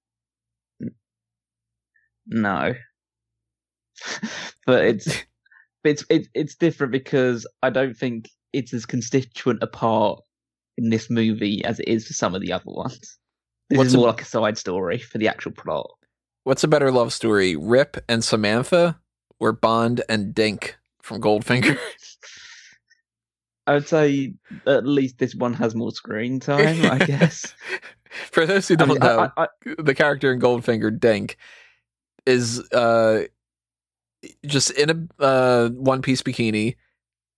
No. 2.26 2.74
but 4.66 4.84
it's 4.84 5.22
it's 5.84 6.04
it, 6.08 6.28
it's 6.34 6.54
different 6.54 6.92
because 6.92 7.46
I 7.62 7.70
don't 7.70 7.96
think 7.96 8.28
it's 8.52 8.72
as 8.72 8.86
constituent 8.86 9.62
a 9.62 9.66
part 9.66 10.20
in 10.76 10.90
this 10.90 11.08
movie 11.08 11.64
as 11.64 11.80
it 11.80 11.88
is 11.88 12.06
for 12.06 12.12
some 12.12 12.34
of 12.34 12.40
the 12.40 12.52
other 12.52 12.64
ones. 12.66 13.18
This 13.68 13.78
What's 13.78 13.88
is 13.88 13.94
a- 13.94 13.98
more 13.98 14.08
like 14.08 14.22
a 14.22 14.26
side 14.26 14.58
story 14.58 14.98
for 14.98 15.18
the 15.18 15.28
actual 15.28 15.52
plot. 15.52 15.90
What's 16.44 16.62
a 16.62 16.68
better 16.68 16.92
love 16.92 17.12
story, 17.12 17.56
Rip 17.56 17.96
and 18.08 18.22
Samantha, 18.22 19.00
or 19.40 19.52
Bond 19.52 20.02
and 20.08 20.32
Dink 20.32 20.76
from 21.02 21.20
Goldfinger? 21.20 21.76
I 23.66 23.74
would 23.74 23.88
say 23.88 24.34
at 24.66 24.86
least 24.86 25.18
this 25.18 25.34
one 25.34 25.54
has 25.54 25.74
more 25.74 25.90
screen 25.90 26.40
time, 26.40 26.84
I 26.90 26.98
guess. 26.98 27.54
For 28.30 28.46
those 28.46 28.68
who 28.68 28.76
don't 28.76 28.88
mean, 28.88 28.98
know, 28.98 29.30
I, 29.36 29.44
I, 29.44 29.48
the 29.78 29.94
character 29.94 30.32
in 30.32 30.40
Goldfinger, 30.40 30.98
Dink, 30.98 31.36
is 32.24 32.60
uh 32.72 33.24
just 34.46 34.70
in 34.72 34.90
a 35.20 35.22
uh, 35.22 35.68
one 35.70 36.02
piece 36.02 36.22
bikini. 36.22 36.76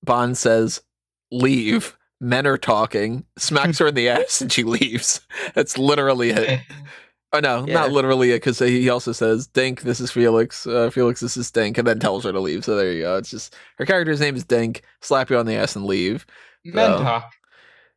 Bond 0.02 0.36
says, 0.36 0.82
"Leave." 1.30 1.96
Men 2.20 2.48
are 2.48 2.58
talking. 2.58 3.24
Smacks 3.36 3.78
her 3.78 3.86
in 3.86 3.94
the 3.94 4.08
ass, 4.08 4.40
and 4.40 4.52
she 4.52 4.64
leaves. 4.64 5.20
That's 5.54 5.78
literally 5.78 6.30
it. 6.30 6.60
Oh 7.32 7.40
no, 7.40 7.66
Yeah. 7.66 7.74
not 7.74 7.92
literally 7.92 8.30
it, 8.30 8.36
because 8.36 8.58
he 8.58 8.88
also 8.88 9.12
says, 9.12 9.46
"Dink, 9.46 9.82
this 9.82 10.00
is 10.00 10.10
Felix. 10.10 10.66
Uh, 10.66 10.88
Felix, 10.90 11.20
this 11.20 11.36
is 11.36 11.50
Dink," 11.50 11.76
and 11.76 11.86
then 11.86 11.98
tells 11.98 12.24
her 12.24 12.32
to 12.32 12.40
leave. 12.40 12.64
So 12.64 12.74
there 12.76 12.90
you 12.92 13.02
go. 13.02 13.16
It's 13.16 13.30
just 13.30 13.54
her 13.76 13.84
character's 13.84 14.20
name 14.20 14.34
is 14.34 14.44
Dink. 14.44 14.82
Slap 15.02 15.28
you 15.28 15.36
on 15.36 15.44
the 15.46 15.54
ass 15.56 15.76
and 15.76 15.84
leave. 15.84 16.24
Men 16.64 16.90
So- 16.98 17.22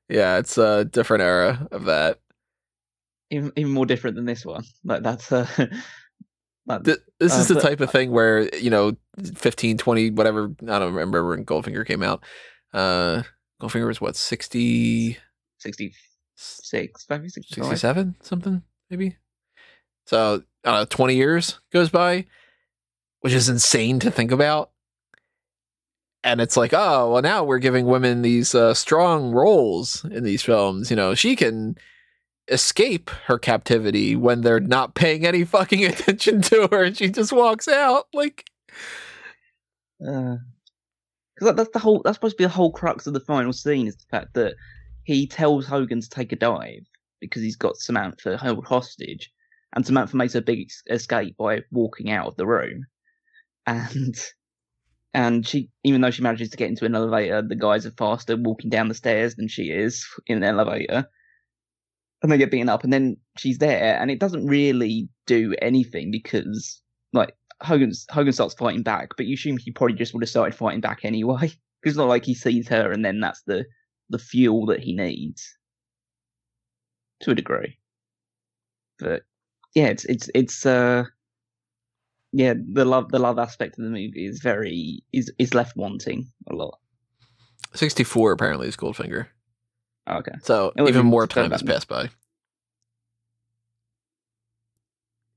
Yeah, 0.10 0.38
it's 0.38 0.58
a 0.58 0.84
different 0.84 1.24
era 1.24 1.66
of 1.72 1.86
that. 1.86 2.20
even, 3.30 3.54
even 3.56 3.72
more 3.72 3.86
different 3.86 4.18
than 4.18 4.26
this 4.26 4.46
one. 4.46 4.64
Like 4.84 5.02
that's 5.04 5.32
uh, 5.32 5.48
like, 6.68 6.84
Th- 6.84 6.98
this 7.20 7.34
Uh, 7.34 7.38
is 7.40 7.48
the 7.48 7.54
but- 7.54 7.64
type 7.64 7.80
of 7.80 7.90
thing 7.90 8.12
where 8.12 8.54
you 8.58 8.70
know 8.70 8.98
15 9.36 9.78
20 9.78 10.12
whatever 10.12 10.52
i 10.64 10.80
don't 10.80 10.94
remember 10.94 11.28
when 11.28 11.44
goldfinger 11.46 11.86
came 11.86 12.02
out 12.04 12.24
uh 12.74 13.22
goldfinger 13.62 13.86
was 13.88 14.00
what 14.02 14.16
60 14.16 15.18
66, 15.58 17.06
maybe 17.10 17.30
65. 17.30 17.66
67 17.66 18.16
something 18.22 18.64
maybe 18.90 19.18
so 20.06 20.44
i 20.66 20.84
20 20.86 21.16
years 21.16 21.60
goes 21.72 21.90
by 21.90 22.26
which 23.22 23.34
is 23.34 23.50
insane 23.50 24.00
to 24.00 24.12
think 24.12 24.32
about 24.32 24.72
and 26.24 26.42
it's 26.42 26.58
like 26.58 26.74
oh 26.74 27.14
well 27.14 27.22
now 27.22 27.44
we're 27.44 27.60
giving 27.60 27.86
women 27.86 28.22
these 28.22 28.54
uh, 28.54 28.74
strong 28.74 29.32
roles 29.32 30.06
in 30.06 30.24
these 30.24 30.44
films 30.44 30.90
you 30.90 30.96
know 30.96 31.14
she 31.16 31.36
can 31.36 31.76
escape 32.48 33.10
her 33.28 33.38
captivity 33.38 34.16
when 34.16 34.42
they're 34.42 34.60
not 34.60 34.96
paying 34.96 35.26
any 35.26 35.44
fucking 35.44 35.86
attention 35.86 36.42
to 36.42 36.68
her 36.72 36.84
and 36.84 36.98
she 36.98 37.10
just 37.10 37.32
walks 37.32 37.68
out 37.68 38.08
like 38.14 38.46
because 41.42 41.56
that, 41.56 41.56
that's 41.56 41.70
the 41.72 41.80
whole. 41.80 42.02
That's 42.04 42.18
supposed 42.18 42.38
to 42.38 42.44
be 42.44 42.46
the 42.46 42.50
whole 42.50 42.72
crux 42.72 43.08
of 43.08 43.14
the 43.14 43.20
final 43.20 43.54
scene 43.54 43.88
is 43.88 43.96
the 43.96 44.06
fact 44.10 44.34
that 44.34 44.56
he 45.04 45.28
tells 45.28 45.66
Hogan 45.66 46.02
to 46.02 46.10
take 46.10 46.32
a 46.32 46.36
dive 46.36 46.86
because 47.20 47.42
he's 47.42 47.56
got 47.56 47.78
Samantha 47.78 48.38
held 48.38 48.66
hostage, 48.66 49.32
and 49.74 49.86
Samantha 49.86 50.18
makes 50.18 50.36
a 50.36 50.42
big 50.42 50.70
escape 50.90 51.38
by 51.38 51.62
walking 51.72 52.12
out 52.12 52.28
of 52.28 52.36
the 52.36 52.48
room, 52.48 52.86
and 53.66 54.16
and 55.14 55.46
she, 55.46 55.70
even 55.84 56.02
though 56.02 56.12
she 56.12 56.22
manages 56.22 56.50
to 56.50 56.58
get 56.58 56.70
into 56.70 56.86
an 56.86 56.96
elevator, 56.96 57.42
the 57.42 57.56
guys 57.56 57.86
are 57.86 57.92
faster 57.92 58.38
walking 58.38 58.70
down 58.70 58.88
the 58.88 58.94
stairs 58.94 59.36
than 59.36 59.48
she 59.48 59.64
is 59.70 60.06
in 60.28 60.38
an 60.38 60.44
elevator. 60.44 61.06
And 62.24 62.32
they 62.32 62.38
get 62.38 62.52
beaten 62.52 62.70
up, 62.70 62.84
and 62.84 62.94
then 62.94 63.18
she's 63.38 63.58
there, 63.58 64.00
and 64.00 64.12
it 64.12 64.20
doesn't 64.20 64.46
really 64.46 65.10
do 65.26 65.56
anything 65.62 66.12
because, 66.12 66.82
like, 67.14 67.36
Hogan 67.62 67.92
Hogan 68.10 68.34
starts 68.34 68.54
fighting 68.54 68.84
back, 68.84 69.12
but 69.18 69.26
you 69.26 69.34
assume 69.36 69.58
he 69.58 69.72
probably 69.72 69.96
just 69.96 70.14
would 70.14 70.24
have 70.24 70.30
started 70.30 70.56
fighting 70.56 70.82
back 70.82 71.00
anyway. 71.04 71.52
It's 71.84 71.98
not 71.98 72.10
like 72.10 72.26
he 72.26 72.36
sees 72.36 72.68
her 72.68 72.92
and 72.92 73.04
then 73.04 73.20
that's 73.20 73.42
the 73.48 73.66
the 74.12 74.20
fuel 74.20 74.68
that 74.68 74.82
he 74.82 74.94
needs 74.94 75.58
to 77.22 77.32
a 77.32 77.36
degree. 77.36 77.80
But 79.00 79.24
yeah, 79.74 79.88
it's 79.88 80.06
it's 80.06 80.30
it's 80.34 80.66
uh 80.66 81.06
yeah 82.34 82.54
the 82.74 82.86
love 82.86 83.12
the 83.12 83.20
love 83.20 83.40
aspect 83.40 83.78
of 83.78 83.84
the 83.84 83.90
movie 83.90 84.26
is 84.26 84.40
very 84.42 85.04
is 85.14 85.32
is 85.38 85.54
left 85.54 85.76
wanting 85.76 86.28
a 86.50 86.56
lot. 86.56 86.80
64 87.74 88.34
apparently 88.34 88.68
is 88.68 88.76
goldfinger 88.76 89.28
Okay, 90.10 90.34
so 90.42 90.74
even 90.78 91.06
more 91.06 91.28
time 91.28 91.52
has 91.52 91.64
passed 91.64 91.88
by 91.88 92.10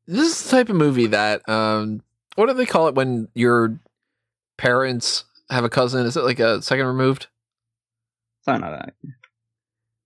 this 0.07 0.29
is 0.29 0.43
the 0.43 0.51
type 0.51 0.69
of 0.69 0.75
movie 0.77 1.07
that 1.07 1.49
um 1.49 2.03
what 2.35 2.47
do 2.47 2.55
they 2.55 2.67
call 2.67 2.89
it 2.89 2.95
when 2.95 3.29
your 3.35 3.79
parents 4.57 5.25
have 5.51 5.63
a 5.63 5.69
cousin 5.69 6.07
is 6.07 6.17
it 6.17 6.25
like 6.25 6.41
a 6.41 6.61
second 6.61 6.87
removed 6.87 7.29
something 8.45 8.71
like 8.71 8.81
that. 8.81 8.95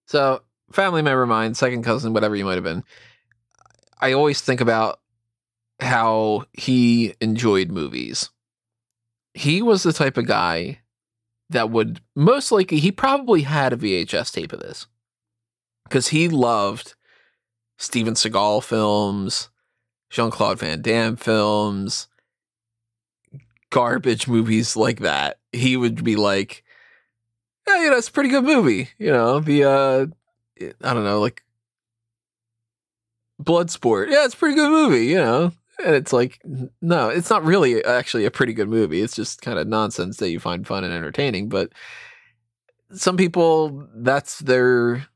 So, 0.07 0.43
family 0.73 1.03
member 1.03 1.23
of 1.23 1.29
mine, 1.29 1.55
second 1.55 1.83
cousin, 1.83 2.13
whatever 2.13 2.35
you 2.37 2.45
might 2.45 2.55
have 2.55 2.65
been. 2.65 2.85
I 4.01 4.13
always 4.13 4.41
think 4.41 4.61
about 4.61 5.01
how 5.81 6.45
he 6.53 7.15
enjoyed 7.21 7.71
movies. 7.71 8.31
He 9.35 9.63
was 9.63 9.83
the 9.83 9.93
type 9.93 10.17
of 10.17 10.27
guy 10.27 10.81
that 11.51 11.71
would 11.71 12.01
most 12.15 12.53
likely, 12.53 12.79
he 12.79 12.93
probably 12.93 13.43
had 13.43 13.73
a 13.73 13.77
VHS 13.77 14.33
tape 14.33 14.53
of 14.53 14.61
this 14.61 14.87
because 15.85 16.09
he 16.09 16.29
loved 16.29 16.95
Steven 17.79 18.15
Seagal 18.15 18.65
films, 18.65 19.49
Jean 20.11 20.31
Claude 20.31 20.59
Van 20.59 20.83
Damme 20.83 21.17
films, 21.17 22.09
garbage 23.71 24.27
movies 24.27 24.77
like 24.77 25.01
that. 25.01 25.39
He 25.53 25.77
would 25.77 26.03
be 26.03 26.17
like, 26.17 26.65
yeah, 27.67 27.83
you 27.83 27.91
know, 27.91 27.97
it's 27.97 28.09
a 28.09 28.13
pretty 28.13 28.31
good 28.31 28.45
movie. 28.45 28.91
You 28.99 29.13
know, 29.13 29.41
the 29.41 29.65
uh 29.65 30.07
I 30.83 30.95
don't 30.95 31.05
know, 31.05 31.21
like 31.21 31.43
Bloodsport. 33.43 34.11
Yeah, 34.11 34.25
it's 34.25 34.35
a 34.35 34.37
pretty 34.37 34.57
good 34.57 34.71
movie, 34.71 35.07
you 35.07 35.17
know. 35.17 35.53
And 35.85 35.95
it's 35.95 36.13
like 36.13 36.41
no, 36.83 37.09
it's 37.09 37.31
not 37.31 37.45
really 37.45 37.85
actually 37.85 38.25
a 38.25 38.33
pretty 38.33 38.53
good 38.53 38.69
movie. 38.69 39.01
It's 39.01 39.15
just 39.15 39.43
kind 39.43 39.59
of 39.59 39.69
nonsense 39.69 40.17
that 40.17 40.31
you 40.31 40.41
find 40.41 40.67
fun 40.67 40.83
and 40.83 40.93
entertaining, 40.93 41.49
but 41.49 41.73
some 42.93 43.17
people 43.17 43.87
that's 43.95 44.41
their 44.41 45.07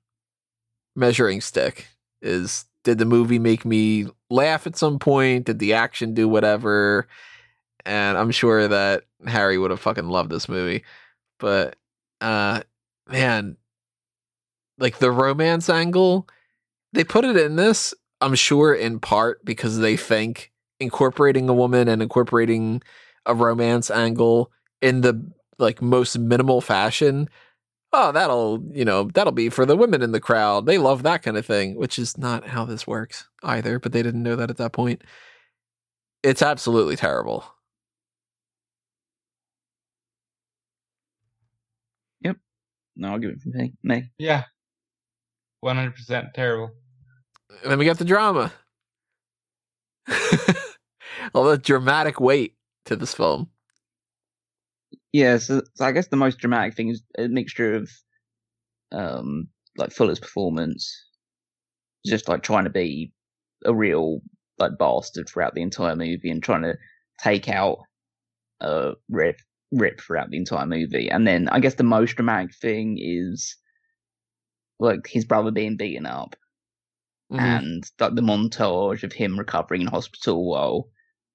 measuring 0.94 1.40
stick 1.40 1.88
is 2.20 2.66
did 2.84 2.98
the 2.98 3.04
movie 3.04 3.38
make 3.38 3.64
me 3.64 4.06
laugh 4.30 4.66
at 4.66 4.76
some 4.76 4.98
point? 4.98 5.46
Did 5.46 5.58
the 5.58 5.72
action 5.72 6.14
do 6.14 6.28
whatever? 6.28 7.08
And 7.84 8.16
I'm 8.16 8.30
sure 8.30 8.68
that 8.68 9.04
Harry 9.26 9.58
would 9.58 9.70
have 9.70 9.80
fucking 9.80 10.08
loved 10.08 10.30
this 10.30 10.48
movie. 10.48 10.84
But 11.38 11.76
uh 12.20 12.62
man 13.08 13.56
like 14.78 14.98
the 14.98 15.10
romance 15.10 15.68
angle 15.68 16.28
they 16.92 17.02
put 17.02 17.24
it 17.24 17.36
in 17.36 17.56
this 17.56 17.94
i'm 18.22 18.36
sure 18.36 18.74
in 18.74 19.00
part 19.00 19.44
because 19.44 19.78
they 19.80 19.96
think 19.96 20.52
incorporating 20.80 21.48
a 21.50 21.54
woman 21.54 21.88
and 21.88 22.02
incorporating 22.02 22.82
a 23.26 23.34
romance 23.34 23.90
angle 23.90 24.52
in 24.82 25.02
the 25.02 25.14
like 25.58 25.82
most 25.82 26.18
minimal 26.18 26.60
fashion 26.62 27.28
oh 27.92 28.12
that'll 28.12 28.62
you 28.72 28.84
know 28.84 29.04
that'll 29.14 29.32
be 29.32 29.48
for 29.50 29.66
the 29.66 29.76
women 29.76 30.02
in 30.02 30.12
the 30.12 30.20
crowd 30.20 30.66
they 30.66 30.78
love 30.78 31.02
that 31.04 31.22
kind 31.22 31.36
of 31.38 31.46
thing 31.46 31.76
which 31.76 31.98
is 31.98 32.18
not 32.18 32.46
how 32.48 32.64
this 32.64 32.86
works 32.86 33.28
either 33.44 33.78
but 33.78 33.92
they 33.92 34.02
didn't 34.02 34.22
know 34.24 34.36
that 34.36 34.50
at 34.50 34.58
that 34.58 34.72
point 34.72 35.02
it's 36.22 36.42
absolutely 36.42 36.96
terrible 36.96 37.44
yep 42.20 42.36
No, 42.96 43.10
I'll 43.10 43.18
give 43.18 43.30
it 43.32 43.40
from 43.42 43.52
me. 43.54 43.74
Me. 43.82 44.10
Yeah. 44.18 44.44
100% 45.60 46.32
terrible. 46.34 46.72
And 47.62 47.70
then 47.70 47.78
we 47.78 47.84
got 47.84 47.98
the 47.98 48.04
drama. 48.04 48.52
All 51.34 51.44
the 51.44 51.58
dramatic 51.58 52.20
weight 52.20 52.56
to 52.86 52.96
this 52.96 53.14
film. 53.14 53.48
Yeah, 55.12 55.38
so, 55.38 55.62
so 55.74 55.84
I 55.84 55.92
guess 55.92 56.08
the 56.08 56.16
most 56.16 56.38
dramatic 56.38 56.74
thing 56.74 56.88
is 56.88 57.02
a 57.18 57.28
mixture 57.28 57.74
of 57.74 57.90
um 58.92 59.48
like 59.76 59.92
Fuller's 59.92 60.20
performance, 60.20 60.94
just 62.04 62.28
like 62.28 62.42
trying 62.42 62.64
to 62.64 62.70
be 62.70 63.12
a 63.64 63.74
real 63.74 64.20
like 64.58 64.78
bastard 64.78 65.28
throughout 65.28 65.54
the 65.54 65.62
entire 65.62 65.96
movie 65.96 66.30
and 66.30 66.42
trying 66.42 66.62
to 66.62 66.76
take 67.20 67.48
out 67.48 67.78
uh 68.60 68.92
Rip 69.08 69.40
Rip 69.70 70.00
throughout 70.00 70.30
the 70.30 70.36
entire 70.36 70.66
movie. 70.66 71.10
And 71.10 71.26
then 71.26 71.48
I 71.48 71.60
guess 71.60 71.74
the 71.74 71.84
most 71.84 72.16
dramatic 72.16 72.54
thing 72.54 72.98
is 73.00 73.56
like 74.78 75.06
his 75.06 75.24
brother 75.24 75.50
being 75.50 75.76
beaten 75.76 76.06
up 76.06 76.36
Mhm. 77.32 77.40
and 77.40 77.90
like 78.00 78.14
the 78.14 78.22
montage 78.22 79.02
of 79.02 79.12
him 79.12 79.38
recovering 79.38 79.82
in 79.82 79.86
hospital 79.88 80.46
while 80.48 80.90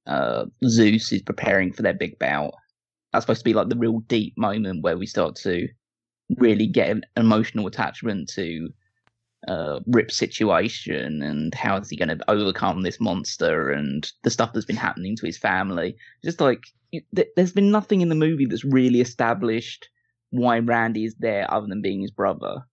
uh, 0.07 0.45
Zeus 0.65 1.11
is 1.11 1.21
preparing 1.23 1.73
for 1.73 1.81
their 1.81 1.93
big 1.93 2.17
bout. 2.19 2.53
That's 3.13 3.23
supposed 3.23 3.41
to 3.41 3.45
be 3.45 3.53
like 3.53 3.69
the 3.69 3.77
real 3.77 3.99
deep 4.01 4.37
moment 4.37 4.83
where 4.83 4.97
we 4.97 5.07
start 5.07 5.35
to 5.37 5.67
really 6.37 6.67
get 6.67 6.89
an 6.89 7.03
emotional 7.17 7.67
attachment 7.67 8.29
to 8.35 8.69
uh, 9.47 9.79
Rip's 9.87 10.17
situation 10.17 11.21
and 11.21 11.53
how 11.55 11.77
is 11.77 11.89
he 11.89 11.97
going 11.97 12.15
to 12.17 12.31
overcome 12.31 12.81
this 12.83 12.99
monster 12.99 13.71
and 13.71 14.11
the 14.23 14.29
stuff 14.31 14.53
that's 14.53 14.65
been 14.65 14.75
happening 14.75 15.15
to 15.17 15.25
his 15.25 15.37
family. 15.37 15.95
Just 16.23 16.41
like 16.41 16.61
th- 17.15 17.29
there's 17.35 17.53
been 17.53 17.71
nothing 17.71 18.01
in 18.01 18.09
the 18.09 18.15
movie 18.15 18.45
that's 18.45 18.65
really 18.65 19.01
established 19.01 19.89
why 20.31 20.59
Randy 20.59 21.05
is 21.05 21.15
there 21.15 21.51
other 21.51 21.67
than 21.67 21.81
being 21.81 22.01
his 22.01 22.11
brother. 22.11 22.63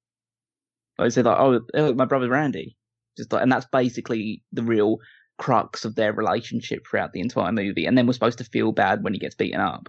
I 0.99 1.09
say 1.09 1.23
like, 1.23 1.39
oh, 1.39 1.61
oh, 1.75 1.95
my 1.95 2.05
brother 2.05 2.29
Randy. 2.29 2.77
Just 3.17 3.33
like, 3.33 3.43
and 3.43 3.53
that's 3.53 3.67
basically 3.67 4.43
the 4.53 4.63
real 4.63 4.99
crux 5.39 5.85
of 5.85 5.95
their 5.95 6.13
relationship 6.13 6.87
throughout 6.87 7.13
the 7.13 7.21
entire 7.21 7.53
movie. 7.53 7.87
And 7.87 7.97
then 7.97 8.07
we're 8.07 8.13
supposed 8.13 8.39
to 8.39 8.45
feel 8.45 8.73
bad 8.73 9.03
when 9.03 9.13
he 9.13 9.19
gets 9.19 9.35
beaten 9.35 9.61
up, 9.61 9.89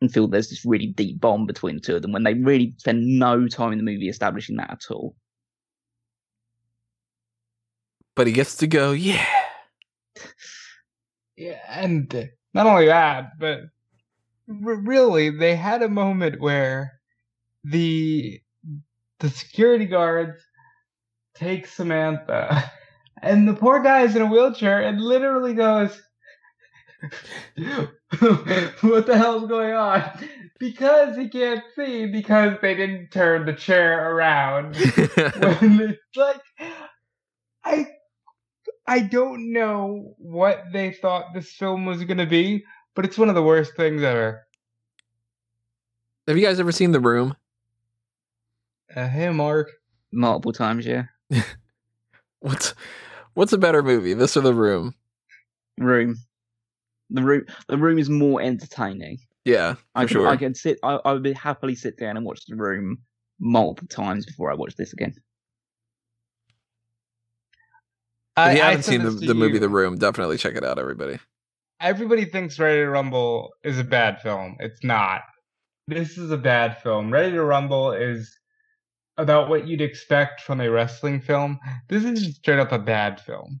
and 0.00 0.12
feel 0.12 0.28
there's 0.28 0.50
this 0.50 0.64
really 0.64 0.86
deep 0.86 1.20
bond 1.20 1.46
between 1.46 1.76
the 1.76 1.80
two 1.80 1.96
of 1.96 2.02
them 2.02 2.12
when 2.12 2.22
they 2.22 2.34
really 2.34 2.74
spend 2.78 3.04
no 3.18 3.48
time 3.48 3.72
in 3.72 3.78
the 3.78 3.84
movie 3.84 4.08
establishing 4.08 4.56
that 4.56 4.70
at 4.70 4.90
all. 4.90 5.14
But 8.14 8.26
he 8.26 8.32
gets 8.32 8.56
to 8.56 8.66
go, 8.66 8.92
yeah. 8.92 9.24
Yeah, 11.36 11.60
and 11.68 12.30
not 12.52 12.66
only 12.66 12.86
that, 12.86 13.38
but 13.38 13.60
r- 14.48 14.80
really, 14.82 15.30
they 15.30 15.54
had 15.54 15.82
a 15.82 15.88
moment 15.88 16.40
where 16.40 16.98
the 17.62 18.40
the 19.20 19.30
security 19.30 19.86
guards 19.86 20.42
take 21.38 21.66
Samantha, 21.66 22.70
and 23.22 23.48
the 23.48 23.54
poor 23.54 23.80
guy 23.80 24.02
is 24.02 24.16
in 24.16 24.22
a 24.22 24.26
wheelchair 24.26 24.82
and 24.82 25.00
literally 25.00 25.54
goes, 25.54 26.00
"What 27.56 29.06
the 29.06 29.16
hell's 29.16 29.48
going 29.48 29.72
on?" 29.72 30.02
Because 30.58 31.16
he 31.16 31.28
can't 31.28 31.62
see 31.76 32.06
because 32.06 32.58
they 32.60 32.74
didn't 32.74 33.10
turn 33.10 33.46
the 33.46 33.52
chair 33.52 34.12
around. 34.12 34.76
when 34.76 35.80
it's 35.80 36.16
like 36.16 36.40
I 37.64 37.86
I 38.86 39.00
don't 39.00 39.52
know 39.52 40.14
what 40.18 40.64
they 40.72 40.92
thought 40.92 41.34
this 41.34 41.52
film 41.52 41.86
was 41.86 42.02
gonna 42.04 42.26
be, 42.26 42.64
but 42.96 43.04
it's 43.04 43.18
one 43.18 43.28
of 43.28 43.36
the 43.36 43.42
worst 43.42 43.76
things 43.76 44.02
ever. 44.02 44.46
Have 46.26 46.36
you 46.36 46.44
guys 46.44 46.58
ever 46.58 46.72
seen 46.72 46.90
The 46.90 47.00
Room? 47.00 47.36
Uh, 48.94 49.06
hey 49.06 49.30
Mark. 49.30 49.70
Multiple 50.10 50.52
times, 50.52 50.86
yeah. 50.86 51.04
What's 52.40 52.74
what's 53.34 53.52
a 53.52 53.58
better 53.58 53.82
movie, 53.82 54.14
this 54.14 54.36
or 54.36 54.40
The 54.40 54.54
Room? 54.54 54.94
Room. 55.76 56.16
The 57.10 57.22
room. 57.22 57.44
The 57.68 57.76
room 57.78 57.98
is 57.98 58.08
more 58.08 58.40
entertaining. 58.40 59.18
Yeah, 59.44 59.74
I 59.94 60.02
can, 60.02 60.08
sure. 60.08 60.28
I 60.28 60.36
could 60.36 60.56
sit. 60.56 60.78
I, 60.82 60.98
I 61.04 61.12
would 61.12 61.22
be 61.22 61.32
happily 61.32 61.74
sit 61.74 61.98
down 61.98 62.16
and 62.16 62.24
watch 62.26 62.44
the 62.46 62.54
room 62.56 62.98
multiple 63.40 63.88
times 63.88 64.26
before 64.26 64.50
I 64.50 64.54
watch 64.54 64.76
this 64.76 64.92
again. 64.92 65.14
If 65.16 65.16
you 65.16 65.22
I- 68.36 68.50
I 68.50 68.54
haven't 68.56 68.82
said 68.84 68.90
seen 68.92 69.02
the, 69.02 69.10
the 69.10 69.34
movie 69.34 69.54
you. 69.54 69.60
The 69.60 69.68
Room, 69.68 69.98
definitely 69.98 70.36
check 70.36 70.54
it 70.54 70.64
out, 70.64 70.78
everybody. 70.78 71.18
Everybody 71.80 72.24
thinks 72.24 72.58
Ready 72.58 72.80
to 72.82 72.88
Rumble 72.90 73.52
is 73.64 73.78
a 73.78 73.84
bad 73.84 74.20
film. 74.20 74.56
It's 74.60 74.82
not. 74.84 75.22
This 75.86 76.18
is 76.18 76.30
a 76.30 76.36
bad 76.36 76.80
film. 76.82 77.10
Ready 77.12 77.32
to 77.32 77.42
Rumble 77.42 77.92
is 77.92 78.37
about 79.18 79.48
what 79.48 79.66
you'd 79.66 79.80
expect 79.80 80.40
from 80.40 80.60
a 80.60 80.70
wrestling 80.70 81.20
film. 81.20 81.58
This 81.88 82.04
is 82.04 82.24
just 82.24 82.38
straight 82.38 82.60
up 82.60 82.72
a 82.72 82.78
bad 82.78 83.20
film. 83.20 83.60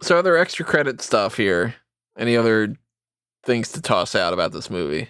So, 0.00 0.18
other 0.18 0.36
extra 0.36 0.64
credit 0.64 1.00
stuff 1.00 1.36
here. 1.36 1.74
Any 2.16 2.36
other 2.36 2.76
things 3.44 3.72
to 3.72 3.82
toss 3.82 4.14
out 4.14 4.32
about 4.32 4.52
this 4.52 4.70
movie? 4.70 5.08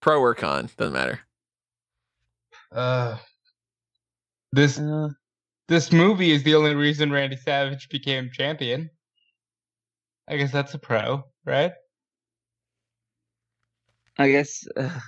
Pro 0.00 0.20
or 0.20 0.34
con, 0.34 0.70
doesn't 0.76 0.92
matter. 0.92 1.20
Uh, 2.72 3.16
this 4.52 4.78
Uh, 4.78 5.08
this 5.68 5.92
movie 5.92 6.32
is 6.32 6.42
the 6.42 6.54
only 6.54 6.74
reason 6.74 7.12
Randy 7.12 7.36
Savage 7.36 7.88
became 7.88 8.30
champion. 8.32 8.90
I 10.28 10.36
guess 10.36 10.50
that's 10.50 10.74
a 10.74 10.78
pro, 10.78 11.24
right? 11.44 11.72
I 14.18 14.30
guess 14.30 14.66
uh, 14.76 14.98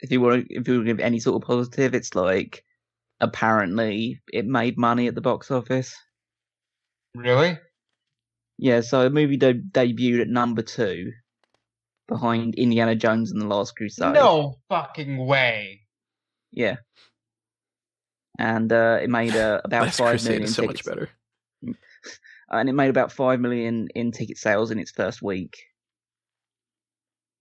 if 0.00 0.10
you 0.10 0.20
want, 0.20 0.46
if 0.50 0.66
you 0.68 0.74
want 0.74 0.86
to 0.86 0.92
give 0.92 1.00
any 1.00 1.20
sort 1.20 1.42
of 1.42 1.46
positive, 1.46 1.94
it's 1.94 2.14
like 2.14 2.64
apparently 3.20 4.20
it 4.32 4.46
made 4.46 4.78
money 4.78 5.06
at 5.06 5.14
the 5.14 5.20
box 5.20 5.50
office. 5.50 5.96
Really? 7.14 7.58
Yeah, 8.58 8.80
so 8.80 9.04
the 9.04 9.10
movie 9.10 9.36
de- 9.36 9.54
debuted 9.54 10.22
at 10.22 10.28
number 10.28 10.62
two, 10.62 11.12
behind 12.08 12.54
Indiana 12.54 12.94
Jones 12.94 13.32
and 13.32 13.40
the 13.40 13.46
Last 13.46 13.76
Crusade. 13.76 14.14
No 14.14 14.58
fucking 14.68 15.26
way. 15.26 15.82
Yeah. 16.52 16.76
And 18.38 18.72
uh, 18.72 18.98
it 19.02 19.10
made 19.10 19.34
uh, 19.34 19.60
about 19.64 19.82
Last 19.82 19.98
five 19.98 20.10
Crusade 20.10 20.30
million 20.30 20.44
is 20.44 20.54
so 20.54 20.62
much 20.64 20.84
better. 20.84 21.10
and 22.50 22.68
it 22.68 22.72
made 22.72 22.90
about 22.90 23.12
five 23.12 23.40
million 23.40 23.88
in 23.94 24.12
ticket 24.12 24.38
sales 24.38 24.70
in 24.70 24.78
its 24.78 24.90
first 24.90 25.22
week. 25.22 25.56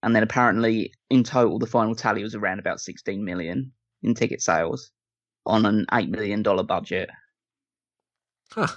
And 0.06 0.16
then 0.16 0.22
apparently, 0.22 0.94
in 1.10 1.24
total, 1.24 1.58
the 1.58 1.66
final 1.66 1.96
tally 1.96 2.22
was 2.22 2.36
around 2.36 2.60
about 2.60 2.80
sixteen 2.80 3.26
million 3.26 3.72
in 4.04 4.14
ticket 4.14 4.40
sales 4.40 4.92
on 5.48 5.66
an 5.66 5.88
eight 5.92 6.10
million 6.10 6.44
dollar 6.44 6.62
budget. 6.64 7.10
Huh. 8.52 8.68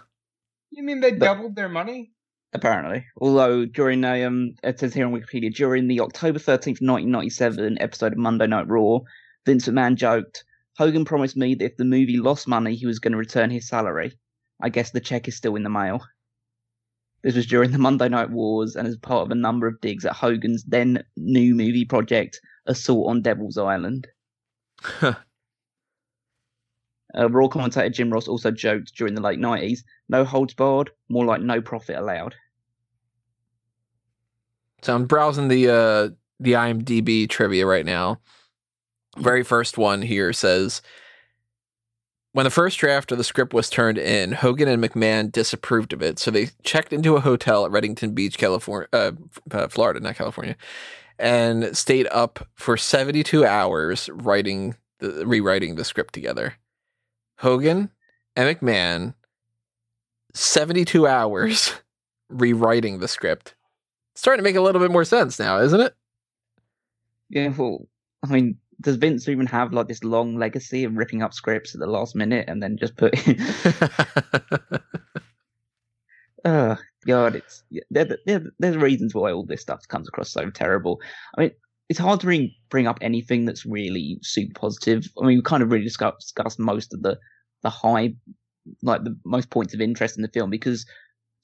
You 0.71 0.83
mean 0.83 1.01
they 1.01 1.13
But- 1.13 1.27
doubled 1.27 1.55
their 1.55 1.69
money? 1.69 2.13
Apparently, 2.55 3.05
although 3.21 3.67
during 3.67 4.05
a 4.05 4.25
um, 4.25 4.55
it 4.65 4.81
says 4.81 4.95
here 4.95 5.05
on 5.07 5.13
Wikipedia 5.13 5.55
during 5.55 5.87
the 5.87 6.01
October 6.01 6.39
thirteenth, 6.39 6.81
nineteen 6.81 7.11
ninety 7.11 7.29
seven 7.29 7.77
episode 7.79 8.13
of 8.13 8.19
Monday 8.19 8.47
Night 8.47 8.67
Raw, 8.67 9.01
Vince 9.45 9.69
McMahon 9.69 9.97
joked, 9.97 10.45
"Hogan 10.79 11.05
promised 11.05 11.37
me 11.37 11.55
that 11.57 11.65
if 11.73 11.77
the 11.77 11.85
movie 11.85 12.17
lost 12.17 12.49
money, 12.49 12.75
he 12.75 12.87
was 12.87 13.01
going 13.01 13.13
to 13.13 13.19
return 13.19 13.51
his 13.51 13.69
salary. 13.69 14.19
I 14.63 14.71
guess 14.71 14.93
the 14.93 15.01
check 15.01 15.29
is 15.29 15.37
still 15.37 15.57
in 15.57 15.63
the 15.63 15.69
mail." 15.69 16.03
This 17.29 17.37
was 17.37 17.47
during 17.47 17.73
the 17.73 17.79
Monday 17.79 18.09
Night 18.09 18.31
Wars 18.31 18.75
and 18.75 18.89
as 18.89 18.97
part 18.97 19.27
of 19.27 19.31
a 19.31 19.35
number 19.35 19.67
of 19.67 19.79
digs 19.83 20.07
at 20.07 20.15
Hogan's 20.15 20.65
then 20.65 21.05
new 21.19 21.55
movie 21.55 21.85
project, 21.85 22.41
Assault 22.65 23.07
on 23.11 23.21
Devil's 23.21 23.59
Island. 23.59 24.07
Uh, 27.15 27.29
Raw 27.31 27.49
commentator 27.49 27.89
Jim 27.89 28.11
Ross 28.11 28.29
also 28.29 28.51
joked 28.51 28.95
during 28.95 29.15
the 29.15 29.23
late 29.23 29.39
90s, 29.39 29.79
no 30.11 30.25
holds 30.25 30.53
barred, 30.53 30.91
more 31.09 31.25
like 31.25 31.41
no 31.41 31.63
profit 31.63 31.97
allowed. 31.97 32.35
So 34.83 34.95
I'm 34.95 35.07
browsing 35.07 35.49
the 35.49 35.71
uh 35.71 36.09
the 36.39 36.53
IMDb 36.53 37.27
trivia 37.27 37.67
right 37.67 37.87
now. 37.87 38.21
Very 39.17 39.43
first 39.43 39.79
one 39.79 40.03
here 40.03 40.35
says 40.35 40.83
when 42.33 42.45
the 42.45 42.51
first 42.51 42.79
draft 42.79 43.11
of 43.11 43.19
the 43.19 43.25
script 43.25 43.55
was 43.55 43.71
turned 43.71 43.99
in, 43.99 44.33
Hogan 44.33 44.69
and 44.69 44.83
McMahon 44.83 45.33
disapproved 45.33 45.93
of 45.93 46.03
it, 46.03 46.19
so 46.19 46.31
they 46.31 46.51
checked 46.63 46.93
into 46.93 47.17
a 47.17 47.21
hotel 47.21 47.65
at 47.65 47.73
Redington 47.73 48.15
Beach, 48.15 48.39
California, 48.39 48.89
uh, 48.93 49.13
uh, 49.51 49.69
Florida, 49.69 50.01
not 50.01 50.17
California, 50.17 50.57
and 51.19 51.77
stayed 51.77 52.07
up 52.09 52.47
for 52.55 52.77
72 52.77 53.45
hours 53.45 54.09
writing 54.13 54.77
the 55.01 55.27
rewriting 55.27 55.77
the 55.77 55.85
script 55.85 56.13
together. 56.13 56.55
Hogan 57.39 57.91
and 58.37 58.57
McMahon 58.57 59.15
72 60.35 61.07
hours 61.07 61.73
rewriting 62.29 62.99
the 62.99 63.09
script. 63.09 63.55
Starting 64.15 64.43
to 64.43 64.49
make 64.49 64.57
a 64.57 64.61
little 64.61 64.81
bit 64.81 64.91
more 64.91 65.05
sense 65.05 65.39
now, 65.39 65.61
isn't 65.61 65.81
it? 65.81 65.95
Yeah, 67.31 67.49
well, 67.49 67.87
I 68.25 68.29
mean, 68.29 68.59
does 68.81 68.97
Vince 68.97 69.29
even 69.29 69.47
have 69.47 69.73
like 69.73 69.89
this 69.89 70.05
long 70.05 70.37
legacy 70.37 70.85
of 70.85 70.97
ripping 70.97 71.23
up 71.23 71.35
scripts 71.35 71.75
at 71.75 71.81
the 71.81 71.87
last 71.87 72.15
minute 72.15 72.49
and 72.49 72.63
then 72.63 72.77
just 72.79 72.97
put? 72.97 73.15
oh 76.45 76.77
God, 77.07 77.37
it's 77.37 77.63
there, 77.91 78.17
there, 78.27 78.43
there's 78.59 78.77
reasons 78.77 79.15
why 79.15 79.33
all 79.33 79.45
this 79.45 79.63
stuff 79.63 79.87
comes 79.89 80.09
across 80.09 80.31
so 80.31 80.51
terrible. 80.51 81.01
I 81.37 81.41
mean, 81.43 81.51
it's 81.89 81.99
hard 81.99 82.21
to 82.21 82.27
bring 82.27 82.53
bring 82.69 82.87
up 82.87 82.99
anything 83.01 83.45
that's 83.45 83.67
really 83.67 84.19
super 84.23 84.59
positive. 84.59 85.09
I 85.21 85.27
mean, 85.27 85.39
we 85.39 85.43
kind 85.43 85.63
of 85.63 85.73
really 85.73 85.85
discussed, 85.85 86.21
discussed 86.21 86.59
most 86.59 86.95
of 86.95 87.03
the 87.03 87.19
the 87.63 87.71
high, 87.71 88.15
like 88.83 89.03
the 89.03 89.19
most 89.25 89.51
points 89.51 89.75
of 89.75 89.81
interest 89.81 90.17
in 90.17 90.23
the 90.23 90.29
film 90.29 90.51
because 90.51 90.87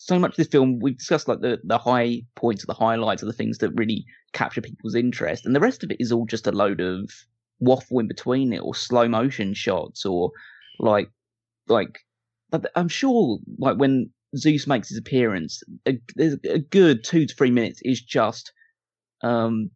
so 0.05 0.19
much 0.19 0.33
of 0.33 0.37
this 0.37 0.49
film 0.49 0.79
we've 0.81 0.99
discussed 0.99 1.29
like 1.29 1.41
the 1.41 1.59
the 1.65 1.79
high 1.79 2.21
points 2.37 2.67
the 2.67 2.75
highlights 2.75 3.23
of 3.23 3.27
the 3.27 3.33
things 3.33 3.59
that 3.59 3.71
really 3.71 4.05
capture 4.33 4.61
people's 4.61 4.95
interest, 4.95 5.47
and 5.47 5.55
the 5.57 5.61
rest 5.61 5.83
of 5.83 5.91
it 5.91 5.97
is 5.99 6.13
all 6.13 6.27
just 6.27 6.47
a 6.47 6.53
load 6.53 6.81
of 6.81 7.11
waffle 7.61 8.01
in 8.01 8.09
between 8.09 8.53
it, 8.53 8.59
or 8.59 8.75
slow 8.75 9.09
motion 9.09 9.55
shots, 9.55 10.05
or 10.05 10.31
like 10.79 11.09
like. 11.69 12.01
I'm 12.77 12.89
sure, 12.89 13.39
like 13.59 13.79
when 13.79 14.11
Zeus 14.37 14.69
makes 14.69 14.89
his 14.89 14.99
appearance, 14.99 15.61
a, 15.87 15.99
a 16.49 16.59
good 16.59 17.03
two 17.03 17.27
to 17.27 17.35
three 17.35 17.51
minutes 17.51 17.81
is 17.83 18.01
just, 18.01 18.53
um, 19.23 19.71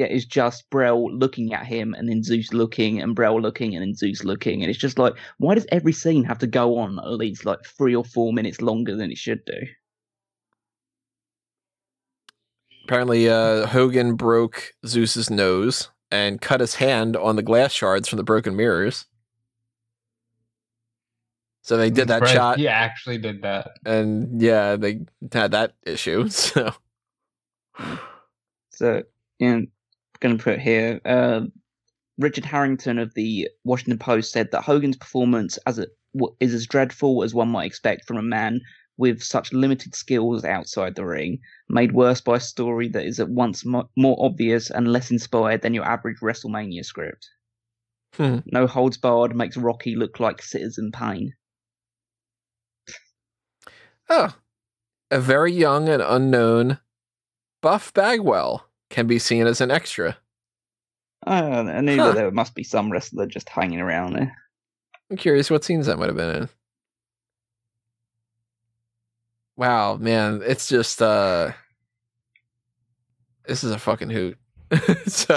yeah, 0.00 0.06
it's 0.06 0.24
just 0.24 0.68
Brell 0.70 1.12
looking 1.12 1.52
at 1.52 1.66
him 1.66 1.92
and 1.92 2.08
then 2.08 2.22
Zeus 2.22 2.54
looking 2.54 3.02
and 3.02 3.14
Brell 3.14 3.38
looking 3.38 3.74
and 3.74 3.82
then 3.82 3.94
Zeus 3.94 4.24
looking, 4.24 4.62
and 4.62 4.70
it's 4.70 4.78
just 4.78 4.98
like, 4.98 5.12
why 5.36 5.54
does 5.54 5.66
every 5.70 5.92
scene 5.92 6.24
have 6.24 6.38
to 6.38 6.46
go 6.46 6.78
on 6.78 6.98
at 6.98 7.12
least 7.12 7.44
like 7.44 7.58
three 7.66 7.94
or 7.94 8.02
four 8.02 8.32
minutes 8.32 8.62
longer 8.62 8.96
than 8.96 9.10
it 9.10 9.18
should 9.18 9.44
do? 9.44 9.60
Apparently, 12.84 13.28
uh, 13.28 13.66
Hogan 13.66 14.16
broke 14.16 14.72
Zeus's 14.86 15.28
nose 15.28 15.90
and 16.10 16.40
cut 16.40 16.60
his 16.60 16.76
hand 16.76 17.14
on 17.14 17.36
the 17.36 17.42
glass 17.42 17.72
shards 17.72 18.08
from 18.08 18.16
the 18.16 18.22
broken 18.24 18.56
mirrors. 18.56 19.04
So 21.60 21.76
they 21.76 21.90
did 21.90 22.08
that 22.08 22.16
Surprised 22.26 22.34
shot, 22.34 22.58
He 22.58 22.68
actually 22.68 23.18
did 23.18 23.42
that. 23.42 23.72
and 23.84 24.40
yeah, 24.40 24.76
they 24.76 25.02
had 25.30 25.50
that 25.52 25.74
issue. 25.84 26.26
So 26.40 26.72
So, 28.70 29.02
yeah, 29.38 29.52
I'm 29.52 29.68
going 30.20 30.36
to 30.36 30.42
put 30.42 30.58
here. 30.58 31.00
Uh, 31.04 31.42
Richard 32.18 32.44
Harrington 32.44 32.98
of 32.98 33.14
the 33.14 33.48
Washington 33.64 33.98
Post 33.98 34.32
said 34.32 34.50
that 34.52 34.62
Hogan's 34.62 34.96
performance 34.96 35.58
as 35.66 35.78
a, 35.78 35.86
w- 36.14 36.36
is 36.40 36.54
as 36.54 36.66
dreadful 36.66 37.24
as 37.24 37.34
one 37.34 37.48
might 37.48 37.66
expect 37.66 38.06
from 38.06 38.18
a 38.18 38.22
man 38.22 38.60
with 38.98 39.22
such 39.22 39.54
limited 39.54 39.94
skills 39.94 40.44
outside 40.44 40.94
the 40.94 41.06
ring, 41.06 41.38
made 41.70 41.92
worse 41.92 42.20
by 42.20 42.36
a 42.36 42.40
story 42.40 42.86
that 42.88 43.06
is 43.06 43.18
at 43.18 43.30
once 43.30 43.64
mo- 43.64 43.88
more 43.96 44.16
obvious 44.20 44.70
and 44.70 44.92
less 44.92 45.10
inspired 45.10 45.62
than 45.62 45.72
your 45.72 45.86
average 45.86 46.18
WrestleMania 46.20 46.84
script. 46.84 47.30
Hmm. 48.14 48.38
No 48.44 48.66
holds 48.66 48.98
barred 48.98 49.34
makes 49.34 49.56
Rocky 49.56 49.96
look 49.96 50.20
like 50.20 50.42
Citizen 50.42 50.92
Kane. 50.92 51.32
Oh, 54.10 54.34
a 55.10 55.20
very 55.20 55.52
young 55.52 55.88
and 55.88 56.02
unknown 56.02 56.78
Buff 57.62 57.94
Bagwell 57.94 58.69
can 58.90 59.06
be 59.06 59.18
seen 59.18 59.46
as 59.46 59.60
an 59.60 59.70
extra. 59.70 60.18
Uh, 61.26 61.64
I 61.68 61.80
knew 61.80 61.96
Huh. 61.96 62.06
that 62.08 62.14
there 62.16 62.30
must 62.30 62.54
be 62.54 62.64
some 62.64 62.90
wrestler 62.90 63.26
just 63.26 63.48
hanging 63.48 63.80
around 63.80 64.14
there. 64.14 64.36
I'm 65.10 65.16
curious 65.16 65.50
what 65.50 65.64
scenes 65.64 65.86
that 65.86 65.98
might 65.98 66.06
have 66.08 66.16
been 66.16 66.36
in. 66.42 66.48
Wow, 69.56 69.96
man, 69.96 70.40
it's 70.44 70.68
just 70.68 71.02
uh 71.02 71.52
this 73.46 73.64
is 73.64 73.72
a 73.72 73.78
fucking 73.78 74.10
hoot. 74.10 74.38
so 75.06 75.36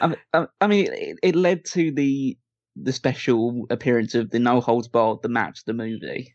I, 0.00 0.06
mean- 0.08 0.16
I, 0.32 0.46
I 0.60 0.66
mean, 0.66 0.88
it, 0.92 1.18
it 1.22 1.36
led 1.36 1.64
to 1.66 1.92
the 1.92 2.36
the 2.74 2.92
special 2.92 3.66
appearance 3.70 4.14
of 4.14 4.30
the 4.30 4.38
No 4.38 4.60
Holds 4.60 4.88
Barred, 4.88 5.22
the 5.22 5.28
match, 5.30 5.64
the 5.64 5.72
movie. 5.72 6.34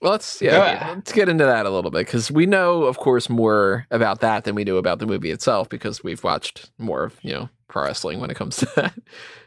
Well, 0.00 0.12
let's 0.12 0.40
yeah, 0.40 0.56
Yeah. 0.72 0.92
let's 0.94 1.12
get 1.12 1.28
into 1.28 1.44
that 1.44 1.66
a 1.66 1.70
little 1.70 1.90
bit 1.90 2.06
because 2.06 2.30
we 2.30 2.46
know, 2.46 2.84
of 2.84 2.98
course, 2.98 3.28
more 3.28 3.86
about 3.90 4.20
that 4.20 4.44
than 4.44 4.54
we 4.54 4.64
do 4.64 4.76
about 4.76 4.98
the 4.98 5.06
movie 5.06 5.30
itself 5.30 5.68
because 5.68 6.02
we've 6.02 6.22
watched 6.24 6.70
more 6.78 7.04
of 7.04 7.18
you 7.22 7.32
know 7.32 7.48
pro 7.68 7.84
wrestling 7.84 8.20
when 8.20 8.30
it 8.30 8.36
comes 8.36 8.56
to 8.56 8.66
that. 8.76 8.94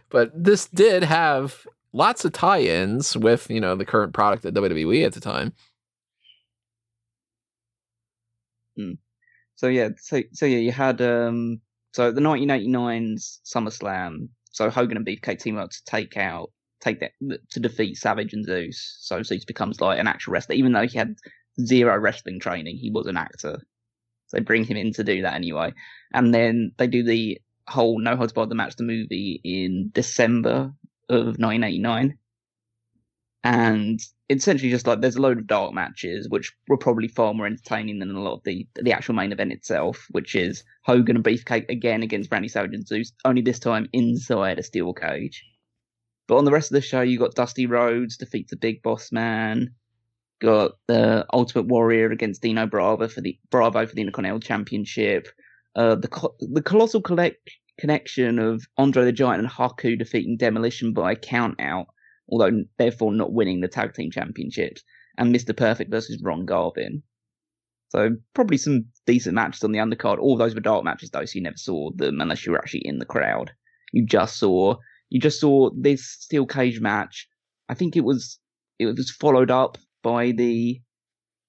But 0.09 0.31
this 0.35 0.67
did 0.67 1.03
have 1.03 1.65
lots 1.91 2.25
of 2.25 2.33
tie-ins 2.33 3.15
with 3.17 3.49
you 3.49 3.59
know 3.61 3.75
the 3.75 3.85
current 3.85 4.13
product 4.13 4.45
at 4.45 4.53
WWE 4.53 5.05
at 5.05 5.13
the 5.13 5.19
time. 5.19 5.53
So 9.55 9.67
yeah, 9.67 9.89
so 9.97 10.21
so 10.33 10.45
yeah, 10.45 10.57
you 10.57 10.71
had 10.71 11.01
um, 11.01 11.61
so 11.93 12.11
the 12.11 12.21
1989's 12.21 13.39
SummerSlam. 13.45 14.29
So 14.51 14.69
Hogan 14.69 14.97
and 14.97 15.05
Beefcake 15.05 15.39
team 15.39 15.57
up 15.57 15.69
to 15.71 15.83
take 15.85 16.17
out, 16.17 16.51
take 16.83 16.99
that 16.99 17.11
to 17.51 17.59
defeat 17.59 17.97
Savage 17.97 18.33
and 18.33 18.45
Zeus. 18.45 18.97
So 18.99 19.23
Zeus 19.23 19.45
becomes 19.45 19.81
like 19.81 19.99
an 19.99 20.07
actual 20.07 20.33
wrestler, 20.33 20.55
even 20.55 20.73
though 20.73 20.87
he 20.87 20.97
had 20.97 21.15
zero 21.61 21.97
wrestling 21.97 22.39
training. 22.39 22.77
He 22.77 22.91
was 22.91 23.07
an 23.07 23.17
actor. 23.17 23.61
So 24.27 24.37
they 24.37 24.43
bring 24.43 24.65
him 24.65 24.77
in 24.77 24.93
to 24.93 25.03
do 25.03 25.21
that 25.21 25.35
anyway, 25.35 25.73
and 26.13 26.33
then 26.33 26.71
they 26.77 26.87
do 26.87 27.03
the 27.03 27.39
whole 27.67 27.99
No 27.99 28.15
Holds 28.15 28.33
Barred 28.33 28.49
the 28.49 28.55
match, 28.55 28.75
the 28.75 28.83
movie 28.83 29.39
in 29.43 29.91
December 29.93 30.73
of 31.09 31.37
1989. 31.39 32.17
And 33.45 33.99
it's 34.29 34.43
essentially 34.43 34.71
just 34.71 34.87
like 34.87 35.01
there's 35.01 35.17
a 35.17 35.21
load 35.21 35.37
of 35.37 35.47
dark 35.47 35.73
matches, 35.73 36.29
which 36.29 36.53
were 36.67 36.77
probably 36.77 37.09
far 37.09 37.33
more 37.33 37.45
entertaining 37.45 37.99
than 37.99 38.15
a 38.15 38.21
lot 38.21 38.35
of 38.35 38.43
the 38.43 38.67
the 38.81 38.93
actual 38.93 39.15
main 39.15 39.31
event 39.31 39.51
itself, 39.51 40.07
which 40.11 40.35
is 40.35 40.63
Hogan 40.83 41.17
and 41.17 41.25
Beefcake 41.25 41.69
again 41.69 42.03
against 42.03 42.31
Randy 42.31 42.47
Savage 42.47 42.73
and 42.73 42.87
Zeus, 42.87 43.11
only 43.25 43.41
this 43.41 43.59
time 43.59 43.89
inside 43.91 44.59
a 44.59 44.63
steel 44.63 44.93
cage. 44.93 45.43
But 46.27 46.37
on 46.37 46.45
the 46.45 46.51
rest 46.51 46.71
of 46.71 46.75
the 46.75 46.81
show, 46.81 47.01
you 47.01 47.19
got 47.19 47.35
Dusty 47.35 47.65
Rhodes 47.65 48.17
defeats 48.17 48.51
the 48.51 48.57
Big 48.57 48.81
Boss 48.81 49.11
Man, 49.11 49.73
got 50.41 50.73
the 50.87 51.25
Ultimate 51.33 51.67
Warrior 51.67 52.11
against 52.11 52.41
Dino 52.41 52.65
Bravo 52.65 53.07
for 53.07 53.21
the 53.21 53.37
Bravo 53.49 53.85
for 53.85 53.93
the 53.93 54.01
Intercontinental 54.01 54.39
Championship, 54.39 55.27
uh, 55.75 55.95
the 55.95 56.29
the 56.39 56.61
colossal 56.61 57.01
collect- 57.01 57.49
connection 57.79 58.39
of 58.39 58.63
Andre 58.77 59.05
the 59.05 59.11
Giant 59.11 59.41
and 59.41 59.51
Haku 59.51 59.97
defeating 59.97 60.37
Demolition 60.37 60.93
by 60.93 61.15
count 61.15 61.59
out 61.59 61.87
although 62.29 62.63
therefore 62.77 63.13
not 63.13 63.33
winning 63.33 63.61
the 63.61 63.67
tag 63.67 63.93
team 63.93 64.11
championships, 64.11 64.83
and 65.17 65.33
Mr. 65.33 65.55
Perfect 65.55 65.91
versus 65.91 66.21
Ron 66.21 66.45
Garvin. 66.45 67.03
So 67.89 68.15
probably 68.33 68.57
some 68.57 68.85
decent 69.05 69.35
matches 69.35 69.63
on 69.63 69.71
the 69.71 69.79
undercard. 69.79 70.17
All 70.17 70.35
those 70.35 70.55
were 70.55 70.61
dark 70.61 70.83
matches 70.83 71.11
though, 71.11 71.25
so 71.25 71.35
you 71.35 71.43
never 71.43 71.57
saw 71.57 71.91
them 71.91 72.21
unless 72.21 72.45
you 72.45 72.51
were 72.51 72.57
actually 72.57 72.85
in 72.85 72.97
the 72.97 73.05
crowd. 73.05 73.51
You 73.91 74.05
just 74.05 74.37
saw 74.37 74.77
you 75.13 75.19
just 75.19 75.39
saw 75.39 75.69
this 75.77 76.03
steel 76.05 76.45
cage 76.47 76.79
match. 76.81 77.27
I 77.69 77.75
think 77.75 77.95
it 77.95 78.03
was 78.03 78.39
it 78.79 78.87
was 78.87 79.11
followed 79.11 79.51
up 79.51 79.77
by 80.01 80.31
the 80.31 80.81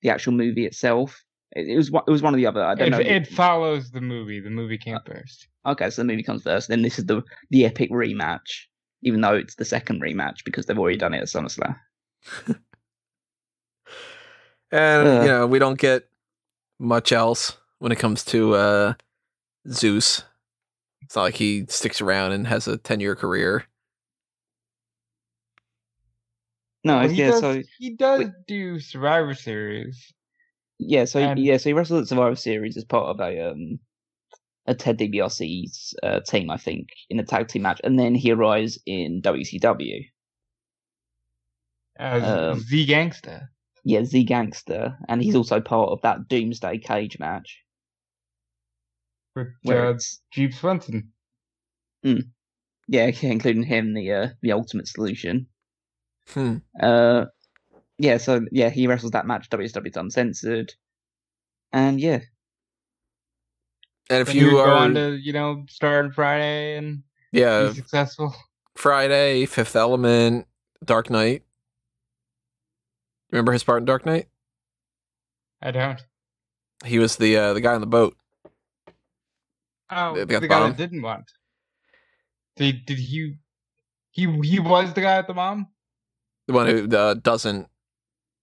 the 0.03 0.11
actual 0.11 0.35
movie 0.35 0.67
itself. 0.67 1.25
It, 1.53 1.69
it 1.69 1.77
was 1.77 1.91
one- 1.91 2.05
it 2.07 2.11
was 2.11 2.21
one 2.23 2.35
or 2.35 2.37
the 2.37 2.47
other. 2.47 2.63
I 2.63 2.75
don't 2.75 2.89
It, 2.89 2.91
know. 2.91 2.99
it 3.01 3.27
follows 3.27 3.91
the 3.91 4.01
movie. 4.03 4.39
The 4.41 4.51
movie 4.51 4.77
came 4.77 4.97
Uh, 4.97 5.01
first. 5.07 5.49
Okay, 5.65 5.89
so 5.89 6.03
the 6.03 6.07
movie 6.07 6.23
comes 6.23 6.43
first. 6.43 6.69
Then 6.69 6.83
this 6.83 6.99
is 6.99 7.07
the 7.07 7.23
the 7.51 7.65
epic 7.65 7.91
rematch, 7.91 8.67
even 9.03 9.23
though 9.23 9.35
it's 9.35 9.55
the 9.55 9.65
second 9.65 10.03
rematch 10.03 10.45
because 10.45 10.67
they've 10.67 10.79
already 10.79 10.99
done 10.99 11.15
it 11.15 11.23
at 11.23 11.29
SummerSlam. 11.29 11.77
And 14.71 15.07
Uh. 15.09 15.21
you 15.23 15.29
know, 15.29 15.47
we 15.47 15.59
don't 15.59 15.79
get 15.79 16.09
much 16.79 17.13
else 17.13 17.57
when 17.79 17.93
it 17.93 17.99
comes 17.99 18.25
to 18.27 18.55
uh 18.55 18.95
Zeus. 19.69 20.25
It's 21.05 21.17
not 21.17 21.23
like 21.23 21.35
he 21.37 21.67
sticks 21.69 22.01
around 22.01 22.33
and 22.33 22.47
has 22.47 22.67
a 22.69 22.77
ten 22.79 23.01
year 23.01 23.15
career. 23.15 23.65
No, 26.85 26.99
Well, 26.99 27.09
he 27.09 27.17
yeah, 27.17 27.31
does, 27.31 27.41
so 27.41 27.63
he 27.79 27.95
does 27.95 28.21
wait. 28.21 28.31
do 28.47 28.79
Survivor 28.79 29.35
Series. 29.35 30.13
yeah, 30.79 31.05
so 31.07 31.21
and- 31.21 31.39
yeah, 31.39 31.57
so 31.57 31.71
he 31.71 31.73
wrestled 31.73 32.03
at 32.03 32.09
Survivor 32.09 32.37
Series 32.37 32.77
as 32.77 32.85
part 32.85 33.07
of 33.09 33.21
a 33.21 33.51
um 33.51 33.79
a 34.67 34.75
Ted 34.75 34.99
DiBiase's 34.99 35.95
uh, 36.03 36.21
team, 36.21 36.49
I 36.49 36.57
think, 36.57 36.89
in 37.11 37.21
a 37.21 37.25
tag 37.25 37.49
team 37.49 37.63
match, 37.63 37.83
and 37.85 37.99
then 37.99 38.15
he 38.15 38.33
arrives 38.33 38.79
in 38.87 39.21
WCW. 39.21 40.07
As 41.97 42.23
Um, 42.25 42.61
Z 42.61 42.87
Gangsta. 42.87 43.49
Yeah, 43.85 44.05
Z 44.05 44.25
Gangster, 44.25 44.97
and 45.07 45.23
he's 45.23 45.35
also 45.37 45.61
part 45.61 45.91
of 45.91 46.01
that 46.01 46.29
Doomsday 46.29 46.79
Cage 46.79 47.19
match. 47.19 47.63
With 49.35 49.49
Where 49.63 49.87
uh, 49.87 49.91
it's 49.93 50.21
Jeep 50.33 50.55
Swenson. 50.55 51.13
yeah, 52.03 52.19
yeah, 52.89 53.11
including 53.23 53.63
him, 53.63 53.95
the 53.95 54.13
uh, 54.13 54.29
the 54.43 54.53
Ultimate 54.53 54.89
Solution. 54.89 55.47
Hmm. 56.29 56.57
Uh, 56.81 57.27
yeah, 57.99 58.19
so 58.19 58.43
yeah, 58.51 58.71
he 58.71 58.87
wrestles 58.87 59.13
that 59.13 59.27
match 59.27 59.49
WCW 59.51 59.97
Uncensored, 59.97 60.75
and 61.73 62.01
yeah, 62.01 62.21
And 64.11 64.21
if 64.21 64.27
Then 64.29 64.37
he 64.37 64.45
would 64.45 64.51
you 64.51 64.57
go 64.57 64.65
are 64.65 64.75
on 64.75 64.95
to, 64.95 65.17
you 65.17 65.33
know, 65.33 65.65
start 65.69 66.05
on 66.05 66.13
Friday 66.13 66.77
and 66.77 67.03
yeah, 67.33 67.69
be 67.69 67.75
successful. 67.75 68.35
Friday, 68.77 69.47
Fifth 69.47 69.77
Element, 69.77 70.47
Dark 70.85 71.11
Knight. 71.11 71.43
Remember 73.31 73.53
his 73.53 73.65
part 73.65 73.81
in 73.83 73.87
Dark 73.87 74.05
Knight? 74.05 74.29
I 75.63 75.71
don't. 75.71 76.03
He 76.85 76.99
was 76.99 77.17
the 77.17 77.37
uh, 77.37 77.53
the 77.55 77.61
guy 77.61 77.75
on 77.75 77.81
the 77.81 77.87
boat. 77.87 78.17
Oh, 79.95 80.15
They 80.15 80.25
the, 80.25 80.41
the 80.41 80.49
guy 80.49 80.61
bomb? 80.61 80.71
that 80.71 80.77
didn't 80.77 81.03
want. 81.03 81.31
Did 82.57 82.87
did 82.87 82.99
he? 82.99 83.35
He 84.11 84.31
he 84.43 84.59
was 84.61 84.93
the 84.95 85.01
guy 85.01 85.17
at 85.17 85.27
the 85.27 85.35
bomb. 85.35 85.69
The 86.47 86.53
one 86.53 86.67
who 86.67 86.97
uh, 86.97 87.15
doesn't 87.15 87.69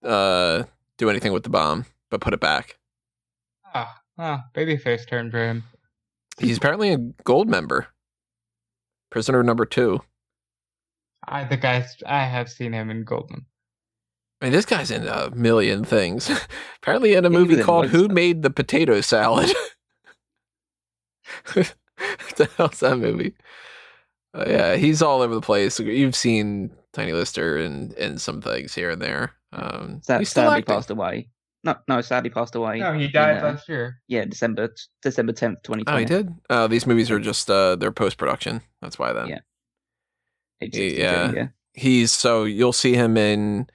uh, 0.04 0.64
do 0.98 1.08
anything 1.08 1.32
with 1.32 1.44
the 1.44 1.50
bomb, 1.50 1.86
but 2.10 2.20
put 2.20 2.34
it 2.34 2.40
back. 2.40 2.78
Ah, 3.74 3.94
ah, 4.18 4.44
babyface 4.54 5.06
turn 5.08 5.30
for 5.30 5.38
him. 5.38 5.62
He's 6.38 6.56
apparently 6.58 6.92
a 6.92 6.98
gold 7.24 7.48
member. 7.48 7.88
Prisoner 9.10 9.42
number 9.42 9.64
two. 9.64 10.00
I 11.26 11.44
think 11.44 11.64
I 11.64 11.86
I 12.06 12.24
have 12.24 12.50
seen 12.50 12.72
him 12.72 12.90
in 12.90 13.04
Goldman. 13.04 13.46
I 14.40 14.46
mean, 14.46 14.52
this 14.52 14.66
guy's 14.66 14.90
in 14.90 15.06
a 15.06 15.30
million 15.30 15.84
things. 15.84 16.28
Apparently, 16.82 17.14
in 17.14 17.24
a 17.24 17.30
movie 17.30 17.62
called 17.62 17.88
"Who 17.88 18.06
of- 18.06 18.10
Made 18.10 18.42
the 18.42 18.50
Potato 18.50 19.00
Salad." 19.00 19.52
what 21.52 21.74
the 22.36 22.48
hell's 22.56 22.80
that 22.80 22.98
movie? 22.98 23.34
Uh, 24.34 24.44
yeah, 24.46 24.76
he's 24.76 25.02
all 25.02 25.20
over 25.20 25.34
the 25.34 25.40
place. 25.40 25.78
You've 25.78 26.16
seen 26.16 26.70
Tiny 26.92 27.12
Lister 27.12 27.58
and 27.58 27.92
and 27.94 28.20
some 28.20 28.40
things 28.40 28.74
here 28.74 28.90
and 28.90 29.02
there. 29.02 29.34
Um, 29.52 30.00
Sad, 30.02 30.20
he's 30.20 30.30
still 30.30 30.44
sadly 30.44 30.58
acting. 30.58 30.74
passed 30.74 30.90
away. 30.90 31.28
No, 31.64 31.76
no, 31.86 32.00
sadly 32.00 32.30
passed 32.30 32.54
away. 32.54 32.78
No, 32.78 32.92
he 32.92 33.04
in, 33.04 33.12
died 33.12 33.38
uh, 33.38 33.44
last 33.44 33.68
year. 33.68 34.00
Yeah, 34.08 34.24
December 34.24 34.74
December 35.02 35.32
tenth, 35.32 35.62
twenty 35.62 35.84
Oh, 35.86 35.96
he 35.96 36.04
did. 36.04 36.30
Uh, 36.50 36.66
these 36.66 36.86
movies 36.86 37.10
are 37.10 37.20
just 37.20 37.50
uh, 37.50 37.76
they're 37.76 37.92
post 37.92 38.16
production. 38.16 38.62
That's 38.80 38.98
why 38.98 39.12
then. 39.12 39.28
Yeah. 39.28 39.40
Yeah. 40.60 41.32
yeah. 41.32 41.48
He's 41.74 42.10
so 42.10 42.44
you'll 42.44 42.72
see 42.72 42.94
him 42.94 43.16
in 43.16 43.66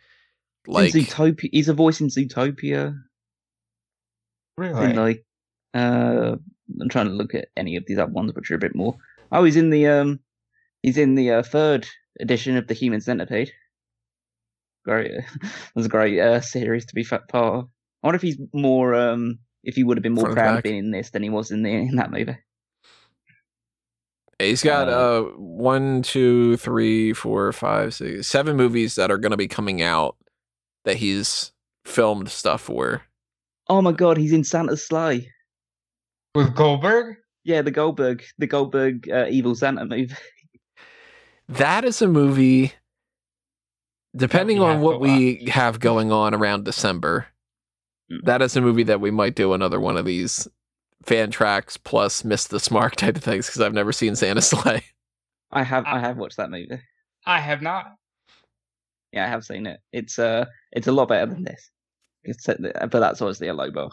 like 0.68 0.94
in 0.94 1.02
Zootopia, 1.02 1.50
he's 1.52 1.70
a 1.70 1.74
voice 1.74 2.02
in 2.02 2.08
Zootopia. 2.08 2.98
Really? 4.58 4.86
And 4.86 4.98
like, 4.98 5.26
uh, 5.74 6.38
I'm 6.82 6.90
trying 6.90 7.08
to 7.08 7.14
look 7.14 7.34
at 7.34 7.48
any 7.56 7.76
of 7.76 7.86
these 7.88 7.98
other 7.98 8.12
ones, 8.12 8.34
which 8.34 8.52
are 8.52 8.56
a 8.56 8.60
bit 8.60 8.76
more. 8.76 8.98
Oh, 9.32 9.44
he's 9.44 9.56
in 9.56 9.70
the 9.70 9.88
um, 9.88 10.20
he's 10.84 10.98
in 10.98 11.16
the 11.16 11.32
uh, 11.32 11.44
third 11.44 11.88
edition 12.20 12.58
of 12.58 12.68
the 12.68 12.74
Human 12.74 13.02
Centipede. 13.02 13.52
Great, 14.86 15.12
was 15.76 15.86
a 15.86 15.90
great 15.90 16.20
uh, 16.20 16.42
series 16.42 16.86
to 16.86 16.96
be 16.96 17.04
part 17.04 17.24
of. 17.34 17.68
I 18.04 18.08
wonder 18.08 18.16
if 18.16 18.22
he's 18.22 18.40
more 18.54 18.94
um, 18.96 19.40
if 19.64 19.76
he 19.76 19.84
would 19.84 19.98
have 19.98 20.04
been 20.04 20.14
more 20.14 20.26
Front 20.26 20.38
proud 20.38 20.50
back. 20.50 20.58
of 20.60 20.64
being 20.64 20.78
in 20.78 20.92
this 20.92 21.10
than 21.10 21.24
he 21.24 21.30
was 21.30 21.52
in 21.52 21.64
the 21.64 21.72
in 21.72 21.96
that 21.96 22.12
movie. 22.12 22.38
He's 24.40 24.62
got 24.62 24.88
Uh, 24.88 24.92
uh 24.92 25.22
one, 25.38 26.04
two, 26.04 26.58
three, 26.58 27.12
four, 27.14 27.52
five, 27.54 27.94
six, 27.96 28.28
seven 28.28 28.56
movies 28.56 28.96
that 28.96 29.10
are 29.10 29.18
going 29.18 29.32
to 29.32 29.38
be 29.38 29.48
coming 29.48 29.82
out 29.82 30.16
that 30.86 30.98
he's 30.98 31.52
filmed 31.86 32.30
stuff 32.30 32.62
for. 32.62 33.02
Oh 33.68 33.82
my 33.82 33.92
god, 33.92 34.18
he's 34.18 34.34
in 34.34 34.44
Santa's 34.44 34.86
Slay. 34.86 35.32
With 36.38 36.56
Goldberg? 36.56 37.18
Yeah, 37.44 37.62
the 37.62 37.72
Goldberg, 37.72 38.24
the 38.38 38.48
Goldberg 38.48 39.10
uh, 39.10 39.26
evil 39.30 39.56
Santa 39.56 39.86
movie. 39.86 40.14
That 41.50 41.86
is 41.86 42.02
a 42.02 42.08
movie. 42.08 42.74
Depending 44.16 44.60
on 44.60 44.82
what 44.82 44.94
to 44.94 45.00
we 45.00 45.46
have 45.50 45.80
going 45.80 46.12
on 46.12 46.34
around 46.34 46.66
December, 46.66 47.28
Mm. 48.12 48.24
that 48.24 48.42
is 48.42 48.56
a 48.56 48.62
movie 48.62 48.84
that 48.84 49.02
we 49.02 49.12
might 49.12 49.36
do 49.36 49.52
another 49.54 49.80
one 49.82 49.98
of 49.98 50.06
these 50.06 50.48
fan 51.04 51.30
tracks 51.30 51.76
plus 51.78 52.24
miss 52.24 52.48
the 52.48 52.66
mark 52.72 52.96
type 52.98 53.16
of 53.18 53.24
things 53.24 53.48
because 53.48 53.60
I've 53.62 53.74
never 53.74 53.92
seen 53.92 54.16
Santa 54.16 54.42
Slay. 54.42 54.84
I 55.52 55.64
have, 55.64 55.84
Ah. 55.86 55.96
I 55.96 56.00
have 56.00 56.18
watched 56.18 56.38
that 56.38 56.50
movie. 56.50 56.80
I 57.26 57.40
have 57.42 57.62
not. 57.62 57.96
Yeah, 59.14 59.26
I 59.26 59.28
have 59.30 59.44
seen 59.46 59.66
it. 59.66 59.80
It's 59.94 60.20
uh, 60.20 60.46
it's 60.72 60.88
a 60.88 60.92
lot 60.94 61.08
better 61.10 61.26
than 61.32 61.44
this. 61.44 61.70
It's, 62.24 62.48
uh, 62.48 62.56
but 62.92 63.00
that's 63.00 63.22
obviously 63.22 63.48
a 63.48 63.54
low 63.54 63.72
bar. 63.72 63.90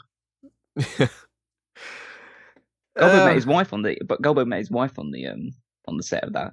Goldberg 2.98 3.20
Uh, 3.20 3.24
met 3.26 3.34
his 3.34 3.46
wife 3.46 3.72
on 3.72 3.82
the, 3.82 3.96
but 4.06 4.22
Goldberg 4.22 4.46
met 4.48 4.58
his 4.58 4.70
wife 4.70 4.98
on 4.98 5.10
the 5.10 5.26
um 5.26 5.50
on 5.86 5.96
the 5.96 6.02
set 6.02 6.24
of 6.24 6.32
that. 6.34 6.52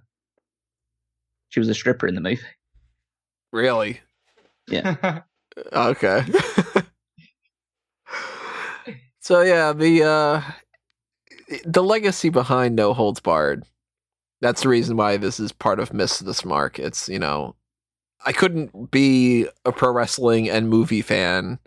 She 1.50 1.60
was 1.60 1.70
a 1.70 1.74
stripper 1.74 2.08
in 2.08 2.16
the 2.16 2.22
movie. 2.22 2.42
really? 3.52 4.00
Yeah. 4.68 5.22
okay. 5.74 6.24
so 9.20 9.42
yeah, 9.42 9.74
the 9.74 10.04
uh 10.04 10.42
the 11.66 11.84
legacy 11.84 12.30
behind 12.30 12.76
No 12.76 12.94
Holds 12.94 13.20
Barred. 13.20 13.64
That's 14.40 14.64
the 14.64 14.70
reason 14.70 14.98
why 14.98 15.18
this 15.18 15.40
is 15.40 15.52
part 15.52 15.80
of 15.80 15.94
Miss 15.94 16.20
This 16.20 16.44
Mark. 16.46 16.80
It's, 16.80 17.08
you 17.08 17.20
know, 17.20 17.56
I 18.26 18.32
couldn't 18.32 18.90
be 18.90 19.46
a 19.66 19.72
pro 19.72 19.92
wrestling 19.92 20.50
and 20.50 20.68
movie 20.70 21.02
fan 21.04 21.60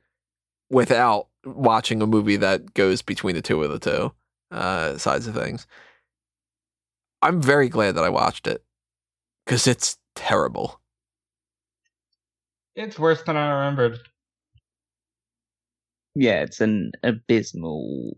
without 0.70 1.28
watching 1.44 2.02
a 2.02 2.06
movie 2.06 2.36
that 2.38 2.74
goes 2.74 3.02
between 3.02 3.36
the 3.36 3.42
two 3.42 3.62
of 3.62 3.70
the 3.70 3.78
two 3.78 4.12
uh 4.54 4.96
sides 4.98 5.26
of 5.26 5.34
things. 5.34 5.66
I'm 7.22 7.40
very 7.42 7.68
glad 7.68 7.96
that 7.96 8.04
I 8.04 8.08
watched 8.08 8.46
it 8.46 8.64
cuz 9.46 9.66
it's 9.66 9.98
terrible. 10.14 10.80
it's 12.76 12.98
worse 12.98 13.22
than 13.22 13.36
I 13.36 13.50
remembered. 13.50 13.98
Yeah, 16.14 16.42
it's 16.42 16.60
an 16.60 16.92
abysmal 17.02 18.14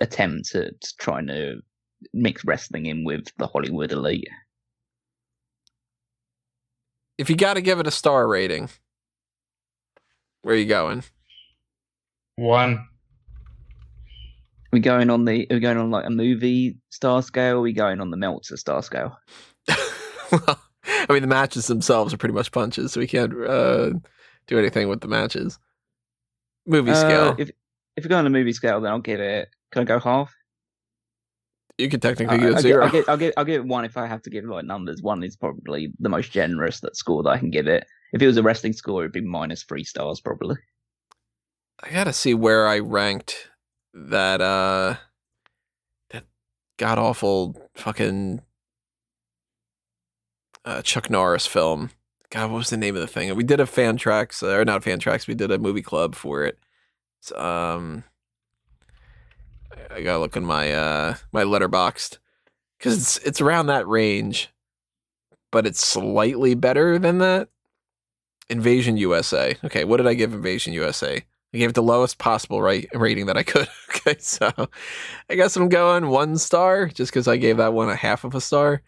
attempt 0.00 0.54
at 0.54 0.74
trying 0.98 1.26
to 1.28 1.60
mix 2.12 2.44
wrestling 2.44 2.86
in 2.86 3.04
with 3.04 3.26
the 3.38 3.46
Hollywood 3.46 3.92
elite. 3.92 4.28
If 7.18 7.30
you 7.30 7.36
got 7.36 7.54
to 7.54 7.60
give 7.62 7.80
it 7.80 7.86
a 7.86 7.90
star 7.92 8.28
rating, 8.28 8.68
where 10.42 10.54
are 10.54 10.58
you 10.58 10.66
going? 10.66 11.04
One. 12.36 12.86
We 14.76 14.80
going 14.80 15.10
on 15.10 15.24
the? 15.24 15.46
Are 15.50 15.54
we 15.54 15.60
going 15.60 15.78
on 15.78 15.90
like 15.90 16.04
a 16.06 16.10
movie 16.10 16.76
star 16.90 17.22
scale? 17.22 17.58
Are 17.58 17.60
we 17.62 17.72
going 17.72 18.00
on 18.00 18.10
the 18.10 18.16
Meltzer 18.16 18.56
star 18.56 18.82
scale? 18.82 19.16
well, 19.68 20.60
I 20.86 21.06
mean, 21.12 21.22
the 21.22 21.28
matches 21.28 21.66
themselves 21.66 22.12
are 22.12 22.16
pretty 22.18 22.34
much 22.34 22.52
punches, 22.52 22.92
so 22.92 23.00
we 23.00 23.06
can't 23.06 23.32
uh, 23.46 23.90
do 24.46 24.58
anything 24.58 24.88
with 24.88 25.00
the 25.00 25.08
matches. 25.08 25.58
Movie 26.66 26.90
Uh, 26.90 26.94
scale, 26.94 27.36
if 27.38 27.50
if 27.96 28.04
we 28.04 28.08
go 28.08 28.18
on 28.18 28.24
the 28.24 28.30
movie 28.30 28.52
scale, 28.52 28.80
then 28.80 28.92
I'll 28.92 28.98
give 29.00 29.20
it. 29.20 29.48
Can 29.72 29.82
I 29.82 29.84
go 29.84 29.98
half? 29.98 30.32
you 31.78 31.90
could 31.90 32.00
technically 32.00 32.36
I- 32.36 32.40
give 32.40 32.48
I'll, 32.52 32.58
it 32.58 32.62
gi- 32.62 32.68
zero. 32.68 32.84
I'll, 32.84 32.90
give, 32.90 33.04
I'll 33.08 33.16
give 33.18 33.34
I'll 33.36 33.44
give 33.44 33.60
it 33.62 33.66
one 33.66 33.84
if 33.84 33.96
I 33.96 34.06
have 34.06 34.22
to 34.22 34.30
give 34.30 34.44
like 34.44 34.64
numbers. 34.64 35.02
One 35.02 35.22
is 35.22 35.36
probably 35.36 35.92
the 35.98 36.08
most 36.08 36.32
generous 36.32 36.80
that 36.80 36.96
score 36.96 37.22
that 37.22 37.28
I 37.30 37.38
can 37.38 37.50
give 37.50 37.66
it. 37.66 37.84
If 38.12 38.22
it 38.22 38.26
was 38.26 38.36
a 38.36 38.42
wrestling 38.42 38.72
score, 38.72 39.02
it'd 39.02 39.12
be 39.12 39.20
minus 39.20 39.62
three 39.64 39.84
stars 39.84 40.20
probably. 40.20 40.56
I 41.82 41.90
gotta 41.90 42.12
see 42.14 42.32
where 42.34 42.66
I 42.66 42.78
ranked 42.78 43.48
that 43.96 44.40
uh 44.42 44.96
that 46.10 46.24
god 46.76 46.98
awful 46.98 47.56
fucking 47.74 48.42
uh, 50.66 50.82
Chuck 50.82 51.08
Norris 51.08 51.46
film. 51.46 51.90
God, 52.28 52.50
what 52.50 52.58
was 52.58 52.70
the 52.70 52.76
name 52.76 52.96
of 52.96 53.00
the 53.00 53.06
thing? 53.06 53.34
We 53.36 53.44
did 53.44 53.60
a 53.60 53.66
fan 53.66 53.96
tracks 53.96 54.42
or 54.42 54.64
not 54.64 54.82
fan 54.82 54.98
tracks. 54.98 55.28
We 55.28 55.34
did 55.34 55.52
a 55.52 55.58
movie 55.58 55.80
club 55.80 56.16
for 56.16 56.42
it. 56.44 56.58
It's, 57.20 57.30
um, 57.32 58.02
I 59.90 60.02
gotta 60.02 60.18
look 60.18 60.36
in 60.36 60.44
my 60.44 60.72
uh 60.72 61.14
my 61.32 61.44
Letterboxd 61.44 62.18
because 62.78 62.98
it's 62.98 63.18
it's 63.18 63.40
around 63.40 63.66
that 63.68 63.86
range, 63.86 64.50
but 65.52 65.66
it's 65.66 65.86
slightly 65.86 66.54
better 66.54 66.98
than 66.98 67.18
that. 67.18 67.48
Invasion 68.48 68.96
USA. 68.96 69.56
Okay, 69.64 69.84
what 69.84 69.96
did 69.96 70.06
I 70.06 70.14
give 70.14 70.34
Invasion 70.34 70.72
USA? 70.72 71.24
I 71.56 71.58
gave 71.58 71.70
it 71.70 71.74
the 71.74 71.82
lowest 71.82 72.18
possible 72.18 72.60
right 72.60 72.86
rating 72.92 73.26
that 73.26 73.36
I 73.36 73.42
could. 73.42 73.68
Okay, 74.06 74.20
so 74.20 74.52
I 75.28 75.34
guess 75.34 75.56
I'm 75.56 75.68
going 75.68 76.08
one 76.08 76.36
star 76.38 76.86
just 76.86 77.10
because 77.10 77.26
I 77.26 77.38
gave 77.38 77.56
that 77.56 77.72
one 77.72 77.88
a 77.88 77.96
half 77.96 78.22
of 78.22 78.36
a 78.36 78.40
star, 78.40 78.82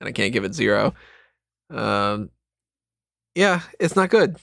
and 0.00 0.08
I 0.08 0.12
can't 0.12 0.32
give 0.32 0.44
it 0.44 0.54
zero. 0.54 0.94
Um, 1.68 2.30
yeah, 3.34 3.60
it's 3.78 3.96
not 3.96 4.08
good. 4.08 4.36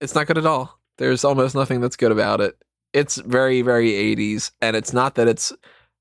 It's 0.00 0.14
not 0.14 0.26
good 0.26 0.38
at 0.38 0.46
all. 0.46 0.78
There's 0.96 1.22
almost 1.22 1.54
nothing 1.54 1.82
that's 1.82 1.96
good 1.96 2.12
about 2.12 2.40
it. 2.40 2.56
It's 2.94 3.16
very, 3.16 3.60
very 3.60 3.90
80s, 3.90 4.52
and 4.62 4.74
it's 4.74 4.94
not 4.94 5.16
that 5.16 5.28
it's 5.28 5.52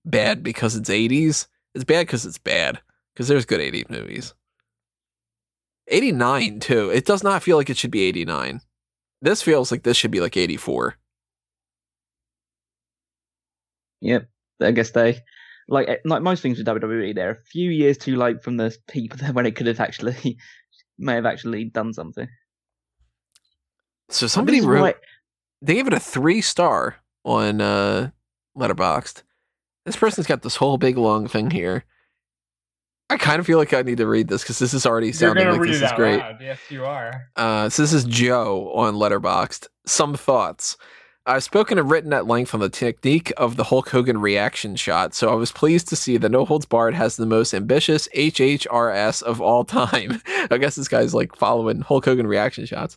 bad 0.06 0.44
because 0.44 0.77
it's 0.77 0.89
80s. 0.89 1.48
It's 1.76 1.84
bad 1.84 2.06
because 2.07 2.26
it's 2.26 2.38
bad. 2.38 2.80
Because 3.14 3.27
there's 3.27 3.45
good 3.45 3.60
80s 3.60 3.89
movies. 3.89 4.34
89 5.89 6.61
too. 6.61 6.89
It 6.89 7.06
does 7.06 7.23
not 7.23 7.44
feel 7.44 7.57
like 7.57 7.69
it 7.69 7.77
should 7.77 7.91
be 7.91 8.03
89. 8.03 8.61
This 9.22 9.41
feels 9.41 9.72
like 9.72 9.84
this 9.84 9.98
should 9.98 10.11
be 10.11 10.22
like 10.22 10.38
84. 10.38 10.95
Yep. 14.02 14.28
I 14.61 14.72
guess 14.72 14.91
they 14.91 15.19
like 15.69 15.88
eh, 15.90 15.98
like 16.06 16.22
most 16.22 16.41
things 16.41 16.57
with 16.57 16.68
WWE, 16.68 17.14
they're 17.15 17.32
a 17.32 17.36
few 17.52 17.69
years 17.69 17.98
too 17.98 18.15
late 18.15 18.44
from 18.44 18.57
the 18.57 18.76
people 18.88 19.19
when 19.34 19.45
it 19.45 19.56
could 19.56 19.68
have 19.68 19.80
actually 19.80 20.38
may 20.98 21.15
have 21.15 21.26
actually 21.26 21.65
done 21.65 21.94
something. 21.94 22.28
So 24.10 24.28
somebody 24.28 24.61
wrote 24.61 24.82
why- 24.82 24.94
they 25.61 25.74
gave 25.76 25.88
it 25.88 25.94
a 25.94 25.99
three 25.99 26.41
star 26.41 26.98
on 27.24 27.60
uh 27.61 28.11
Letterboxd 28.57 29.24
this 29.86 29.95
person's 29.95 30.28
got 30.28 30.41
this 30.41 30.56
whole 30.56 30.78
big 30.78 30.98
long 30.98 31.28
thing 31.28 31.49
here 31.52 31.84
i 33.10 33.18
kind 33.18 33.40
of 33.40 33.45
feel 33.45 33.57
like 33.57 33.74
i 33.74 33.82
need 33.82 33.98
to 33.98 34.07
read 34.07 34.28
this 34.28 34.41
because 34.44 34.60
this 34.60 34.74
is 34.74 34.86
already 34.86 35.11
sounding 35.11 35.48
like 35.48 35.61
this 35.61 35.82
is 35.82 35.91
great 35.94 36.19
loud. 36.19 36.38
Yes, 36.41 36.60
you 36.69 36.86
are. 36.86 37.28
uh 37.36 37.69
so 37.69 37.82
this 37.84 37.94
is 37.94 38.06
joe 38.06 38.72
on 38.74 38.95
Letterboxd 38.95 39.68
some 39.86 40.15
thoughts 40.15 40.78
I've 41.30 41.44
spoken 41.44 41.78
and 41.78 41.91
written 41.91 42.14
at 42.14 42.26
length 42.26 42.54
on 42.54 42.62
the 42.62 42.70
technique 42.70 43.34
of 43.36 43.58
the 43.58 43.66
Hulk 43.66 43.90
Hogan 43.90 44.18
reaction 44.20 44.78
shot, 44.78 45.14
so 45.14 45.30
I 45.30 45.36
was 45.36 45.52
pleased 45.52 45.90
to 45.90 45.98
see 45.98 46.16
that 46.16 46.30
No 46.30 46.45
Holds 46.45 46.66
Barred 46.66 46.94
has 46.94 47.18
the 47.18 47.26
most 47.26 47.54
ambitious 47.54 48.08
HHRS 48.16 49.24
of 49.24 49.41
all 49.41 49.66
time. 49.66 50.22
I 50.49 50.58
guess 50.58 50.78
this 50.78 50.88
guy's 50.88 51.14
like 51.14 51.36
following 51.36 51.82
Hulk 51.82 52.06
Hogan 52.06 52.28
reaction 52.28 52.66
shots. 52.66 52.95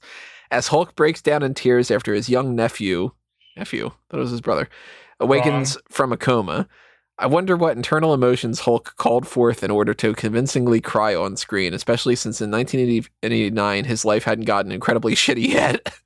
As 0.52 0.68
Hulk 0.68 0.94
breaks 0.94 1.20
down 1.20 1.42
in 1.42 1.54
tears 1.54 1.90
after 1.90 2.14
his 2.14 2.28
young 2.28 2.54
nephew, 2.54 3.10
nephew, 3.56 3.90
that 4.10 4.18
was 4.18 4.30
his 4.30 4.40
brother, 4.40 4.68
awakens 5.18 5.76
from 5.88 6.12
a 6.12 6.16
coma. 6.16 6.68
I 7.18 7.26
wonder 7.26 7.56
what 7.56 7.76
internal 7.76 8.14
emotions 8.14 8.60
Hulk 8.60 8.94
called 8.96 9.26
forth 9.26 9.64
in 9.64 9.72
order 9.72 9.92
to 9.94 10.14
convincingly 10.14 10.80
cry 10.80 11.16
on 11.16 11.36
screen, 11.36 11.74
especially 11.74 12.14
since 12.14 12.40
in 12.40 12.52
1989 12.52 13.84
his 13.86 14.04
life 14.04 14.22
hadn't 14.22 14.44
gotten 14.44 14.70
incredibly 14.70 15.14
shitty 15.16 15.48
yet. 15.48 16.00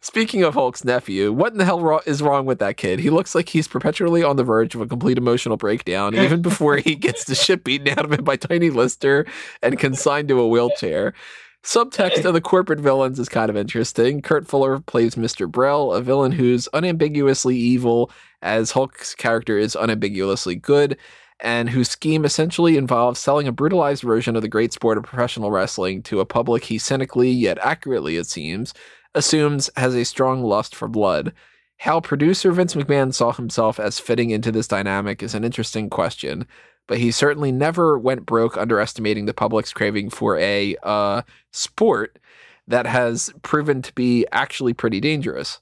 Speaking 0.00 0.42
of 0.42 0.54
Hulk's 0.54 0.84
nephew, 0.84 1.32
what 1.32 1.52
in 1.52 1.58
the 1.58 1.64
hell 1.64 2.00
is 2.06 2.22
wrong 2.22 2.46
with 2.46 2.58
that 2.58 2.76
kid? 2.76 2.98
He 2.98 3.10
looks 3.10 3.34
like 3.34 3.48
he's 3.48 3.68
perpetually 3.68 4.22
on 4.22 4.36
the 4.36 4.44
verge 4.44 4.74
of 4.74 4.80
a 4.80 4.86
complete 4.86 5.18
emotional 5.18 5.56
breakdown, 5.56 6.14
even 6.14 6.42
before 6.50 6.76
he 6.76 6.94
gets 6.94 7.24
the 7.24 7.34
shit 7.34 7.64
beaten 7.64 7.88
out 7.88 8.04
of 8.04 8.12
him 8.12 8.24
by 8.24 8.36
Tiny 8.36 8.70
Lister 8.70 9.26
and 9.62 9.78
consigned 9.78 10.28
to 10.28 10.40
a 10.40 10.48
wheelchair. 10.48 11.14
Subtext 11.62 12.24
of 12.24 12.32
the 12.32 12.40
corporate 12.40 12.80
villains 12.80 13.18
is 13.18 13.28
kind 13.28 13.50
of 13.50 13.56
interesting. 13.56 14.22
Kurt 14.22 14.46
Fuller 14.46 14.80
plays 14.80 15.14
Mr. 15.14 15.50
Brell, 15.50 15.92
a 15.92 16.00
villain 16.00 16.32
who's 16.32 16.68
unambiguously 16.72 17.54
evil, 17.54 18.10
as 18.40 18.70
Hulk's 18.70 19.14
character 19.14 19.58
is 19.58 19.76
unambiguously 19.76 20.56
good, 20.56 20.96
and 21.40 21.68
whose 21.68 21.90
scheme 21.90 22.24
essentially 22.24 22.78
involves 22.78 23.20
selling 23.20 23.46
a 23.46 23.52
brutalized 23.52 24.02
version 24.02 24.36
of 24.36 24.42
the 24.42 24.48
great 24.48 24.72
sport 24.72 24.96
of 24.96 25.04
professional 25.04 25.50
wrestling 25.50 26.02
to 26.04 26.20
a 26.20 26.26
public 26.26 26.64
he 26.64 26.78
cynically, 26.78 27.30
yet 27.30 27.58
accurately 27.60 28.16
it 28.16 28.26
seems, 28.26 28.72
assumes 29.14 29.70
has 29.76 29.94
a 29.94 30.04
strong 30.04 30.42
lust 30.42 30.74
for 30.74 30.88
blood. 30.88 31.32
How 31.78 32.00
producer 32.00 32.52
Vince 32.52 32.74
McMahon 32.74 33.14
saw 33.14 33.32
himself 33.32 33.80
as 33.80 33.98
fitting 33.98 34.30
into 34.30 34.52
this 34.52 34.68
dynamic 34.68 35.22
is 35.22 35.34
an 35.34 35.44
interesting 35.44 35.88
question 35.88 36.46
but 36.90 36.98
he 36.98 37.12
certainly 37.12 37.52
never 37.52 37.96
went 37.96 38.26
broke 38.26 38.56
underestimating 38.56 39.26
the 39.26 39.32
public's 39.32 39.72
craving 39.72 40.10
for 40.10 40.36
a 40.38 40.74
uh, 40.82 41.22
sport 41.52 42.18
that 42.66 42.84
has 42.84 43.32
proven 43.42 43.80
to 43.80 43.92
be 43.94 44.26
actually 44.32 44.74
pretty 44.74 45.00
dangerous. 45.00 45.60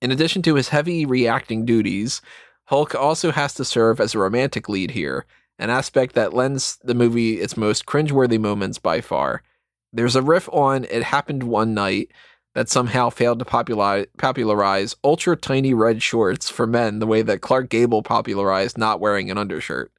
In 0.00 0.12
addition 0.12 0.42
to 0.42 0.54
his 0.54 0.68
heavy 0.68 1.04
reacting 1.04 1.64
duties, 1.64 2.22
Hulk 2.66 2.94
also 2.94 3.32
has 3.32 3.52
to 3.54 3.64
serve 3.64 4.00
as 4.00 4.14
a 4.14 4.20
romantic 4.20 4.68
lead 4.68 4.92
here, 4.92 5.26
an 5.58 5.70
aspect 5.70 6.14
that 6.14 6.34
lends 6.34 6.78
the 6.84 6.94
movie 6.94 7.40
its 7.40 7.56
most 7.56 7.84
cringeworthy 7.84 8.38
moments 8.38 8.78
by 8.78 9.00
far. 9.00 9.42
There's 9.92 10.14
a 10.14 10.22
riff 10.22 10.48
on 10.52 10.84
It 10.84 11.02
Happened 11.02 11.42
One 11.42 11.74
Night 11.74 12.12
that 12.54 12.68
somehow 12.68 13.10
failed 13.10 13.38
to 13.38 13.44
popularize, 13.44 14.96
ultra 15.04 15.36
tiny 15.36 15.74
red 15.74 16.02
shorts 16.02 16.50
for 16.50 16.66
men 16.66 16.98
the 16.98 17.06
way 17.06 17.22
that 17.22 17.40
Clark 17.40 17.68
Gable 17.68 18.02
popularized 18.02 18.76
not 18.78 19.00
wearing 19.00 19.30
an 19.30 19.38
undershirt 19.38 19.92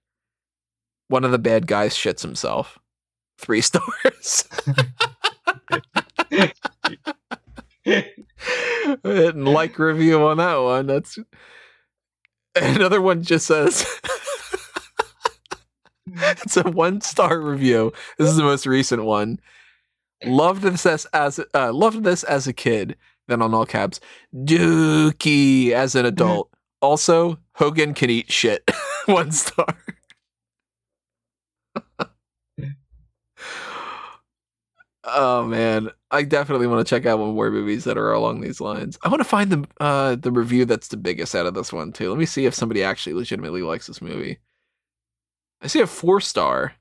one 1.10 1.26
of 1.26 1.32
the 1.32 1.40
bad 1.40 1.68
guys 1.68 1.94
shits 1.94 2.22
himself. 2.22 2.80
Three 3.38 3.62
stars. 3.66 4.48
and 9.04 9.46
like 9.48 9.78
review 9.78 10.24
on 10.24 10.38
that 10.38 10.56
one. 10.56 10.88
That's 10.88 11.20
another 12.56 13.02
one 13.02 13.24
just 13.24 13.48
says 13.48 13.86
it's 16.08 16.58
a 16.58 16.64
one 16.64 17.02
star 17.02 17.40
review. 17.42 17.92
This 18.18 18.30
is 18.30 18.38
the 18.38 18.44
most 18.44 18.66
recent 18.66 19.04
one. 19.04 19.40
Loved 20.26 20.62
this 20.62 20.86
as, 20.86 21.06
as 21.14 21.40
uh, 21.54 21.72
loved 21.72 22.04
this 22.04 22.24
as 22.24 22.48
a 22.48 22.54
kid. 22.54 22.98
Then 23.28 23.42
on 23.42 23.54
all 23.54 23.66
caps, 23.66 24.00
Dookie 24.36 25.72
as 25.72 25.96
an 25.96 26.06
adult. 26.06 26.50
Also, 26.82 27.38
Hogan 27.54 27.94
can 27.94 28.10
eat 28.10 28.32
shit. 28.32 28.70
one 29.06 29.32
star. 29.32 29.68
oh 35.04 35.46
man, 35.46 35.90
I 36.12 36.24
definitely 36.24 36.68
want 36.68 36.86
to 36.86 36.90
check 36.90 37.06
out 37.06 37.20
one 37.20 37.36
more 37.36 37.52
movies 37.52 37.84
that 37.84 37.98
are 37.98 38.12
along 38.12 38.42
these 38.42 38.60
lines. 38.60 38.98
I 39.04 39.10
want 39.10 39.20
to 39.20 39.26
find 39.26 39.52
the 39.52 39.68
uh, 39.80 40.16
the 40.16 40.32
review 40.32 40.66
that's 40.66 40.88
the 40.88 40.98
biggest 40.98 41.36
out 41.36 41.46
of 41.46 41.54
this 41.54 41.72
one 41.72 41.92
too. 41.92 42.10
Let 42.10 42.18
me 42.20 42.26
see 42.26 42.46
if 42.46 42.56
somebody 42.56 42.84
actually 42.84 43.14
legitimately 43.14 43.62
likes 43.62 43.88
this 43.88 44.02
movie. 44.02 44.40
I 45.62 45.68
see 45.68 45.82
a 45.82 45.88
four 45.88 46.22
star. 46.22 46.74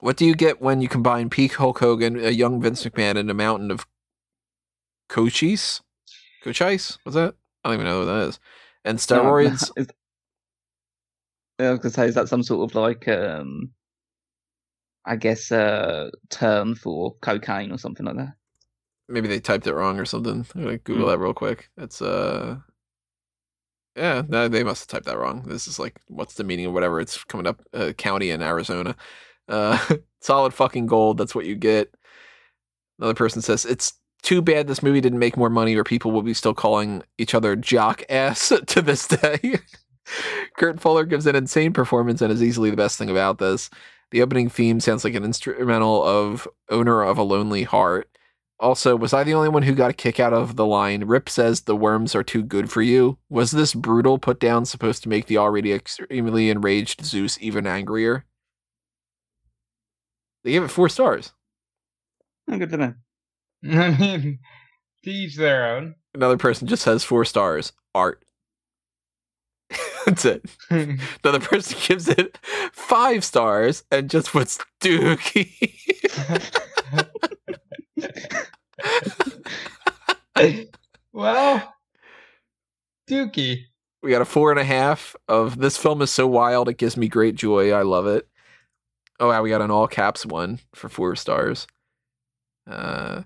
What 0.00 0.16
do 0.16 0.24
you 0.24 0.34
get 0.34 0.60
when 0.60 0.80
you 0.80 0.88
combine 0.88 1.28
peak 1.30 1.54
Hulk 1.54 1.78
Hogan, 1.78 2.18
a 2.18 2.30
young 2.30 2.60
Vince 2.60 2.84
McMahon, 2.84 3.16
and 3.16 3.30
a 3.30 3.34
mountain 3.34 3.70
of 3.70 3.86
cochise? 5.08 5.82
Cochise? 6.42 6.98
What's 7.02 7.14
that? 7.14 7.34
I 7.64 7.68
don't 7.68 7.74
even 7.80 7.86
know 7.86 7.98
what 8.00 8.04
that 8.06 8.28
is. 8.28 8.40
And 8.84 8.98
steroids. 8.98 9.70
No, 11.58 11.68
I 11.68 11.70
was 11.72 11.80
gonna 11.80 11.92
say, 11.92 12.06
is 12.06 12.14
that 12.14 12.28
some 12.28 12.42
sort 12.42 12.70
of 12.70 12.74
like, 12.74 13.06
um, 13.08 13.72
I 15.04 15.16
guess, 15.16 15.52
uh, 15.52 16.10
term 16.30 16.74
for 16.74 17.14
cocaine 17.20 17.70
or 17.70 17.78
something 17.78 18.06
like 18.06 18.16
that? 18.16 18.34
Maybe 19.08 19.28
they 19.28 19.40
typed 19.40 19.66
it 19.66 19.74
wrong 19.74 19.98
or 19.98 20.06
something. 20.06 20.46
I'm 20.54 20.62
gonna 20.62 20.78
Google 20.78 21.06
mm. 21.06 21.10
that 21.10 21.18
real 21.18 21.34
quick. 21.34 21.68
It's 21.76 22.00
uh, 22.00 22.56
yeah, 23.96 24.22
no, 24.28 24.48
they 24.48 24.64
must 24.64 24.82
have 24.82 24.88
typed 24.88 25.06
that 25.06 25.18
wrong. 25.18 25.42
This 25.46 25.66
is 25.66 25.78
like, 25.78 26.00
what's 26.08 26.34
the 26.34 26.44
meaning 26.44 26.66
of 26.66 26.72
whatever? 26.72 27.00
It's 27.00 27.22
coming 27.24 27.46
up, 27.46 27.60
uh, 27.74 27.92
county 27.92 28.30
in 28.30 28.40
Arizona. 28.40 28.96
Uh, 29.50 29.78
solid 30.20 30.54
fucking 30.54 30.86
gold. 30.86 31.18
That's 31.18 31.34
what 31.34 31.46
you 31.46 31.56
get. 31.56 31.94
Another 32.98 33.14
person 33.14 33.42
says 33.42 33.64
it's 33.64 33.94
too 34.22 34.42
bad 34.42 34.66
this 34.66 34.82
movie 34.82 35.00
didn't 35.00 35.18
make 35.18 35.36
more 35.36 35.50
money, 35.50 35.74
or 35.76 35.84
people 35.84 36.10
will 36.10 36.22
be 36.22 36.34
still 36.34 36.54
calling 36.54 37.02
each 37.18 37.34
other 37.34 37.56
jock 37.56 38.02
ass 38.08 38.52
to 38.66 38.82
this 38.82 39.06
day. 39.08 39.58
Kurt 40.56 40.80
Fuller 40.80 41.04
gives 41.04 41.26
an 41.26 41.36
insane 41.36 41.72
performance 41.72 42.20
and 42.20 42.32
is 42.32 42.42
easily 42.42 42.70
the 42.70 42.76
best 42.76 42.98
thing 42.98 43.10
about 43.10 43.38
this. 43.38 43.70
The 44.10 44.22
opening 44.22 44.48
theme 44.48 44.80
sounds 44.80 45.04
like 45.04 45.14
an 45.14 45.24
instrumental 45.24 46.02
of 46.02 46.48
Owner 46.68 47.02
of 47.02 47.16
a 47.16 47.22
Lonely 47.22 47.62
Heart. 47.62 48.08
Also, 48.58 48.94
was 48.94 49.14
I 49.14 49.24
the 49.24 49.32
only 49.34 49.48
one 49.48 49.62
who 49.62 49.74
got 49.74 49.90
a 49.90 49.94
kick 49.94 50.20
out 50.20 50.34
of 50.34 50.56
the 50.56 50.66
line, 50.66 51.04
Rip 51.04 51.30
says 51.30 51.62
the 51.62 51.76
worms 51.76 52.14
are 52.14 52.24
too 52.24 52.42
good 52.42 52.70
for 52.70 52.82
you? 52.82 53.16
Was 53.30 53.52
this 53.52 53.72
brutal 53.72 54.18
put 54.18 54.38
down 54.38 54.66
supposed 54.66 55.02
to 55.04 55.08
make 55.08 55.26
the 55.26 55.38
already 55.38 55.72
extremely 55.72 56.50
enraged 56.50 57.06
Zeus 57.06 57.38
even 57.40 57.66
angrier? 57.66 58.26
They 60.44 60.52
gave 60.52 60.62
it 60.62 60.68
four 60.68 60.88
stars. 60.88 61.32
Oh, 62.50 62.58
good 62.58 62.70
to 62.70 62.76
know. 62.76 62.94
I 63.64 63.90
mean, 63.90 64.38
to 65.04 65.10
each 65.10 65.36
their 65.36 65.76
own. 65.76 65.94
Another 66.14 66.38
person 66.38 66.66
just 66.66 66.82
says 66.82 67.04
four 67.04 67.24
stars. 67.24 67.72
Art. 67.94 68.24
That's 70.06 70.24
it. 70.24 70.44
Another 70.70 71.40
person 71.40 71.78
gives 71.86 72.08
it 72.08 72.38
five 72.72 73.24
stars 73.24 73.84
and 73.90 74.10
just 74.10 74.30
puts 74.32 74.58
Dookie. 74.80 75.52
well, 81.12 81.74
Dookie. 83.08 83.64
We 84.02 84.10
got 84.10 84.22
a 84.22 84.24
four 84.24 84.50
and 84.50 84.58
a 84.58 84.64
half 84.64 85.14
of 85.28 85.58
this 85.58 85.76
film 85.76 86.00
is 86.00 86.10
so 86.10 86.26
wild 86.26 86.68
it 86.70 86.78
gives 86.78 86.96
me 86.96 87.06
great 87.08 87.34
joy. 87.34 87.70
I 87.72 87.82
love 87.82 88.06
it. 88.06 88.26
Oh 89.20 89.28
wow, 89.28 89.42
we 89.42 89.50
got 89.50 89.62
an 89.62 89.70
all 89.70 89.86
caps 89.86 90.26
one 90.26 90.58
for 90.74 90.88
four 90.88 91.14
stars. 91.14 91.66
Uh 92.66 93.22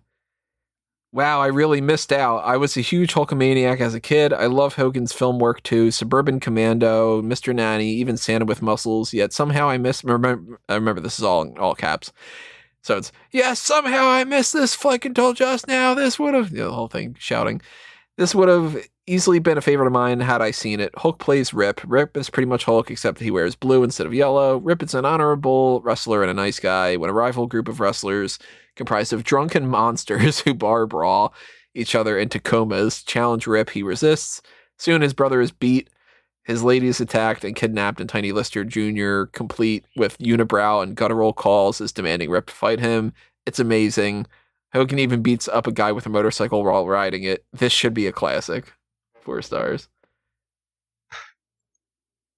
Wow, 1.12 1.41
I 1.41 1.47
really 1.47 1.81
missed 1.81 2.12
out. 2.12 2.39
I 2.39 2.57
was 2.57 2.77
a 2.77 2.81
huge 2.81 3.15
Hulkamaniac 3.15 3.81
as 3.81 3.95
a 3.95 4.01
kid. 4.01 4.33
I 4.33 4.47
love 4.47 4.75
Hogan's 4.75 5.12
film 5.12 5.39
work 5.39 5.62
too. 5.62 5.93
Suburban 5.93 6.41
Commando, 6.41 7.23
Mr. 7.23 7.55
Nanny, 7.55 7.91
even 7.91 8.16
Santa 8.16 8.45
with 8.45 8.62
Muscles. 8.62 9.12
Yet 9.15 9.33
somehow 9.33 9.69
I 9.69 9.79
missed. 9.79 10.03
Remember, 10.03 10.59
I 10.69 10.75
remember 10.75 11.01
this 11.01 11.19
is 11.19 11.25
all 11.25 11.57
all 11.59 11.77
caps. 11.77 12.12
So 12.83 12.97
it's. 12.99 13.12
Yeah, 13.33 13.55
somehow 13.55 14.07
I 14.09 14.25
missed 14.25 14.53
this 14.55 14.75
flick 14.75 15.05
until 15.05 15.35
just 15.35 15.69
now. 15.69 15.95
This 15.95 16.19
would 16.19 16.35
have 16.35 16.51
you 16.51 16.59
know, 16.59 16.69
the 16.71 16.75
whole 16.75 16.89
thing 16.89 17.16
shouting. 17.21 17.61
This 18.19 18.35
would 18.35 18.49
have 18.49 18.77
easily 19.06 19.39
been 19.39 19.59
a 19.59 19.62
favorite 19.62 19.86
of 19.86 19.93
mine 19.93 20.20
had 20.20 20.40
I 20.40 20.51
seen 20.51 20.81
it. 20.81 20.94
Hulk 20.97 21.18
plays 21.18 21.52
Rip. 21.52 21.81
Rip 21.86 22.16
is 22.16 22.31
pretty 22.31 22.48
much 22.48 22.64
Hulk 22.64 22.90
except 22.90 23.20
he 23.20 23.31
wears 23.31 23.55
blue 23.55 23.82
instead 23.82 24.06
of 24.06 24.14
yellow. 24.14 24.59
Rip 24.59 24.82
is 24.82 24.94
an 24.94 25.05
honorable 25.05 25.81
wrestler 25.82 26.22
and 26.22 26.31
a 26.31 26.35
nice 26.35 26.59
guy. 26.59 26.97
When 26.97 27.10
a 27.10 27.14
rival 27.14 27.47
group 27.47 27.68
of 27.68 27.81
wrestlers 27.81 28.39
comprised 28.76 29.12
of 29.12 29.24
drunken 29.24 29.68
monsters 29.68 30.40
who 30.40 30.55
bar 30.55 30.86
brawl 30.86 31.35
each 31.74 31.94
other 31.94 32.18
into 32.18 32.39
comas. 32.39 33.02
Challenge 33.02 33.47
Rip, 33.47 33.70
he 33.70 33.82
resists. 33.82 34.40
Soon 34.78 35.02
his 35.02 35.12
brother 35.12 35.40
is 35.40 35.51
beat, 35.52 35.90
his 36.44 36.62
lady 36.62 36.89
is 36.89 37.01
attacked 37.01 37.44
and 37.44 37.56
kidnapped, 37.56 38.01
and 38.01 38.09
Tiny 38.09 38.31
Lister 38.32 38.64
Jr., 38.64 39.24
complete 39.32 39.86
with 39.97 40.18
unibrow 40.18 40.82
and 40.82 40.94
guttural 40.94 41.32
calls, 41.32 41.81
is 41.81 41.93
demanding 41.93 42.31
Rip 42.31 42.47
to 42.47 42.55
fight 42.55 42.81
him. 42.81 43.12
It's 43.47 43.59
amazing. 43.59 44.26
Hogan 44.72 44.98
even 44.98 45.22
beats 45.22 45.48
up 45.48 45.66
a 45.66 45.72
guy 45.72 45.93
with 45.93 46.06
a 46.06 46.10
motorcycle 46.10 46.62
while 46.64 46.86
riding 46.86 47.22
it. 47.22 47.44
This 47.52 47.72
should 47.72 47.94
be 47.94 48.06
a 48.06 48.12
classic. 48.12 48.72
Four 49.24 49.42
stars. 49.42 49.88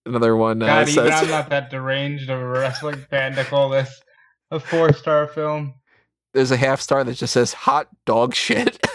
Another 0.05 0.37
one. 0.37 0.63
Uh, 0.63 0.67
God, 0.67 0.89
even 0.89 1.13
I'm 1.13 1.29
not 1.29 1.51
that 1.51 1.71
deranged 1.71 2.31
of 2.31 2.41
a 2.41 2.47
wrestling 2.47 3.05
fan 3.11 3.35
to 3.35 3.45
call 3.45 3.69
this 3.69 4.01
a 4.51 4.61
four 4.61 4.93
star 4.93 5.27
film 5.27 5.75
there's 6.37 6.51
a 6.51 6.57
half 6.59 6.83
star 6.83 7.03
that 7.03 7.15
just 7.15 7.33
says 7.33 7.55
hot 7.55 7.89
dog 8.05 8.35
shit. 8.35 8.87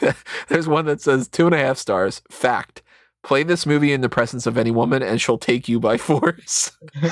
there's 0.48 0.66
one 0.66 0.84
that 0.86 1.00
says 1.00 1.28
two 1.28 1.46
and 1.46 1.54
a 1.54 1.58
half 1.58 1.78
stars. 1.78 2.20
Fact. 2.28 2.82
Play 3.22 3.44
this 3.44 3.64
movie 3.64 3.92
in 3.92 4.00
the 4.00 4.08
presence 4.08 4.44
of 4.44 4.58
any 4.58 4.72
woman 4.72 5.00
and 5.00 5.20
she'll 5.20 5.38
take 5.38 5.68
you 5.68 5.78
by 5.78 5.96
force. 5.98 6.76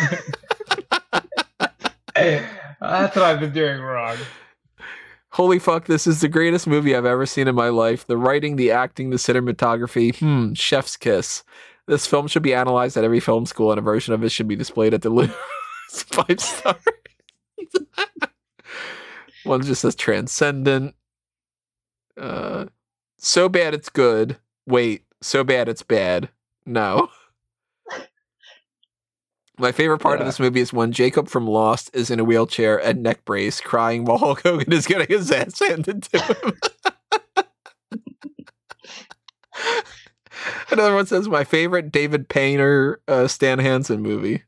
That's 2.14 3.16
what 3.16 3.16
I've 3.24 3.38
been 3.38 3.52
doing 3.52 3.80
wrong. 3.80 4.16
Holy 5.36 5.58
fuck, 5.58 5.84
this 5.84 6.06
is 6.06 6.22
the 6.22 6.28
greatest 6.28 6.66
movie 6.66 6.96
I've 6.96 7.04
ever 7.04 7.26
seen 7.26 7.46
in 7.46 7.54
my 7.54 7.68
life. 7.68 8.06
The 8.06 8.16
writing, 8.16 8.56
the 8.56 8.70
acting, 8.70 9.10
the 9.10 9.18
cinematography, 9.18 10.16
hmm, 10.16 10.54
chef's 10.54 10.96
kiss. 10.96 11.44
This 11.86 12.06
film 12.06 12.26
should 12.26 12.42
be 12.42 12.54
analyzed 12.54 12.96
at 12.96 13.04
every 13.04 13.20
film 13.20 13.44
school, 13.44 13.70
and 13.70 13.78
a 13.78 13.82
version 13.82 14.14
of 14.14 14.24
it 14.24 14.30
should 14.30 14.48
be 14.48 14.56
displayed 14.56 14.94
at 14.94 15.02
the 15.02 15.10
Louvre. 15.10 15.36
Five 15.90 16.40
stars. 16.40 16.82
One 19.44 19.60
just 19.60 19.82
says 19.82 19.94
transcendent. 19.94 20.94
Uh, 22.18 22.64
so 23.18 23.50
bad 23.50 23.74
it's 23.74 23.90
good. 23.90 24.38
Wait, 24.66 25.04
so 25.20 25.44
bad 25.44 25.68
it's 25.68 25.82
bad. 25.82 26.30
No. 26.64 27.10
My 29.58 29.72
favorite 29.72 30.00
part 30.00 30.20
of 30.20 30.26
this 30.26 30.38
movie 30.38 30.60
is 30.60 30.72
when 30.72 30.92
Jacob 30.92 31.28
from 31.28 31.46
Lost 31.46 31.88
is 31.94 32.10
in 32.10 32.20
a 32.20 32.24
wheelchair 32.24 32.76
and 32.76 33.02
neck 33.02 33.24
brace, 33.24 33.58
crying 33.58 34.04
while 34.04 34.18
Hulk 34.18 34.42
Hogan 34.42 34.70
is 34.70 34.86
getting 34.86 35.08
his 35.08 35.32
ass 35.32 35.58
handed 35.58 36.02
to 36.04 36.18
him. 36.20 36.52
Another 40.70 40.94
one 40.94 41.06
says 41.06 41.26
my 41.28 41.44
favorite 41.44 41.90
David 41.90 42.28
Paymer 42.28 42.96
uh, 43.08 43.28
Stan 43.28 43.58
Hansen 43.58 44.02
movie. 44.02 44.42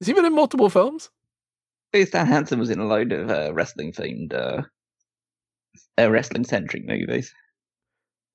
Has 0.00 0.06
he 0.06 0.12
been 0.12 0.24
in 0.24 0.34
multiple 0.34 0.70
films? 0.70 1.10
Stan 2.04 2.26
Hansen 2.26 2.60
was 2.60 2.70
in 2.70 2.78
a 2.78 2.86
load 2.86 3.12
of 3.12 3.30
uh, 3.30 3.52
wrestling 3.52 3.92
themed, 3.92 4.32
uh, 4.32 4.62
uh, 5.98 6.10
wrestling 6.10 6.44
centric 6.44 6.84
movies. 6.86 7.32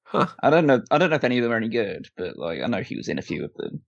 Huh. 0.04 0.28
I 0.42 0.50
don't 0.50 0.66
know. 0.66 0.82
I 0.92 0.98
don't 0.98 1.10
know 1.10 1.18
if 1.18 1.24
any 1.24 1.38
of 1.38 1.44
them 1.44 1.54
are 1.54 1.58
any 1.58 1.70
good, 1.70 2.08
but 2.18 2.38
like 2.38 2.62
I 2.62 2.68
know 2.68 2.82
he 2.82 2.98
was 2.98 3.08
in 3.08 3.20
a 3.20 3.22
few 3.22 3.46
of 3.46 3.54
them. 3.56 3.82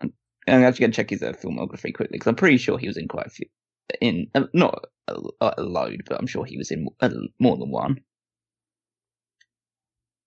I'm, 0.00 0.12
I'm 0.48 0.62
actually 0.64 0.80
going 0.84 0.92
to 0.92 0.96
check 0.96 1.10
his 1.10 1.22
uh, 1.22 1.32
filmography 1.32 1.94
quickly 1.94 2.08
because 2.12 2.26
I'm 2.28 2.34
pretty 2.36 2.56
sure 2.58 2.78
he 2.78 2.86
was 2.88 2.96
in 2.96 3.08
quite 3.08 3.26
a 3.26 3.30
few. 3.30 3.46
In 4.00 4.28
uh, 4.34 4.44
not 4.54 4.84
a, 5.08 5.16
a 5.40 5.62
load, 5.62 6.02
but 6.06 6.18
I'm 6.20 6.26
sure 6.26 6.44
he 6.44 6.56
was 6.56 6.70
in 6.70 6.86
uh, 7.00 7.08
more 7.40 7.56
than 7.56 7.70
one. 7.70 8.00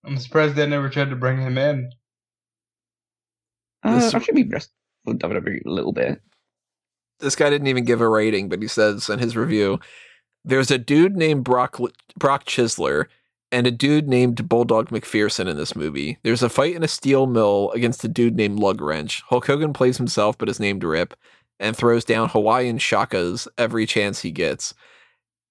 I'm 0.04 0.18
surprised 0.18 0.54
they 0.54 0.66
never 0.66 0.88
tried 0.90 1.10
to 1.10 1.16
bring 1.16 1.40
him 1.40 1.56
in. 1.56 1.90
Uh, 3.82 3.94
This- 3.98 4.14
I 4.14 4.18
should 4.18 4.34
be 4.34 4.44
just 4.44 4.70
for 5.04 5.14
WWE 5.14 5.64
a 5.66 5.70
little 5.70 5.92
bit. 5.92 6.20
this 7.20 7.36
guy 7.36 7.48
didn't 7.50 7.68
even 7.68 7.84
give 7.84 8.00
a 8.00 8.08
rating, 8.08 8.48
but 8.48 8.60
he 8.60 8.68
says 8.68 9.08
in 9.08 9.18
his 9.18 9.36
review, 9.36 9.80
there's 10.44 10.70
a 10.70 10.78
dude 10.78 11.16
named 11.16 11.44
Brock 11.44 11.78
Brock 12.18 12.44
Chisler 12.44 13.06
and 13.54 13.68
a 13.68 13.70
dude 13.70 14.08
named 14.08 14.48
Bulldog 14.48 14.88
McPherson 14.88 15.46
in 15.48 15.56
this 15.56 15.76
movie. 15.76 16.18
There's 16.24 16.42
a 16.42 16.48
fight 16.48 16.74
in 16.74 16.82
a 16.82 16.88
steel 16.88 17.28
mill 17.28 17.70
against 17.70 18.02
a 18.02 18.08
dude 18.08 18.34
named 18.34 18.58
Lug 18.58 18.80
Wrench. 18.80 19.22
Hulk 19.28 19.46
Hogan 19.46 19.72
plays 19.72 19.96
himself, 19.96 20.36
but 20.36 20.48
is 20.48 20.58
named 20.58 20.82
Rip, 20.82 21.14
and 21.60 21.76
throws 21.76 22.04
down 22.04 22.30
Hawaiian 22.30 22.78
shakas 22.78 23.46
every 23.56 23.86
chance 23.86 24.20
he 24.20 24.32
gets. 24.32 24.74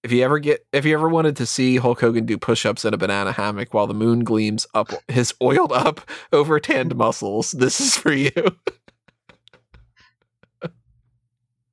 If 0.04 0.12
you 0.12 0.22
ever 0.22 0.40
get, 0.40 0.66
if 0.74 0.84
you 0.84 0.94
ever 0.94 1.08
wanted 1.08 1.38
to 1.38 1.46
see 1.46 1.78
Hulk 1.78 2.02
Hogan 2.02 2.26
do 2.26 2.38
push-ups 2.38 2.84
in 2.84 2.94
a 2.94 2.98
banana 2.98 3.32
hammock 3.32 3.74
while 3.74 3.88
the 3.88 3.94
moon 3.94 4.26
gleams 4.26 4.68
up 4.74 4.92
his 5.08 5.34
oiled 5.42 5.72
up, 5.72 6.02
over 6.34 6.60
tanned 6.60 6.98
muscles, 6.98 7.52
this 7.52 7.80
is 7.80 7.96
for 7.96 8.12
you. 8.12 8.32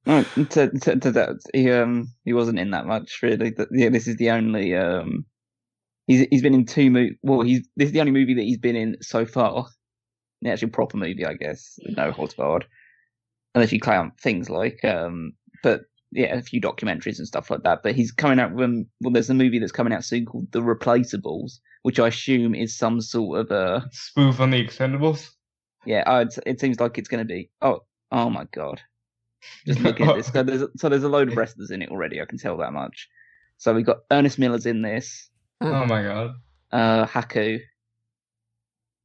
To, 0.07 0.25
to, 0.45 0.97
to 0.97 1.11
that, 1.11 1.41
he 1.53 1.71
um 1.73 2.13
he 2.25 2.33
wasn't 2.33 2.61
in 2.61 2.71
that 2.71 2.87
much 2.87 3.21
really. 3.21 3.53
Yeah, 3.73 3.89
this 3.89 4.07
is 4.07 4.17
the 4.17 4.31
only 4.31 4.77
um 4.77 5.25
he's 6.11 6.27
he's 6.31 6.43
been 6.43 6.55
in 6.55 6.67
two 6.67 6.91
mo 6.91 7.07
Well, 7.23 7.43
he's 7.43 7.67
this 7.77 7.87
is 7.87 7.93
the 7.93 8.01
only 8.01 8.13
movie 8.13 8.35
that 8.35 8.43
he's 8.43 8.59
been 8.59 8.77
in 8.77 8.97
so 9.01 9.25
far. 9.25 9.67
The 10.43 10.51
actual 10.51 10.71
proper 10.71 10.97
movie, 10.97 11.25
I 11.25 11.35
guess. 11.35 11.79
No 11.97 12.11
holds 12.11 12.35
barred, 12.35 12.67
unless 13.55 13.73
you 13.73 13.81
count 13.81 14.19
things 14.21 14.51
like 14.51 14.85
um. 14.85 15.35
But 15.63 15.83
yeah, 16.11 16.35
a 16.35 16.43
few 16.43 16.61
documentaries 16.61 17.19
and 17.19 17.29
stuff 17.29 17.51
like 17.51 17.63
that. 17.63 17.83
But 17.83 17.95
he's 17.95 18.11
coming 18.11 18.41
out 18.41 18.53
with 18.53 18.87
well, 19.01 19.13
there's 19.13 19.31
a 19.31 19.35
movie 19.35 19.59
that's 19.59 19.73
coming 19.73 19.93
out 19.93 20.05
soon 20.05 20.27
called 20.27 20.51
The 20.51 20.61
Replaceables, 20.61 21.61
which 21.83 22.01
I 22.01 22.09
assume 22.09 22.55
is 22.55 22.77
some 22.77 23.01
sort 23.01 23.41
of 23.41 23.51
a 23.51 23.89
Spoof 23.93 24.41
on 24.41 24.51
the 24.51 24.65
Expendables. 24.67 25.31
yeah. 25.87 26.03
Uh, 26.07 26.21
it's, 26.27 26.39
it 26.45 26.61
seems 26.61 26.81
like 26.81 26.99
it's 26.99 27.09
going 27.09 27.27
to 27.27 27.33
be 27.33 27.51
oh 27.63 27.81
oh 28.11 28.31
my 28.31 28.47
god. 28.53 28.81
Just 29.67 29.81
looking 29.81 30.09
at 30.09 30.17
this. 30.17 30.27
So 30.27 30.43
there's, 30.43 30.65
so 30.77 30.89
there's 30.89 31.05
a 31.05 31.09
load 31.09 31.29
of 31.29 31.37
wrestlers 31.37 31.71
in 31.71 31.83
it 31.83 31.91
already. 31.91 32.21
I 32.21 32.25
can 32.25 32.39
tell 32.39 32.57
that 32.59 32.73
much. 32.73 33.09
So 33.59 33.73
we've 33.73 33.87
got 33.87 33.99
Ernest 34.11 34.39
Miller's 34.39 34.67
in 34.67 34.83
this. 34.83 35.31
Oh 35.61 35.85
my 35.87 36.03
god. 36.03 36.35
Uh, 36.73 37.07
Haku 37.07 37.61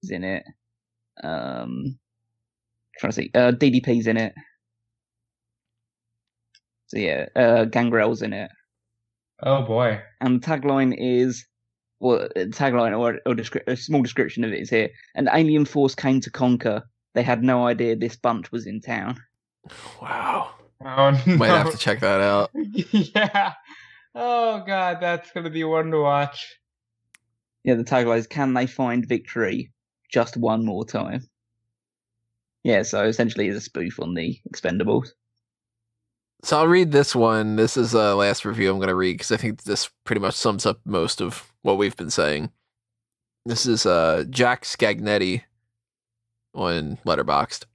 is 0.04 0.10
in 0.12 0.24
it. 0.24 0.44
Um, 1.24 1.98
trying 3.00 3.12
to 3.12 3.16
see. 3.16 3.32
Uh, 3.34 3.52
DDP's 3.52 4.08
in 4.08 4.18
it. 4.18 4.34
So 6.88 6.98
yeah, 6.98 7.26
uh, 7.36 7.66
Gangrel's 7.66 8.22
in 8.22 8.34
it. 8.34 8.52
Oh 9.44 9.64
boy. 9.64 10.02
And 10.22 10.42
the 10.42 10.48
tagline 10.48 10.96
is, 10.98 11.46
well, 12.00 12.28
tagline 12.38 12.98
or, 12.98 13.20
or 13.26 13.36
descri- 13.36 13.68
a 13.68 13.76
small 13.76 14.02
description 14.02 14.44
of 14.44 14.54
it 14.54 14.62
is 14.62 14.70
here. 14.70 14.90
An 15.16 15.28
alien 15.34 15.66
force 15.66 15.96
came 15.96 16.22
to 16.22 16.32
conquer. 16.32 16.84
They 17.16 17.24
had 17.24 17.44
no 17.44 17.66
idea 17.68 17.96
this 17.96 18.16
bunch 18.16 18.52
was 18.52 18.66
in 18.66 18.82
town. 18.82 19.18
Wow. 20.02 20.52
Oh 20.84 21.22
no. 21.26 21.38
Might 21.38 21.48
have 21.48 21.72
to 21.72 21.78
check 21.78 22.00
that 22.02 22.22
out. 22.22 22.52
yeah. 22.54 23.54
Oh 24.16 24.64
god, 24.66 25.00
that's 25.02 25.32
gonna 25.32 25.50
be 25.50 25.64
one 25.66 25.92
to 25.92 26.00
watch. 26.00 26.56
Yeah, 27.64 27.76
the 27.76 27.84
tagline 27.84 28.20
is 28.20 28.28
"Can 28.28 28.54
they 28.54 28.66
find 28.66 29.06
victory 29.06 29.74
just 30.12 30.38
one 30.38 30.66
more 30.66 30.86
time?" 30.86 31.28
Yeah, 32.64 32.82
so 32.84 33.04
essentially, 33.06 33.48
it's 33.48 33.58
a 33.58 33.62
spoof 33.62 34.00
on 34.00 34.16
the 34.16 34.40
Expendables. 34.50 35.10
So 36.44 36.58
I'll 36.60 36.68
read 36.68 36.92
this 36.92 37.16
one. 37.16 37.58
This 37.58 37.78
is 37.78 37.92
the 37.92 38.16
last 38.16 38.46
review 38.46 38.72
I'm 38.72 38.78
going 38.78 38.88
to 38.88 38.96
read 38.96 39.14
because 39.14 39.32
I 39.32 39.38
think 39.38 39.64
this 39.64 39.90
pretty 40.04 40.20
much 40.20 40.36
sums 40.36 40.66
up 40.66 40.80
most 40.86 41.22
of 41.22 41.54
what 41.62 41.78
we've 41.78 41.96
been 41.96 42.10
saying. 42.10 42.52
This 43.46 43.66
is 43.66 43.86
uh, 43.86 44.26
Jack 44.30 44.64
Scagnetti 44.64 45.44
on 46.56 46.98
Letterboxd. 47.06 47.66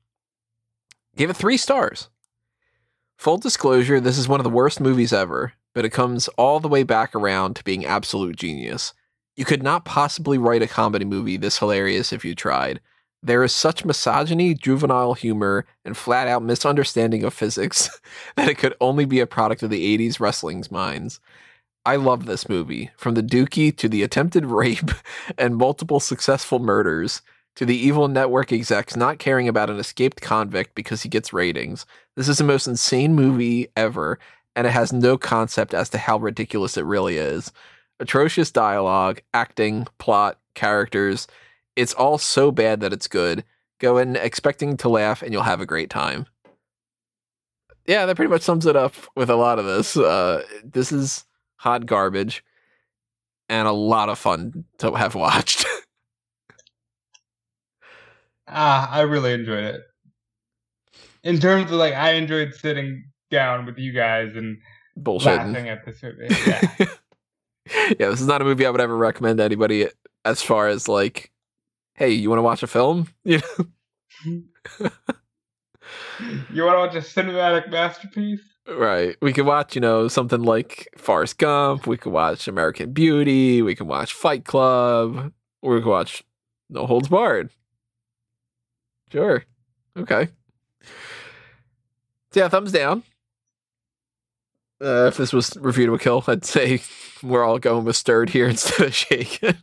Gave 1.16 1.30
it 1.30 1.36
three 1.36 1.56
stars. 1.56 2.08
Full 3.16 3.38
disclosure, 3.38 4.00
this 4.00 4.18
is 4.18 4.28
one 4.28 4.40
of 4.40 4.44
the 4.44 4.50
worst 4.50 4.80
movies 4.80 5.12
ever, 5.12 5.52
but 5.74 5.84
it 5.84 5.90
comes 5.90 6.28
all 6.28 6.60
the 6.60 6.68
way 6.68 6.82
back 6.82 7.14
around 7.14 7.54
to 7.56 7.64
being 7.64 7.84
absolute 7.84 8.36
genius. 8.36 8.92
You 9.36 9.44
could 9.44 9.62
not 9.62 9.84
possibly 9.84 10.38
write 10.38 10.62
a 10.62 10.66
comedy 10.66 11.04
movie 11.04 11.36
this 11.36 11.58
hilarious 11.58 12.12
if 12.12 12.24
you 12.24 12.34
tried. 12.34 12.80
There 13.22 13.44
is 13.44 13.54
such 13.54 13.84
misogyny, 13.84 14.54
juvenile 14.54 15.14
humor, 15.14 15.66
and 15.84 15.96
flat 15.96 16.26
out 16.26 16.42
misunderstanding 16.42 17.22
of 17.22 17.34
physics 17.34 18.00
that 18.36 18.48
it 18.48 18.58
could 18.58 18.74
only 18.80 19.04
be 19.04 19.20
a 19.20 19.26
product 19.26 19.62
of 19.62 19.70
the 19.70 19.98
80s 19.98 20.20
wrestling's 20.20 20.70
minds. 20.70 21.20
I 21.84 21.96
love 21.96 22.26
this 22.26 22.48
movie, 22.48 22.90
from 22.96 23.14
the 23.14 23.22
dookie 23.22 23.76
to 23.76 23.88
the 23.88 24.02
attempted 24.02 24.46
rape 24.46 24.90
and 25.38 25.56
multiple 25.56 26.00
successful 26.00 26.58
murders 26.58 27.22
to 27.56 27.66
the 27.66 27.76
evil 27.76 28.08
network 28.08 28.52
execs 28.52 28.96
not 28.96 29.18
caring 29.18 29.48
about 29.48 29.70
an 29.70 29.78
escaped 29.78 30.20
convict 30.20 30.74
because 30.74 31.02
he 31.02 31.08
gets 31.08 31.32
ratings. 31.32 31.84
This 32.16 32.28
is 32.28 32.38
the 32.38 32.44
most 32.44 32.66
insane 32.66 33.14
movie 33.14 33.68
ever, 33.76 34.18
and 34.56 34.66
it 34.66 34.70
has 34.70 34.92
no 34.92 35.16
concept 35.16 35.74
as 35.74 35.88
to 35.90 35.98
how 35.98 36.18
ridiculous 36.18 36.76
it 36.76 36.84
really 36.84 37.16
is. 37.16 37.52
Atrocious 37.98 38.50
dialogue, 38.50 39.20
acting, 39.34 39.86
plot, 39.98 40.38
characters. 40.54 41.26
It's 41.76 41.94
all 41.94 42.18
so 42.18 42.50
bad 42.50 42.80
that 42.80 42.92
it's 42.92 43.08
good. 43.08 43.44
Go 43.78 43.98
in 43.98 44.16
expecting 44.16 44.76
to 44.78 44.88
laugh, 44.88 45.22
and 45.22 45.32
you'll 45.32 45.42
have 45.42 45.60
a 45.60 45.66
great 45.66 45.90
time. 45.90 46.26
Yeah, 47.86 48.06
that 48.06 48.16
pretty 48.16 48.30
much 48.30 48.42
sums 48.42 48.66
it 48.66 48.76
up 48.76 48.94
with 49.16 49.30
a 49.30 49.36
lot 49.36 49.58
of 49.58 49.64
this. 49.64 49.96
Uh, 49.96 50.44
this 50.64 50.92
is 50.92 51.24
hot 51.56 51.86
garbage 51.86 52.44
and 53.48 53.66
a 53.66 53.72
lot 53.72 54.08
of 54.08 54.18
fun 54.18 54.64
to 54.78 54.94
have 54.94 55.14
watched. 55.14 55.66
Ah, 58.52 58.90
I 58.90 59.02
really 59.02 59.32
enjoyed 59.32 59.62
it. 59.62 59.82
In 61.22 61.38
terms 61.38 61.70
of 61.70 61.78
like, 61.78 61.94
I 61.94 62.14
enjoyed 62.14 62.52
sitting 62.52 63.04
down 63.30 63.66
with 63.66 63.78
you 63.78 63.92
guys 63.92 64.32
and 64.36 64.58
Bullshit. 64.96 65.36
laughing 65.36 65.68
at 65.68 65.84
this 65.84 66.02
movie. 66.02 66.26
Yeah. 66.46 66.70
yeah, 67.98 68.08
this 68.10 68.20
is 68.20 68.26
not 68.26 68.42
a 68.42 68.44
movie 68.44 68.66
I 68.66 68.70
would 68.70 68.80
ever 68.80 68.96
recommend 68.96 69.38
to 69.38 69.44
anybody 69.44 69.88
as 70.24 70.42
far 70.42 70.68
as 70.68 70.88
like, 70.88 71.30
hey, 71.94 72.10
you 72.10 72.28
want 72.28 72.38
to 72.38 72.42
watch 72.42 72.62
a 72.62 72.66
film? 72.66 73.08
You 73.24 73.38
know? 73.38 73.66
you 76.52 76.64
want 76.64 76.74
to 76.74 76.78
watch 76.78 76.94
a 76.94 76.98
cinematic 76.98 77.70
masterpiece? 77.70 78.42
Right. 78.68 79.16
We 79.22 79.32
could 79.32 79.46
watch, 79.46 79.74
you 79.74 79.80
know, 79.80 80.08
something 80.08 80.42
like 80.42 80.88
Forrest 80.96 81.38
Gump. 81.38 81.86
We 81.86 81.96
could 81.96 82.12
watch 82.12 82.46
American 82.46 82.92
Beauty. 82.92 83.62
We 83.62 83.74
can 83.74 83.86
watch 83.86 84.12
Fight 84.12 84.44
Club. 84.44 85.32
Or 85.62 85.74
we 85.74 85.80
could 85.80 85.88
watch 85.88 86.22
No 86.68 86.86
Holds 86.86 87.08
Barred. 87.08 87.50
Sure. 89.10 89.44
Okay. 89.96 90.28
So 92.32 92.40
yeah, 92.40 92.48
thumbs 92.48 92.72
down. 92.72 93.02
Uh, 94.82 95.06
if 95.08 95.16
this 95.18 95.32
was 95.32 95.56
review 95.60 95.86
to 95.86 95.94
a 95.94 95.98
kill, 95.98 96.24
I'd 96.26 96.44
say 96.44 96.80
we're 97.22 97.44
all 97.44 97.58
going 97.58 97.84
with 97.84 97.96
stirred 97.96 98.30
here 98.30 98.48
instead 98.48 98.86
of 98.86 98.94
shaken. 98.94 99.56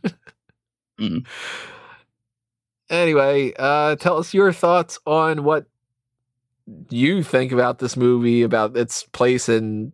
Mm. 1.00 1.26
Anyway, 2.90 3.52
uh, 3.58 3.96
tell 3.96 4.18
us 4.18 4.32
your 4.32 4.52
thoughts 4.52 4.98
on 5.06 5.44
what 5.44 5.66
you 6.90 7.22
think 7.22 7.52
about 7.52 7.78
this 7.78 7.96
movie, 7.96 8.42
about 8.42 8.76
its 8.76 9.02
place 9.04 9.48
in 9.48 9.92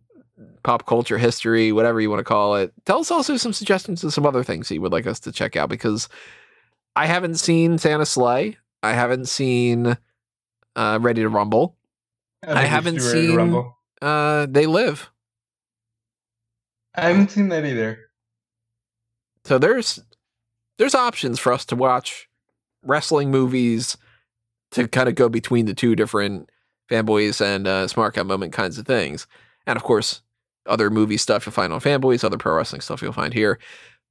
pop 0.63 0.85
culture 0.85 1.17
history, 1.17 1.71
whatever 1.71 1.99
you 1.99 2.09
want 2.09 2.19
to 2.19 2.23
call 2.23 2.55
it. 2.55 2.73
Tell 2.85 2.99
us 2.99 3.11
also 3.11 3.37
some 3.37 3.53
suggestions 3.53 4.03
of 4.03 4.13
some 4.13 4.25
other 4.25 4.43
things 4.43 4.71
you 4.71 4.81
would 4.81 4.91
like 4.91 5.07
us 5.07 5.19
to 5.21 5.31
check 5.31 5.55
out 5.55 5.69
because 5.69 6.07
I 6.95 7.05
haven't 7.05 7.35
seen 7.35 7.77
Santa 7.77 8.05
Slay. 8.05 8.57
I 8.81 8.93
haven't 8.93 9.25
seen 9.27 9.97
uh, 10.75 10.99
Ready 11.01 11.21
to 11.21 11.29
Rumble. 11.29 11.75
I, 12.43 12.47
we 12.53 12.59
should 12.61 12.67
haven't 12.69 12.95
do 12.95 13.05
Ready 13.07 13.21
to 13.21 13.27
seen- 13.27 13.35
Rumble. 13.35 13.77
Uh, 14.01 14.45
they 14.49 14.65
live. 14.67 15.09
I 16.97 17.09
haven't 17.09 17.31
seen 17.31 17.49
that 17.49 17.65
either. 17.65 17.99
So 19.43 19.57
there's 19.57 19.99
there's 20.77 20.95
options 20.95 21.39
for 21.39 21.53
us 21.53 21.65
to 21.65 21.75
watch 21.75 22.27
wrestling 22.83 23.31
movies 23.31 23.97
to 24.71 24.87
kind 24.87 25.07
of 25.07 25.15
go 25.15 25.29
between 25.29 25.65
the 25.65 25.73
two 25.73 25.95
different 25.95 26.49
fanboys 26.89 27.41
and 27.41 27.67
uh, 27.67 27.85
Smark 27.87 28.17
Out 28.17 28.25
moment 28.25 28.53
kinds 28.53 28.77
of 28.77 28.85
things, 28.85 29.27
and 29.67 29.77
of 29.77 29.83
course 29.83 30.21
other 30.65 30.89
movie 30.89 31.17
stuff 31.17 31.45
you'll 31.45 31.53
find 31.53 31.71
on 31.71 31.79
fanboys, 31.79 32.23
other 32.23 32.37
pro 32.37 32.55
wrestling 32.55 32.81
stuff 32.81 33.01
you'll 33.01 33.11
find 33.11 33.33
here. 33.33 33.59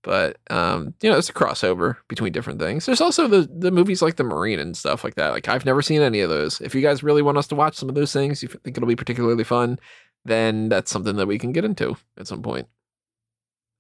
But 0.03 0.37
um, 0.51 0.95
you 1.03 1.11
know, 1.11 1.17
it's 1.17 1.31
a 1.31 1.33
crossover 1.33 1.97
between 2.09 2.33
different 2.33 2.61
things. 2.61 2.87
There's 2.87 3.01
also 3.01 3.27
the 3.27 3.49
the 3.51 3.71
movies 3.71 4.03
like 4.03 4.17
the 4.17 4.25
Marine 4.25 4.61
and 4.61 4.77
stuff 4.77 5.03
like 5.03 5.15
that. 5.15 5.31
Like 5.31 5.49
I've 5.49 5.65
never 5.65 5.83
seen 5.83 6.03
any 6.03 6.21
of 6.21 6.29
those. 6.29 6.61
If 6.61 6.75
you 6.75 6.83
guys 6.83 7.03
really 7.03 7.23
want 7.23 7.39
us 7.39 7.47
to 7.49 7.55
watch 7.55 7.75
some 7.75 7.89
of 7.89 7.95
those 7.95 8.13
things, 8.13 8.43
you 8.43 8.49
think 8.49 8.77
it'll 8.77 8.87
be 8.87 8.97
particularly 8.97 9.45
fun, 9.45 9.79
then 10.25 10.69
that's 10.69 10.91
something 10.91 11.17
that 11.17 11.27
we 11.27 11.39
can 11.39 11.53
get 11.53 11.65
into 11.65 11.97
at 12.19 12.27
some 12.27 12.43
point. 12.43 12.69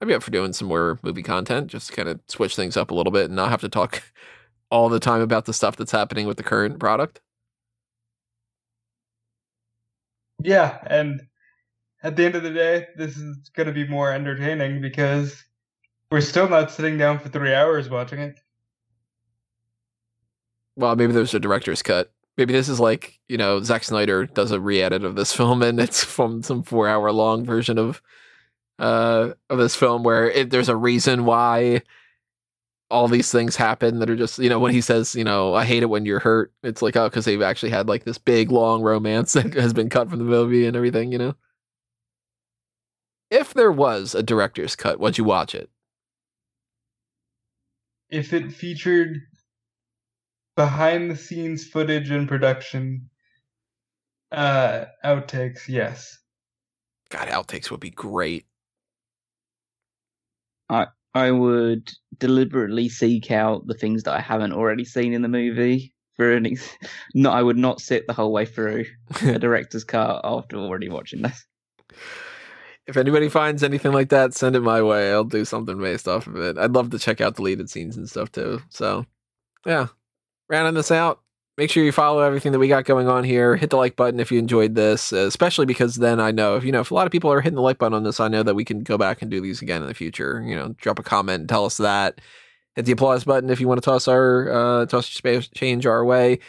I'd 0.00 0.08
be 0.08 0.14
up 0.14 0.22
for 0.22 0.30
doing 0.30 0.52
some 0.52 0.68
more 0.68 0.98
movie 1.02 1.22
content, 1.22 1.68
just 1.68 1.92
kind 1.92 2.08
of 2.08 2.20
switch 2.26 2.56
things 2.56 2.76
up 2.76 2.90
a 2.90 2.94
little 2.94 3.12
bit 3.12 3.26
and 3.26 3.36
not 3.36 3.50
have 3.50 3.60
to 3.62 3.68
talk 3.68 4.02
all 4.70 4.88
the 4.88 5.00
time 5.00 5.20
about 5.20 5.46
the 5.46 5.52
stuff 5.52 5.76
that's 5.76 5.92
happening 5.92 6.26
with 6.26 6.36
the 6.36 6.42
current 6.42 6.78
product. 6.78 7.20
Yeah, 10.42 10.78
and 10.86 11.22
at 12.02 12.16
the 12.16 12.24
end 12.24 12.34
of 12.34 12.42
the 12.42 12.50
day, 12.50 12.88
this 12.96 13.16
is 13.16 13.48
going 13.56 13.66
to 13.66 13.72
be 13.72 13.86
more 13.86 14.12
entertaining 14.12 14.82
because 14.82 15.42
we're 16.10 16.20
still 16.20 16.48
not 16.48 16.70
sitting 16.70 16.98
down 16.98 17.18
for 17.18 17.30
three 17.30 17.54
hours 17.54 17.88
watching 17.88 18.18
it. 18.18 18.38
Well, 20.76 20.96
maybe 20.96 21.12
there's 21.12 21.34
a 21.34 21.40
director's 21.40 21.82
cut. 21.82 22.12
Maybe 22.36 22.52
this 22.52 22.68
is 22.68 22.80
like, 22.80 23.20
you 23.28 23.36
know, 23.36 23.62
Zack 23.62 23.84
Snyder 23.84 24.26
does 24.26 24.50
a 24.50 24.60
re-edit 24.60 25.04
of 25.04 25.14
this 25.14 25.32
film 25.36 25.62
and 25.62 25.80
it's 25.80 26.02
from 26.02 26.42
some 26.42 26.62
four 26.62 26.88
hour 26.88 27.12
long 27.12 27.44
version 27.44 27.78
of 27.78 28.02
uh 28.80 29.30
of 29.48 29.58
this 29.58 29.76
film 29.76 30.02
where 30.02 30.28
it, 30.28 30.50
there's 30.50 30.68
a 30.68 30.74
reason 30.74 31.24
why 31.24 31.80
all 32.90 33.08
these 33.08 33.30
things 33.30 33.56
happen 33.56 33.98
that 33.98 34.10
are 34.10 34.16
just, 34.16 34.38
you 34.38 34.48
know, 34.48 34.58
when 34.58 34.72
he 34.72 34.80
says, 34.80 35.14
you 35.14 35.24
know, 35.24 35.54
I 35.54 35.64
hate 35.64 35.82
it 35.82 35.86
when 35.86 36.04
you're 36.04 36.20
hurt, 36.20 36.52
it's 36.62 36.82
like, 36.82 36.96
oh, 36.96 37.08
because 37.08 37.24
they've 37.24 37.42
actually 37.42 37.70
had 37.70 37.88
like 37.88 38.04
this 38.04 38.18
big 38.18 38.50
long 38.50 38.82
romance 38.82 39.32
that 39.34 39.54
has 39.54 39.72
been 39.72 39.88
cut 39.88 40.08
from 40.08 40.18
the 40.18 40.24
movie 40.24 40.66
and 40.66 40.76
everything, 40.76 41.10
you 41.10 41.18
know? 41.18 41.34
If 43.30 43.54
there 43.54 43.72
was 43.72 44.14
a 44.14 44.22
director's 44.22 44.76
cut, 44.76 45.00
would 45.00 45.18
you 45.18 45.24
watch 45.24 45.54
it? 45.54 45.70
If 48.10 48.32
it 48.32 48.52
featured 48.52 49.22
behind 50.56 51.10
the 51.10 51.16
scenes 51.16 51.66
footage 51.66 52.10
and 52.10 52.28
production 52.28 53.10
uh 54.32 54.86
outtakes, 55.04 55.68
yes. 55.68 56.18
God, 57.10 57.28
outtakes 57.28 57.70
would 57.70 57.80
be 57.80 57.90
great. 57.90 58.46
I 60.68 60.86
I 61.14 61.30
would 61.30 61.90
deliberately 62.18 62.88
seek 62.88 63.30
out 63.30 63.66
the 63.66 63.74
things 63.74 64.02
that 64.02 64.14
I 64.14 64.20
haven't 64.20 64.52
already 64.52 64.84
seen 64.84 65.12
in 65.12 65.22
the 65.22 65.28
movie. 65.28 65.92
For 66.16 66.32
an 66.32 66.46
ex- 66.46 66.76
no, 67.14 67.30
I 67.30 67.42
would 67.42 67.56
not 67.56 67.80
sit 67.80 68.06
the 68.06 68.12
whole 68.12 68.32
way 68.32 68.46
through 68.46 68.86
a 69.22 69.38
director's 69.38 69.84
cut 69.84 70.20
after 70.24 70.56
already 70.56 70.88
watching 70.88 71.22
this. 71.22 71.44
If 72.86 72.96
anybody 72.96 73.28
finds 73.28 73.62
anything 73.62 73.92
like 73.92 74.10
that, 74.10 74.34
send 74.34 74.56
it 74.56 74.60
my 74.60 74.82
way. 74.82 75.10
I'll 75.10 75.24
do 75.24 75.44
something 75.44 75.78
based 75.80 76.06
off 76.06 76.26
of 76.26 76.36
it. 76.36 76.58
I'd 76.58 76.74
love 76.74 76.90
to 76.90 76.98
check 76.98 77.20
out 77.20 77.36
deleted 77.36 77.70
scenes 77.70 77.96
and 77.96 78.08
stuff 78.08 78.30
too. 78.30 78.60
So, 78.68 79.06
yeah, 79.64 79.86
rounding 80.48 80.74
this 80.74 80.90
out. 80.90 81.20
Make 81.56 81.70
sure 81.70 81.84
you 81.84 81.92
follow 81.92 82.20
everything 82.20 82.50
that 82.50 82.58
we 82.58 82.66
got 82.66 82.84
going 82.84 83.06
on 83.08 83.22
here. 83.22 83.54
Hit 83.54 83.70
the 83.70 83.76
like 83.76 83.94
button 83.94 84.18
if 84.18 84.32
you 84.32 84.40
enjoyed 84.40 84.74
this, 84.74 85.12
uh, 85.12 85.18
especially 85.18 85.66
because 85.66 85.96
then 85.96 86.18
I 86.18 86.32
know 86.32 86.56
if 86.56 86.64
you 86.64 86.72
know 86.72 86.80
if 86.80 86.90
a 86.90 86.94
lot 86.94 87.06
of 87.06 87.12
people 87.12 87.30
are 87.30 87.40
hitting 87.40 87.54
the 87.54 87.62
like 87.62 87.78
button 87.78 87.94
on 87.94 88.02
this, 88.02 88.18
I 88.18 88.26
know 88.26 88.42
that 88.42 88.56
we 88.56 88.64
can 88.64 88.82
go 88.82 88.98
back 88.98 89.22
and 89.22 89.30
do 89.30 89.40
these 89.40 89.62
again 89.62 89.80
in 89.80 89.86
the 89.86 89.94
future. 89.94 90.42
You 90.44 90.56
know, 90.56 90.74
drop 90.78 90.98
a 90.98 91.04
comment 91.04 91.40
and 91.40 91.48
tell 91.48 91.64
us 91.64 91.76
that. 91.76 92.20
Hit 92.74 92.86
the 92.86 92.92
applause 92.92 93.22
button 93.22 93.50
if 93.50 93.60
you 93.60 93.68
want 93.68 93.80
to 93.80 93.84
toss 93.84 94.08
our 94.08 94.50
uh, 94.50 94.86
toss 94.86 95.06
space 95.06 95.46
change 95.46 95.86
our 95.86 96.04
way. 96.04 96.40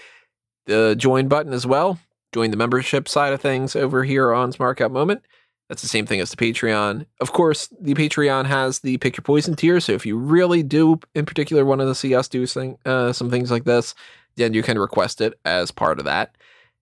The 0.66 0.96
join 0.98 1.28
button 1.28 1.54
as 1.54 1.68
well. 1.68 2.00
Join 2.34 2.50
the 2.50 2.58
membership 2.58 3.08
side 3.08 3.32
of 3.32 3.42
things 3.42 3.76
over 3.76 4.04
here 4.04 4.34
on 4.34 4.52
Smark 4.52 4.82
Out 4.82 4.92
Moment. 4.92 5.22
That's 5.70 5.82
the 5.82 5.88
same 5.88 6.06
thing 6.06 6.20
as 6.20 6.30
the 6.30 6.38
Patreon. 6.38 7.06
Of 7.20 7.34
course, 7.34 7.70
the 7.80 7.96
Patreon 7.96 8.46
has 8.46 8.80
the 8.80 8.98
pick 8.98 9.18
your 9.18 9.24
poison 9.24 9.56
tier. 9.56 9.80
So 9.80 9.94
if 9.94 10.06
you 10.06 10.18
really 10.18 10.62
do, 10.62 11.00
in 11.16 11.26
particular, 11.26 11.66
want 11.66 11.82
to 11.82 11.96
see 11.96 12.14
us 12.14 12.28
do 12.28 12.46
uh, 12.86 13.12
some 13.12 13.32
things 13.32 13.50
like 13.50 13.64
this, 13.64 13.96
then 14.36 14.54
you 14.54 14.62
can 14.62 14.78
request 14.78 15.22
it 15.22 15.40
as 15.44 15.72
part 15.72 15.98
of 15.98 16.06
that, 16.06 16.36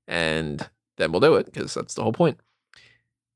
and 0.07 0.68
then 0.97 1.11
we'll 1.11 1.22
do 1.22 1.35
it 1.35 1.45
because 1.45 1.73
that's 1.73 1.93
the 1.93 2.03
whole 2.03 2.14
point. 2.14 2.39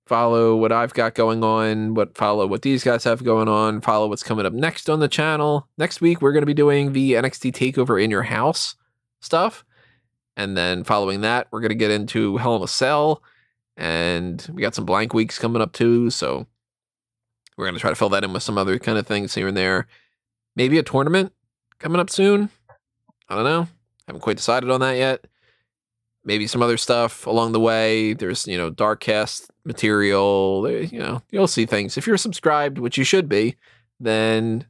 Follow 0.06 0.56
what 0.56 0.72
I've 0.72 0.94
got 0.94 1.16
going 1.16 1.44
on. 1.44 1.94
What 1.94 2.18
follow 2.18 2.48
what 2.48 2.62
these 2.62 2.84
guys 2.84 3.04
have 3.04 3.24
going 3.24 3.48
on. 3.48 3.82
Follow 3.82 4.08
what's 4.08 4.24
coming 4.24 4.46
up 4.46 4.54
next 4.54 4.90
on 4.90 5.00
the 5.00 5.08
channel. 5.08 5.68
Next 5.78 6.02
week 6.02 6.22
we're 6.22 6.32
going 6.32 6.44
to 6.44 6.48
be 6.48 6.54
doing 6.54 6.94
the 6.94 7.14
NXT 7.14 7.54
Takeover 7.54 8.02
in 8.02 8.10
Your 8.10 8.24
House 8.24 8.76
stuff, 9.22 9.64
and 10.36 10.58
then 10.58 10.84
following 10.84 11.22
that 11.22 11.48
we're 11.52 11.62
going 11.62 11.70
to 11.70 11.76
get 11.76 11.92
into 11.92 12.38
Hell 12.38 12.56
in 12.56 12.64
a 12.64 12.68
Cell 12.68 13.22
and 13.78 14.46
we 14.54 14.62
got 14.64 14.76
some 14.76 14.86
blank 14.86 15.14
weeks 15.14 15.40
coming 15.40 15.62
up 15.62 15.72
too. 15.72 16.10
So 16.10 16.48
we're 17.56 17.66
gonna 17.68 17.80
try 17.80 17.92
to 17.92 17.96
fill 17.96 18.10
that 18.10 18.24
in 18.24 18.34
with 18.34 18.44
some 18.44 18.58
other 18.58 18.80
kind 18.80 18.98
of 18.98 19.08
things 19.08 19.36
here 19.36 19.48
and 19.48 19.56
there. 19.56 19.88
Maybe 20.56 20.80
a 20.80 20.84
tournament 20.84 21.32
coming 21.80 22.02
up 22.02 22.10
soon. 22.10 22.50
I 23.30 23.36
don't 23.36 23.44
know. 23.44 23.68
Haven't 24.08 24.22
quite 24.22 24.38
decided 24.38 24.72
on 24.72 24.80
that 24.80 24.98
yet. 24.98 25.26
Maybe 26.26 26.48
some 26.48 26.62
other 26.62 26.78
stuff 26.78 27.28
along 27.28 27.52
the 27.52 27.60
way. 27.60 28.14
There's 28.14 28.48
you 28.48 28.58
know 28.58 28.72
Darkcast 28.72 29.50
material. 29.64 30.70
You 30.70 31.00
know 31.00 31.22
you'll 31.30 31.48
see 31.48 31.66
things 31.66 31.98
if 31.98 32.08
you're 32.08 32.18
subscribed, 32.18 32.80
which 32.80 32.98
you 32.98 33.04
should 33.04 33.30
be. 33.30 33.56
Then 34.00 34.66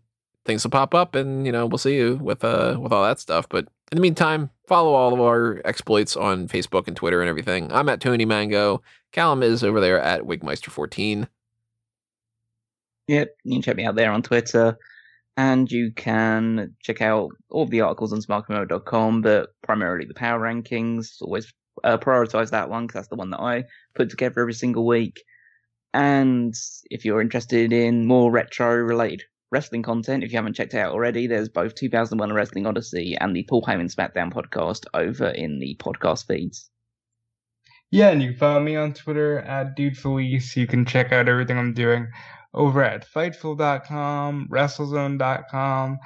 things 0.45 0.63
will 0.63 0.71
pop 0.71 0.93
up, 0.93 1.15
and 1.15 1.45
you 1.45 1.51
know 1.51 1.65
we'll 1.65 1.77
see 1.77 1.95
you 1.95 2.19
with 2.21 2.43
uh 2.43 2.77
with 2.79 2.91
all 2.91 3.03
that 3.03 3.19
stuff. 3.19 3.47
But 3.47 3.67
in 3.91 3.95
the 3.95 4.01
meantime, 4.01 4.49
follow 4.65 4.93
all 4.93 5.13
of 5.13 5.21
our 5.21 5.61
exploits 5.63 6.17
on 6.17 6.47
Facebook 6.47 6.87
and 6.87 6.95
Twitter 6.95 7.21
and 7.21 7.29
everything. 7.29 7.71
I'm 7.71 7.89
at 7.89 8.01
Tony 8.01 8.25
Mango. 8.25 8.81
Callum 9.11 9.43
is 9.43 9.63
over 9.63 9.79
there 9.79 9.99
at 9.99 10.23
Wigmeister14. 10.23 11.27
Yep, 13.07 13.29
you 13.45 13.55
can 13.55 13.61
check 13.61 13.77
me 13.77 13.85
out 13.85 13.95
there 13.95 14.11
on 14.11 14.21
Twitter. 14.21 14.77
And 15.37 15.71
you 15.71 15.91
can 15.91 16.75
check 16.81 17.01
out 17.01 17.29
all 17.49 17.67
the 17.67 17.81
articles 17.81 18.11
on 18.11 18.21
smarkoutmoment.com, 18.21 19.21
but 19.21 19.49
primarily 19.61 20.05
the 20.05 20.15
power 20.15 20.39
rankings. 20.39 21.21
Always 21.21 21.53
uh, 21.83 21.97
prioritize 21.97 22.49
that 22.49 22.69
one 22.69 22.87
because 22.87 23.01
that's 23.01 23.07
the 23.09 23.15
one 23.15 23.29
that 23.29 23.39
I 23.39 23.65
put 23.93 24.09
together 24.09 24.41
every 24.41 24.55
single 24.55 24.85
week. 24.85 25.21
And 25.93 26.53
if 26.89 27.05
you're 27.05 27.21
interested 27.21 27.71
in 27.71 28.07
more 28.07 28.31
retro 28.31 28.75
related 28.75 29.23
wrestling 29.51 29.83
content, 29.83 30.23
if 30.23 30.31
you 30.31 30.37
haven't 30.37 30.55
checked 30.55 30.73
it 30.73 30.79
out 30.79 30.93
already, 30.93 31.27
there's 31.27 31.49
both 31.49 31.75
2001 31.75 32.33
Wrestling 32.33 32.65
Odyssey 32.65 33.15
and 33.19 33.35
the 33.35 33.43
Paul 33.43 33.63
Heyman 33.63 33.93
SmackDown 33.93 34.31
podcast 34.31 34.85
over 34.93 35.27
in 35.27 35.59
the 35.59 35.75
podcast 35.79 36.27
feeds. 36.27 36.69
Yeah, 37.89 38.09
and 38.09 38.21
you 38.21 38.31
can 38.31 38.37
follow 38.37 38.59
me 38.59 38.75
on 38.75 38.93
Twitter 38.93 39.39
at 39.39 39.75
Dude 39.75 39.97
Felice. 39.97 40.57
You 40.57 40.67
can 40.67 40.85
check 40.85 41.13
out 41.13 41.29
everything 41.29 41.57
I'm 41.57 41.73
doing 41.73 42.07
over 42.53 42.83
at 42.83 43.07
Fightful.com, 43.07 44.49
WrestleZone.com, 44.51 45.99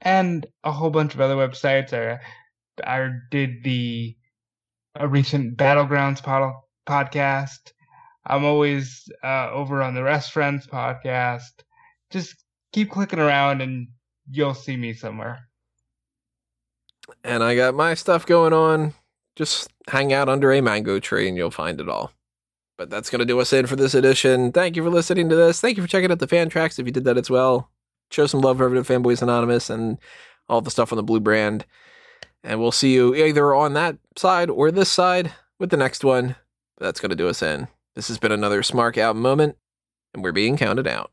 and 0.00 0.46
a 0.64 0.72
whole 0.72 0.90
bunch 0.90 1.14
of 1.14 1.20
other 1.20 1.36
websites. 1.36 1.92
I, 1.92 2.20
I 2.82 3.10
did 3.30 3.62
the 3.62 4.16
a 4.94 5.06
recent 5.06 5.56
Battlegrounds 5.56 6.22
pod, 6.22 6.54
podcast. 6.88 7.72
I'm 8.26 8.44
always 8.44 9.08
uh, 9.22 9.50
over 9.50 9.82
on 9.82 9.94
the 9.94 10.02
Rest 10.02 10.32
Friends 10.32 10.66
podcast. 10.66 11.62
Just 12.10 12.36
keep 12.72 12.90
clicking 12.90 13.18
around 13.18 13.60
and 13.60 13.88
you'll 14.30 14.54
see 14.54 14.76
me 14.76 14.92
somewhere. 14.92 15.40
And 17.24 17.42
I 17.42 17.56
got 17.56 17.74
my 17.74 17.94
stuff 17.94 18.26
going 18.26 18.52
on. 18.52 18.94
Just 19.36 19.70
hang 19.88 20.12
out 20.12 20.28
under 20.28 20.52
a 20.52 20.60
mango 20.60 20.98
tree 20.98 21.28
and 21.28 21.36
you'll 21.36 21.50
find 21.50 21.80
it 21.80 21.88
all. 21.88 22.12
But 22.76 22.90
that's 22.90 23.10
going 23.10 23.20
to 23.20 23.24
do 23.24 23.40
us 23.40 23.52
in 23.52 23.66
for 23.66 23.76
this 23.76 23.94
edition. 23.94 24.52
Thank 24.52 24.76
you 24.76 24.84
for 24.84 24.90
listening 24.90 25.28
to 25.30 25.36
this. 25.36 25.60
Thank 25.60 25.76
you 25.76 25.82
for 25.82 25.88
checking 25.88 26.12
out 26.12 26.18
the 26.18 26.28
fan 26.28 26.48
tracks 26.48 26.78
if 26.78 26.86
you 26.86 26.92
did 26.92 27.04
that 27.04 27.18
as 27.18 27.30
well. 27.30 27.70
Show 28.10 28.26
some 28.26 28.40
love 28.40 28.60
over 28.60 28.74
to 28.74 28.82
Fanboys 28.82 29.22
Anonymous 29.22 29.68
and 29.68 29.98
all 30.48 30.60
the 30.60 30.70
stuff 30.70 30.92
on 30.92 30.96
the 30.96 31.02
Blue 31.02 31.20
brand. 31.20 31.66
And 32.44 32.60
we'll 32.60 32.72
see 32.72 32.94
you 32.94 33.14
either 33.14 33.54
on 33.54 33.74
that 33.74 33.98
side 34.16 34.48
or 34.48 34.70
this 34.70 34.90
side 34.90 35.32
with 35.58 35.70
the 35.70 35.76
next 35.76 36.04
one. 36.04 36.36
But 36.76 36.84
that's 36.84 37.00
going 37.00 37.10
to 37.10 37.16
do 37.16 37.28
us 37.28 37.42
in. 37.42 37.68
This 37.94 38.08
has 38.08 38.18
been 38.18 38.32
another 38.32 38.62
Smark 38.62 38.96
Out 38.96 39.16
moment, 39.16 39.56
and 40.14 40.22
we're 40.22 40.32
being 40.32 40.56
counted 40.56 40.86
out. 40.86 41.10